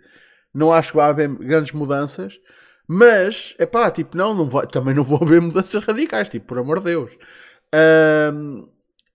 não 0.54 0.74
acho 0.74 0.92
que 0.92 0.98
vai 0.98 1.10
haver 1.10 1.30
grandes 1.30 1.72
mudanças, 1.74 2.40
mas 2.88 3.56
é 3.60 3.66
pá, 3.66 3.92
tipo, 3.92 4.18
não, 4.18 4.34
não 4.34 4.50
vai, 4.50 4.68
também 4.68 4.94
não 4.96 5.04
vou 5.04 5.20
haver 5.24 5.42
mudanças 5.42 5.84
radicais, 5.84 6.30
tipo, 6.30 6.48
por 6.48 6.60
amor 6.60 6.80
de 6.80 6.86
Deus. 6.86 7.18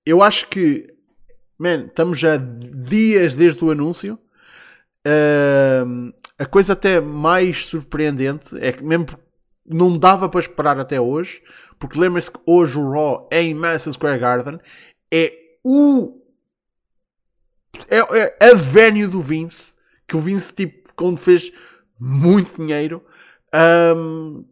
Eu 0.06 0.22
acho 0.22 0.48
que, 0.48 0.86
man, 1.58 1.86
estamos 1.86 2.18
já 2.18 2.36
dias 2.36 3.34
desde 3.34 3.64
o 3.64 3.70
anúncio. 3.70 4.18
A 6.38 6.46
coisa 6.46 6.72
até 6.72 7.00
mais 7.00 7.66
surpreendente 7.66 8.56
é 8.60 8.72
que 8.72 8.82
mesmo 8.82 9.06
não 9.64 9.98
dava 9.98 10.28
para 10.28 10.40
esperar 10.40 10.78
até 10.78 11.00
hoje, 11.00 11.42
porque 11.78 11.98
lembrem-se 11.98 12.30
que 12.30 12.40
hoje 12.46 12.78
o 12.78 12.90
Raw 12.90 13.28
é 13.30 13.42
em 13.42 13.54
Madison 13.54 13.92
Square 13.92 14.18
Garden, 14.18 14.60
é 15.10 15.32
o 15.62 16.20
é, 17.88 17.98
é 18.40 18.50
a 18.50 18.54
venue 18.54 19.06
do 19.06 19.22
Vince, 19.22 19.74
que 20.06 20.16
o 20.16 20.20
Vince 20.20 20.52
tipo 20.52 20.92
quando 20.94 21.18
fez 21.18 21.50
muito 21.98 22.62
dinheiro, 22.62 23.04
man, 23.54 24.44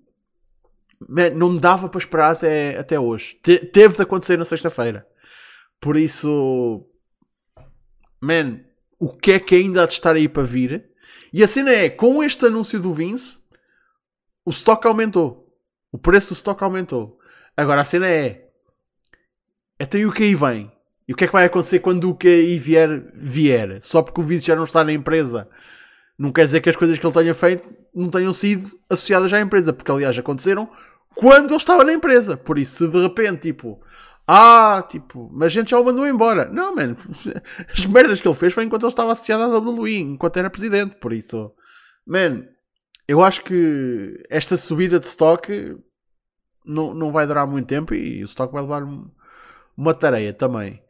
não 1.35 1.53
me 1.53 1.61
dava 1.61 1.89
para 1.89 1.99
esperar 1.99 2.33
até, 2.33 2.79
até 2.79 2.99
hoje. 2.99 3.35
Te- 3.43 3.65
teve 3.67 3.97
de 3.97 4.03
acontecer 4.03 4.39
na 4.39 4.45
sexta-feira. 4.45 5.07
Por 5.81 5.97
isso, 5.97 6.87
man, 8.21 8.61
o 8.99 9.13
que 9.13 9.33
é 9.33 9.41
que 9.41 9.55
ainda 9.55 9.83
há 9.83 9.87
de 9.87 9.95
estar 9.95 10.15
aí 10.15 10.29
para 10.29 10.43
vir? 10.45 10.91
E 11.33 11.43
a 11.43 11.49
cena 11.49 11.71
é, 11.73 11.89
com 11.89 12.23
este 12.23 12.47
anúncio 12.47 12.79
do 12.79 12.93
Vince, 12.93 13.41
o 14.45 14.51
stock 14.51 14.87
aumentou. 14.87 15.49
O 15.91 15.99
preço 15.99 16.29
do 16.29 16.37
stock 16.37 16.63
aumentou. 16.63 17.19
Agora 17.57 17.81
a 17.81 17.85
cena 17.85 18.07
é, 18.09 18.49
até 19.79 20.05
o 20.07 20.13
que 20.13 20.23
aí 20.23 20.35
vem? 20.35 20.71
E 21.09 21.13
o 21.13 21.17
que 21.17 21.25
é 21.25 21.27
que 21.27 21.33
vai 21.33 21.45
acontecer 21.45 21.81
quando 21.81 22.09
o 22.11 22.15
que 22.15 22.29
aí 22.29 22.59
vier, 22.59 23.11
vier? 23.15 23.83
Só 23.83 24.03
porque 24.03 24.21
o 24.21 24.25
Vince 24.25 24.47
já 24.47 24.55
não 24.57 24.65
está 24.65 24.85
na 24.85 24.93
empresa, 24.93 25.49
não 26.17 26.31
quer 26.33 26.45
dizer 26.45 26.61
que 26.61 26.71
as 26.71 26.77
coisas 26.77 26.99
que 26.99 27.05
ele 27.05 27.13
tenha 27.13 27.35
feito 27.35 27.75
não 27.95 28.09
tenham 28.09 28.33
sido 28.33 28.71
associadas 28.89 29.33
à 29.33 29.41
empresa, 29.41 29.73
porque 29.73 29.91
aliás 29.91 30.17
aconteceram 30.17 30.71
quando 31.15 31.51
ele 31.51 31.57
estava 31.57 31.85
na 31.85 31.93
empresa. 31.93 32.37
Por 32.37 32.59
isso, 32.59 32.77
se 32.77 32.89
de 32.89 33.01
repente, 33.03 33.43
tipo, 33.43 33.81
ah, 34.27 34.85
tipo, 34.89 35.29
mas 35.33 35.47
a 35.47 35.49
gente 35.51 35.71
já 35.71 35.79
o 35.81 35.85
mandou 35.85 36.07
embora. 36.07 36.47
Não, 36.47 36.75
mano, 36.75 36.97
as 37.73 37.87
merdas 37.87 38.21
que 38.21 38.29
ele 38.29 38.35
fez 38.35 38.53
foi 38.53 38.65
enquanto 38.65 38.83
ele 38.83 38.93
estava 38.93 39.13
associado 39.13 39.43
à 39.43 39.59
WWE, 39.59 39.99
enquanto 40.01 40.37
era 40.39 40.51
presidente. 40.51 40.97
Por 40.97 41.13
isso, 41.13 41.53
man, 42.07 42.45
eu 43.09 43.23
acho 43.23 43.43
que 43.45 44.23
esta 44.31 44.57
subida 44.57 44.99
de 45.01 45.07
stock 45.07 45.77
não, 46.65 46.95
não 46.95 47.11
vai 47.13 47.27
durar 47.27 47.47
muito 47.47 47.67
tempo 47.67 47.95
e 47.95 48.23
o 48.23 48.27
stock 48.27 48.53
vai 48.53 48.63
levar 48.63 48.85
um- 48.85 49.11
uma 49.77 49.93
tareia 49.95 50.33
também. 50.33 50.83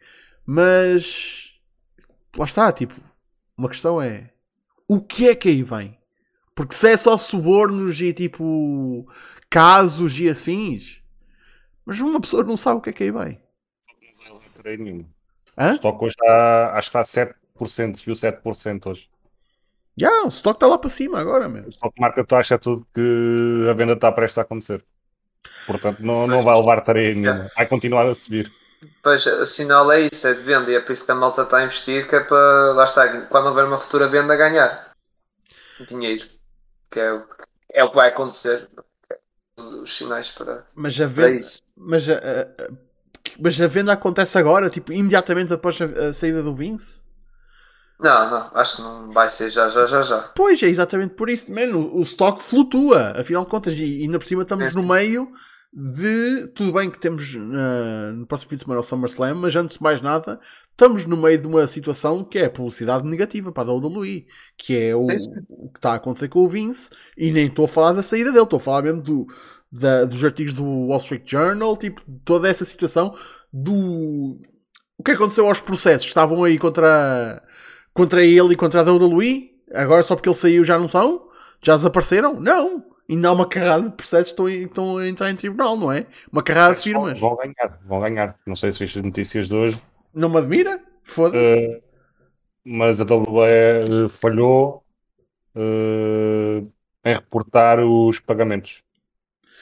Mas 0.46 1.52
lá 2.36 2.44
está, 2.44 2.70
tipo, 2.72 2.94
uma 3.56 3.68
questão 3.68 4.00
é 4.00 4.30
o 4.88 5.00
que 5.00 5.28
é 5.28 5.34
que 5.34 5.48
aí 5.48 5.62
vem? 5.62 5.96
Porque 6.54 6.74
se 6.74 6.90
é 6.90 6.96
só 6.96 7.16
subornos 7.16 8.00
e 8.00 8.12
tipo 8.12 9.06
casos 9.48 10.18
e 10.18 10.28
afins, 10.28 11.02
mas 11.84 12.00
uma 12.00 12.20
pessoa 12.20 12.44
não 12.44 12.56
sabe 12.56 12.78
o 12.78 12.80
que 12.80 12.90
é 12.90 12.92
que 12.92 13.02
aí 13.04 13.10
vem. 13.10 13.40
Não 14.28 14.38
vai 14.38 14.72
levar 14.72 14.84
nenhuma. 14.84 15.04
O 15.56 15.70
estoque 15.70 16.04
hoje 16.04 16.16
está, 16.18 16.72
acho 16.74 16.90
que 16.90 16.98
está 16.98 17.22
a 17.22 17.64
7%, 17.64 17.96
subiu 17.96 18.14
7% 18.14 18.86
hoje. 18.86 19.08
Já, 19.96 20.24
o 20.24 20.28
stock 20.28 20.56
está 20.56 20.66
lá 20.66 20.78
para 20.78 20.88
cima 20.88 21.20
agora, 21.20 21.48
meu. 21.48 21.64
O 21.64 21.68
estoque 21.68 22.00
marca 22.00 22.24
taxa 22.24 22.58
tudo 22.58 22.86
que 22.94 23.68
a 23.70 23.74
venda 23.74 23.92
está 23.92 24.10
prestes 24.10 24.38
a 24.38 24.42
acontecer. 24.42 24.82
Portanto, 25.66 26.00
não, 26.00 26.26
não 26.26 26.42
vai 26.42 26.56
levar 26.56 26.80
tarefa 26.80 27.20
nenhuma. 27.20 27.50
Vai 27.54 27.66
continuar 27.66 28.06
a 28.06 28.14
subir. 28.14 28.50
Pois, 29.02 29.24
o 29.26 29.44
sinal 29.44 29.92
é 29.92 30.00
isso, 30.00 30.26
é 30.26 30.34
de 30.34 30.42
venda, 30.42 30.70
e 30.70 30.74
é 30.74 30.80
por 30.80 30.92
isso 30.92 31.04
que 31.04 31.12
a 31.12 31.14
malta 31.14 31.42
está 31.42 31.58
a 31.58 31.64
investir, 31.64 32.06
que 32.06 32.16
é 32.16 32.20
para, 32.20 32.72
lá 32.72 32.84
está, 32.84 33.26
quando 33.26 33.46
houver 33.46 33.64
uma 33.64 33.76
futura 33.76 34.08
venda, 34.08 34.34
ganhar 34.34 34.92
dinheiro, 35.86 36.26
que 36.92 37.00
é, 37.00 37.12
o- 37.12 37.26
é 37.72 37.84
o 37.84 37.90
que 37.90 37.96
vai 37.96 38.08
acontecer, 38.08 38.68
os, 39.58 39.72
os 39.72 39.96
sinais 39.96 40.30
para, 40.30 40.66
Mas 40.74 41.00
a 41.00 41.06
venda, 41.06 41.40
mas 41.76 42.08
a, 42.08 42.14
a- 42.14 42.42
a- 42.42 42.70
mas 43.40 43.60
a 43.60 43.66
venda 43.66 43.92
acontece 43.92 44.36
agora, 44.38 44.68
tipo, 44.70 44.92
imediatamente 44.92 45.52
após 45.52 45.80
a, 45.80 46.08
a 46.08 46.12
saída 46.12 46.42
do 46.42 46.54
Vince? 46.54 47.00
Não, 47.98 48.30
não, 48.30 48.50
acho 48.54 48.76
que 48.76 48.82
não 48.82 49.12
vai 49.12 49.28
ser 49.28 49.48
já, 49.48 49.68
já, 49.68 49.86
já, 49.86 50.02
já. 50.02 50.20
Pois, 50.34 50.60
é 50.62 50.66
exatamente 50.66 51.14
por 51.14 51.30
isso, 51.30 51.52
mano, 51.52 51.94
o, 51.94 52.02
stock 52.02 52.42
flutua, 52.42 53.12
afinal 53.20 53.44
de 53.44 53.50
contas, 53.50 53.74
e 53.74 54.02
ainda 54.02 54.18
por 54.18 54.26
cima 54.26 54.42
estamos 54.42 54.70
É. 54.70 54.72
no 54.74 54.82
meio 54.82 55.30
de, 55.72 56.48
tudo 56.48 56.72
bem 56.72 56.90
que 56.90 56.98
temos 56.98 57.36
ah, 57.36 58.12
no 58.12 58.26
próximo 58.26 58.50
fim 58.50 58.56
de 58.56 58.62
semana 58.62 58.80
o 58.80 58.82
SummerSlam, 58.82 59.34
mas 59.36 59.54
antes 59.54 59.76
de 59.76 59.82
mais 59.82 60.00
nada, 60.00 60.40
estamos 60.72 61.06
no 61.06 61.16
meio 61.16 61.38
de 61.38 61.46
uma 61.46 61.66
situação 61.68 62.24
que 62.24 62.38
é 62.38 62.48
publicidade 62.48 63.06
negativa 63.06 63.52
para 63.52 63.70
a 63.70 63.74
WWE, 63.74 64.26
que 64.56 64.76
é 64.76 64.96
o, 64.96 65.00
o 65.48 65.68
que 65.70 65.78
está 65.78 65.92
a 65.92 65.94
acontecer 65.94 66.28
com 66.28 66.40
o 66.40 66.48
Vince, 66.48 66.90
e 67.16 67.30
nem 67.30 67.46
estou 67.46 67.64
a 67.66 67.68
falar 67.68 67.92
da 67.92 68.02
saída 68.02 68.32
dele, 68.32 68.44
estou 68.44 68.56
a 68.56 68.60
falar 68.60 68.82
mesmo 68.82 69.00
do, 69.02 69.26
da- 69.70 70.04
dos 70.04 70.24
artigos 70.24 70.52
do 70.52 70.64
Wall 70.64 70.98
Street 70.98 71.22
Journal, 71.30 71.76
tipo, 71.76 72.02
toda 72.24 72.48
essa 72.48 72.64
situação 72.64 73.14
do... 73.52 74.40
O 74.98 75.02
que 75.04 75.12
aconteceu 75.12 75.46
aos 75.46 75.60
processos? 75.60 76.06
Estavam 76.06 76.44
aí 76.44 76.58
contra, 76.58 77.42
contra 77.92 78.24
ele 78.24 78.52
e 78.52 78.56
contra 78.56 78.80
a 78.80 78.84
WWE? 78.92 79.50
Agora 79.74 80.02
só 80.02 80.14
porque 80.14 80.28
ele 80.28 80.36
saiu 80.36 80.64
já 80.64 80.78
não 80.78 80.88
são? 80.88 81.28
Já 81.60 81.76
desapareceram? 81.76 82.38
Não! 82.40 82.84
Ainda 83.10 83.28
há 83.28 83.32
uma 83.32 83.48
carrada 83.48 83.88
de 83.88 83.96
processos 83.96 84.32
que 84.32 84.42
estão, 84.52 84.96
a 84.98 85.08
entrar 85.08 85.30
em 85.30 85.34
tribunal, 85.34 85.76
não 85.76 85.90
é? 85.90 86.06
Uma 86.30 86.42
carrada 86.42 86.76
de 86.76 86.82
firmas. 86.82 87.18
Vão 87.18 87.36
ganhar, 87.36 87.78
vão 87.84 88.00
ganhar. 88.00 88.36
Não 88.46 88.54
sei 88.54 88.72
se 88.72 88.78
viste 88.78 88.98
as 89.00 89.04
notícias 89.04 89.48
de 89.48 89.54
hoje, 89.54 89.78
Não 90.14 90.28
me 90.28 90.38
admira? 90.38 90.80
Foda-se. 91.04 91.66
eh, 91.76 91.82
mas 92.64 93.00
a 93.00 93.04
WWE 93.04 94.08
falhou 94.08 94.84
eh, 95.56 96.64
em 97.04 97.14
reportar 97.14 97.80
os 97.80 98.20
pagamentos. 98.20 98.82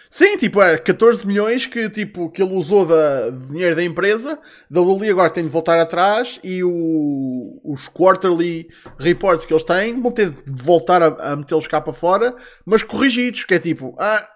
Sim, 0.08 0.36
tipo, 0.36 0.60
é 0.60 0.76
14 0.76 1.24
milhões 1.24 1.66
que, 1.66 1.88
tipo, 1.88 2.30
que 2.30 2.42
ele 2.42 2.52
usou 2.54 2.84
da, 2.84 3.30
de 3.30 3.46
dinheiro 3.48 3.76
da 3.76 3.84
empresa. 3.84 4.40
Da 4.68 4.80
Luli 4.80 5.08
agora 5.08 5.30
tem 5.30 5.44
de 5.44 5.50
voltar 5.50 5.78
atrás 5.78 6.40
e 6.42 6.64
o- 6.64 7.60
os 7.64 7.88
quarterly 7.88 8.68
reports 8.98 9.46
que 9.46 9.52
eles 9.52 9.62
têm 9.64 10.00
vão 10.02 10.10
ter 10.10 10.30
de 10.30 10.62
voltar 10.62 11.00
a, 11.02 11.32
a 11.32 11.36
metê-los 11.36 11.68
cá 11.68 11.80
para 11.80 11.92
fora, 11.92 12.34
mas 12.66 12.82
corrigidos. 12.82 13.44
Que 13.44 13.54
é 13.54 13.58
tipo, 13.60 13.94
ah, 14.00 14.26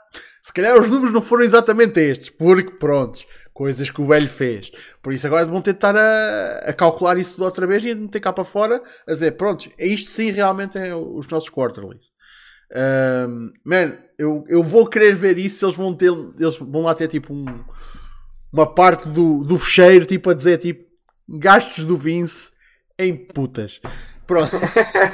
se 0.44 0.52
calhar 0.52 0.80
os 0.80 0.88
números 0.88 1.12
não 1.12 1.22
foram 1.22 1.42
exatamente 1.44 1.98
estes, 1.98 2.30
porque 2.30 2.70
prontos, 2.78 3.26
coisas 3.54 3.88
que 3.88 4.02
o 4.02 4.06
velho 4.06 4.28
fez. 4.28 4.70
Por 5.00 5.12
isso 5.12 5.26
agora 5.26 5.46
vão 5.46 5.62
ter 5.62 5.72
de 5.72 5.76
estar 5.78 5.96
a, 5.96 6.58
a 6.66 6.72
calcular 6.72 7.16
isso 7.16 7.36
de 7.36 7.42
outra 7.42 7.66
vez 7.66 7.84
e 7.84 7.92
a 7.92 7.94
meter 7.94 8.20
cá 8.20 8.32
para 8.32 8.44
fora 8.44 8.82
a 9.06 9.12
dizer, 9.12 9.30
prontos, 9.32 9.70
é 9.78 9.86
isto 9.86 10.10
sim 10.10 10.30
realmente 10.32 10.76
é 10.76 10.94
os 10.94 11.28
nossos 11.28 11.48
quarterlies. 11.48 12.12
Um, 12.74 13.52
man, 13.64 13.92
eu, 14.18 14.44
eu 14.48 14.62
vou 14.64 14.86
querer 14.86 15.14
ver 15.14 15.38
isso 15.38 15.64
eles 15.64 15.76
vão 15.76 15.94
ter. 15.94 16.10
Eles 16.38 16.58
vão 16.58 16.82
lá 16.82 16.94
ter 16.94 17.06
tipo 17.06 17.32
um, 17.32 17.64
uma 18.52 18.66
parte 18.66 19.08
do, 19.08 19.44
do 19.44 19.58
fecheiro 19.58 20.04
tipo 20.04 20.30
a 20.30 20.34
dizer 20.34 20.58
tipo 20.58 20.84
gastos 21.28 21.84
do 21.84 21.96
Vince 21.96 22.52
em 22.98 23.14
putas. 23.16 23.80
Pronto. 24.26 24.56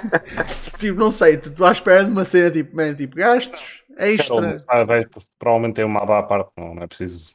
tipo, 0.78 0.98
não 0.98 1.10
sei, 1.10 1.34
estou 1.34 1.66
à 1.66 1.72
espera 1.72 2.04
de 2.04 2.10
uma 2.10 2.24
cena 2.24 2.50
tipo, 2.50 2.74
man, 2.74 2.94
tipo 2.94 3.16
gastos 3.16 3.82
extra. 3.98 4.56
Ah, 4.66 4.84
vai- 4.84 5.04
provavelmente 5.38 5.74
tem 5.74 5.84
uma 5.84 6.02
aba 6.02 6.20
à 6.20 6.22
parte, 6.22 6.50
não, 6.56 6.74
não 6.74 6.82
é 6.82 6.86
preciso 6.86 7.34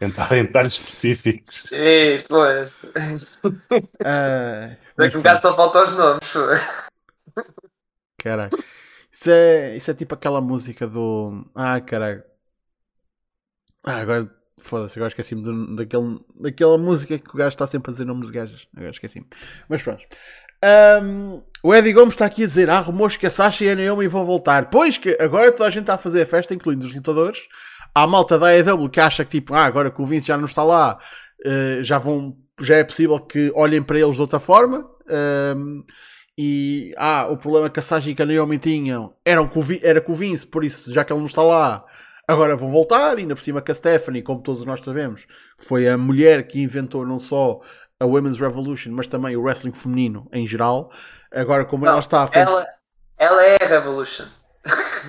entrar 0.00 0.32
em 0.36 0.44
detalhes 0.44 0.74
específicos. 0.74 1.70
E, 1.72 2.18
pois. 2.28 2.82
Ah, 4.04 4.76
Daqui 4.96 5.16
um 5.16 5.20
bocado 5.20 5.40
só 5.42 5.54
faltam 5.56 5.82
os 5.84 5.92
nomes. 5.92 6.28
foi. 6.28 6.56
Caralho. 8.18 8.50
Isso 9.12 9.30
é, 9.30 9.76
isso 9.76 9.90
é 9.90 9.94
tipo 9.94 10.14
aquela 10.14 10.40
música 10.40 10.86
do. 10.86 11.44
Ah, 11.54 11.80
caralho. 11.80 12.22
Ah, 13.84 13.98
agora. 14.00 14.34
Foda-se, 14.60 14.98
agora 14.98 15.08
esqueci-me 15.08 15.40
do- 15.42 15.76
daquele, 15.76 16.18
daquela 16.34 16.76
música 16.76 17.16
que 17.16 17.30
o 17.30 17.36
gajo 17.38 17.50
está 17.50 17.64
sempre 17.66 17.90
a 17.90 17.92
dizer 17.92 18.04
nomes 18.04 18.26
de 18.26 18.32
gajas. 18.32 18.66
Agora 18.76 18.90
esqueci-me. 18.90 19.24
Mas 19.68 19.80
pronto. 19.82 20.04
Ahm, 20.60 21.40
o 21.62 21.72
Eddie 21.72 21.92
Gomes 21.92 22.14
está 22.14 22.26
aqui 22.26 22.42
a 22.42 22.46
dizer: 22.46 22.68
há 22.68 22.80
rumores 22.80 23.16
que 23.16 23.24
a 23.26 23.30
Sasha 23.30 23.64
e 23.64 23.70
a 23.70 23.76
Naomi 23.76 24.08
vão 24.08 24.26
voltar. 24.26 24.68
Pois 24.68 24.98
que 24.98 25.16
agora 25.20 25.52
toda 25.52 25.68
a 25.68 25.70
gente 25.70 25.82
está 25.82 25.94
a 25.94 25.98
fazer 25.98 26.22
a 26.22 26.26
festa, 26.26 26.52
incluindo 26.54 26.84
os 26.84 26.92
lutadores. 26.92 27.46
Há 27.94 28.02
a 28.02 28.06
malta 28.06 28.38
da 28.38 28.48
AEW 28.48 28.88
que 28.88 29.00
acha 29.00 29.24
que 29.24 29.30
tipo, 29.32 29.54
ah, 29.54 29.64
agora 29.64 29.90
que 29.90 30.00
o 30.00 30.06
Vince 30.06 30.26
já 30.28 30.36
não 30.36 30.44
está 30.44 30.62
lá, 30.62 30.98
eh, 31.44 31.80
já 31.82 31.98
vão. 31.98 32.36
Já 32.60 32.76
é 32.76 32.84
possível 32.84 33.20
que 33.20 33.52
olhem 33.54 33.82
para 33.82 33.98
eles 33.98 34.16
de 34.16 34.20
outra 34.20 34.40
forma. 34.40 34.84
Ahm, 35.08 35.84
e 36.36 36.92
ah, 36.96 37.28
o 37.30 37.36
problema 37.36 37.70
que 37.70 37.80
a 37.80 37.82
Sasha 37.82 38.10
e 38.10 38.14
que 38.14 38.22
a 38.22 38.26
Naomi 38.26 38.58
tinham 38.58 39.14
eram 39.24 39.48
com 39.48 39.60
era 39.82 40.00
com 40.00 40.12
o 40.12 40.16
Vince, 40.16 40.46
por 40.46 40.64
isso, 40.64 40.92
já 40.92 41.04
que 41.04 41.12
ele 41.12 41.20
não 41.20 41.26
está 41.26 41.42
lá, 41.42 41.84
agora 42.26 42.56
vão 42.56 42.70
voltar. 42.70 43.18
E 43.18 43.22
ainda 43.22 43.34
por 43.34 43.42
cima 43.42 43.62
que 43.62 43.70
a 43.70 43.74
Stephanie, 43.74 44.22
como 44.22 44.42
todos 44.42 44.64
nós 44.64 44.82
sabemos, 44.82 45.26
foi 45.56 45.88
a 45.88 45.96
mulher 45.96 46.46
que 46.46 46.60
inventou 46.60 47.06
não 47.06 47.18
só 47.18 47.60
a 48.00 48.06
Women's 48.06 48.38
Revolution, 48.38 48.90
mas 48.92 49.08
também 49.08 49.36
o 49.36 49.42
wrestling 49.42 49.72
feminino 49.72 50.28
em 50.32 50.46
geral. 50.46 50.92
Agora, 51.32 51.64
como 51.64 51.84
Não, 51.84 51.92
ela 51.92 52.00
está 52.00 52.22
à 52.22 52.26
frente. 52.26 52.48
Ela, 52.48 52.66
ela 53.16 53.44
é 53.44 53.56
a 53.60 53.66
Revolution. 53.66 54.26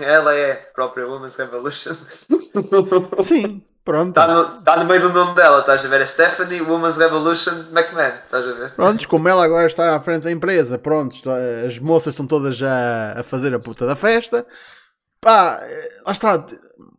Ela 0.01 0.35
é 0.35 0.51
a 0.51 0.73
própria 0.73 1.07
Women's 1.07 1.35
Revolution. 1.35 1.93
Sim, 3.23 3.63
pronto. 3.83 4.09
Está 4.09 4.27
no, 4.27 4.61
tá 4.61 4.77
no 4.77 4.85
meio 4.85 5.01
do 5.01 5.09
nome 5.11 5.35
dela, 5.35 5.59
estás 5.59 5.83
a 5.83 5.87
ver? 5.87 6.01
É 6.01 6.05
Stephanie 6.05 6.61
Women's 6.61 6.97
Revolution 6.97 7.65
McMahon, 7.71 8.17
estás 8.23 8.47
a 8.47 8.53
ver? 8.53 8.71
Prontos, 8.75 9.05
como 9.05 9.27
ela 9.27 9.43
agora 9.43 9.67
está 9.67 9.95
à 9.95 9.99
frente 10.01 10.23
da 10.23 10.31
empresa, 10.31 10.77
prontos, 10.77 11.23
as 11.65 11.79
moças 11.79 12.13
estão 12.13 12.27
todas 12.27 12.55
já 12.55 13.13
a 13.17 13.23
fazer 13.23 13.53
a 13.53 13.59
puta 13.59 13.85
da 13.85 13.95
festa. 13.95 14.45
Pá, 15.21 15.59
eh, 15.61 16.01
lá 16.05 16.11
está, 16.11 16.45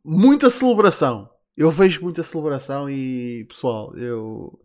muita 0.04 0.50
celebração. 0.50 1.28
Eu 1.56 1.70
vejo 1.70 2.02
muita 2.02 2.22
celebração 2.22 2.88
e, 2.88 3.44
pessoal, 3.48 3.96
eu. 3.96 4.58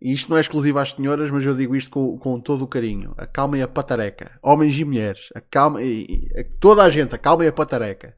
E 0.00 0.14
Isto 0.14 0.30
não 0.30 0.38
é 0.38 0.40
exclusivo 0.40 0.78
às 0.78 0.92
senhoras, 0.92 1.30
mas 1.30 1.44
eu 1.44 1.54
digo 1.54 1.76
isto 1.76 1.90
com, 1.90 2.18
com 2.18 2.40
todo 2.40 2.64
o 2.64 2.68
carinho. 2.68 3.14
Acalmem 3.18 3.62
a 3.62 3.68
patareca. 3.68 4.38
Homens 4.42 4.78
e 4.78 4.84
mulheres. 4.84 5.28
Acalmem, 5.34 6.28
toda 6.58 6.82
a 6.82 6.90
gente, 6.90 7.14
acalmem 7.14 7.48
a 7.48 7.52
patareca. 7.52 8.16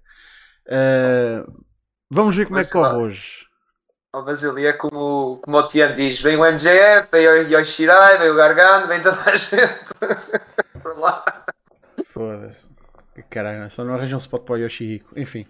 Eh, 0.69 1.45
vamos 2.11 2.37
ver 2.37 2.47
como 2.47 2.59
é 2.59 2.61
Mas, 2.61 2.67
que 2.69 2.73
corre 2.73 2.97
hoje. 2.97 3.47
Mas 4.15 4.45
ele 4.45 4.67
é 4.67 4.73
como, 4.73 5.41
como 5.43 5.59
o 5.59 5.67
Tian 5.67 5.93
diz: 5.93 6.21
vem 6.21 6.37
o 6.37 6.45
MJF, 6.45 7.09
vem 7.11 7.27
o 7.27 7.59
Yoshirai, 7.59 8.19
vem 8.19 8.31
o 8.31 8.37
Gargano, 8.37 8.87
vem 8.87 9.01
toda 9.01 9.21
a 9.21 9.37
gente. 9.37 9.53
Por 10.83 10.99
lá. 10.99 11.25
Foda-se. 12.05 12.69
Caralho, 13.29 13.71
só 13.71 13.85
não 13.85 13.95
arranjam 13.95 14.19
um 14.19 14.21
spot 14.21 14.43
para 14.45 14.55
o 14.55 14.59
Yoshihiko. 14.59 15.19
Enfim. 15.19 15.47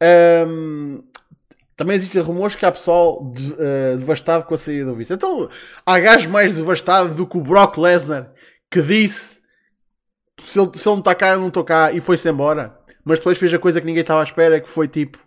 Ahm, 0.00 1.02
também 1.82 1.96
existem 1.96 2.22
rumores 2.22 2.54
que 2.56 2.64
há 2.64 2.72
pessoal 2.72 3.30
de- 3.30 3.54
eh, 3.58 3.96
devastado 3.96 4.44
com 4.44 4.54
a 4.54 4.58
saída 4.58 4.86
do 4.86 4.94
Vince. 4.94 5.12
Então, 5.12 5.48
há 5.84 5.98
gajo 6.00 6.28
mais 6.30 6.54
devastado 6.54 7.14
do 7.14 7.26
que 7.26 7.36
o 7.36 7.40
Brock 7.40 7.76
Lesnar 7.78 8.32
que 8.70 8.80
disse 8.80 9.38
se 10.42 10.58
ele, 10.58 10.70
se 10.74 10.88
ele 10.88 10.94
não 10.94 10.98
está 11.00 11.14
cá, 11.14 11.28
eu 11.30 11.40
não 11.40 11.48
estou 11.48 11.64
cá 11.64 11.92
e 11.92 12.00
foi-se 12.00 12.28
embora. 12.28 12.76
Mas 13.04 13.18
depois 13.18 13.38
fez 13.38 13.52
a 13.52 13.58
coisa 13.58 13.80
que 13.80 13.86
ninguém 13.86 14.00
estava 14.00 14.20
à 14.20 14.24
espera, 14.24 14.60
que 14.60 14.68
foi 14.68 14.88
tipo. 14.88 15.18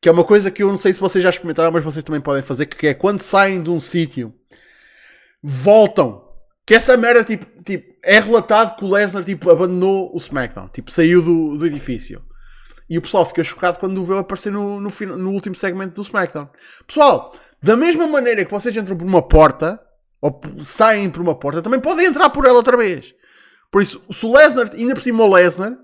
Que 0.00 0.08
é 0.08 0.12
uma 0.12 0.24
coisa 0.24 0.50
que 0.50 0.62
eu 0.62 0.68
não 0.68 0.76
sei 0.76 0.92
se 0.92 1.00
vocês 1.00 1.22
já 1.24 1.30
experimentaram, 1.30 1.72
mas 1.72 1.82
vocês 1.82 2.04
também 2.04 2.20
podem 2.20 2.42
fazer, 2.42 2.66
que 2.66 2.88
é 2.88 2.94
quando 2.94 3.22
saem 3.22 3.62
de 3.62 3.70
um 3.70 3.80
sítio, 3.80 4.34
voltam. 5.42 6.24
Que 6.66 6.74
essa 6.74 6.96
merda, 6.96 7.22
tipo, 7.22 7.46
tipo, 7.62 7.94
é 8.02 8.18
relatado 8.18 8.76
que 8.76 8.84
o 8.84 8.88
Lesnar, 8.88 9.24
tipo, 9.24 9.48
abandonou 9.50 10.12
o 10.12 10.18
SmackDown. 10.18 10.68
Tipo, 10.68 10.90
saiu 10.90 11.22
do, 11.22 11.56
do 11.56 11.64
edifício. 11.66 12.22
E 12.88 12.98
o 12.98 13.02
pessoal 13.02 13.26
fica 13.26 13.42
chocado 13.42 13.78
quando 13.78 14.00
o 14.00 14.04
vê 14.04 14.18
aparecer 14.18 14.52
no, 14.52 14.80
no, 14.80 14.90
no 14.90 15.30
último 15.30 15.56
segmento 15.56 15.96
do 15.96 16.02
SmackDown. 16.02 16.48
Pessoal, 16.86 17.34
da 17.62 17.76
mesma 17.76 18.06
maneira 18.06 18.44
que 18.44 18.50
vocês 18.50 18.76
entram 18.76 18.96
por 18.96 19.06
uma 19.06 19.22
porta, 19.22 19.80
ou 20.20 20.40
saem 20.62 21.10
por 21.10 21.20
uma 21.20 21.34
porta, 21.34 21.62
também 21.62 21.80
podem 21.80 22.06
entrar 22.06 22.30
por 22.30 22.44
ela 22.44 22.56
outra 22.56 22.76
vez. 22.76 23.14
Por 23.70 23.82
isso, 23.82 24.00
se 24.12 24.24
o 24.24 24.32
Lesnar, 24.32 24.70
ainda 24.72 24.94
por 24.94 25.02
cima 25.02 25.24
o 25.24 25.34
Lesnar, 25.34 25.76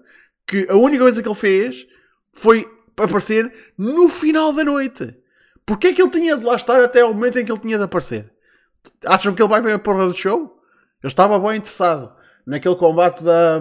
que 0.46 0.66
a 0.70 0.76
única 0.76 1.02
coisa 1.02 1.22
que 1.22 1.28
ele 1.28 1.34
fez 1.34 1.86
foi 2.32 2.68
aparecer 2.96 3.52
no 3.76 4.08
final 4.08 4.52
da 4.52 4.64
noite. 4.64 5.16
Porquê 5.66 5.88
é 5.88 5.92
que 5.92 6.02
ele 6.02 6.10
tinha 6.10 6.36
de 6.36 6.44
lá 6.44 6.56
estar 6.56 6.80
até 6.80 7.00
ao 7.00 7.14
momento 7.14 7.38
em 7.38 7.44
que 7.44 7.52
ele 7.52 7.60
tinha 7.60 7.78
de 7.78 7.84
aparecer? 7.84 8.32
Acham 9.06 9.34
que 9.34 9.42
ele 9.42 9.48
vai 9.48 9.60
ver 9.60 9.72
a 9.72 9.78
porra 9.78 10.06
do 10.06 10.16
show? 10.16 10.60
Eu 11.02 11.08
estava 11.08 11.38
bem 11.38 11.58
interessado 11.58 12.12
naquele 12.46 12.76
combate 12.76 13.22
da. 13.22 13.60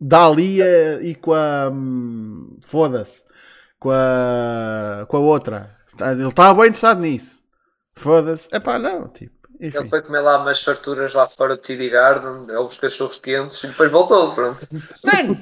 Da 0.00 0.26
Alia 0.26 1.00
e 1.02 1.14
com 1.14 1.32
a. 1.32 1.70
hum, 1.72 2.58
Foda-se. 2.64 3.24
Com 3.78 3.90
a. 3.90 5.06
com 5.08 5.16
a 5.16 5.20
outra. 5.20 5.76
Ele 6.00 6.28
estava 6.28 6.54
bem 6.54 6.64
interessado 6.68 7.00
nisso. 7.00 7.42
Foda-se. 7.94 8.48
É 8.52 8.60
pá, 8.60 8.78
não, 8.78 9.08
tipo. 9.08 9.34
Enfim. 9.58 9.78
Ele 9.78 9.88
foi 9.88 10.02
comer 10.02 10.20
lá 10.20 10.38
umas 10.42 10.60
farturas 10.62 11.14
lá 11.14 11.26
fora 11.26 11.56
do 11.56 11.62
TD 11.62 11.88
Garden, 11.88 12.54
ovos 12.58 12.76
cachorros 12.76 13.16
quentes 13.16 13.64
e 13.64 13.68
depois 13.68 13.90
voltou, 13.90 14.30
pronto. 14.34 14.60
Mano, 15.02 15.34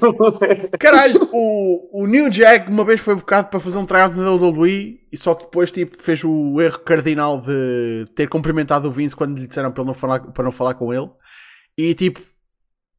caralho, 0.78 1.28
o, 1.32 2.02
o 2.02 2.06
New 2.06 2.30
Jack 2.30 2.70
uma 2.70 2.84
vez 2.84 3.00
foi 3.00 3.16
bocado 3.16 3.48
para 3.48 3.58
fazer 3.58 3.76
um 3.76 3.84
tryout 3.84 4.14
na 4.16 4.30
WWE 4.30 5.00
e 5.10 5.16
só 5.16 5.34
que 5.34 5.42
depois 5.46 5.72
tipo, 5.72 6.00
fez 6.00 6.22
o 6.22 6.60
erro 6.60 6.78
cardinal 6.78 7.40
de 7.40 8.06
ter 8.14 8.28
cumprimentado 8.28 8.86
o 8.86 8.92
Vince 8.92 9.16
quando 9.16 9.36
lhe 9.36 9.48
disseram 9.48 9.72
para, 9.72 9.82
ele 9.82 9.88
não 9.88 9.94
falar, 9.94 10.20
para 10.20 10.44
não 10.44 10.52
falar 10.52 10.74
com 10.74 10.94
ele 10.94 11.10
e 11.76 11.92
tipo, 11.92 12.20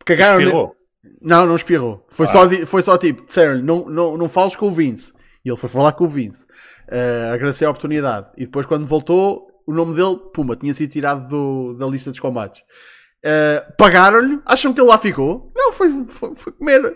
cagaram. 0.06 0.40
ne- 0.40 0.44
Espirrou. 0.44 0.76
Não, 1.22 1.46
não 1.46 1.56
espirrou. 1.56 2.06
Foi, 2.10 2.26
Ah. 2.26 2.30
só, 2.30 2.50
foi 2.66 2.84
só 2.84 2.98
tipo, 2.98 3.26
disseram 3.26 3.60
não, 3.62 3.86
não, 3.86 4.18
não 4.18 4.30
fales 4.30 4.56
com 4.56 4.68
o 4.68 4.72
Vince. 4.74 5.14
E 5.44 5.50
ele 5.50 5.58
foi 5.58 5.70
falar 5.70 5.92
com 5.94 6.06
o 6.06 6.10
Vince. 6.10 6.46
Uh, 6.92 7.34
agradecer 7.34 7.66
a 7.66 7.70
oportunidade. 7.70 8.32
E 8.38 8.46
depois, 8.46 8.66
quando 8.66 8.86
voltou, 8.88 9.48
o 9.68 9.74
nome 9.74 9.96
dele, 9.96 10.18
puma, 10.34 10.56
tinha 10.56 10.74
sido 10.74 10.92
tirado 10.92 11.28
do- 11.30 11.74
da 11.78 11.86
lista 11.88 12.10
dos 12.12 12.20
combates. 12.20 12.62
Uh, 13.24 13.74
Pagaram-lhe, 13.78 14.40
acham 14.46 14.72
que 14.74 14.80
ele 14.80 14.88
lá 14.90 14.98
ficou? 15.00 15.52
Não, 15.56 15.72
foi, 15.74 16.06
foi, 16.08 16.36
foi 16.36 16.54
comer 16.54 16.96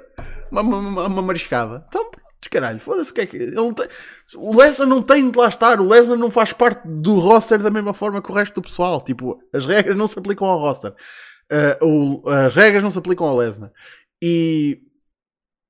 uma, 0.52 0.62
uma, 0.62 1.08
uma- 1.08 1.22
mariscada. 1.24 1.84
Então, 1.88 2.04
pronto, 2.12 2.50
caralho, 2.52 2.80
foda-se 2.80 3.12
o 3.12 3.14
que 3.16 3.22
é 3.22 3.26
que. 3.26 3.38
Ele 3.38 3.74
tem, 3.74 3.88
o 4.36 4.56
Lesnar 4.56 4.88
não 4.88 5.02
tem 5.02 5.30
de 5.30 5.38
lá 5.38 5.48
estar, 5.48 5.80
o 5.80 5.88
Lesnar 5.88 6.18
não 6.18 6.30
faz 6.30 6.54
parte 6.54 6.88
do 6.88 7.16
roster 7.16 7.60
da 7.62 7.72
mesma 7.72 7.94
forma 7.96 8.22
que 8.22 8.32
o 8.32 8.36
resto 8.36 8.54
do 8.56 8.62
pessoal. 8.62 9.02
Tipo, 9.02 9.40
as 9.54 9.66
regras 9.66 9.98
não 9.98 10.08
se 10.08 10.18
aplicam 10.20 10.48
ao 10.48 10.60
roster. 10.60 10.94
Uh, 11.82 12.22
o- 12.24 12.30
as 12.30 12.54
regras 12.54 12.84
não 12.84 12.92
se 12.92 12.98
aplicam 13.00 13.26
ao 13.26 13.36
Lesnar. 13.38 13.72
E 14.22 14.82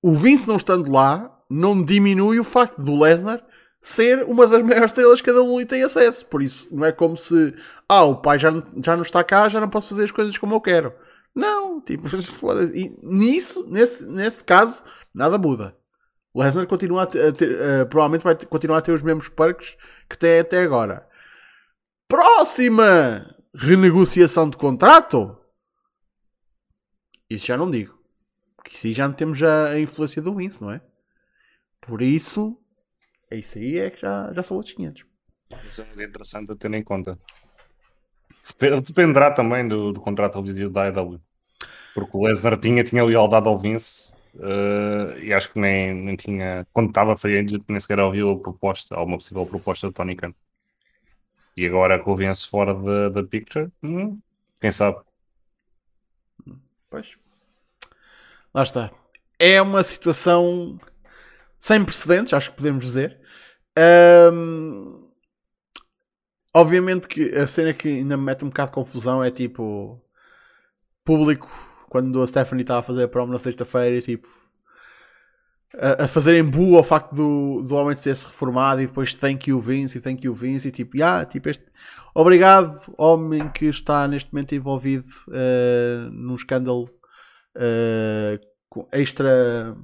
o 0.01 0.13
Vince 0.13 0.47
não 0.47 0.55
estando 0.55 0.91
lá 0.91 1.35
não 1.49 1.83
diminui 1.83 2.39
o 2.39 2.43
facto 2.43 2.81
do 2.81 2.97
Lesnar 2.99 3.43
ser 3.81 4.23
uma 4.23 4.45
das 4.47 4.61
maiores 4.61 4.91
estrelas 4.91 5.21
que 5.21 5.29
a 5.29 5.33
WWE 5.33 5.65
tem 5.65 5.83
acesso. 5.83 6.25
Por 6.25 6.41
isso, 6.41 6.67
não 6.71 6.85
é 6.85 6.91
como 6.91 7.17
se 7.17 7.55
ah, 7.87 8.03
o 8.03 8.15
pai 8.17 8.37
já 8.37 8.51
já 8.83 8.95
não 8.95 9.03
está 9.03 9.23
cá, 9.23 9.49
já 9.49 9.59
não 9.59 9.69
posso 9.69 9.89
fazer 9.89 10.03
as 10.03 10.11
coisas 10.11 10.37
como 10.37 10.55
eu 10.55 10.61
quero. 10.61 10.93
Não, 11.33 11.79
tipo, 11.81 12.07
foda-se. 12.23 12.97
Nisso, 13.01 13.65
nesse, 13.67 14.05
nesse 14.05 14.43
caso, 14.43 14.83
nada 15.13 15.37
muda. 15.37 15.75
Lesnar 16.35 16.67
continua 16.67 17.03
a 17.03 17.07
ter, 17.07 17.59
eh, 17.59 17.85
provavelmente 17.85 18.23
vai 18.23 18.35
continuar 18.35 18.77
a 18.77 18.81
ter 18.81 18.91
os 18.91 19.01
mesmos 19.01 19.29
perks 19.29 19.75
que 20.09 20.17
tem 20.17 20.39
até 20.39 20.61
agora. 20.61 21.07
Próxima 22.07 23.35
renegociação 23.53 24.49
de 24.49 24.57
contrato? 24.57 25.37
Isso 27.29 27.45
já 27.47 27.57
não 27.57 27.69
digo. 27.69 27.98
Porque 28.69 28.77
isso 28.77 28.87
aí 28.87 28.93
já 28.93 29.07
não 29.07 29.15
temos 29.15 29.37
já 29.39 29.69
a 29.71 29.79
influência 29.79 30.21
do 30.21 30.35
Vince, 30.35 30.61
não 30.61 30.71
é? 30.71 30.79
Por 31.81 32.01
isso, 32.01 32.57
isso 33.31 33.57
aí 33.59 33.79
é 33.79 33.89
que 33.91 34.01
já, 34.01 34.31
já 34.33 34.43
são 34.43 34.57
outros 34.57 34.75
500. 34.75 35.05
Isso 35.63 35.81
é 35.81 36.03
interessante 36.03 36.51
a 36.51 36.55
ter 36.57 36.73
em 36.73 36.83
conta. 36.83 37.17
Dep- 38.59 38.81
Dependerá 38.87 39.31
também 39.31 39.67
do, 39.67 39.91
do 39.93 40.01
contrato 40.01 40.33
televisivo 40.33 40.69
da 40.71 40.83
AEW. 40.83 41.21
Porque 41.93 42.17
o 42.17 42.25
Lesnar 42.25 42.57
tinha, 42.59 42.83
tinha 42.83 43.03
lealdade 43.03 43.47
ao 43.47 43.59
Vince 43.59 44.13
eh, 44.39 45.19
e 45.25 45.33
acho 45.33 45.51
que 45.51 45.59
nem, 45.59 45.93
nem 45.93 46.15
tinha. 46.15 46.65
Quando 46.73 46.89
estava 46.89 47.17
free 47.17 47.37
agent, 47.39 47.63
nem 47.67 47.79
sequer 47.79 47.99
ouviu 47.99 48.31
a 48.31 48.39
proposta, 48.39 48.95
alguma 48.95 49.17
possível 49.17 49.45
proposta 49.45 49.87
de 49.87 49.93
Tony 49.93 50.15
Khan. 50.15 50.33
E 51.55 51.65
agora 51.67 51.99
com 52.01 52.11
o 52.11 52.15
Vince 52.15 52.47
fora 52.47 52.73
da, 52.73 53.09
da 53.09 53.23
picture, 53.23 53.71
hum, 53.83 54.19
quem 54.59 54.71
sabe? 54.71 54.99
Pois. 56.89 57.17
Lá 58.53 58.63
está. 58.63 58.91
É 59.37 59.61
uma 59.61 59.83
situação 59.83 60.79
sem 61.57 61.83
precedentes, 61.83 62.33
acho 62.33 62.51
que 62.51 62.57
podemos 62.57 62.85
dizer. 62.85 63.19
Ahm, 63.77 64.99
Obviamente 66.53 67.07
que 67.07 67.35
a 67.35 67.45
cena 67.45 67.73
que 67.73 67.87
ainda 67.87 68.17
me 68.17 68.23
mete 68.23 68.43
um 68.43 68.49
bocado 68.49 68.71
de 68.71 68.75
confusão 68.75 69.23
é 69.23 69.29
tipo 69.29 70.01
público 71.05 71.47
quando 71.89 72.21
a 72.21 72.27
Stephanie 72.27 72.63
estava 72.63 72.79
a 72.79 72.83
fazer 72.83 73.03
a 73.03 73.07
promo 73.07 73.31
na 73.31 73.39
sexta-feira 73.39 74.01
tipo 74.01 74.27
a, 75.77 76.05
a 76.05 76.07
fazerem 76.07 76.43
bu 76.43 76.75
ao 76.75 76.83
facto 76.83 77.13
do, 77.13 77.61
do 77.61 77.75
homem 77.75 77.95
ter-se 77.95 78.25
reformado 78.25 78.81
e 78.81 78.87
depois 78.87 79.13
thank 79.13 79.47
you 79.47 79.61
Vince 79.61 79.99
e 79.99 80.01
thank 80.01 80.25
you 80.25 80.33
Vince 80.33 80.67
e 80.67 80.71
tipo, 80.71 81.01
ah, 81.03 81.23
tipo 81.23 81.49
este, 81.49 81.65
obrigado 82.15 82.73
homem 82.97 83.47
que 83.49 83.65
está 83.65 84.07
neste 84.07 84.33
momento 84.33 84.55
envolvido 84.55 85.07
eh, 85.31 86.09
num 86.11 86.33
escândalo 86.33 86.89
eh, 87.55 88.39
com 88.69 88.87
extra 88.91 89.75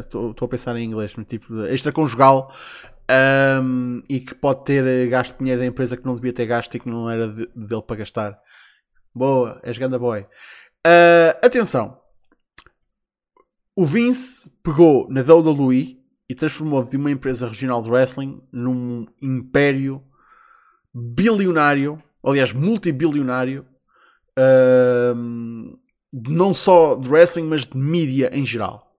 estou 0.00 0.34
a 0.42 0.48
pensar 0.48 0.76
em 0.76 0.84
inglês 0.84 1.14
mas 1.16 1.26
tipo 1.26 1.54
de 1.54 1.72
extra 1.72 1.92
conjugal 1.92 2.52
um, 3.62 4.02
e 4.08 4.20
que 4.20 4.34
pode 4.34 4.64
ter 4.64 4.86
eh, 4.86 5.06
gasto 5.06 5.38
dinheiro 5.38 5.60
da 5.60 5.66
empresa 5.66 5.96
que 5.96 6.04
não 6.04 6.14
devia 6.14 6.32
ter 6.32 6.46
gasto 6.46 6.74
e 6.74 6.80
que 6.80 6.88
não 6.88 7.08
era 7.08 7.28
de- 7.28 7.48
dele 7.54 7.82
para 7.82 7.96
gastar. 7.96 8.38
Boa, 9.14 9.58
és 9.62 9.78
ganda 9.78 9.98
boy. 9.98 10.20
Uh, 10.86 11.32
atenção, 11.42 11.98
o 13.74 13.84
Vince 13.84 14.50
pegou 14.62 15.08
na 15.08 15.22
WWE 15.22 15.98
e 16.28 16.34
transformou 16.34 16.82
de 16.84 16.96
uma 16.96 17.10
empresa 17.10 17.48
regional 17.48 17.82
de 17.82 17.90
wrestling 17.90 18.42
num 18.52 19.06
império 19.20 20.02
bilionário, 20.94 22.02
aliás, 22.22 22.52
multibilionário, 22.52 23.66
um, 25.16 25.78
de 25.86 25.87
não 26.12 26.54
só 26.54 26.94
de 26.94 27.08
wrestling, 27.08 27.44
mas 27.44 27.66
de 27.66 27.76
mídia 27.76 28.30
em 28.32 28.44
geral. 28.44 28.96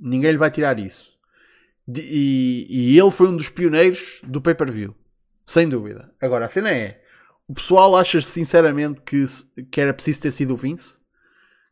Ninguém 0.00 0.32
lhe 0.32 0.38
vai 0.38 0.50
tirar 0.50 0.78
isso. 0.78 1.12
De- 1.86 2.02
e, 2.02 2.66
e 2.94 2.98
ele 2.98 3.10
foi 3.10 3.28
um 3.28 3.36
dos 3.36 3.48
pioneiros 3.48 4.20
do 4.24 4.40
pay-per-view. 4.40 4.94
Sem 5.46 5.68
dúvida. 5.68 6.12
Agora, 6.20 6.44
a 6.44 6.48
cena 6.48 6.70
é: 6.70 7.02
o 7.48 7.54
pessoal 7.54 7.96
acha 7.96 8.20
sinceramente 8.20 9.00
que, 9.00 9.24
que 9.70 9.80
era 9.80 9.94
preciso 9.94 10.20
ter 10.20 10.32
sido 10.32 10.52
o 10.54 10.56
Vince? 10.56 10.98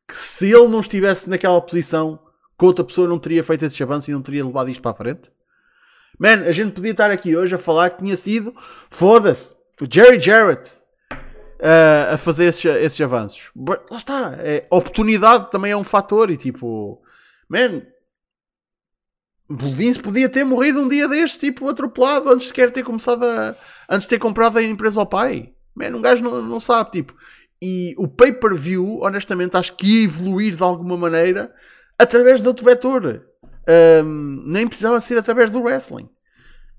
Que 0.08 0.16
se 0.16 0.46
ele 0.50 0.68
não 0.68 0.80
estivesse 0.80 1.28
naquela 1.28 1.60
posição, 1.60 2.18
que 2.58 2.64
outra 2.64 2.84
pessoa 2.84 3.06
não 3.06 3.18
teria 3.18 3.44
feito 3.44 3.64
esse 3.64 3.82
avanço 3.82 4.10
e 4.10 4.14
não 4.14 4.22
teria 4.22 4.44
levado 4.44 4.70
isto 4.70 4.80
para 4.80 4.92
a 4.92 4.94
frente? 4.94 5.30
Man, 6.18 6.44
a 6.46 6.52
gente 6.52 6.72
podia 6.72 6.92
estar 6.92 7.10
aqui 7.10 7.36
hoje 7.36 7.54
a 7.54 7.58
falar 7.58 7.90
que 7.90 8.02
tinha 8.02 8.16
sido, 8.16 8.54
foda-se, 8.88 9.54
o 9.78 9.86
Jerry 9.92 10.18
Jarrett 10.18 10.80
uh, 11.60 12.14
a 12.14 12.18
fazer 12.18 12.46
esses, 12.46 12.64
esses 12.64 13.00
avanços. 13.00 13.50
But, 13.54 13.80
lá 13.90 13.96
está, 13.96 14.34
é, 14.38 14.66
oportunidade 14.70 15.50
também 15.50 15.72
é 15.72 15.76
um 15.76 15.84
fator 15.84 16.30
e 16.30 16.36
tipo, 16.36 17.02
man, 17.48 17.82
Vince 19.48 20.00
podia 20.00 20.28
ter 20.28 20.44
morrido 20.44 20.80
um 20.80 20.88
dia 20.88 21.08
deste, 21.08 21.38
tipo, 21.38 21.68
atropelado 21.68 22.30
antes 22.30 22.48
sequer 22.48 22.72
ter 22.72 22.82
começado 22.82 23.24
a. 23.24 23.54
antes 23.88 24.06
de 24.06 24.10
ter 24.10 24.18
comprado 24.18 24.58
a 24.58 24.62
empresa 24.62 24.98
ao 24.98 25.06
pai. 25.06 25.52
Man, 25.74 25.96
um 25.96 26.02
gajo 26.02 26.22
não, 26.22 26.42
não 26.42 26.58
sabe, 26.60 26.90
tipo. 26.90 27.14
E 27.62 27.94
o 27.96 28.08
pay-per-view, 28.08 29.00
honestamente, 29.02 29.56
acho 29.56 29.74
que 29.76 29.86
ia 29.86 30.04
evoluir 30.04 30.54
de 30.54 30.62
alguma 30.62 30.96
maneira 30.96 31.54
através 31.98 32.42
de 32.42 32.48
outro 32.48 32.64
vetor. 32.64 33.24
Ahm, 33.66 34.42
nem 34.46 34.66
precisava 34.66 35.00
ser 35.00 35.16
através 35.16 35.50
do 35.50 35.62
wrestling. 35.62 36.08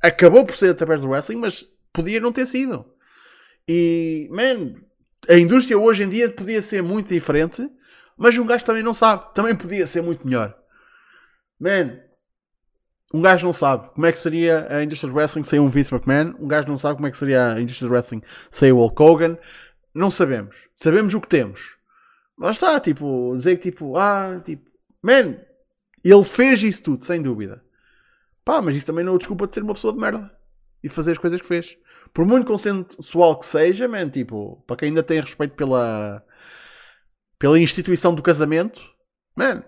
Acabou 0.02 0.46
por 0.46 0.56
ser 0.56 0.70
através 0.70 1.02
do 1.02 1.10
wrestling, 1.10 1.38
mas 1.38 1.66
podia 1.92 2.20
não 2.20 2.32
ter 2.32 2.46
sido. 2.46 2.86
E, 3.68 4.30
man, 4.32 4.76
a 5.28 5.38
indústria 5.38 5.78
hoje 5.78 6.04
em 6.04 6.10
dia 6.10 6.32
podia 6.32 6.62
ser 6.62 6.82
muito 6.82 7.10
diferente, 7.10 7.70
mas 8.18 8.38
um 8.38 8.46
gajo 8.46 8.66
também 8.66 8.84
não 8.84 8.94
sabe. 8.94 9.34
Também 9.34 9.56
podia 9.56 9.86
ser 9.86 10.02
muito 10.02 10.26
melhor. 10.26 10.58
Man, 11.60 12.00
um 13.14 13.22
gajo 13.22 13.46
não 13.46 13.54
sabe 13.54 13.90
como 13.90 14.06
é 14.06 14.12
que 14.12 14.20
seria 14.20 14.68
a 14.70 14.84
indústria 14.84 15.12
do 15.12 15.16
wrestling 15.16 15.44
sem 15.44 15.60
um 15.60 15.68
Vince 15.68 15.94
McMahon. 15.94 16.36
Um 16.40 16.48
gajo 16.48 16.68
não 16.68 16.78
sabe 16.78 16.96
como 16.96 17.08
é 17.08 17.12
que 17.12 17.18
seria 17.18 17.54
a 17.54 17.62
indústria 17.62 17.88
do 17.88 17.94
wrestling 17.94 18.22
sem 18.52 18.72
o 18.72 18.78
Hulk 18.78 19.02
Hogan. 19.02 19.38
Não 19.94 20.12
sabemos. 20.12 20.68
Sabemos 20.76 21.14
o 21.14 21.22
que 21.22 21.28
temos. 21.28 21.78
Mas 22.38 22.58
está, 22.58 22.80
tipo, 22.80 23.34
dizer 23.36 23.58
que 23.58 23.72
tipo, 23.72 23.98
ah, 23.98 24.42
tipo, 24.46 24.70
man, 25.02 25.38
ele 26.04 26.24
fez 26.24 26.62
isso 26.62 26.84
tudo, 26.84 27.04
sem 27.04 27.22
dúvida. 27.22 27.64
Pá, 28.46 28.62
mas 28.62 28.76
isso 28.76 28.86
também 28.86 29.04
não 29.04 29.16
é 29.16 29.18
desculpa 29.18 29.48
de 29.48 29.54
ser 29.54 29.64
uma 29.64 29.74
pessoa 29.74 29.94
de 29.94 30.00
merda 30.00 30.32
e 30.84 30.88
fazer 30.88 31.12
as 31.12 31.18
coisas 31.18 31.42
que 31.42 31.48
fez. 31.48 31.78
Por 32.18 32.26
muito 32.26 32.48
consensual 32.48 33.38
que 33.38 33.46
seja, 33.46 33.88
man, 33.88 34.10
tipo, 34.10 34.64
para 34.66 34.76
quem 34.76 34.88
ainda 34.88 35.04
tem 35.04 35.22
respeito 35.22 35.54
pela, 35.54 36.26
pela 37.38 37.60
instituição 37.60 38.16
do 38.16 38.24
casamento, 38.24 38.82
man, 39.36 39.64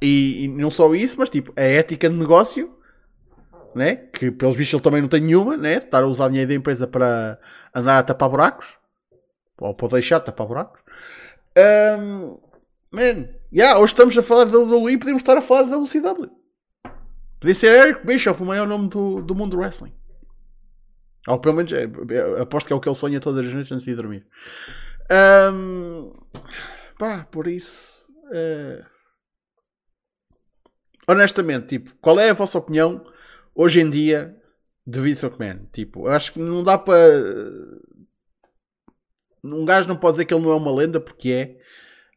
e, 0.00 0.44
e 0.44 0.48
não 0.48 0.70
só 0.70 0.94
isso, 0.94 1.18
mas 1.18 1.28
tipo, 1.28 1.52
a 1.54 1.60
ética 1.60 2.08
de 2.08 2.16
negócio, 2.16 2.74
né? 3.74 3.96
que 3.96 4.30
pelos 4.30 4.56
bichos 4.56 4.72
ele 4.72 4.82
também 4.82 5.02
não 5.02 5.10
tem 5.10 5.20
nenhuma, 5.20 5.58
né? 5.58 5.74
estar 5.74 6.04
a 6.04 6.06
usar 6.06 6.28
dinheiro 6.28 6.48
da 6.48 6.54
empresa 6.54 6.88
para 6.88 7.38
andar 7.74 7.98
a 7.98 8.02
tapar 8.02 8.30
buracos, 8.30 8.78
ou 9.60 9.74
para 9.74 9.88
deixar 9.88 10.20
de 10.20 10.24
tapar 10.24 10.46
buracos. 10.46 10.80
Um, 12.00 12.38
man, 12.90 13.28
yeah, 13.52 13.78
hoje 13.78 13.92
estamos 13.92 14.16
a 14.16 14.22
falar 14.22 14.46
da 14.46 14.58
WWE 14.58 14.92
e 14.92 14.96
podemos 14.96 15.20
estar 15.20 15.36
a 15.36 15.42
falar 15.42 15.64
da 15.64 15.76
WCW. 15.76 16.30
Podia 17.38 17.54
ser 17.54 17.88
Eric 17.88 18.06
Bischoff, 18.06 18.42
o 18.42 18.46
maior 18.46 18.66
nome 18.66 18.88
do, 18.88 19.20
do 19.20 19.34
mundo 19.34 19.50
do 19.50 19.58
wrestling. 19.58 19.92
Ou 21.28 21.38
pelo 21.38 21.54
menos, 21.56 21.72
é, 21.72 21.84
aposto 22.40 22.66
que 22.66 22.72
é 22.72 22.76
o 22.76 22.80
que 22.80 22.88
ele 22.88 22.96
sonha 22.96 23.20
todas 23.20 23.46
as 23.46 23.52
noites 23.52 23.72
antes 23.72 23.84
de 23.84 23.92
ir 23.92 23.96
dormir. 23.96 24.26
Um, 25.52 26.12
pá, 26.98 27.24
por 27.30 27.46
isso. 27.46 28.06
eh, 28.32 28.84
honestamente, 31.08 31.66
tipo, 31.68 31.94
qual 32.00 32.18
é 32.18 32.30
a 32.30 32.34
vossa 32.34 32.58
opinião 32.58 33.04
hoje 33.54 33.80
em 33.80 33.90
dia 33.90 34.36
de 34.86 35.00
Vince 35.00 35.24
McMahon? 35.24 35.66
Tipo, 35.72 36.08
acho 36.08 36.32
que 36.32 36.38
não 36.38 36.62
dá 36.62 36.78
para. 36.78 36.96
Um 39.44 39.64
gajo 39.64 39.88
não 39.88 39.96
pode 39.96 40.14
dizer 40.14 40.24
que 40.24 40.34
ele 40.34 40.42
não 40.44 40.52
é 40.52 40.56
uma 40.56 40.74
lenda 40.74 41.00
porque 41.00 41.30
é. 41.30 41.58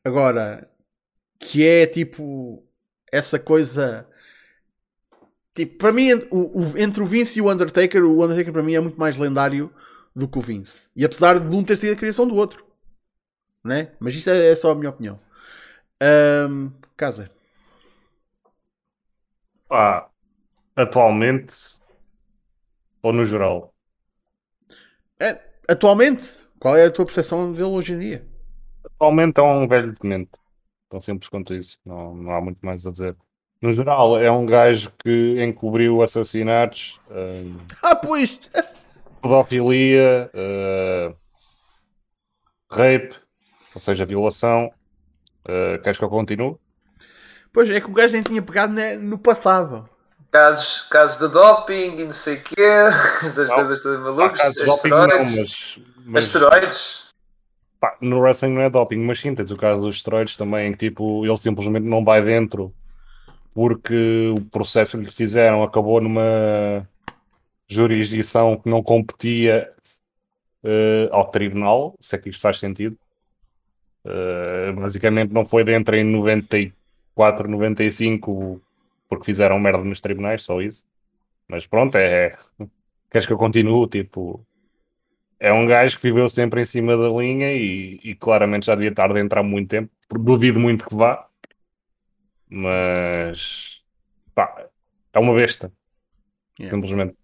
Agora, 0.04 0.70
que 1.40 1.66
é 1.66 1.86
tipo 1.88 2.64
essa 3.12 3.40
coisa. 3.40 4.08
Tipo, 5.56 5.78
para 5.78 5.94
mim, 5.94 6.14
o- 6.32 6.62
o- 6.62 6.78
entre 6.78 7.02
o 7.02 7.08
Vince 7.08 7.40
e 7.40 7.44
o 7.44 7.52
Undertaker, 7.52 8.04
o 8.06 8.24
Undertaker 8.24 8.54
para 8.54 8.64
mim 8.64 8.76
é 8.76 8.82
muito 8.82 9.00
mais 9.00 9.18
lendário 9.18 9.72
do 10.16 10.28
que 10.28 10.38
o 10.38 10.42
Vince. 10.42 10.90
E 10.96 11.06
apesar 11.06 11.40
de 11.40 11.56
um 11.56 11.64
ter 11.64 11.78
sido 11.78 11.94
a 11.94 11.98
criação 11.98 12.28
do 12.28 12.36
outro, 12.36 12.66
né? 13.64 13.92
Mas 14.00 14.16
isto 14.16 14.30
é, 14.30 14.52
é 14.52 14.56
só 14.56 14.72
a 14.72 14.76
minha 14.76 14.90
opinião. 14.90 15.20
Ahm, 16.02 16.72
casa. 16.98 17.32
Pá, 19.68 20.10
atualmente 20.76 21.56
ou 23.02 23.14
no 23.14 23.24
geral? 23.26 23.74
É, 25.20 25.40
atualmente, 25.68 26.46
qual 26.60 26.76
é 26.76 26.86
a 26.86 26.92
tua 26.92 27.06
percepção 27.06 27.52
dele 27.52 27.64
hoje 27.66 27.94
em 27.94 28.00
dia? 28.00 28.26
Atualmente 28.84 29.40
é 29.40 29.44
um 29.44 29.68
velho 29.68 29.94
demente. 29.94 30.32
Tão 30.90 31.02
simples 31.02 31.30
quanto 31.30 31.54
isso. 31.54 31.80
Não, 31.86 32.16
não 32.16 32.32
há 32.34 32.42
muito 32.42 32.60
mais 32.66 32.86
a 32.88 32.92
dizer. 32.92 33.18
No 33.62 33.74
geral, 33.74 34.20
é 34.20 34.30
um 34.30 34.46
gajo 34.46 34.92
que 35.04 35.44
encobriu 35.44 36.02
assassinatos, 36.02 37.00
hum, 37.10 37.58
Ah, 37.82 37.96
pois! 37.96 38.40
pedofilia, 39.22 40.30
uh, 40.36 41.16
rape, 42.70 43.16
ou 43.74 43.80
seja, 43.80 44.06
violação. 44.06 44.72
Uh, 45.46 45.82
queres 45.82 45.98
que 45.98 46.04
eu 46.04 46.10
continue? 46.10 46.56
Pois 47.52 47.70
é 47.70 47.80
que 47.80 47.88
o 47.88 47.94
gajo 47.94 48.14
nem 48.14 48.22
tinha 48.22 48.42
pegado 48.42 48.74
né, 48.74 48.96
no 48.96 49.18
passado. 49.18 49.90
Casos, 50.32 50.82
casos 50.82 51.18
de 51.18 51.28
doping 51.30 51.96
e 51.98 52.04
não 52.04 52.12
sei 52.12 52.36
o 52.36 52.44
quê, 52.44 52.62
essas 53.26 53.48
Não. 53.48 53.56
coisas 53.56 53.80
todas 53.80 54.00
malucas, 54.00 54.42
casos 54.42 54.56
de 54.58 54.66
doping, 54.66 54.90
não, 54.90 55.02
asteroides, 55.06 55.38
mas, 55.38 55.80
mas 56.06 56.26
asteroides. 56.26 57.04
Pá, 57.80 57.98
no 58.02 58.20
wrestling 58.20 58.54
não 58.54 58.62
é 58.62 58.70
doping, 58.70 58.98
mas 58.98 59.20
sim, 59.20 59.34
tens 59.34 59.50
o 59.50 59.58
caso 59.58 59.82
dos 59.82 59.96
esteroides 59.96 60.36
também, 60.36 60.72
que 60.74 60.90
tipo, 60.90 61.26
ele 61.26 61.38
simplesmente 61.38 61.86
não 61.86 62.04
vai 62.04 62.22
dentro 62.22 62.74
porque 63.56 64.34
o 64.38 64.42
processo 64.52 64.98
que 64.98 65.06
lhe 65.06 65.12
fizeram 65.12 65.64
acabou 65.64 66.02
numa 66.02 66.86
jurisdição 67.70 68.58
que 68.58 68.70
não 68.70 68.84
competia 68.84 69.72
uh, 70.62 71.08
ao 71.10 71.32
tribunal, 71.32 71.96
se 71.98 72.18
é 72.18 72.20
que 72.20 72.30
isto 72.30 72.42
faz 72.42 72.60
sentido. 72.60 72.98
Uh, 74.04 74.74
basicamente 74.74 75.32
não 75.32 75.46
foi 75.46 75.64
dentro 75.64 75.96
em 75.96 76.04
94, 76.04 77.50
95 77.50 78.62
porque 79.08 79.24
fizeram 79.24 79.58
merda 79.58 79.86
nos 79.86 80.02
tribunais, 80.02 80.44
só 80.44 80.62
isso. 80.62 80.86
Mas 81.48 81.66
pronto, 81.66 81.96
é. 81.96 82.36
Queres 83.10 83.26
que 83.26 83.32
eu 83.32 83.38
continue? 83.38 83.88
Tipo, 83.88 84.46
é 85.40 85.54
um 85.54 85.66
gajo 85.66 85.96
que 85.96 86.04
viveu 86.04 86.30
sempre 86.30 86.62
em 86.62 86.66
cima 86.66 86.98
da 86.98 87.08
linha 87.08 87.54
e, 87.54 88.02
e 88.04 88.16
claramente 88.16 88.66
já 88.66 88.76
devia 88.76 88.90
estar 88.90 89.14
dentro 89.14 89.40
há 89.40 89.44
muito 89.44 89.70
tempo. 89.70 89.90
Duvido 90.12 90.60
muito 90.60 90.86
que 90.88 90.94
vá, 90.94 91.26
mas 92.56 93.82
pá, 94.34 94.68
é 95.12 95.20
uma 95.20 95.36
besta. 95.36 95.72
Yeah. 96.58 96.74
Simplesmente. 96.74 97.18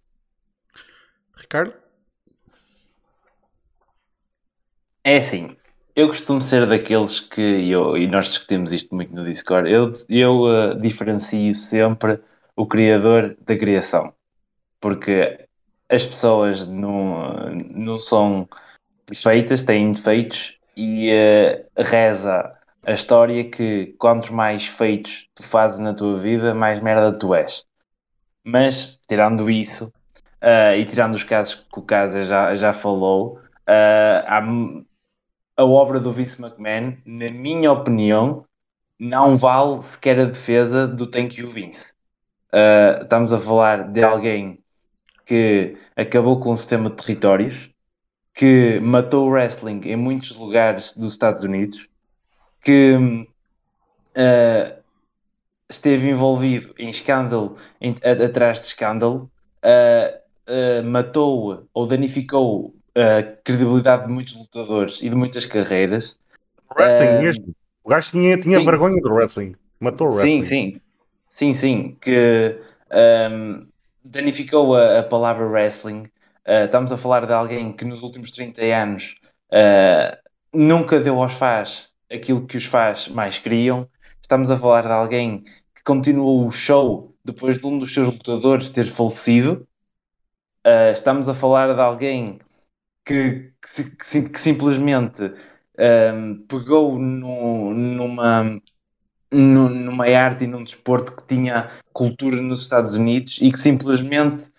Ricardo? 1.34 1.72
É 5.02 5.16
assim, 5.16 5.48
eu 5.96 6.08
costumo 6.08 6.42
ser 6.42 6.66
daqueles 6.66 7.18
que, 7.18 7.40
eu, 7.40 7.96
e 7.96 8.06
nós 8.06 8.26
discutimos 8.26 8.72
isto 8.72 8.94
muito 8.94 9.14
no 9.14 9.24
Discord, 9.24 9.70
eu, 9.70 9.90
eu 10.08 10.42
uh, 10.42 10.78
diferencio 10.78 11.54
sempre 11.54 12.20
o 12.54 12.66
criador 12.66 13.34
da 13.40 13.56
criação. 13.56 14.14
Porque 14.80 15.48
as 15.88 16.04
pessoas 16.04 16.66
não, 16.66 17.50
não 17.74 17.98
são 17.98 18.46
perfeitas, 19.06 19.62
têm 19.62 19.92
defeitos 19.92 20.58
e 20.76 21.10
uh, 21.10 21.82
reza 21.82 22.54
a 22.84 22.92
história 22.92 23.48
que 23.48 23.94
quantos 23.98 24.30
mais 24.30 24.66
feitos 24.66 25.28
tu 25.34 25.42
fazes 25.42 25.78
na 25.78 25.94
tua 25.94 26.18
vida, 26.18 26.54
mais 26.54 26.80
merda 26.80 27.16
tu 27.16 27.34
és. 27.34 27.64
Mas, 28.44 28.98
tirando 29.06 29.48
isso, 29.50 29.92
uh, 30.42 30.74
e 30.76 30.84
tirando 30.84 31.14
os 31.14 31.22
casos 31.22 31.54
que 31.54 31.78
o 31.78 31.82
Casa 31.82 32.22
já, 32.22 32.54
já 32.54 32.72
falou, 32.72 33.38
uh, 33.68 34.84
a 35.56 35.64
obra 35.64 36.00
do 36.00 36.12
Vince 36.12 36.42
McMahon, 36.42 36.96
na 37.06 37.28
minha 37.30 37.70
opinião, 37.70 38.44
não 38.98 39.36
vale 39.36 39.82
sequer 39.82 40.18
a 40.18 40.24
defesa 40.24 40.86
do 40.86 41.06
Thank 41.06 41.40
You 41.40 41.50
Vince. 41.50 41.92
Uh, 42.52 43.02
estamos 43.02 43.32
a 43.32 43.38
falar 43.38 43.88
de 43.88 44.02
alguém 44.02 44.58
que 45.24 45.76
acabou 45.96 46.40
com 46.40 46.50
o 46.50 46.56
sistema 46.56 46.90
de 46.90 46.96
territórios, 46.96 47.70
que 48.34 48.80
matou 48.80 49.28
o 49.28 49.30
wrestling 49.30 49.80
em 49.84 49.96
muitos 49.96 50.34
lugares 50.34 50.94
dos 50.94 51.12
Estados 51.12 51.42
Unidos, 51.42 51.88
que 52.62 52.94
uh, 54.16 54.82
esteve 55.68 56.10
envolvido 56.10 56.74
em 56.78 56.88
escândalo, 56.88 57.56
em, 57.80 57.94
atrás 58.24 58.60
de 58.60 58.68
escândalo, 58.68 59.30
uh, 59.64 60.22
matou 60.84 61.66
ou 61.72 61.86
danificou 61.86 62.74
a 62.94 63.22
credibilidade 63.44 64.06
de 64.06 64.12
muitos 64.12 64.34
lutadores 64.34 65.02
e 65.02 65.08
de 65.08 65.16
muitas 65.16 65.46
carreiras. 65.46 66.18
Wrestling 66.76 67.20
mesmo. 67.20 67.54
O 67.84 67.88
gajo 67.88 68.10
tinha, 68.10 68.38
tinha 68.38 68.60
vergonha 68.60 69.00
do 69.00 69.12
wrestling. 69.12 69.54
Matou 69.80 70.08
o 70.08 70.10
wrestling. 70.10 70.44
Sim, 70.44 70.72
sim. 70.72 70.80
Sim, 71.28 71.54
sim. 71.54 71.96
Que 72.00 72.60
um, 73.30 73.66
danificou 74.04 74.76
a, 74.76 75.00
a, 75.00 75.02
palavra 75.02 75.46
wrestling. 75.46 76.02
Uh, 76.46 76.66
estamos 76.66 76.92
a 76.92 76.96
falar 76.96 77.26
de 77.26 77.32
alguém 77.32 77.72
que 77.72 77.84
nos 77.84 78.02
últimos 78.02 78.30
30 78.30 78.62
anos 78.62 79.16
uh, 79.52 80.16
nunca 80.52 81.00
deu 81.00 81.20
aos 81.22 81.32
fãs 81.32 81.91
aquilo 82.12 82.46
que 82.46 82.56
os 82.56 82.66
fãs 82.66 83.08
mais 83.08 83.38
queriam. 83.38 83.88
Estamos 84.20 84.50
a 84.50 84.56
falar 84.56 84.82
de 84.82 84.92
alguém 84.92 85.44
que 85.74 85.82
continuou 85.84 86.46
o 86.46 86.50
show 86.50 87.14
depois 87.24 87.58
de 87.58 87.66
um 87.66 87.78
dos 87.78 87.92
seus 87.92 88.08
lutadores 88.08 88.70
ter 88.70 88.86
falecido. 88.86 89.66
Uh, 90.66 90.92
estamos 90.92 91.28
a 91.28 91.34
falar 91.34 91.74
de 91.74 91.80
alguém 91.80 92.38
que, 93.04 93.52
que, 93.74 94.22
que 94.30 94.40
simplesmente 94.40 95.32
um, 96.14 96.46
pegou 96.46 96.98
no, 96.98 97.74
numa, 97.74 98.60
no, 99.30 99.68
numa 99.68 100.06
arte 100.06 100.44
e 100.44 100.46
num 100.46 100.62
desporto 100.62 101.16
que 101.16 101.26
tinha 101.26 101.70
cultura 101.92 102.40
nos 102.40 102.60
Estados 102.60 102.94
Unidos 102.94 103.38
e 103.40 103.50
que 103.50 103.58
simplesmente 103.58 104.50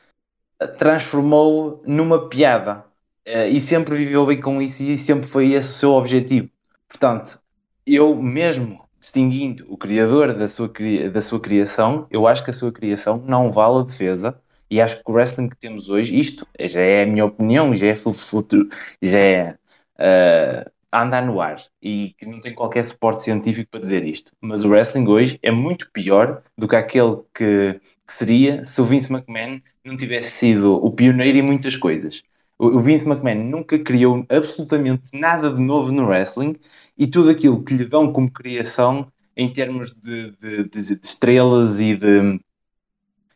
transformou 0.77 1.81
numa 1.85 2.29
piada. 2.29 2.85
Uh, 3.27 3.47
e 3.49 3.59
sempre 3.59 3.95
viveu 3.95 4.25
bem 4.25 4.41
com 4.41 4.61
isso 4.61 4.83
e 4.83 4.97
sempre 4.97 5.25
foi 5.25 5.53
esse 5.53 5.69
o 5.69 5.73
seu 5.73 5.91
objetivo. 5.91 6.49
Portanto, 6.89 7.41
eu 7.85 8.15
mesmo 8.15 8.83
distinguindo 8.99 9.65
o 9.67 9.77
criador 9.77 10.33
da 10.33 10.47
sua, 10.47 10.71
da 11.11 11.21
sua 11.21 11.39
criação, 11.39 12.07
eu 12.09 12.25
acho 12.25 12.43
que 12.43 12.51
a 12.51 12.53
sua 12.53 12.71
criação 12.71 13.21
não 13.27 13.51
vale 13.51 13.79
a 13.79 13.83
defesa 13.83 14.39
e 14.69 14.81
acho 14.81 15.03
que 15.03 15.11
o 15.11 15.13
wrestling 15.13 15.49
que 15.49 15.57
temos 15.57 15.89
hoje, 15.89 16.17
isto 16.17 16.47
já 16.59 16.81
é 16.81 17.03
a 17.03 17.05
minha 17.05 17.25
opinião, 17.25 17.75
já 17.75 17.87
é 17.87 17.95
futuro, 17.95 18.67
já 19.01 19.19
é 19.19 19.57
uh, 19.99 20.71
andar 20.91 21.25
no 21.25 21.41
ar 21.41 21.57
e 21.81 22.13
que 22.17 22.25
não 22.25 22.39
tem 22.39 22.53
qualquer 22.53 22.85
suporte 22.85 23.23
científico 23.23 23.69
para 23.71 23.81
dizer 23.81 24.05
isto. 24.05 24.31
Mas 24.39 24.63
o 24.63 24.69
wrestling 24.69 25.07
hoje 25.07 25.39
é 25.41 25.51
muito 25.51 25.91
pior 25.91 26.41
do 26.57 26.67
que 26.67 26.75
aquele 26.75 27.17
que, 27.33 27.79
que 28.05 28.13
seria 28.13 28.63
se 28.63 28.79
o 28.81 28.85
Vince 28.85 29.11
McMahon 29.11 29.59
não 29.83 29.97
tivesse 29.97 30.31
sido 30.31 30.75
o 30.75 30.91
pioneiro 30.91 31.37
em 31.37 31.41
muitas 31.41 31.75
coisas. 31.75 32.23
O 32.57 32.79
Vince 32.79 33.07
McMahon 33.07 33.43
nunca 33.49 33.77
criou 33.79 34.25
absolutamente 34.29 35.17
nada 35.19 35.53
de 35.53 35.61
novo 35.61 35.91
no 35.91 36.07
wrestling 36.07 36.55
e 36.97 37.07
tudo 37.07 37.29
aquilo 37.29 37.63
que 37.63 37.73
lhe 37.73 37.85
dão 37.85 38.11
como 38.11 38.31
criação 38.31 39.11
em 39.35 39.51
termos 39.51 39.91
de, 39.91 40.31
de, 40.37 40.69
de, 40.69 40.95
de 40.95 40.99
estrelas 41.03 41.79
e 41.79 41.95
de, 41.95 42.39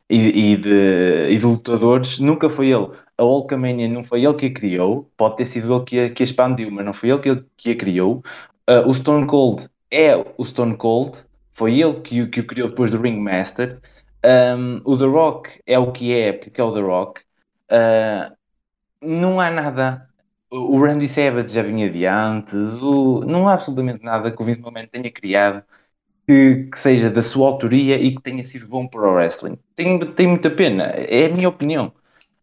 e, 0.10 0.52
e, 0.54 0.58
de, 0.58 1.30
e 1.30 1.38
de 1.38 1.46
lutadores, 1.46 2.20
nunca 2.20 2.50
foi 2.50 2.70
ele. 2.72 2.90
A 3.18 3.24
Hulkamania 3.24 3.88
não 3.88 4.04
foi 4.04 4.24
ele 4.24 4.34
que 4.36 4.46
a 4.48 4.54
criou, 4.54 5.12
pode 5.18 5.38
ter 5.38 5.46
sido 5.46 5.74
ele 5.74 5.84
que 5.84 6.00
a, 6.00 6.10
que 6.10 6.24
a 6.24 6.26
expandiu, 6.26 6.72
mas 6.72 6.86
não 6.86 6.94
foi 6.94 7.10
ele 7.10 7.20
que, 7.20 7.46
que 7.58 7.72
a 7.72 7.76
criou. 7.76 8.22
Uh, 8.70 8.88
o 8.88 8.94
Stone 8.94 9.26
Cold 9.26 9.68
é 9.92 10.16
o 10.38 10.46
Stone 10.46 10.78
Cold, 10.78 11.18
foi 11.52 11.80
ele 11.80 12.02
que, 12.02 12.28
que 12.28 12.40
o 12.42 12.48
criou 12.48 12.70
depois 12.70 12.92
do 12.92 13.02
Ringmaster. 13.02 13.80
Um, 14.26 14.82
o 14.86 14.98
The 14.98 15.06
Rock 15.06 15.62
é 15.66 15.80
o 15.80 15.92
que 15.92 16.14
é, 16.14 16.34
porque 16.34 16.60
é 16.62 16.64
o 16.64 16.74
The 16.74 16.82
Rock. 16.82 17.22
Uh, 17.72 18.37
não 19.02 19.40
há 19.40 19.50
nada. 19.50 20.08
O 20.50 20.80
Randy 20.80 21.08
Savage 21.08 21.54
já 21.54 21.62
vinha 21.62 21.90
de 21.90 22.06
antes, 22.06 22.82
o, 22.82 23.22
não 23.26 23.48
há 23.48 23.54
absolutamente 23.54 24.04
nada 24.04 24.32
que 24.32 24.42
o 24.42 24.46
Vince 24.46 24.62
McMahon 24.62 24.88
tenha 24.88 25.12
criado 25.12 25.62
que, 26.28 26.70
que, 26.72 26.80
seja 26.80 27.10
da 27.10 27.22
sua 27.22 27.48
autoria 27.48 27.98
e 27.98 28.16
que 28.16 28.22
tenha 28.22 28.44
sido 28.44 28.68
bom 28.68 28.88
para 28.88 29.02
o 29.02 29.14
wrestling. 29.14 29.58
Tem, 29.76 30.00
tem 30.00 30.28
muita 30.28 30.50
pena, 30.50 30.86
é 30.86 31.26
a 31.26 31.30
minha 31.30 31.50
opinião. 31.50 31.94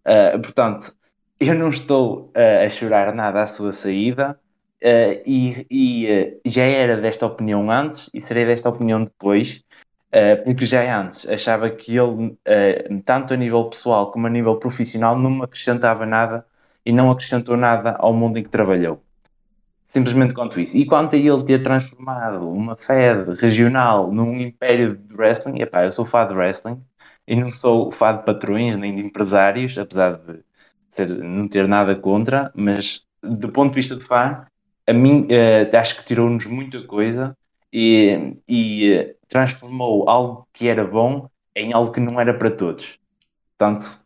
Uh, 0.07 0.41
portanto, 0.41 0.95
eu 1.41 1.55
não 1.55 1.69
estou 1.71 2.33
uh, 2.37 2.67
a 2.67 2.69
chorar 2.69 3.15
nada 3.15 3.43
à 3.43 3.47
sua 3.47 3.73
saída 3.73 4.39
uh, 4.83 5.23
e, 5.27 5.67
e 5.71 6.41
já 6.47 6.65
era 6.65 6.97
desta 6.97 7.27
opinião 7.27 7.71
antes 7.71 8.11
e 8.15 8.21
serei 8.21 8.47
desta 8.47 8.69
opinião 8.69 9.03
depois, 9.05 9.63
porque 10.45 10.67
já 10.67 11.01
antes 11.01 11.29
achava 11.29 11.69
que 11.71 11.97
ele, 11.97 12.37
tanto 13.05 13.35
a 13.35 13.37
nível 13.37 13.65
pessoal 13.65 14.11
como 14.13 14.27
a 14.27 14.31
nível 14.31 14.57
profissional, 14.57 15.19
não 15.19 15.31
me 15.31 15.45
acrescentava 15.45 16.07
nada 16.07 16.47
e 16.87 16.93
não 16.93 17.11
acrescentou 17.11 17.57
nada 17.57 17.97
ao 17.99 18.13
mundo 18.13 18.39
em 18.39 18.43
que 18.43 18.49
trabalhou. 18.49 19.03
Simplesmente 19.87 20.35
quanto 20.35 20.61
isso. 20.61 20.77
E 20.77 20.85
quanto 20.85 21.15
a 21.15 21.19
ele 21.19 21.45
ter 21.45 21.63
transformado 21.63 22.51
uma 22.51 22.75
Fed 22.75 23.41
regional 23.41 24.13
num 24.13 24.41
império 24.41 24.97
de 24.97 25.15
wrestling, 25.15 25.61
epá, 25.61 25.85
eu 25.85 25.93
sou 25.93 26.05
fã 26.05 26.27
de 26.27 26.35
wrestling 26.35 26.83
e 27.27 27.37
não 27.37 27.51
sou 27.51 27.93
fã 27.93 28.17
de 28.17 28.25
patrões 28.25 28.77
nem 28.77 28.95
de 28.95 29.03
empresários, 29.03 29.79
apesar 29.79 30.19
de 30.19 30.43
não 31.07 31.49
ter 31.49 31.69
nada 31.69 31.95
contra, 31.95 32.51
mas 32.55 33.05
do 33.23 33.49
ponto 33.51 33.71
de 33.71 33.77
vista 33.77 33.97
de 33.97 34.05
fã, 34.05 34.47
a 34.87 34.93
mim 34.93 35.27
uh, 35.31 35.77
acho 35.77 35.97
que 35.97 36.05
tirou-nos 36.05 36.47
muita 36.47 36.83
coisa 36.83 37.37
e, 37.75 38.37
e 38.47 38.93
uh, 38.93 39.17
transformou 39.27 40.09
algo 40.09 40.47
que 40.53 40.69
era 40.69 40.85
bom 40.85 41.29
em 41.57 41.73
algo 41.73 41.91
que 41.91 41.99
não 41.99 42.21
era 42.21 42.33
para 42.33 42.53
todos. 42.53 43.01
Portanto, 43.59 44.01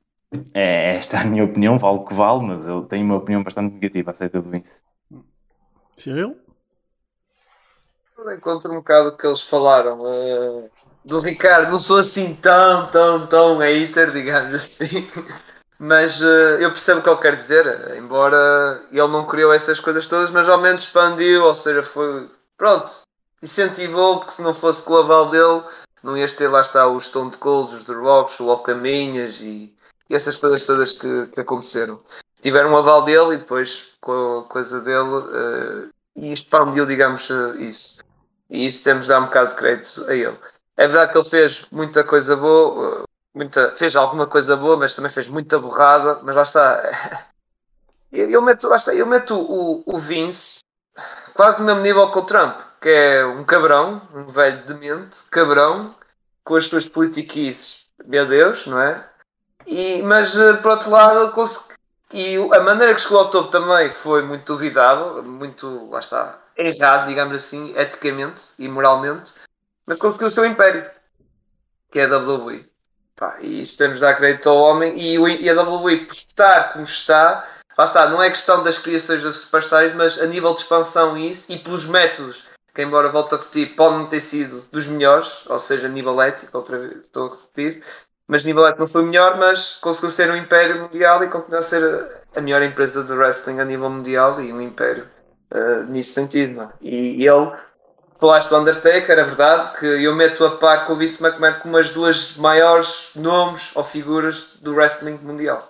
é, 0.55 0.97
esta 0.97 1.19
é 1.19 1.21
a 1.21 1.25
minha 1.27 1.45
opinião, 1.45 1.79
vale 1.79 1.99
o 1.99 2.05
que 2.05 2.15
vale, 2.15 2.47
mas 2.47 2.67
eu 2.67 2.83
tenho 2.85 3.05
uma 3.05 3.17
opinião 3.17 3.43
bastante 3.43 3.75
negativa 3.75 4.11
acerca 4.11 4.41
do 4.41 4.51
Vince. 4.51 4.83
Cyril? 5.99 6.39
Eu 8.17 8.35
encontro 8.35 8.73
um 8.73 8.77
bocado 8.77 9.11
o 9.11 9.17
que 9.17 9.27
eles 9.27 9.43
falaram. 9.43 10.01
Uh, 10.01 10.71
do 11.05 11.21
Ricardo, 11.21 11.71
não 11.71 11.79
sou 11.79 11.99
assim 11.99 12.35
tão, 12.35 12.87
tão, 12.87 13.27
tão 13.27 13.59
hater, 13.59 14.13
digamos 14.13 14.55
assim. 14.55 15.07
Mas 15.79 16.21
uh, 16.21 16.59
eu 16.59 16.71
percebo 16.71 17.01
o 17.01 17.03
que 17.03 17.09
ele 17.09 17.21
quer 17.21 17.37
dizer, 17.37 17.97
embora 17.97 18.83
ele 18.91 19.07
não 19.09 19.27
criou 19.27 19.53
essas 19.53 19.79
coisas 19.79 20.09
todas, 20.09 20.29
mas 20.33 20.49
ao 20.49 20.61
menos 20.61 20.83
expandiu, 20.83 21.45
ou 21.45 21.55
seja, 21.55 21.85
foi. 21.85 22.29
Pronto, 22.57 23.03
incentivou, 23.43 24.19
porque 24.19 24.33
se 24.33 24.43
não 24.43 24.55
fosse 24.55 24.83
com 24.83 24.95
o 24.95 24.99
aval 24.99 25.27
dele, 25.27 25.63
não 26.03 26.17
ias 26.17 26.33
ter 26.33 26.49
lá 26.49 26.61
está 26.61 26.87
os 26.87 27.07
Stone 27.07 27.37
Cold, 27.37 27.75
os 27.75 27.83
The 27.85 27.93
Rocks, 27.93 28.41
o 28.41 28.51
Alcaminhas 28.51 29.41
e, 29.41 29.75
e 30.09 30.15
essas 30.15 30.37
coisas 30.37 30.63
todas 30.63 30.93
que, 30.93 31.27
que 31.27 31.41
aconteceram 31.41 32.01
tiveram 32.41 32.71
um 32.71 32.77
aval 32.77 33.03
dele 33.03 33.35
e 33.35 33.37
depois 33.39 33.87
com 34.01 34.41
a 34.41 34.45
coisa 34.45 34.81
dele 34.81 34.99
uh, 34.99 35.91
e 36.17 36.33
expandiu, 36.33 36.87
digamos, 36.87 37.31
eh, 37.31 37.63
isso. 37.63 37.99
E 38.51 38.67
isso 38.67 38.83
temos 38.83 39.05
de 39.05 39.11
dar 39.11 39.21
um 39.21 39.27
bocado 39.27 39.51
de 39.51 39.57
crédito 39.57 40.05
a 40.09 40.15
ele. 40.15 40.37
É 40.77 40.87
verdade 40.87 41.13
que 41.13 41.19
ele 41.19 41.29
fez 41.29 41.65
muita 41.71 42.03
coisa 42.03 42.37
boa, 42.37 43.05
muita, 43.35 43.73
fez 43.75 43.95
alguma 43.95 44.27
coisa 44.27 44.57
boa, 44.57 44.77
mas 44.77 44.95
também 44.95 45.11
fez 45.11 45.29
muita 45.29 45.59
borrada, 45.59 46.21
mas 46.23 46.35
lá 46.35 46.43
está. 46.43 47.29
Eu, 48.11 48.31
eu 48.31 48.41
meto, 48.41 48.67
lá 48.69 48.77
está, 48.77 48.95
eu 48.95 49.07
meto 49.07 49.39
o, 49.39 49.83
o 49.85 49.99
Vince 49.99 50.61
quase 51.35 51.61
no 51.61 51.67
mesmo 51.67 51.83
nível 51.83 52.11
que 52.11 52.19
o 52.19 52.23
Trump, 52.23 52.59
que 52.81 52.89
é 52.89 53.25
um 53.25 53.45
cabrão, 53.45 54.03
um 54.15 54.27
velho 54.27 54.65
demente, 54.65 55.25
cabrão, 55.31 55.95
com 56.45 56.57
as 56.57 56.67
suas 56.67 56.87
politiquices, 56.87 57.89
meu 58.05 58.27
Deus, 58.27 58.67
não 58.67 58.81
é? 58.81 59.05
E, 59.67 60.03
mas 60.03 60.37
eh, 60.37 60.55
por 60.55 60.73
outro 60.73 60.91
lado, 60.91 61.33
e 62.13 62.37
a 62.37 62.61
maneira 62.61 62.95
que 62.95 63.01
chegou 63.01 63.19
ao 63.19 63.31
topo 63.31 63.51
também 63.51 63.91
foi 63.91 64.23
muito 64.23 64.55
duvidável, 64.55 65.23
muito, 65.23 65.91
lá 65.91 65.99
está, 65.99 66.43
errado, 66.57 67.07
digamos 67.07 67.35
assim, 67.35 67.75
eticamente 67.77 68.47
e 68.59 68.67
moralmente, 68.67 69.35
mas 69.85 69.99
conseguiu 69.99 70.29
o 70.29 70.31
seu 70.31 70.47
império, 70.47 70.89
que 71.91 72.01
é 72.01 72.05
a 72.07 72.19
WWE. 72.19 72.67
Pá, 73.15 73.37
e 73.41 73.61
isso 73.61 73.77
temos 73.77 73.97
de 73.97 74.03
dar 74.03 74.15
crédito 74.15 74.49
ao 74.49 74.57
homem 74.57 74.99
e, 74.99 75.17
e 75.17 75.51
a 75.51 75.61
WWE 75.61 76.07
por 76.07 76.13
estar 76.15 76.73
como 76.73 76.85
está, 76.85 77.47
lá 77.77 77.85
está, 77.85 78.09
não 78.09 78.23
é 78.23 78.31
questão 78.31 78.63
das 78.63 78.79
criações 78.79 79.23
das 79.23 79.37
superstars, 79.37 79.93
mas 79.93 80.19
a 80.19 80.27
nível 80.27 80.55
de 80.55 80.61
expansão 80.61 81.19
e 81.19 81.29
isso, 81.29 81.51
e 81.53 81.59
pelos 81.59 81.85
métodos, 81.85 82.45
que 82.79 82.83
embora 82.83 83.09
volto 83.09 83.35
a 83.35 83.39
repetir, 83.39 83.75
podem 83.75 84.07
ter 84.07 84.21
sido 84.21 84.65
dos 84.71 84.87
melhores, 84.87 85.43
ou 85.49 85.59
seja, 85.59 85.89
nível 85.89 86.23
ético, 86.23 86.57
outra 86.57 86.79
vez 86.79 87.01
estou 87.01 87.27
a 87.27 87.31
repetir, 87.31 87.83
mas 88.29 88.45
nível 88.45 88.65
ético 88.65 88.79
não 88.79 88.87
foi 88.87 89.03
melhor, 89.03 89.37
mas 89.37 89.79
conseguiu 89.79 90.11
ser 90.11 90.31
um 90.31 90.37
império 90.37 90.81
mundial 90.81 91.25
e 91.25 91.27
continua 91.27 91.59
a 91.59 91.63
ser 91.63 91.83
a, 91.83 92.39
a 92.39 92.41
melhor 92.41 92.63
empresa 92.63 93.03
de 93.03 93.13
wrestling 93.13 93.59
a 93.59 93.65
nível 93.65 93.91
mundial 93.91 94.41
e 94.41 94.53
um 94.53 94.61
império 94.61 95.09
uh, 95.53 95.83
nesse 95.89 96.11
sentido. 96.11 96.63
É? 96.63 96.69
E, 96.81 97.25
e 97.25 97.29
ele, 97.29 97.51
falaste 98.17 98.49
do 98.49 98.57
Undertaker, 98.57 99.19
é 99.19 99.25
verdade 99.25 99.77
que 99.77 99.85
eu 99.85 100.15
meto 100.15 100.45
a 100.45 100.57
par 100.57 100.85
com 100.85 100.93
o 100.93 100.97
Vince 100.97 101.21
McMahon 101.21 101.55
como 101.55 101.77
as 101.79 101.91
duas 101.91 102.37
maiores 102.37 103.11
nomes 103.17 103.73
ou 103.75 103.83
figuras 103.83 104.57
do 104.61 104.73
wrestling 104.73 105.19
mundial. 105.21 105.69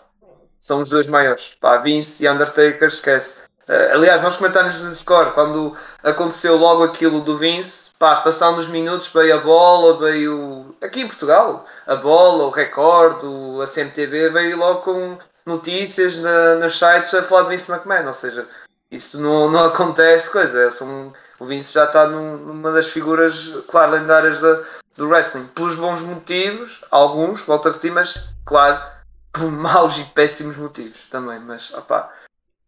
São 0.60 0.82
os 0.82 0.90
dois 0.90 1.06
maiores. 1.06 1.56
Pá, 1.58 1.78
Vince 1.78 2.22
e 2.22 2.28
Undertaker, 2.28 2.88
esquece. 2.88 3.47
Uh, 3.68 3.92
aliás, 3.92 4.22
nós 4.22 4.36
comentamos 4.36 4.80
no 4.80 4.88
Discord 4.88 5.32
quando 5.32 5.76
aconteceu 6.02 6.56
logo 6.56 6.82
aquilo 6.82 7.20
do 7.20 7.36
Vince, 7.36 7.90
pá, 7.98 8.16
passando 8.22 8.58
os 8.58 8.66
minutos, 8.66 9.08
veio 9.08 9.34
a 9.34 9.40
bola, 9.40 9.98
veio 9.98 10.74
aqui 10.82 11.02
em 11.02 11.06
Portugal, 11.06 11.66
a 11.86 11.94
bola, 11.94 12.44
o 12.44 12.50
recorde, 12.50 13.26
o, 13.26 13.60
a 13.60 13.66
CMTV, 13.66 14.30
veio 14.30 14.56
logo 14.56 14.80
com 14.80 15.18
notícias 15.44 16.18
na, 16.18 16.54
nos 16.54 16.78
sites 16.78 17.12
a 17.12 17.22
falar 17.22 17.42
de 17.42 17.50
Vince 17.50 17.70
McMahon, 17.70 18.06
ou 18.06 18.12
seja, 18.14 18.48
isso 18.90 19.20
não, 19.20 19.50
não 19.50 19.66
acontece, 19.66 20.30
coisa, 20.30 20.66
é, 20.66 20.70
são, 20.70 21.12
o 21.38 21.44
Vince 21.44 21.74
já 21.74 21.84
está 21.84 22.06
num, 22.06 22.38
numa 22.38 22.72
das 22.72 22.88
figuras, 22.88 23.52
claro, 23.68 23.92
lendárias 23.92 24.40
da, 24.40 24.62
do 24.96 25.08
wrestling, 25.08 25.46
pelos 25.48 25.74
bons 25.74 26.00
motivos, 26.00 26.80
alguns, 26.90 27.42
volto 27.42 27.68
a 27.68 27.72
repetir, 27.72 27.92
mas 27.92 28.18
claro, 28.46 28.82
por 29.30 29.44
maus 29.52 29.98
e 29.98 30.04
péssimos 30.04 30.56
motivos 30.56 31.02
também, 31.10 31.38
mas 31.38 31.70
opá, 31.74 32.10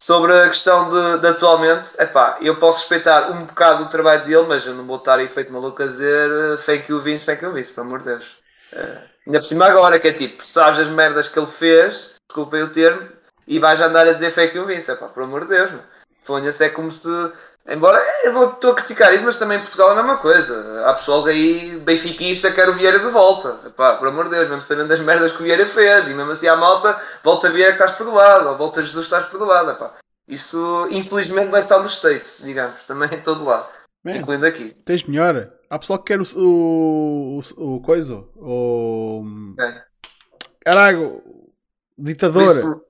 Sobre 0.03 0.33
a 0.33 0.49
questão 0.49 0.89
de, 0.89 1.19
de 1.19 1.27
atualmente, 1.27 1.93
epá, 1.99 2.39
eu 2.41 2.59
posso 2.59 2.81
respeitar 2.81 3.31
um 3.31 3.45
bocado 3.45 3.85
o 3.85 3.89
trabalho 3.89 4.25
dele, 4.25 4.47
mas 4.49 4.67
eu 4.67 4.75
não 4.75 4.87
vou 4.87 4.97
estar 4.97 5.19
aí 5.19 5.29
feito 5.29 5.53
maluco 5.53 5.83
a 5.83 5.87
dizer 5.87 6.31
uh, 6.31 6.59
fake 6.59 6.91
you 6.91 6.99
Vince, 6.99 7.25
fake 7.25 7.45
you 7.45 7.53
Vince, 7.53 7.71
pelo 7.71 7.87
amor 7.87 7.99
de 7.99 8.07
Deus. 8.07 8.37
Uh, 8.73 8.99
ainda 9.27 9.39
por 9.39 9.43
cima 9.43 9.67
agora, 9.67 10.01
que 10.01 10.09
é 10.09 10.13
tipo, 10.13 10.45
sabes 10.45 10.81
as 10.81 10.89
merdas 10.89 11.29
que 11.29 11.39
ele 11.39 11.47
fez, 11.47 12.11
desculpem 12.27 12.63
o 12.63 12.69
termo, 12.73 13.09
e 13.47 13.59
vais 13.59 13.79
andar 13.81 14.07
a 14.07 14.13
dizer 14.13 14.31
fake 14.31 14.57
you 14.57 14.65
Vince, 14.65 14.91
epá, 14.91 15.07
pelo 15.09 15.27
amor 15.27 15.43
de 15.43 15.49
Deus, 15.49 15.71
Fonha-se 16.23 16.65
é 16.65 16.69
como 16.69 16.91
se 16.91 17.09
Embora 17.69 18.01
eu 18.25 18.51
estou 18.51 18.73
a 18.73 18.75
criticar 18.75 19.13
isso, 19.15 19.25
mas 19.25 19.37
também 19.37 19.59
em 19.59 19.61
Portugal 19.61 19.91
é 19.91 19.93
a 19.93 19.95
mesma 19.97 20.17
coisa. 20.17 20.85
Há 20.87 20.95
pessoal 20.95 21.23
daí 21.23 21.79
benfiquista 21.79 22.49
que 22.49 22.57
quer 22.57 22.69
o 22.69 22.75
Vieira 22.75 22.99
de 22.99 23.07
volta. 23.07 23.61
Epá, 23.67 23.95
por 23.97 24.09
amor 24.09 24.25
de 24.25 24.31
Deus, 24.31 24.49
mesmo 24.49 24.63
sabendo 24.63 24.89
das 24.89 25.01
merdas 25.01 25.31
que 25.31 25.41
o 25.41 25.45
Vieira 25.45 25.67
fez, 25.67 26.09
e 26.09 26.15
mesmo 26.15 26.33
assim 26.33 26.49
à 26.49 26.57
malta, 26.57 27.01
volta 27.23 27.49
a 27.49 27.51
Vieira 27.51 27.75
que 27.75 27.83
estás 27.83 27.97
perdoado, 27.97 28.49
ou 28.49 28.57
volta 28.57 28.81
a 28.81 28.83
Jesus 28.83 29.07
que 29.07 29.15
estás 29.15 29.31
perdoado. 29.31 29.71
Epá. 29.71 29.93
Isso, 30.27 30.89
infelizmente, 30.91 31.51
não 31.51 31.59
é 31.59 31.63
só 31.63 31.83
nos 31.83 31.93
States, 31.93 32.41
digamos, 32.43 32.83
também 32.85 33.09
em 33.13 33.21
todo 33.21 33.45
lado, 33.45 33.67
Man, 34.03 34.17
incluindo 34.17 34.47
aqui. 34.47 34.77
Tens 34.85 35.05
melhor. 35.05 35.51
Há 35.69 35.79
pessoal 35.79 35.99
que 35.99 36.07
quer 36.07 36.21
o, 36.21 36.25
o, 36.37 37.41
o, 37.57 37.75
o 37.77 37.81
coisa, 37.81 38.25
o. 38.37 39.25
É. 39.59 39.83
Caralho, 40.65 41.23
ditador. 41.99 42.83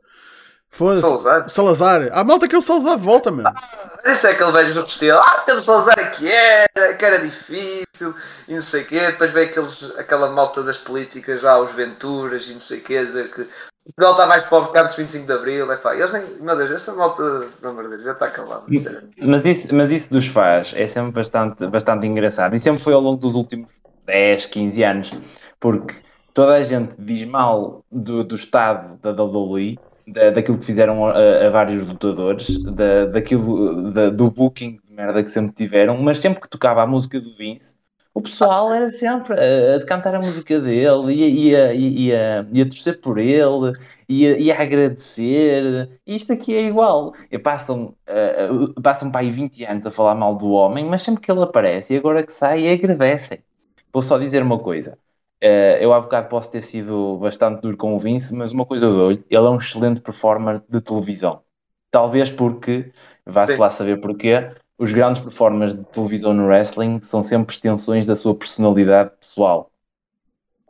Foda-se. 0.70 1.02
Salazar. 1.02 1.48
Salazar. 1.48 2.08
A 2.12 2.22
malta 2.22 2.46
quer 2.46 2.56
o 2.56 2.62
Salazar 2.62 2.96
de 2.96 3.04
volta, 3.04 3.30
mano. 3.30 3.48
Ah, 3.48 3.89
isso 4.04 4.26
é 4.26 4.30
aquele 4.30 4.52
velho 4.52 4.72
jogo 4.72 4.86
estilo. 4.86 5.18
Ah, 5.18 5.42
temos 5.44 5.64
Salazar 5.64 6.10
que 6.12 6.30
era, 6.30 6.94
que 6.94 7.04
era 7.04 7.18
difícil 7.18 8.14
e 8.48 8.54
não 8.54 8.60
sei 8.60 8.82
o 8.82 8.86
quê. 8.86 9.00
Depois 9.06 9.30
vem 9.30 9.44
aqueles, 9.44 9.82
aquela 9.98 10.30
malta 10.30 10.62
das 10.62 10.78
políticas 10.78 11.42
lá, 11.42 11.58
os 11.58 11.72
Venturas 11.72 12.48
e 12.48 12.54
não 12.54 12.60
sei 12.60 12.78
o 12.78 12.82
quê, 12.82 13.04
dizer 13.04 13.30
que 13.30 13.46
Portugal 13.84 14.12
está 14.12 14.26
mais 14.26 14.44
pobre 14.44 14.70
que 14.70 14.78
antes 14.78 14.94
25 14.94 15.26
de 15.26 15.32
Abril. 15.32 15.72
É 15.72 15.76
pá, 15.76 15.94
eles 15.94 16.12
nem. 16.12 16.22
Meu 16.40 16.56
Deus, 16.56 16.70
essa 16.70 16.92
malta, 16.94 17.48
pelo 17.60 17.72
amor 17.72 17.84
de 17.84 17.90
Deus, 17.90 18.04
já 18.04 18.12
está 18.12 18.26
acabado. 18.26 18.64
Mas 18.68 19.44
isso, 19.44 19.74
mas 19.74 19.90
isso 19.90 20.12
dos 20.12 20.26
faz 20.26 20.72
é 20.76 20.86
sempre 20.86 21.12
bastante, 21.12 21.66
bastante 21.66 22.06
engraçado. 22.06 22.54
E 22.54 22.58
sempre 22.58 22.82
foi 22.82 22.92
ao 22.92 23.00
longo 23.00 23.20
dos 23.20 23.34
últimos 23.34 23.80
10, 24.06 24.46
15 24.46 24.84
anos. 24.84 25.12
Porque 25.58 25.96
toda 26.34 26.54
a 26.54 26.62
gente 26.62 26.94
diz 26.98 27.26
mal 27.26 27.84
do, 27.90 28.22
do 28.22 28.34
estado 28.34 28.98
da 28.98 29.10
WWE 29.10 29.78
da, 30.12 30.30
daquilo 30.30 30.58
que 30.58 30.66
fizeram 30.66 31.06
a, 31.06 31.46
a 31.46 31.50
vários 31.50 31.86
lutadores, 31.86 32.62
da, 32.62 33.06
daquilo, 33.06 33.90
da, 33.92 34.10
do 34.10 34.30
booking 34.30 34.78
de 34.84 34.92
merda 34.92 35.22
que 35.22 35.30
sempre 35.30 35.54
tiveram, 35.54 35.96
mas 36.02 36.18
sempre 36.18 36.40
que 36.40 36.48
tocava 36.48 36.82
a 36.82 36.86
música 36.86 37.20
do 37.20 37.30
Vince, 37.34 37.80
o 38.12 38.20
pessoal 38.20 38.72
era 38.72 38.90
sempre 38.90 39.34
a, 39.34 39.76
a 39.76 39.86
cantar 39.86 40.14
a 40.14 40.18
música 40.18 40.60
dele, 40.60 41.12
ia, 41.12 41.72
ia, 41.72 41.74
ia, 41.74 42.48
ia 42.52 42.68
torcer 42.68 43.00
por 43.00 43.18
ele, 43.18 43.72
ia, 44.08 44.38
ia 44.38 44.60
agradecer. 44.60 45.88
E 46.06 46.16
isto 46.16 46.32
aqui 46.32 46.54
é 46.54 46.62
igual. 46.66 47.14
E 47.30 47.38
passam, 47.38 47.94
uh, 48.08 48.80
passam 48.82 49.10
para 49.10 49.20
aí 49.20 49.30
20 49.30 49.64
anos 49.64 49.86
a 49.86 49.90
falar 49.90 50.14
mal 50.16 50.34
do 50.36 50.50
homem, 50.50 50.84
mas 50.84 51.02
sempre 51.02 51.22
que 51.22 51.30
ele 51.30 51.42
aparece 51.42 51.94
e 51.94 51.96
agora 51.98 52.24
que 52.24 52.32
sai, 52.32 52.70
agradecem. 52.72 53.44
Vou 53.92 54.02
só 54.02 54.18
dizer 54.18 54.42
uma 54.42 54.58
coisa. 54.58 54.98
Uh, 55.42 55.80
eu 55.80 55.94
há 55.94 56.00
bocado 56.00 56.28
posso 56.28 56.50
ter 56.50 56.60
sido 56.60 57.16
bastante 57.16 57.62
duro 57.62 57.76
com 57.76 57.94
o 57.94 57.98
Vince, 57.98 58.34
mas 58.34 58.52
uma 58.52 58.66
coisa 58.66 58.84
eu 58.84 58.92
dou-lhe, 58.92 59.24
ele 59.30 59.46
é 59.46 59.50
um 59.50 59.56
excelente 59.56 60.00
performer 60.00 60.62
de 60.68 60.80
televisão. 60.82 61.42
Talvez 61.90 62.28
porque, 62.28 62.92
vá-se 63.24 63.56
lá 63.56 63.70
saber 63.70 64.00
porquê, 64.00 64.52
os 64.78 64.92
grandes 64.92 65.20
performers 65.20 65.74
de 65.74 65.82
televisão 65.84 66.34
no 66.34 66.46
wrestling 66.46 67.00
são 67.00 67.22
sempre 67.22 67.54
extensões 67.54 68.06
da 68.06 68.14
sua 68.14 68.34
personalidade 68.34 69.12
pessoal. 69.18 69.70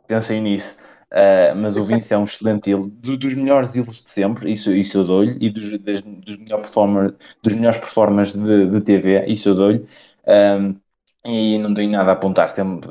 Pensem 0.07 0.41
nisso. 0.41 0.77
Uh, 1.11 1.53
mas 1.57 1.75
o 1.75 1.83
Vince 1.83 2.13
é 2.13 2.17
um 2.17 2.23
excelente 2.23 2.71
ele, 2.71 2.89
do, 2.89 3.17
dos 3.17 3.33
melhores 3.33 3.75
eles 3.75 4.01
de 4.01 4.09
sempre, 4.09 4.49
isso, 4.49 4.71
isso 4.71 4.99
eu 4.99 5.03
dou-lhe, 5.03 5.37
e 5.41 5.49
dos, 5.49 5.77
das, 5.79 6.01
dos, 6.01 6.37
melhor 6.37 6.61
performer, 6.61 7.13
dos 7.43 7.53
melhores 7.53 7.77
performers 7.77 8.33
de, 8.33 8.67
de 8.67 8.81
TV, 8.81 9.25
isso 9.25 9.49
eu 9.49 9.55
dou-lhe. 9.55 9.85
Um, 10.25 10.79
e 11.25 11.57
não 11.57 11.73
tenho 11.73 11.91
nada 11.91 12.11
a 12.11 12.13
apontar, 12.13 12.49
sempre 12.49 12.87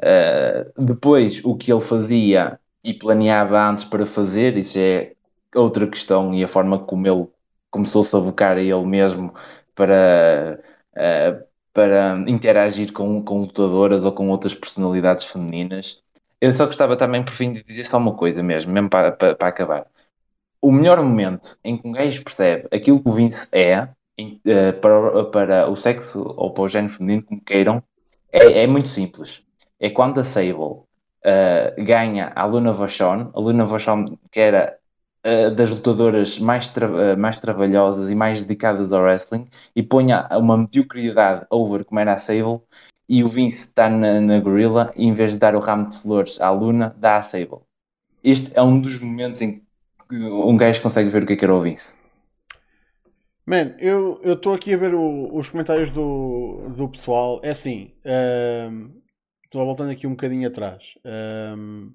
Uh, 0.00 0.82
depois, 0.82 1.44
o 1.44 1.54
que 1.54 1.70
ele 1.70 1.80
fazia 1.80 2.58
e 2.82 2.94
planeava 2.94 3.68
antes 3.68 3.84
para 3.84 4.06
fazer, 4.06 4.56
isso 4.56 4.78
é 4.78 5.12
outra 5.54 5.86
questão, 5.86 6.34
e 6.34 6.42
a 6.42 6.48
forma 6.48 6.78
como 6.78 7.06
ele 7.06 7.28
começou-se 7.70 8.14
a 8.16 8.18
abocar 8.18 8.56
a 8.56 8.62
ele 8.62 8.86
mesmo 8.86 9.34
para, 9.74 10.58
uh, 10.92 11.44
para 11.72 12.24
interagir 12.26 12.92
com, 12.92 13.22
com 13.22 13.42
lutadoras 13.42 14.04
ou 14.04 14.12
com 14.12 14.30
outras 14.30 14.54
personalidades 14.54 15.24
femininas. 15.24 16.02
Eu 16.40 16.52
só 16.54 16.64
gostava 16.64 16.96
também, 16.96 17.22
por 17.22 17.34
fim, 17.34 17.52
de 17.52 17.62
dizer 17.62 17.84
só 17.84 17.98
uma 17.98 18.14
coisa 18.14 18.42
mesmo, 18.42 18.72
mesmo 18.72 18.88
para, 18.88 19.12
para, 19.12 19.34
para 19.34 19.48
acabar. 19.48 19.86
O 20.62 20.72
melhor 20.72 21.02
momento 21.02 21.58
em 21.62 21.76
que 21.76 21.86
um 21.86 21.92
gajo 21.92 22.24
percebe 22.24 22.68
aquilo 22.70 23.02
que 23.02 23.08
o 23.08 23.12
Vince 23.12 23.48
é, 23.52 23.82
uh, 23.82 24.72
para, 24.80 25.24
para 25.26 25.70
o 25.70 25.76
sexo 25.76 26.22
ou 26.36 26.52
para 26.54 26.64
o 26.64 26.68
género 26.68 26.94
feminino, 26.94 27.22
como 27.22 27.40
queiram, 27.42 27.82
é, 28.32 28.62
é 28.62 28.66
muito 28.66 28.88
simples 28.88 29.42
é 29.80 29.88
quando 29.88 30.20
a 30.20 30.24
Sable 30.24 30.52
uh, 30.54 30.84
ganha 31.78 32.32
a 32.36 32.44
Luna 32.44 32.72
Vachon, 32.72 33.30
a 33.34 33.40
Luna 33.40 33.64
Vachon 33.64 34.04
que 34.30 34.38
era 34.38 34.76
uh, 35.26 35.50
das 35.54 35.70
lutadoras 35.70 36.38
mais, 36.38 36.68
tra 36.68 36.86
uh, 36.86 37.18
mais 37.18 37.40
trabalhosas 37.40 38.10
e 38.10 38.14
mais 38.14 38.42
dedicadas 38.42 38.92
ao 38.92 39.02
wrestling, 39.02 39.48
e 39.74 39.82
põe 39.82 40.08
uma 40.38 40.58
mediocridade 40.58 41.46
over 41.50 41.84
como 41.84 41.98
era 41.98 42.12
a 42.12 42.18
Sable, 42.18 42.60
e 43.08 43.24
o 43.24 43.28
Vince 43.28 43.68
está 43.68 43.88
na, 43.88 44.20
na 44.20 44.38
gorila, 44.38 44.92
e 44.94 45.06
em 45.06 45.14
vez 45.14 45.32
de 45.32 45.38
dar 45.38 45.56
o 45.56 45.60
ramo 45.60 45.88
de 45.88 45.96
flores 45.96 46.40
à 46.40 46.50
Luna, 46.50 46.94
dá 46.98 47.16
a 47.16 47.22
Sable. 47.22 47.60
Este 48.22 48.52
é 48.54 48.62
um 48.62 48.78
dos 48.78 49.00
momentos 49.00 49.40
em 49.40 49.62
que 50.08 50.16
um 50.16 50.56
gajo 50.56 50.82
consegue 50.82 51.08
ver 51.08 51.22
o 51.22 51.26
que 51.26 51.32
é 51.32 51.36
que 51.36 51.44
era 51.44 51.54
o 51.54 51.62
Vince. 51.62 51.94
Man, 53.46 53.74
eu 53.78 54.20
estou 54.22 54.54
aqui 54.54 54.74
a 54.74 54.76
ver 54.76 54.94
o, 54.94 55.34
os 55.34 55.48
comentários 55.48 55.90
do, 55.90 56.68
do 56.76 56.88
pessoal. 56.88 57.40
É 57.42 57.50
assim, 57.50 57.92
uh, 58.04 58.99
Estou 59.50 59.66
voltando 59.66 59.90
aqui 59.90 60.06
um 60.06 60.10
bocadinho 60.10 60.46
atrás. 60.46 60.94
Um, 61.58 61.92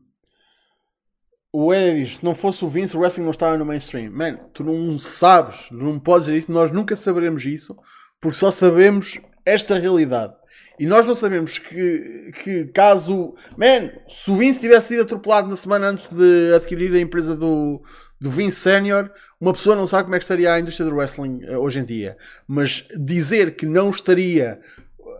o 1.53 1.73
Eddie 1.73 2.03
diz: 2.03 2.17
se 2.17 2.25
não 2.25 2.35
fosse 2.35 2.65
o 2.65 2.69
Vince, 2.69 2.97
o 2.97 2.99
wrestling 2.99 3.23
não 3.23 3.31
estava 3.31 3.57
no 3.57 3.63
mainstream. 3.63 4.11
Man, 4.11 4.35
tu 4.53 4.61
não 4.61 4.99
sabes, 4.99 5.61
não 5.71 5.97
podes 5.97 6.25
dizer 6.25 6.37
isso, 6.37 6.51
nós 6.51 6.69
nunca 6.69 6.97
saberemos 6.97 7.45
isso, 7.45 7.73
porque 8.19 8.37
só 8.37 8.51
sabemos 8.51 9.21
esta 9.45 9.79
realidade. 9.79 10.33
E 10.77 10.85
nós 10.85 11.07
não 11.07 11.15
sabemos 11.15 11.57
que, 11.57 12.33
que 12.43 12.65
caso. 12.65 13.35
Man, 13.57 13.89
se 14.09 14.29
o 14.29 14.35
Vince 14.35 14.59
tivesse 14.59 14.89
sido 14.89 15.03
atropelado 15.03 15.47
na 15.47 15.55
semana 15.55 15.87
antes 15.87 16.09
de 16.09 16.53
adquirir 16.53 16.93
a 16.93 16.99
empresa 16.99 17.37
do, 17.37 17.81
do 18.19 18.29
Vince 18.29 18.59
Senior, 18.59 19.09
uma 19.39 19.53
pessoa 19.53 19.77
não 19.77 19.87
sabe 19.87 20.03
como 20.03 20.15
é 20.15 20.19
que 20.19 20.25
estaria 20.25 20.53
a 20.53 20.59
indústria 20.59 20.89
do 20.89 20.95
wrestling 20.97 21.39
eh, 21.43 21.57
hoje 21.57 21.79
em 21.79 21.85
dia. 21.85 22.17
Mas 22.45 22.85
dizer 22.97 23.55
que 23.55 23.65
não 23.65 23.89
estaria 23.89 24.59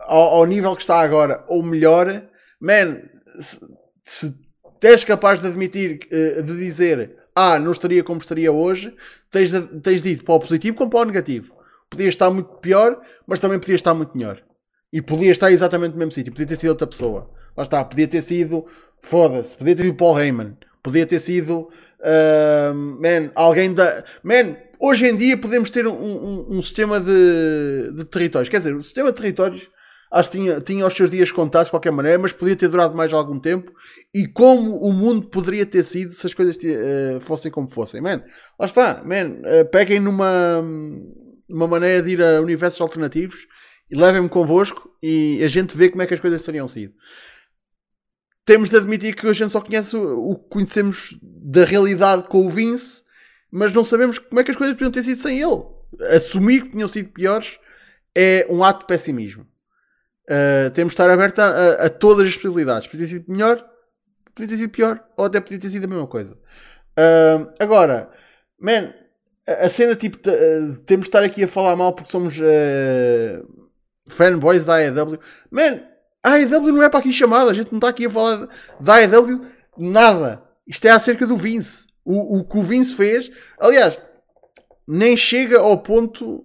ao, 0.02 0.36
ao 0.36 0.46
nível 0.46 0.76
que 0.76 0.82
está 0.82 1.00
agora 1.00 1.44
ou 1.48 1.64
melhor, 1.64 2.24
man, 2.60 3.02
se, 3.40 3.60
se 4.04 5.06
capaz 5.06 5.42
de 5.42 5.48
admitir, 5.48 6.00
eh, 6.12 6.42
de 6.42 6.56
dizer 6.58 7.16
ah, 7.36 7.60
não 7.60 7.72
estaria 7.72 8.02
como 8.02 8.22
estaria 8.22 8.50
hoje, 8.50 8.96
tens, 9.30 9.52
tens 9.84 10.02
dito 10.02 10.24
para 10.24 10.36
o 10.36 10.40
positivo 10.40 10.78
como 10.78 10.90
para 10.90 11.02
o 11.02 11.06
negativo. 11.06 11.54
Podia 11.90 12.08
estar 12.08 12.32
muito 12.32 12.50
pior, 12.60 13.02
mas 13.28 13.42
também 13.42 13.60
podia 13.60 13.76
estar 13.76 13.94
muito 13.94 14.18
melhor. 14.18 14.42
E 14.92 15.02
podia 15.02 15.32
estar 15.32 15.52
exatamente 15.52 15.92
no 15.94 15.98
mesmo 15.98 16.14
sítio. 16.14 16.32
Podia 16.32 16.48
ter 16.48 16.56
sido 16.56 16.70
outra 16.70 16.88
pessoa. 16.88 17.30
Lá 17.58 17.64
está. 17.64 17.84
Podia 17.84 18.08
ter 18.08 18.22
sido. 18.22 18.66
Foda-se. 19.02 19.58
Podia 19.58 19.76
ter 19.76 19.84
sido 19.84 19.98
Paul 19.98 20.18
Heyman. 20.18 20.58
Podia 20.82 21.06
ter 21.06 21.20
sido. 21.20 21.70
Uh, 22.00 22.74
man, 22.74 23.32
alguém 23.36 23.74
da. 23.74 24.04
Man, 24.24 24.56
hoje 24.80 25.08
em 25.08 25.16
dia 25.16 25.38
podemos 25.38 25.70
ter 25.70 25.86
um, 25.86 25.94
um, 25.94 26.58
um 26.58 26.62
sistema 26.62 27.00
de, 27.02 27.92
de, 27.94 28.06
territórios. 28.06 28.48
Quer 28.48 28.60
dizer, 28.60 28.74
o 28.74 28.82
sistema 28.84 29.12
de 29.12 29.18
territórios 29.18 29.70
acho 30.16 30.32
que 30.32 30.38
tinha, 30.38 30.62
tinha 30.62 30.88
os 30.88 30.94
seus 30.94 31.10
dias 31.10 31.30
contados 31.30 31.68
de 31.68 31.72
qualquer 31.72 31.92
maneira, 31.92 32.18
mas 32.18 32.32
podia 32.32 32.56
ter 32.56 32.70
durado 32.70 32.96
mais 32.96 33.12
algum 33.12 33.38
tempo. 33.38 33.74
E 34.14 34.26
como 34.26 34.78
o 34.78 34.94
mundo 34.94 35.28
poderia 35.28 35.66
ter 35.66 35.84
sido 35.84 36.12
se 36.12 36.26
as 36.26 36.34
coisas 36.34 36.56
uh, 36.56 37.20
fossem 37.20 37.52
como 37.52 37.68
fossem. 37.68 38.00
Man, 38.00 38.24
lá 38.58 38.66
está. 38.66 39.04
Man, 39.04 39.42
uh, 39.42 39.70
peguem 39.70 40.00
numa, 40.00 40.64
numa 41.50 41.68
maneira 41.68 42.02
de 42.02 42.12
ir 42.12 42.24
a 42.24 42.40
universos 42.40 42.80
alternativos 42.80 43.46
e 43.92 43.96
levem-me 43.96 44.30
convosco 44.30 44.90
e 45.04 45.44
a 45.44 45.50
gente 45.50 45.76
vê 45.76 45.90
como 45.90 46.02
é 46.02 46.08
que 46.08 46.14
as 46.14 46.20
coisas 46.22 46.42
teriam 46.42 46.68
sido. 46.68 46.94
Temos 48.46 48.70
de 48.70 48.78
admitir 48.78 49.16
que 49.16 49.28
a 49.28 49.34
gente 49.34 49.52
só 49.52 49.60
conhece 49.60 49.98
o 49.98 50.36
que 50.36 50.50
conhecemos 50.50 51.18
da 51.22 51.66
realidade 51.66 52.24
com 52.30 52.46
o 52.46 52.50
Vince, 52.50 53.04
mas 53.52 53.74
não 53.74 53.84
sabemos 53.84 54.18
como 54.18 54.40
é 54.40 54.44
que 54.46 54.52
as 54.52 54.58
coisas 54.58 54.76
podiam 54.76 54.92
ter 54.92 55.04
sido 55.04 55.20
sem 55.20 55.42
ele. 55.42 55.64
Assumir 56.16 56.64
que 56.64 56.72
tinham 56.72 56.88
sido 56.88 57.10
piores 57.10 57.60
é 58.16 58.48
um 58.50 58.64
ato 58.64 58.82
de 58.82 58.88
pessimismo. 58.88 59.46
Uh, 60.26 60.72
temos 60.72 60.92
de 60.92 60.96
estar 60.96 61.10
aberto 61.10 61.40
a, 61.40 61.46
a, 61.46 61.86
a, 61.86 61.90
todas 61.90 62.28
as 62.28 62.36
possibilidades. 62.36 62.88
Podia 62.88 63.06
ter 63.06 63.14
sido 63.14 63.32
melhor, 63.32 63.64
podia 64.34 64.50
ter 64.50 64.58
sido 64.58 64.70
pior, 64.70 65.04
ou 65.16 65.26
até 65.26 65.40
podia 65.40 65.60
ter 65.60 65.70
sido 65.70 65.86
a 65.86 65.88
mesma 65.88 66.08
coisa. 66.08 66.34
Uh, 66.98 67.54
agora, 67.60 68.10
man, 68.60 68.94
a, 69.48 69.70
cena 69.70 69.96
tipo, 69.96 70.18
uh, 70.18 70.76
temos 70.86 71.06
de 71.06 71.10
estar 71.10 71.24
aqui 71.24 71.44
a 71.44 71.48
falar 71.48 71.76
mal 71.76 71.94
porque 71.94 72.12
somos 72.12 72.36
fanboys 74.08 74.66
da 74.66 74.78
AEW. 74.78 75.20
Man, 75.52 75.82
a 76.24 76.34
AEW 76.34 76.72
não 76.72 76.84
é 76.84 76.90
para 76.90 77.00
aqui 77.00 77.14
chamada. 77.14 77.52
A 77.52 77.54
gente 77.54 77.72
não 77.72 77.78
está 77.78 77.90
aqui 77.90 78.08
a 78.08 78.10
falar 78.10 78.48
da 78.80 78.96
AEW 78.96 79.46
nada. 79.78 80.44
Isto 80.66 80.86
é 80.86 80.90
acerca 80.90 81.28
do 81.28 81.38
Vince. 81.38 81.86
O, 82.04 82.40
o 82.40 82.44
que 82.44 82.58
o 82.58 82.64
Vince 82.64 82.96
fez. 82.96 83.32
Aliás, 83.60 84.00
nem 84.88 85.16
chega 85.18 85.60
ao 85.60 85.78
ponto. 85.78 86.44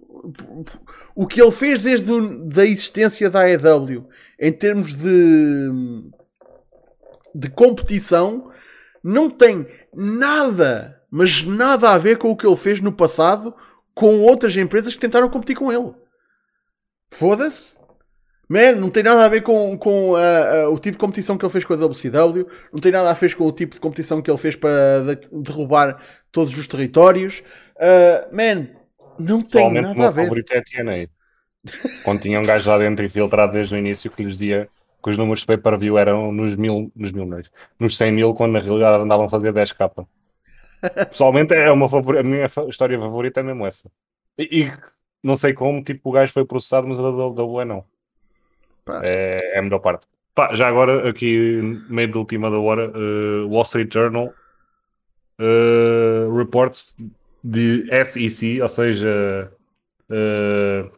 O 1.15 1.25
que 1.25 1.41
ele 1.41 1.51
fez 1.51 1.81
desde 1.81 2.11
a 2.11 2.65
existência 2.65 3.29
da 3.29 3.41
AEW 3.41 4.07
em 4.39 4.51
termos 4.51 4.93
de, 4.93 5.69
de 7.33 7.49
competição 7.49 8.51
não 9.03 9.29
tem 9.29 9.67
nada, 9.93 11.01
mas 11.09 11.43
nada 11.43 11.91
a 11.91 11.97
ver 11.97 12.17
com 12.17 12.29
o 12.29 12.35
que 12.35 12.45
ele 12.45 12.55
fez 12.55 12.81
no 12.81 12.91
passado 12.91 13.53
com 13.93 14.21
outras 14.21 14.55
empresas 14.55 14.93
que 14.93 14.99
tentaram 14.99 15.29
competir 15.29 15.55
com 15.55 15.71
ele. 15.71 15.93
Foda-se. 17.11 17.79
Man, 18.49 18.73
não 18.73 18.89
tem 18.89 19.01
nada 19.01 19.23
a 19.23 19.29
ver 19.29 19.43
com, 19.43 19.77
com 19.77 20.11
uh, 20.11 20.67
uh, 20.67 20.73
o 20.73 20.77
tipo 20.77 20.91
de 20.93 20.97
competição 20.97 21.37
que 21.37 21.45
ele 21.45 21.51
fez 21.51 21.63
com 21.63 21.73
a 21.73 21.77
WCW, 21.77 22.45
não 22.73 22.81
tem 22.81 22.91
nada 22.91 23.09
a 23.09 23.13
ver 23.13 23.33
com 23.33 23.45
o 23.45 23.51
tipo 23.51 23.75
de 23.75 23.79
competição 23.79 24.21
que 24.21 24.29
ele 24.29 24.37
fez 24.37 24.57
para 24.57 25.17
derrubar 25.31 26.03
todos 26.33 26.57
os 26.57 26.67
territórios. 26.67 27.41
Uh, 27.81 28.35
man, 28.35 28.67
não 29.17 29.41
tem 29.41 29.73
nada 29.73 30.07
a 30.07 30.11
ver. 30.11 30.23
favorito 30.23 30.51
é 30.51 30.57
a 30.59 30.63
TNA. 30.63 31.09
Quando 32.03 32.21
tinha 32.21 32.39
um 32.39 32.43
gajo 32.43 32.69
lá 32.69 32.77
dentro 32.77 33.03
infiltrado 33.03 33.53
desde 33.53 33.73
o 33.73 33.77
início 33.77 34.09
que 34.11 34.23
lhes 34.23 34.37
dizia 34.37 34.69
que 35.03 35.09
os 35.09 35.17
números 35.17 35.39
de 35.39 35.47
pay-per-view 35.47 35.97
eram 35.97 36.31
nos 36.31 36.55
mil, 36.55 36.91
nos 36.95 37.11
mil 37.11 37.25
milhões, 37.25 37.51
nos 37.79 37.97
100 37.97 38.11
mil, 38.11 38.33
quando 38.35 38.51
na 38.51 38.59
realidade 38.59 39.03
andavam 39.03 39.25
a 39.25 39.29
fazer 39.29 39.51
10k. 39.51 40.05
Pessoalmente 41.09 41.53
é 41.55 41.71
uma 41.71 41.89
favor... 41.89 42.17
a 42.17 42.23
minha 42.23 42.45
história 42.67 42.99
favorita 42.99 43.39
é 43.39 43.43
mesmo 43.43 43.65
essa. 43.65 43.89
E, 44.37 44.61
e 44.61 44.73
não 45.23 45.35
sei 45.35 45.53
como, 45.53 45.83
tipo, 45.83 46.09
o 46.09 46.11
gajo 46.11 46.31
foi 46.31 46.45
processado, 46.45 46.87
mas 46.87 46.99
a 46.99 47.09
WWE 47.09 47.65
não. 47.65 47.83
É, 49.03 49.55
é 49.55 49.59
a 49.59 49.61
melhor 49.61 49.79
parte. 49.79 50.07
Pá, 50.35 50.53
já 50.55 50.67
agora, 50.67 51.09
aqui, 51.09 51.61
meio 51.89 52.11
da 52.11 52.19
última 52.19 52.49
da 52.49 52.59
hora, 52.59 52.91
uh, 52.91 53.47
Wall 53.49 53.63
Street 53.63 53.91
Journal 53.91 54.33
uh, 55.39 56.35
reports 56.35 56.95
de 57.43 57.85
SEC, 58.05 58.61
ou 58.61 58.69
seja, 58.69 59.51
uh, 60.09 60.91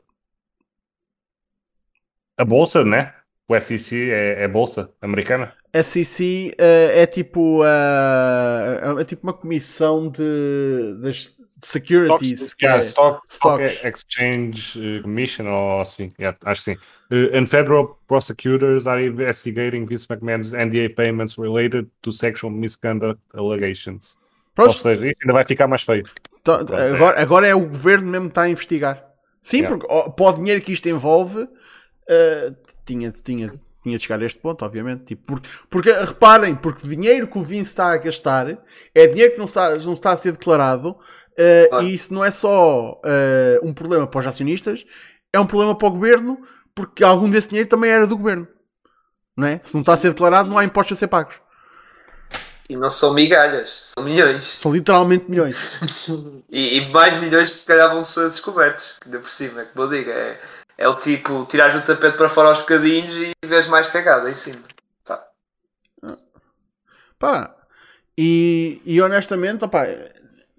a 2.38 2.46
bolsa, 2.46 2.84
né? 2.84 3.14
O 3.48 3.60
SEC 3.60 4.10
é, 4.12 4.44
é 4.44 4.48
bolsa 4.48 4.90
americana. 5.02 5.54
SEC 5.84 6.54
é 6.58 7.06
tipo, 7.06 7.62
é 7.66 9.04
tipo 9.06 9.24
uma 9.24 9.34
comissão 9.34 10.10
de, 10.10 10.96
das 11.02 11.36
securities. 11.66 12.42
Stocks, 12.42 12.56
yeah, 12.62 12.80
é, 12.80 12.86
stock, 12.86 13.22
stock 13.28 13.62
Exchange 13.84 14.80
uh, 14.80 15.02
Commission, 15.02 15.48
ou 15.48 15.82
assim, 15.82 16.10
yeah, 16.20 16.38
acho 16.46 16.64
que 16.64 16.72
sim. 16.72 16.78
Uh, 17.12 17.36
and 17.36 17.48
federal 17.48 17.98
prosecutors 18.08 18.86
are 18.86 19.04
investigating 19.06 19.86
Vince 19.86 20.08
McMahon's 20.08 20.54
NDA 20.54 20.96
payments 20.96 21.38
related 21.38 21.90
to 22.02 22.12
sexual 22.12 22.52
misconduct 22.52 23.20
allegations. 23.36 24.18
Ou 24.58 24.70
seja, 24.70 25.06
isso 25.08 25.18
ainda 25.22 25.34
vai 25.34 25.46
ficar 25.46 25.68
mais 25.68 25.82
feio. 25.82 26.04
Tá, 26.44 26.56
agora, 26.94 27.22
agora 27.22 27.48
é 27.48 27.56
o 27.56 27.62
governo 27.62 28.08
mesmo 28.08 28.26
que 28.28 28.32
está 28.32 28.42
a 28.44 28.50
investigar. 28.50 29.06
Sim, 29.42 29.58
yeah. 29.58 29.78
porque 29.78 30.12
para 30.12 30.26
o 30.26 30.34
dinheiro 30.34 30.62
que 30.62 30.72
isto 30.72 30.88
envolve, 30.88 31.42
uh, 31.42 32.56
tinha, 32.86 33.12
tinha, 33.12 33.54
tinha 33.82 33.98
de 33.98 34.04
chegar 34.04 34.22
a 34.22 34.26
este 34.26 34.40
ponto, 34.40 34.64
obviamente. 34.64 35.04
Tipo, 35.06 35.24
porque, 35.26 35.50
porque 35.70 35.92
reparem, 35.92 36.56
porque 36.56 36.86
o 36.86 36.90
dinheiro 36.90 37.28
que 37.28 37.38
o 37.38 37.44
Vince 37.44 37.70
está 37.70 37.94
a 37.94 37.98
gastar 37.98 38.58
é 38.94 39.08
dinheiro 39.08 39.34
que 39.34 39.38
não 39.38 39.46
está, 39.46 39.76
não 39.76 39.94
está 39.94 40.12
a 40.12 40.18
ser 40.18 40.34
declarado 40.34 40.98
Uh, 41.34 41.82
E 41.82 41.94
isso 41.94 42.14
não 42.14 42.24
é 42.24 42.32
só 42.32 42.92
uh, 42.92 43.68
um 43.68 43.74
problema 43.74 44.06
para 44.06 44.20
os 44.20 44.28
acionistas, 44.28 44.86
é 45.32 45.40
um 45.40 45.46
problema 45.46 45.76
para 45.76 45.88
o 45.88 45.92
governo, 45.92 46.40
porque 46.76 47.04
algum 47.04 47.30
desse 47.30 47.50
dinheiro 47.50 47.70
também 47.70 47.90
era 47.90 48.06
do 48.06 48.18
governo. 48.18 48.48
Não 49.36 49.48
é? 49.48 49.60
Se 49.64 49.74
não 49.74 49.82
está 49.82 49.94
a 49.94 49.98
ser 49.98 50.10
declarado, 50.10 50.50
não 50.50 50.60
há 50.60 50.64
impostos 50.64 50.98
a 50.98 51.00
ser 51.00 51.08
pagos. 51.08 51.42
E 52.70 52.78
não 52.78 52.90
são 52.90 53.14
migalhas, 53.14 53.94
são 53.96 54.04
milhões. 54.04 54.44
São 54.44 54.74
literalmente 54.74 55.30
milhões. 55.30 55.58
e, 56.50 56.78
e, 56.78 56.90
mais 56.90 57.20
milhões 57.20 57.52
que 57.52 57.60
se 57.60 57.66
calhar 57.66 57.92
vão 57.94 58.06
ser 58.06 58.30
descobertos, 58.30 58.96
ainda 59.04 59.20
por 59.20 59.30
cima, 59.30 59.62
é 59.62 59.66
como 59.66 59.86
eu 59.86 59.90
digo, 59.90 60.10
é, 60.10 60.40
é 60.78 60.88
o 60.88 60.96
tipo, 60.96 61.46
tirares 61.46 61.76
o 61.76 61.82
tapete 61.82 62.18
para 62.18 62.30
fora 62.30 62.50
aos 62.50 62.60
bocadinhos 62.60 63.16
e 63.16 63.34
vês 63.46 63.68
mais 63.68 63.88
cagada 63.88 64.30
em 64.30 64.34
cima. 64.34 64.64
Pá. 65.04 65.28
Pá. 67.20 67.56
E, 68.18 68.82
e 68.86 69.02
honestamente, 69.02 69.66
opá, 69.66 69.86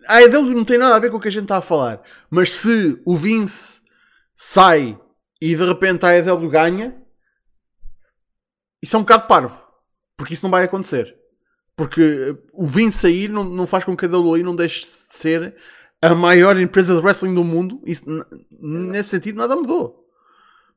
a 0.06 0.16
AEW 0.16 0.42
não 0.54 0.64
tem 0.64 0.76
nada 0.76 0.94
a 0.94 0.98
ver 0.98 1.10
com 1.10 1.16
o 1.16 1.20
que 1.20 1.28
a 1.28 1.32
gente 1.32 1.44
está 1.44 1.56
a 1.56 1.62
falar. 1.62 2.02
Mas 2.28 2.52
se 2.52 3.00
o 3.04 3.16
Vince 3.16 3.80
sai 4.36 4.98
e 5.40 5.54
de 5.54 5.64
repente 5.64 6.04
a 6.04 6.10
AEW 6.10 6.50
ganha, 6.50 6.94
isso 8.82 8.94
é 8.96 8.98
um 8.98 9.02
bocado 9.02 9.26
parvo. 9.26 9.64
Porque 10.16 10.34
isso 10.34 10.44
não 10.44 10.50
vai 10.50 10.64
acontecer. 10.64 11.16
Porque 11.76 12.36
o 12.52 12.66
Vince 12.66 12.98
sair 12.98 13.28
não, 13.28 13.44
não 13.44 13.66
faz 13.66 13.84
com 13.84 13.96
que 13.96 14.06
a 14.06 14.08
WWE 14.08 14.42
não 14.42 14.54
deixe 14.54 14.80
de 14.80 14.86
ser 14.86 15.56
a 16.00 16.14
maior 16.14 16.58
empresa 16.58 16.94
de 16.94 17.00
wrestling 17.00 17.34
do 17.34 17.42
mundo. 17.42 17.80
Isso, 17.84 18.04
nesse 18.50 19.10
sentido, 19.10 19.38
nada 19.38 19.56
mudou. 19.56 20.04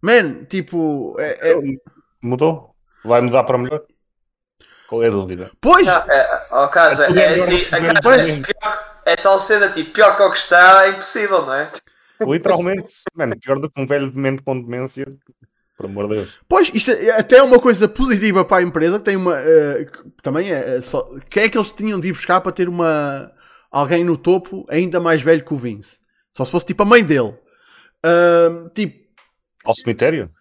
Man, 0.02 0.45
tipo. 0.45 1.15
É, 1.19 1.52
é... 1.52 1.56
Mudou? 2.22 2.76
Vai 3.03 3.22
mudar 3.22 3.44
para 3.44 3.57
melhor? 3.57 3.84
Qual 4.88 5.03
é 5.03 5.07
a 5.07 5.11
dúvida? 5.11 5.52
Pois! 5.60 5.86
Não, 5.86 5.98
é, 5.98 6.48
oh, 6.52 6.68
casa, 6.69 7.07
é, 7.07 7.19
é, 7.19 7.36
assim, 7.36 7.65
a 7.72 8.02
casa 8.02 8.22
é 8.22 8.41
pior, 8.41 8.99
é 9.06 9.15
tal 9.18 9.40
cena, 9.40 9.69
tipo, 9.69 9.91
pior 9.91 10.15
que 10.15 10.24
o 10.24 10.32
que 10.32 10.38
está 10.38 10.86
é 10.86 10.90
impossível, 10.91 11.45
não 11.45 11.53
é? 11.53 11.72
Literalmente, 12.22 12.95
mano, 13.14 13.38
pior 13.38 13.60
do 13.60 13.69
que 13.69 13.82
um 13.82 13.86
velho 13.86 14.10
demente 14.10 14.41
com 14.41 14.60
demência, 14.60 15.06
por 15.78 15.86
amor 15.86 16.08
de 16.08 16.16
Deus. 16.16 16.40
Pois, 16.49 16.72
isto 16.74 16.90
é, 16.91 17.12
até 17.12 17.38
é 17.38 17.44
uma 17.44 17.60
coisa 17.60 17.88
positiva 17.88 18.44
para 18.44 18.58
a 18.58 18.68
empresa, 18.68 18.99
tem 18.99 19.16
uma. 19.16 19.36
Uh, 19.36 20.12
também 20.24 20.52
é, 20.52 20.82
só. 20.82 21.10
Quem 21.30 21.44
é 21.44 21.49
que 21.49 21.58
eles 21.58 21.72
tinham 21.72 21.99
de 21.99 22.08
ir 22.08 22.14
buscar 22.14 22.41
para 22.41 22.52
ter 22.52 22.68
uma. 22.68 23.32
alguém 23.72 24.04
no 24.04 24.18
topo 24.18 24.66
ainda 24.70 24.99
mais 24.99 25.22
velho 25.22 25.45
que 25.45 25.54
o 25.54 25.58
Vince? 25.58 25.99
Só 26.34 26.44
se 26.44 26.52
fosse 26.52 26.66
tipo 26.66 26.82
a 26.82 26.86
mãe 26.86 27.04
dele. 27.04 27.36
Uh, 28.04 28.70
tipo. 28.74 29.08
Ao 29.64 29.76
cemitério? 29.76 30.32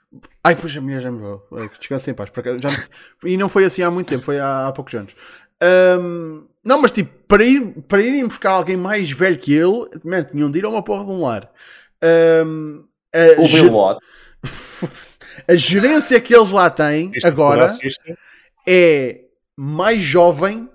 Ai, 0.42 0.56
puxa, 0.56 0.78
a 0.78 0.82
minha 0.82 1.00
já 1.00 1.10
me 1.10 1.18
vou. 1.18 1.46
Descanse 1.78 2.10
em 2.10 2.14
paz. 2.14 2.30
Já 2.62 2.70
me... 2.70 3.32
E 3.32 3.36
não 3.36 3.48
foi 3.48 3.64
assim 3.64 3.82
há 3.82 3.90
muito 3.90 4.08
tempo, 4.08 4.24
foi 4.24 4.38
há, 4.38 4.68
há 4.68 4.72
poucos 4.72 4.94
anos. 4.94 5.14
Um, 6.00 6.46
não, 6.64 6.80
mas 6.80 6.92
tipo, 6.92 7.10
para, 7.26 7.44
ir, 7.44 7.82
para 7.88 8.02
irem 8.02 8.26
buscar 8.26 8.52
alguém 8.52 8.76
mais 8.76 9.10
velho 9.10 9.38
que 9.38 9.52
ele, 9.52 9.88
man, 10.04 10.24
tinham 10.24 10.50
de 10.50 10.58
ir 10.58 10.64
a 10.64 10.68
uma 10.68 10.82
porra 10.82 11.04
de 11.04 11.10
um 11.10 11.20
lar. 11.20 11.50
Um, 12.44 12.84
a, 13.14 13.40
O 13.40 13.48
Bill 13.48 13.72
Watt. 13.74 14.00
A 15.46 15.54
gerência 15.54 16.20
que 16.20 16.34
eles 16.34 16.50
lá 16.50 16.70
têm 16.70 17.10
Isto 17.14 17.26
agora 17.26 17.68
é 18.66 19.20
mais 19.56 20.02
jovem, 20.02 20.68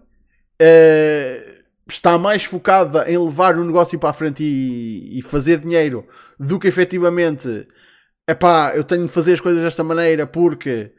eh, 0.59 1.59
está 1.87 2.17
mais 2.17 2.43
focada 2.43 3.09
em 3.11 3.17
levar 3.17 3.57
o 3.57 3.63
negócio 3.65 3.99
para 3.99 4.09
a 4.09 4.13
frente 4.13 4.43
e, 4.43 5.19
e 5.19 5.21
fazer 5.21 5.59
dinheiro 5.59 6.07
do 6.39 6.59
que 6.59 6.67
efetivamente 6.67 7.67
epá, 8.27 8.73
eu 8.75 8.83
tenho 8.83 9.05
de 9.05 9.11
fazer 9.11 9.33
as 9.33 9.39
coisas 9.41 9.61
desta 9.61 9.83
maneira 9.83 10.25
porque 10.25 10.91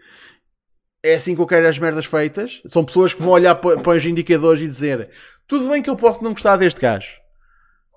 é 1.03 1.15
assim 1.15 1.35
que 1.35 1.41
eu 1.41 1.47
quero 1.47 1.67
as 1.67 1.79
merdas 1.79 2.05
feitas. 2.05 2.63
São 2.67 2.85
pessoas 2.85 3.13
que 3.13 3.23
vão 3.23 3.33
olhar 3.33 3.55
pa- 3.57 3.77
para, 3.79 3.97
os 3.97 4.05
indicadores 4.05 4.63
e 4.63 4.67
dizer 4.67 5.11
tudo 5.49 5.69
bem 5.69 5.83
que 5.83 5.91
eu 5.91 5.97
posso 5.97 6.23
não 6.23 6.33
gostar 6.33 6.57
deste 6.57 6.81
gajo, 6.81 7.19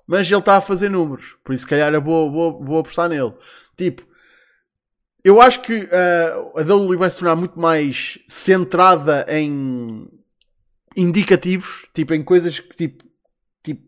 mas 0.06 0.30
ele 0.30 0.40
está 0.40 0.56
a 0.56 0.60
fazer 0.60 0.88
números, 0.90 1.36
por 1.44 1.52
isso 1.52 1.62
se 1.62 1.68
calhar 1.68 1.92
eu 1.94 2.02
vou, 2.02 2.30
vou, 2.30 2.64
vou 2.64 2.78
apostar 2.78 3.08
nele. 3.08 3.32
Tipo, 3.76 4.02
eu 5.28 5.40
acho 5.40 5.60
que 5.62 5.88
ah, 5.92 6.60
a 6.60 6.62
WWE 6.74 6.96
vai 6.96 7.10
se 7.10 7.18
tornar 7.18 7.36
muito 7.36 7.58
mais 7.58 8.18
centrada 8.28 9.26
em 9.28 10.08
indicativos, 10.96 11.86
tipo 11.94 12.14
em 12.14 12.22
coisas 12.24 12.58
que 12.60 12.76
tipo, 12.76 13.04
tipo 13.62 13.82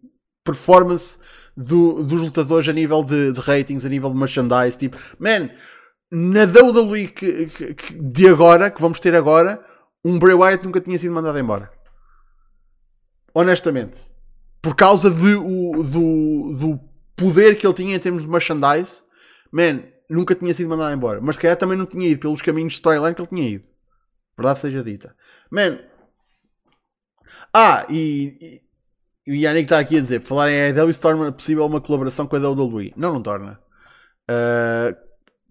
performance 0.45 1.19
do- 1.57 2.03
dos 2.05 2.21
lutadores 2.23 2.69
a 2.69 2.73
nível 2.73 3.03
de, 3.05 3.33
de 3.33 3.41
ratings, 3.41 3.85
a 3.85 3.89
nível 3.89 4.11
de 4.11 4.17
merchandise. 4.19 4.77
Tipo, 4.79 4.97
man, 5.19 5.51
na 6.11 6.45
WWE 6.45 7.07
que, 7.09 7.47
que- 7.47 7.75
que- 7.75 7.95
de 7.95 8.29
agora, 8.29 8.71
que 8.71 8.81
vamos 8.81 8.99
ter 9.01 9.15
agora, 9.15 9.65
um 10.05 10.19
Bray 10.19 10.35
Wyatt 10.35 10.65
nunca 10.65 10.81
tinha 10.81 10.99
sido 10.99 11.15
mandado 11.15 11.39
embora. 11.39 11.71
Honestamente. 13.35 13.99
Por 14.61 14.75
causa 14.75 15.11
de, 15.11 15.35
o- 15.35 15.83
do, 15.85 16.55
do 16.55 16.81
poder 17.17 17.57
que 17.57 17.67
ele 17.67 17.75
tinha 17.75 17.95
em 17.97 17.99
termos 17.99 18.23
de 18.23 18.29
merchandise, 18.29 19.03
man, 19.53 19.83
nunca 20.09 20.35
tinha 20.35 20.53
sido 20.55 20.71
mandado 20.71 20.95
embora. 20.95 21.21
Mas 21.21 21.37
se 21.37 21.43
calhar 21.43 21.57
também 21.57 21.77
não 21.77 21.87
tinha 21.87 22.09
ido 22.09 22.21
pelos 22.21 22.43
caminhos 22.43 22.73
de 22.73 22.79
storyline 22.79 23.15
que 23.15 23.21
ele 23.21 23.29
tinha 23.29 23.49
ido. 23.49 23.65
Verdade 24.37 24.61
seja 24.61 24.83
dita. 24.83 25.15
Man. 25.51 25.79
Ah, 27.53 27.87
e, 27.89 28.63
e, 29.27 29.33
o 29.33 29.35
Yannick 29.35 29.65
está 29.65 29.79
aqui 29.79 29.97
a 29.97 30.01
dizer: 30.01 30.21
por 30.21 30.29
falar 30.29 30.51
em 30.51 30.73
AEW, 30.73 30.91
isso 30.91 31.01
torna 31.01 31.33
possível 31.33 31.67
uma 31.67 31.81
colaboração 31.81 32.27
com 32.27 32.37
a 32.37 32.39
WWE. 32.39 32.93
Não, 32.97 33.13
não 33.13 33.23
torna. 33.23 33.61
Uh, 34.31 34.97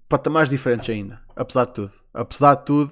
patamares 0.08 0.50
diferentes 0.50 0.90
ainda. 0.90 1.20
Apesar 1.36 1.66
de 1.66 1.74
tudo. 1.74 1.94
Apesar 2.14 2.56
de 2.56 2.66
tudo, 2.66 2.92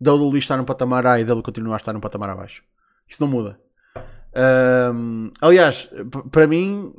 WWE 0.00 0.38
estar 0.38 0.56
num 0.56 0.64
patamar 0.64 1.06
A 1.06 1.22
da 1.22 1.42
continuar 1.42 1.76
a 1.76 1.78
estar 1.78 1.92
num 1.92 2.00
patamar 2.00 2.30
abaixo. 2.30 2.62
Isso 3.08 3.22
não 3.22 3.28
muda. 3.28 3.58
Um, 4.94 5.30
aliás, 5.40 5.88
para 6.30 6.46
mim, 6.46 6.92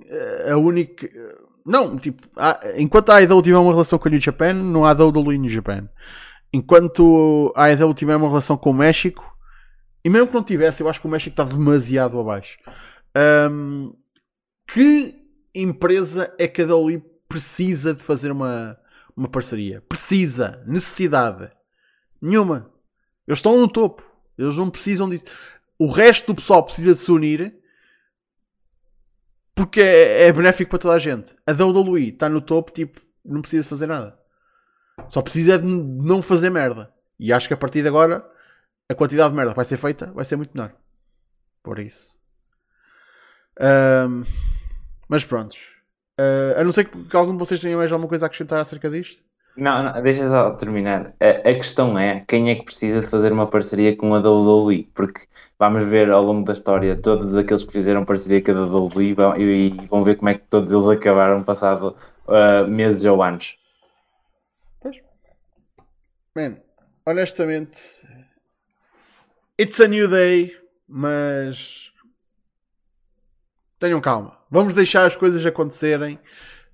a 0.49 0.57
única. 0.57 1.07
Não, 1.67 1.97
tipo, 1.97 2.25
há- 2.37 2.61
enquanto 2.77 3.09
a 3.09 3.15
AEW 3.17 3.41
tiver 3.41 3.57
uma 3.57 3.71
relação 3.73 3.99
com 3.99 4.07
a 4.07 4.11
New 4.11 4.21
Japan, 4.21 4.53
não 4.53 4.85
há 4.85 4.93
WWE 4.93 5.37
New 5.37 5.49
Japan. 5.49 5.89
Enquanto 6.53 7.51
a 7.55 7.65
AEW 7.65 7.93
tiver 7.93 8.15
uma 8.15 8.29
relação 8.29 8.55
com 8.55 8.69
o 8.69 8.73
México, 8.73 9.23
e 10.03 10.09
mesmo 10.09 10.27
que 10.29 10.33
não 10.33 10.43
tivesse, 10.43 10.81
eu 10.81 10.87
acho 10.87 11.01
que 11.01 11.07
o 11.07 11.09
México 11.09 11.31
está 11.31 11.43
demasiado 11.43 12.17
abaixo. 12.19 12.57
Um, 13.51 13.93
que 14.65 15.13
empresa 15.53 16.33
é 16.39 16.47
que 16.47 16.61
a 16.61 16.65
WWE 16.65 17.03
precisa 17.27 17.93
de 17.93 18.01
fazer 18.01 18.31
uma, 18.31 18.77
uma 19.15 19.27
parceria? 19.27 19.81
Precisa, 19.89 20.63
necessidade. 20.65 21.51
Nenhuma. 22.21 22.71
Eles 23.27 23.39
estão 23.39 23.59
no 23.59 23.67
topo. 23.67 24.01
Eles 24.37 24.55
não 24.55 24.69
precisam 24.69 25.09
disso. 25.09 25.25
O 25.77 25.91
resto 25.91 26.27
do 26.27 26.35
pessoal 26.35 26.63
precisa 26.63 26.93
de 26.93 26.99
se 26.99 27.11
unir 27.11 27.57
porque 29.57 29.81
é, 29.81 30.27
é 30.27 30.31
benéfico 30.31 30.69
para 30.69 30.79
toda 30.79 30.93
a 30.93 30.99
gente. 30.99 31.35
A 31.47 31.51
WWE 31.51 32.09
está 32.09 32.29
no 32.29 32.39
topo, 32.39 32.71
tipo, 32.71 33.01
não 33.25 33.41
precisa 33.41 33.67
fazer 33.67 33.87
nada. 33.87 34.17
Só 35.07 35.21
precisa 35.21 35.57
de 35.57 35.65
não 35.65 36.21
fazer 36.21 36.51
merda. 36.51 36.93
E 37.19 37.33
acho 37.33 37.47
que 37.47 37.53
a 37.55 37.57
partir 37.57 37.81
de 37.81 37.87
agora 37.87 38.23
a 38.87 38.93
quantidade 38.93 39.31
de 39.31 39.35
merda 39.35 39.51
que 39.51 39.55
vai 39.55 39.65
ser 39.65 39.77
feita 39.77 40.11
vai 40.13 40.23
ser 40.23 40.35
muito 40.35 40.55
menor. 40.55 40.73
Por 41.63 41.79
isso. 41.79 42.17
Ahm, 43.59 44.23
mas 45.09 45.25
pronto. 45.25 45.57
Ah, 46.19 46.61
a 46.61 46.63
não 46.63 46.71
ser 46.71 46.85
que 46.85 47.15
algum 47.15 47.33
de 47.33 47.39
vocês 47.39 47.59
tenha 47.59 47.75
mais 47.75 47.91
alguma 47.91 48.07
coisa 48.07 48.25
a 48.25 48.27
acrescentar 48.27 48.59
acerca 48.59 48.89
disto. 48.89 49.23
Não, 49.57 49.81
não, 49.81 50.01
deixa 50.03 50.29
só 50.29 50.51
terminar. 50.51 51.15
A, 51.19 51.49
a 51.49 51.53
questão 51.55 51.97
é 51.97 52.23
quem 52.27 52.51
é 52.51 52.55
que 52.55 52.63
precisa 52.63 53.01
de 53.01 53.07
fazer 53.07 53.31
uma 53.31 53.47
parceria 53.47 53.95
com 53.97 54.13
a 54.13 54.19
WWE? 54.19 54.83
Porque 54.93 55.21
vamos 55.57 55.83
ver 55.83 56.11
ao 56.11 56.21
longo 56.21 56.45
da 56.45 56.53
história 56.53 56.95
todos 56.95 57.35
aqueles 57.35 57.63
que 57.63 57.71
fizeram 57.71 58.05
parceria 58.05 58.41
com 58.41 58.51
a 58.51 58.65
WWE 58.65 59.13
vão- 59.15 59.35
e, 59.35 59.69
e 59.69 59.85
vão 59.87 60.03
ver 60.03 60.15
como 60.17 60.29
é 60.29 60.35
que 60.35 60.45
todos 60.47 60.71
eles 60.71 60.87
acabaram 60.87 61.43
passado 61.43 61.95
ah, 62.27 62.67
meses 62.67 63.03
ou 63.05 63.23
anos. 63.23 63.57
Man, 66.35 66.57
honestamente, 67.03 68.05
it's 69.59 69.79
a 69.81 69.87
new 69.87 70.07
day, 70.07 70.55
mas 70.87 71.91
tenham 73.79 73.99
calma. 73.99 74.37
Vamos 74.51 74.75
deixar 74.75 75.07
as 75.07 75.15
coisas 75.15 75.43
acontecerem. 75.43 76.19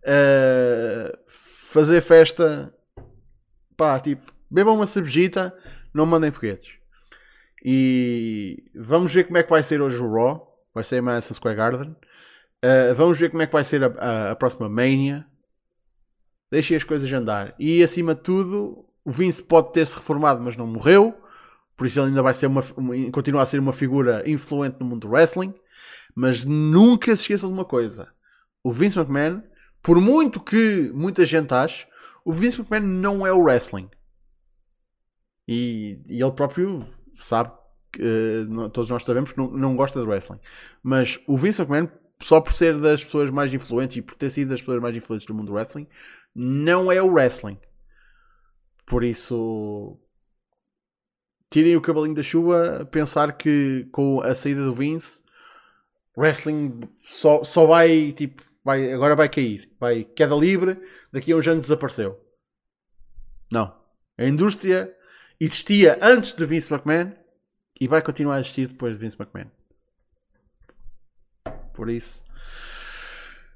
Uh, 0.05 1.17
fazer 1.73 2.01
festa, 2.01 2.73
pá, 3.75 3.99
tipo, 3.99 4.31
bebam 4.49 4.75
uma 4.75 4.85
cervejita, 4.85 5.53
não 5.93 6.05
mandem 6.05 6.31
foguetes. 6.31 6.71
E 7.65 8.63
vamos 8.75 9.13
ver 9.13 9.23
como 9.25 9.37
é 9.37 9.43
que 9.43 9.49
vai 9.49 9.63
ser 9.63 9.81
hoje 9.81 9.97
o 10.01 10.11
Raw. 10.13 10.51
Vai 10.73 10.83
ser 10.83 10.97
em 10.97 11.01
Madison 11.01 11.33
Square 11.33 11.55
Garden. 11.55 11.91
Uh, 12.63 12.95
vamos 12.95 13.19
ver 13.19 13.29
como 13.29 13.41
é 13.41 13.47
que 13.47 13.53
vai 13.53 13.63
ser 13.63 13.83
a, 13.83 13.87
a- 13.97 14.31
a 14.31 14.35
próxima 14.35 14.67
Mania. 14.67 15.25
Deixem 16.51 16.75
as 16.77 16.83
coisas 16.83 17.11
andar. 17.11 17.55
E 17.57 17.81
acima 17.83 18.13
de 18.15 18.21
tudo, 18.21 18.85
o 19.05 19.11
Vince 19.11 19.41
pode 19.41 19.71
ter-se 19.71 19.95
reformado, 19.95 20.41
mas 20.41 20.57
não 20.57 20.67
morreu. 20.67 21.15
Por 21.77 21.87
isso 21.87 21.99
ele 21.99 22.07
ainda 22.09 22.21
vai 22.21 22.33
ser 22.33 22.47
uma, 22.47 22.63
uma- 22.75 23.11
continuar 23.11 23.43
a 23.43 23.45
ser 23.45 23.59
uma 23.59 23.73
figura 23.73 24.23
influente 24.29 24.77
no 24.79 24.85
mundo 24.85 25.07
do 25.07 25.09
wrestling. 25.11 25.53
Mas 26.15 26.43
nunca 26.43 27.15
se 27.15 27.21
esqueçam 27.23 27.49
de 27.49 27.55
uma 27.55 27.65
coisa: 27.65 28.07
o 28.63 28.71
Vince 28.71 28.97
McMahon, 28.99 29.41
por 29.83 29.99
muito 30.01 30.39
que 30.39 30.89
muita 30.93 31.25
gente 31.25 31.53
ache, 31.53 31.85
o 32.25 32.31
Vince 32.31 32.59
McMahon 32.61 32.87
não 32.87 33.27
é 33.27 33.31
o 33.33 33.43
wrestling. 33.43 33.89
E, 35.47 35.99
e 36.07 36.21
ele 36.21 36.31
próprio 36.31 36.87
sabe, 37.17 37.51
não- 38.47 38.69
todos 38.69 38.89
nós 38.89 39.03
sabemos 39.03 39.33
que 39.33 39.37
não, 39.37 39.51
não 39.51 39.75
gosta 39.75 39.99
de 39.99 40.07
wrestling. 40.07 40.39
Mas 40.81 41.19
o 41.27 41.37
Vince 41.37 41.61
McMahon, 41.61 41.89
só 42.21 42.39
por 42.39 42.53
ser 42.53 42.79
das 42.79 43.03
pessoas 43.03 43.29
mais 43.29 43.53
influentes 43.53 43.97
e 43.97 44.01
por 44.01 44.15
ter 44.15 44.29
sido 44.29 44.49
das 44.49 44.61
pessoas 44.61 44.81
mais 44.81 44.95
influentes 44.95 45.27
do 45.27 45.33
mundo 45.33 45.47
do 45.47 45.53
wrestling, 45.53 45.87
não 46.33 46.91
é 46.91 47.01
o 47.01 47.11
wrestling. 47.11 47.59
Por 48.85 49.03
isso, 49.03 49.99
tirem 51.49 51.75
o 51.75 51.81
cavalinho 51.81 52.15
da 52.15 52.23
chuva 52.23 52.87
pensar 52.91 53.37
que 53.37 53.87
com 53.91 54.21
a 54.21 54.33
saída 54.33 54.63
do 54.63 54.73
Vince, 54.73 55.21
wrestling 56.17 56.81
só, 57.03 57.43
só 57.43 57.65
vai 57.65 58.11
tipo, 58.13 58.43
vai, 58.63 58.91
agora 58.91 59.15
vai 59.15 59.29
cair, 59.29 59.69
vai 59.79 60.03
queda 60.03 60.35
livre, 60.35 60.81
daqui 61.11 61.31
a 61.31 61.35
uns 61.35 61.47
anos 61.47 61.61
desapareceu. 61.65 62.19
Não. 63.51 63.75
A 64.17 64.25
indústria 64.25 64.95
existia 65.39 65.97
antes 66.01 66.33
de 66.33 66.45
Vince 66.45 66.73
McMahon 66.73 67.11
e 67.79 67.87
vai 67.87 68.01
continuar 68.01 68.35
a 68.35 68.39
existir 68.39 68.67
depois 68.67 68.97
de 68.97 69.03
Vince 69.05 69.17
McMahon. 69.19 69.49
Por 71.73 71.89
isso. 71.89 72.23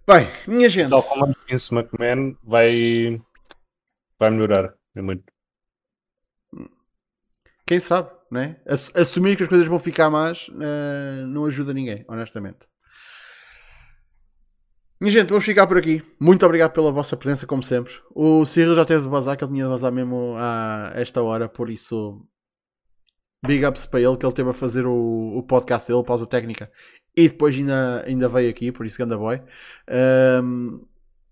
Bem, 0.07 0.27
minha 0.47 0.69
gente. 0.69 0.89
Tal 0.89 1.03
como 1.03 1.35
Vince 1.49 1.73
McMahon 1.73 2.35
vai, 2.43 3.21
vai 4.17 4.29
melhorar. 4.31 4.73
É 4.95 5.01
muito. 5.01 5.23
Quem 7.65 7.79
sabe, 7.79 8.09
né? 8.31 8.61
Ass- 8.65 8.91
Assumir 8.95 9.35
que 9.35 9.43
as 9.43 9.49
coisas 9.49 9.67
vão 9.67 9.77
ficar 9.77 10.09
más 10.09 10.49
eh, 10.49 11.25
não 11.27 11.45
ajuda 11.45 11.73
ninguém, 11.73 12.05
honestamente. 12.07 12.59
Minha 14.99 15.11
gente, 15.11 15.29
vamos 15.29 15.45
ficar 15.45 15.67
por 15.67 15.77
aqui. 15.77 16.03
Muito 16.19 16.43
obrigado 16.43 16.71
pela 16.71 16.91
vossa 16.91 17.15
presença, 17.15 17.45
como 17.45 17.61
sempre. 17.63 17.93
O 18.15 18.43
Cyril 18.45 18.75
já 18.75 18.83
teve 18.83 19.03
de 19.03 19.09
vazar, 19.09 19.37
que 19.37 19.43
ele 19.43 19.53
tinha 19.53 19.65
de 19.65 19.69
vazar 19.69 19.91
mesmo 19.91 20.33
a 20.35 20.91
esta 20.95 21.21
hora, 21.21 21.47
por 21.47 21.69
isso. 21.69 22.25
Big 23.45 23.63
ups 23.63 23.85
para 23.85 24.01
ele, 24.01 24.17
que 24.17 24.25
ele 24.25 24.33
teve 24.33 24.49
a 24.49 24.53
fazer 24.53 24.87
o, 24.87 25.37
o 25.37 25.43
podcast 25.43 25.91
dele, 25.91 26.03
pausa 26.03 26.25
técnica, 26.25 26.71
e 27.15 27.29
depois 27.29 27.55
ainda, 27.55 28.03
ainda 28.07 28.27
veio 28.27 28.49
aqui, 28.49 28.71
por 28.71 28.87
isso, 28.87 28.97
ganda 28.97 29.15
boy. 29.15 29.39
Ahm, 29.87 30.79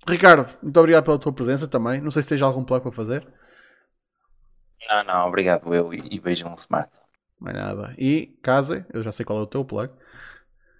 Ricardo, 0.07 0.47
muito 0.61 0.79
obrigado 0.79 1.03
pela 1.03 1.17
tua 1.17 1.33
presença 1.33 1.67
também. 1.67 1.99
Não 1.99 2.11
sei 2.11 2.21
se 2.21 2.29
tens 2.29 2.43
algum 2.43 2.63
plug 2.63 2.83
para 2.83 2.91
fazer. 2.91 3.27
Não, 4.87 5.03
não, 5.03 5.27
obrigado 5.27 5.73
eu 5.73 5.91
e, 5.91 6.03
e 6.11 6.19
vejam 6.19 6.51
o 6.51 6.55
Smart. 6.55 6.91
Mais 7.39 7.55
nada. 7.55 7.95
E 7.97 8.37
Casa, 8.43 8.85
eu 8.93 9.01
já 9.01 9.11
sei 9.11 9.25
qual 9.25 9.39
é 9.39 9.41
o 9.41 9.47
teu 9.47 9.65
plug. 9.65 9.91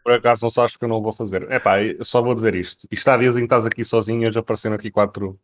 Por 0.05 0.13
acaso 0.13 0.45
não 0.45 0.51
sabes 0.51 0.77
que 0.77 0.85
eu 0.85 0.87
não 0.87 1.01
vou 1.01 1.11
fazer. 1.11 1.51
É 1.51 1.59
pá, 1.59 1.77
só 2.01 2.21
vou 2.21 2.35
dizer 2.35 2.53
isto. 2.53 2.87
Isto 2.91 3.09
há 3.09 3.17
dias 3.17 3.35
em 3.35 3.39
que 3.39 3.45
estás 3.45 3.65
aqui 3.65 3.83
sozinho 3.83 4.21
e 4.21 4.27
hoje 4.27 4.37
apareceram 4.37 4.75
aqui 4.75 4.91
quatro, 4.91 5.39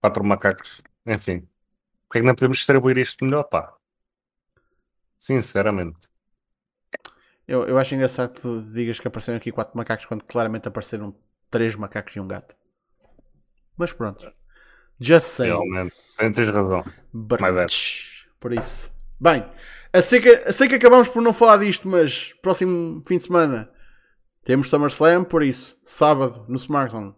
quatro 0.00 0.24
macacos. 0.24 0.80
Enfim. 1.04 1.46
Porquê 2.08 2.16
é 2.16 2.20
que 2.22 2.26
não 2.26 2.34
podemos 2.34 2.56
distribuir 2.56 2.96
isto 2.96 3.22
melhor, 3.26 3.42
pá? 3.42 3.74
Sinceramente. 5.18 6.08
Eu, 7.46 7.66
eu 7.66 7.76
acho 7.76 7.94
engraçado 7.94 8.32
que 8.32 8.40
tu 8.40 8.62
digas 8.72 8.98
que 8.98 9.06
apareceram 9.06 9.36
aqui 9.36 9.52
quatro 9.52 9.76
macacos 9.76 10.06
quando 10.06 10.24
claramente 10.24 10.66
apareceram 10.66 11.14
três 11.50 11.76
macacos 11.76 12.16
e 12.16 12.20
um 12.20 12.26
gato. 12.26 12.56
Mas 13.76 13.92
pronto. 13.92 14.32
Just 14.98 15.26
saying. 15.26 15.50
Realmente. 15.50 15.94
Tens 16.16 16.48
razão. 16.48 16.82
But-. 17.12 17.38
Por 18.40 18.50
isso. 18.54 18.90
Bem, 19.20 19.44
assim 19.92 20.22
que, 20.22 20.50
sei 20.54 20.68
que 20.68 20.76
acabamos 20.76 21.08
por 21.08 21.20
não 21.20 21.34
falar 21.34 21.58
disto, 21.58 21.86
mas 21.86 22.32
próximo 22.40 23.02
fim 23.06 23.18
de 23.18 23.24
semana 23.24 23.73
temos 24.44 24.68
SummerSlam, 24.70 25.24
por 25.24 25.42
isso, 25.42 25.78
sábado 25.84 26.44
no 26.48 26.56
SmackDown 26.56 27.14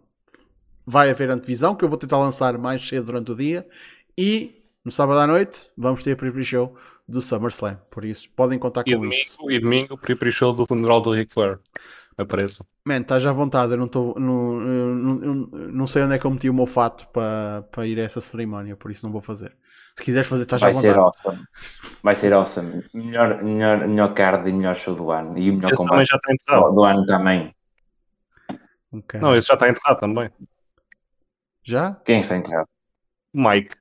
vai 0.85 1.09
haver 1.09 1.29
antevisão, 1.29 1.75
que 1.75 1.83
eu 1.85 1.89
vou 1.89 1.97
tentar 1.97 2.17
lançar 2.17 2.57
mais 2.57 2.85
cedo 2.87 3.07
durante 3.07 3.31
o 3.31 3.35
dia. 3.35 3.67
E 4.17 4.63
no 4.83 4.91
sábado 4.91 5.19
à 5.19 5.27
noite 5.27 5.69
vamos 5.77 6.03
ter 6.03 6.13
a 6.13 6.15
pre 6.15 6.43
show 6.43 6.75
do 7.07 7.21
SummerSlam. 7.21 7.77
Por 7.91 8.05
isso, 8.05 8.29
podem 8.31 8.57
contar 8.59 8.85
E 8.85 8.95
com 8.95 9.05
isso. 9.05 9.37
domingo, 9.37 9.51
e 9.51 9.59
domingo, 9.59 9.97
pre 9.97 10.31
show 10.31 10.53
do 10.53 10.65
funeral 10.65 11.01
do 11.01 11.11
Ric 11.11 11.33
Flair. 11.33 11.59
Apareça. 12.17 12.65
Man, 12.85 13.01
estás 13.01 13.25
à 13.25 13.33
vontade, 13.33 13.73
eu 13.73 13.77
não, 13.77 13.87
tô, 13.87 14.15
não, 14.17 14.59
não, 14.61 15.33
não 15.73 15.87
sei 15.87 16.03
onde 16.03 16.15
é 16.15 16.19
que 16.19 16.25
eu 16.25 16.31
meti 16.31 16.49
o 16.49 16.53
meu 16.53 16.65
fato 16.65 17.05
para 17.09 17.63
para 17.69 17.85
ir 17.85 17.99
a 17.99 18.03
essa 18.03 18.21
cerimónia, 18.21 18.77
por 18.77 18.89
isso 18.89 19.05
não 19.05 19.11
vou 19.11 19.21
fazer. 19.21 19.57
Se 19.97 20.03
quiseres 20.03 20.27
fazer, 20.27 20.43
estás 20.43 20.61
à 20.61 20.65
Vai 20.67 20.73
ser 20.75 20.93
vontade. 20.93 21.05
awesome. 21.07 21.47
Vai 22.03 22.15
ser 22.15 22.31
awesome. 22.33 22.85
Melhor, 22.93 23.43
melhor, 23.43 23.87
melhor 23.87 24.13
card 24.13 24.47
e 24.47 24.53
melhor 24.53 24.75
show 24.75 24.93
do 24.93 25.09
ano. 25.11 25.35
E 25.39 25.49
o 25.49 25.55
melhor 25.55 25.69
Esse 25.69 25.77
também 25.77 25.89
combate 25.89 26.07
já 26.09 26.15
está 26.17 26.33
enterrado. 26.33 26.75
do 26.75 26.83
ano 26.83 27.05
também. 27.07 27.55
Ok. 28.93 29.19
Não, 29.19 29.35
esse 29.35 29.47
já 29.47 29.55
está 29.55 29.67
enterrado 29.69 29.99
também. 29.99 30.29
Já? 31.63 31.93
Quem 32.05 32.17
é 32.17 32.19
que 32.19 32.25
está 32.25 32.37
enterrado? 32.37 32.67
O 33.33 33.49
Mike. 33.49 33.75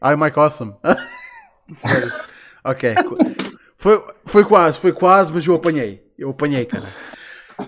Ai, 0.00 0.14
Mike 0.16 0.38
Awesome. 0.38 0.76
ok. 2.64 2.94
Foi, 3.76 4.06
foi 4.24 4.44
quase, 4.44 4.78
foi 4.78 4.92
quase, 4.92 5.32
mas 5.32 5.44
eu 5.44 5.54
apanhei. 5.56 6.12
Eu 6.16 6.30
apanhei, 6.30 6.64
cara. 6.64 6.86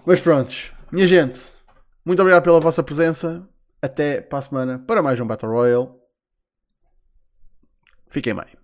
Mas 0.06 0.20
prontos. 0.20 0.70
Minha 0.92 1.06
gente, 1.06 1.40
muito 2.04 2.20
obrigado 2.22 2.44
pela 2.44 2.60
vossa 2.60 2.80
presença. 2.82 3.44
Até 3.82 4.20
para 4.20 4.38
a 4.38 4.42
semana 4.42 4.78
para 4.78 5.02
mais 5.02 5.18
um 5.20 5.26
Battle 5.26 5.50
Royale. 5.50 6.03
Fiquem 8.14 8.32
bem. 8.32 8.63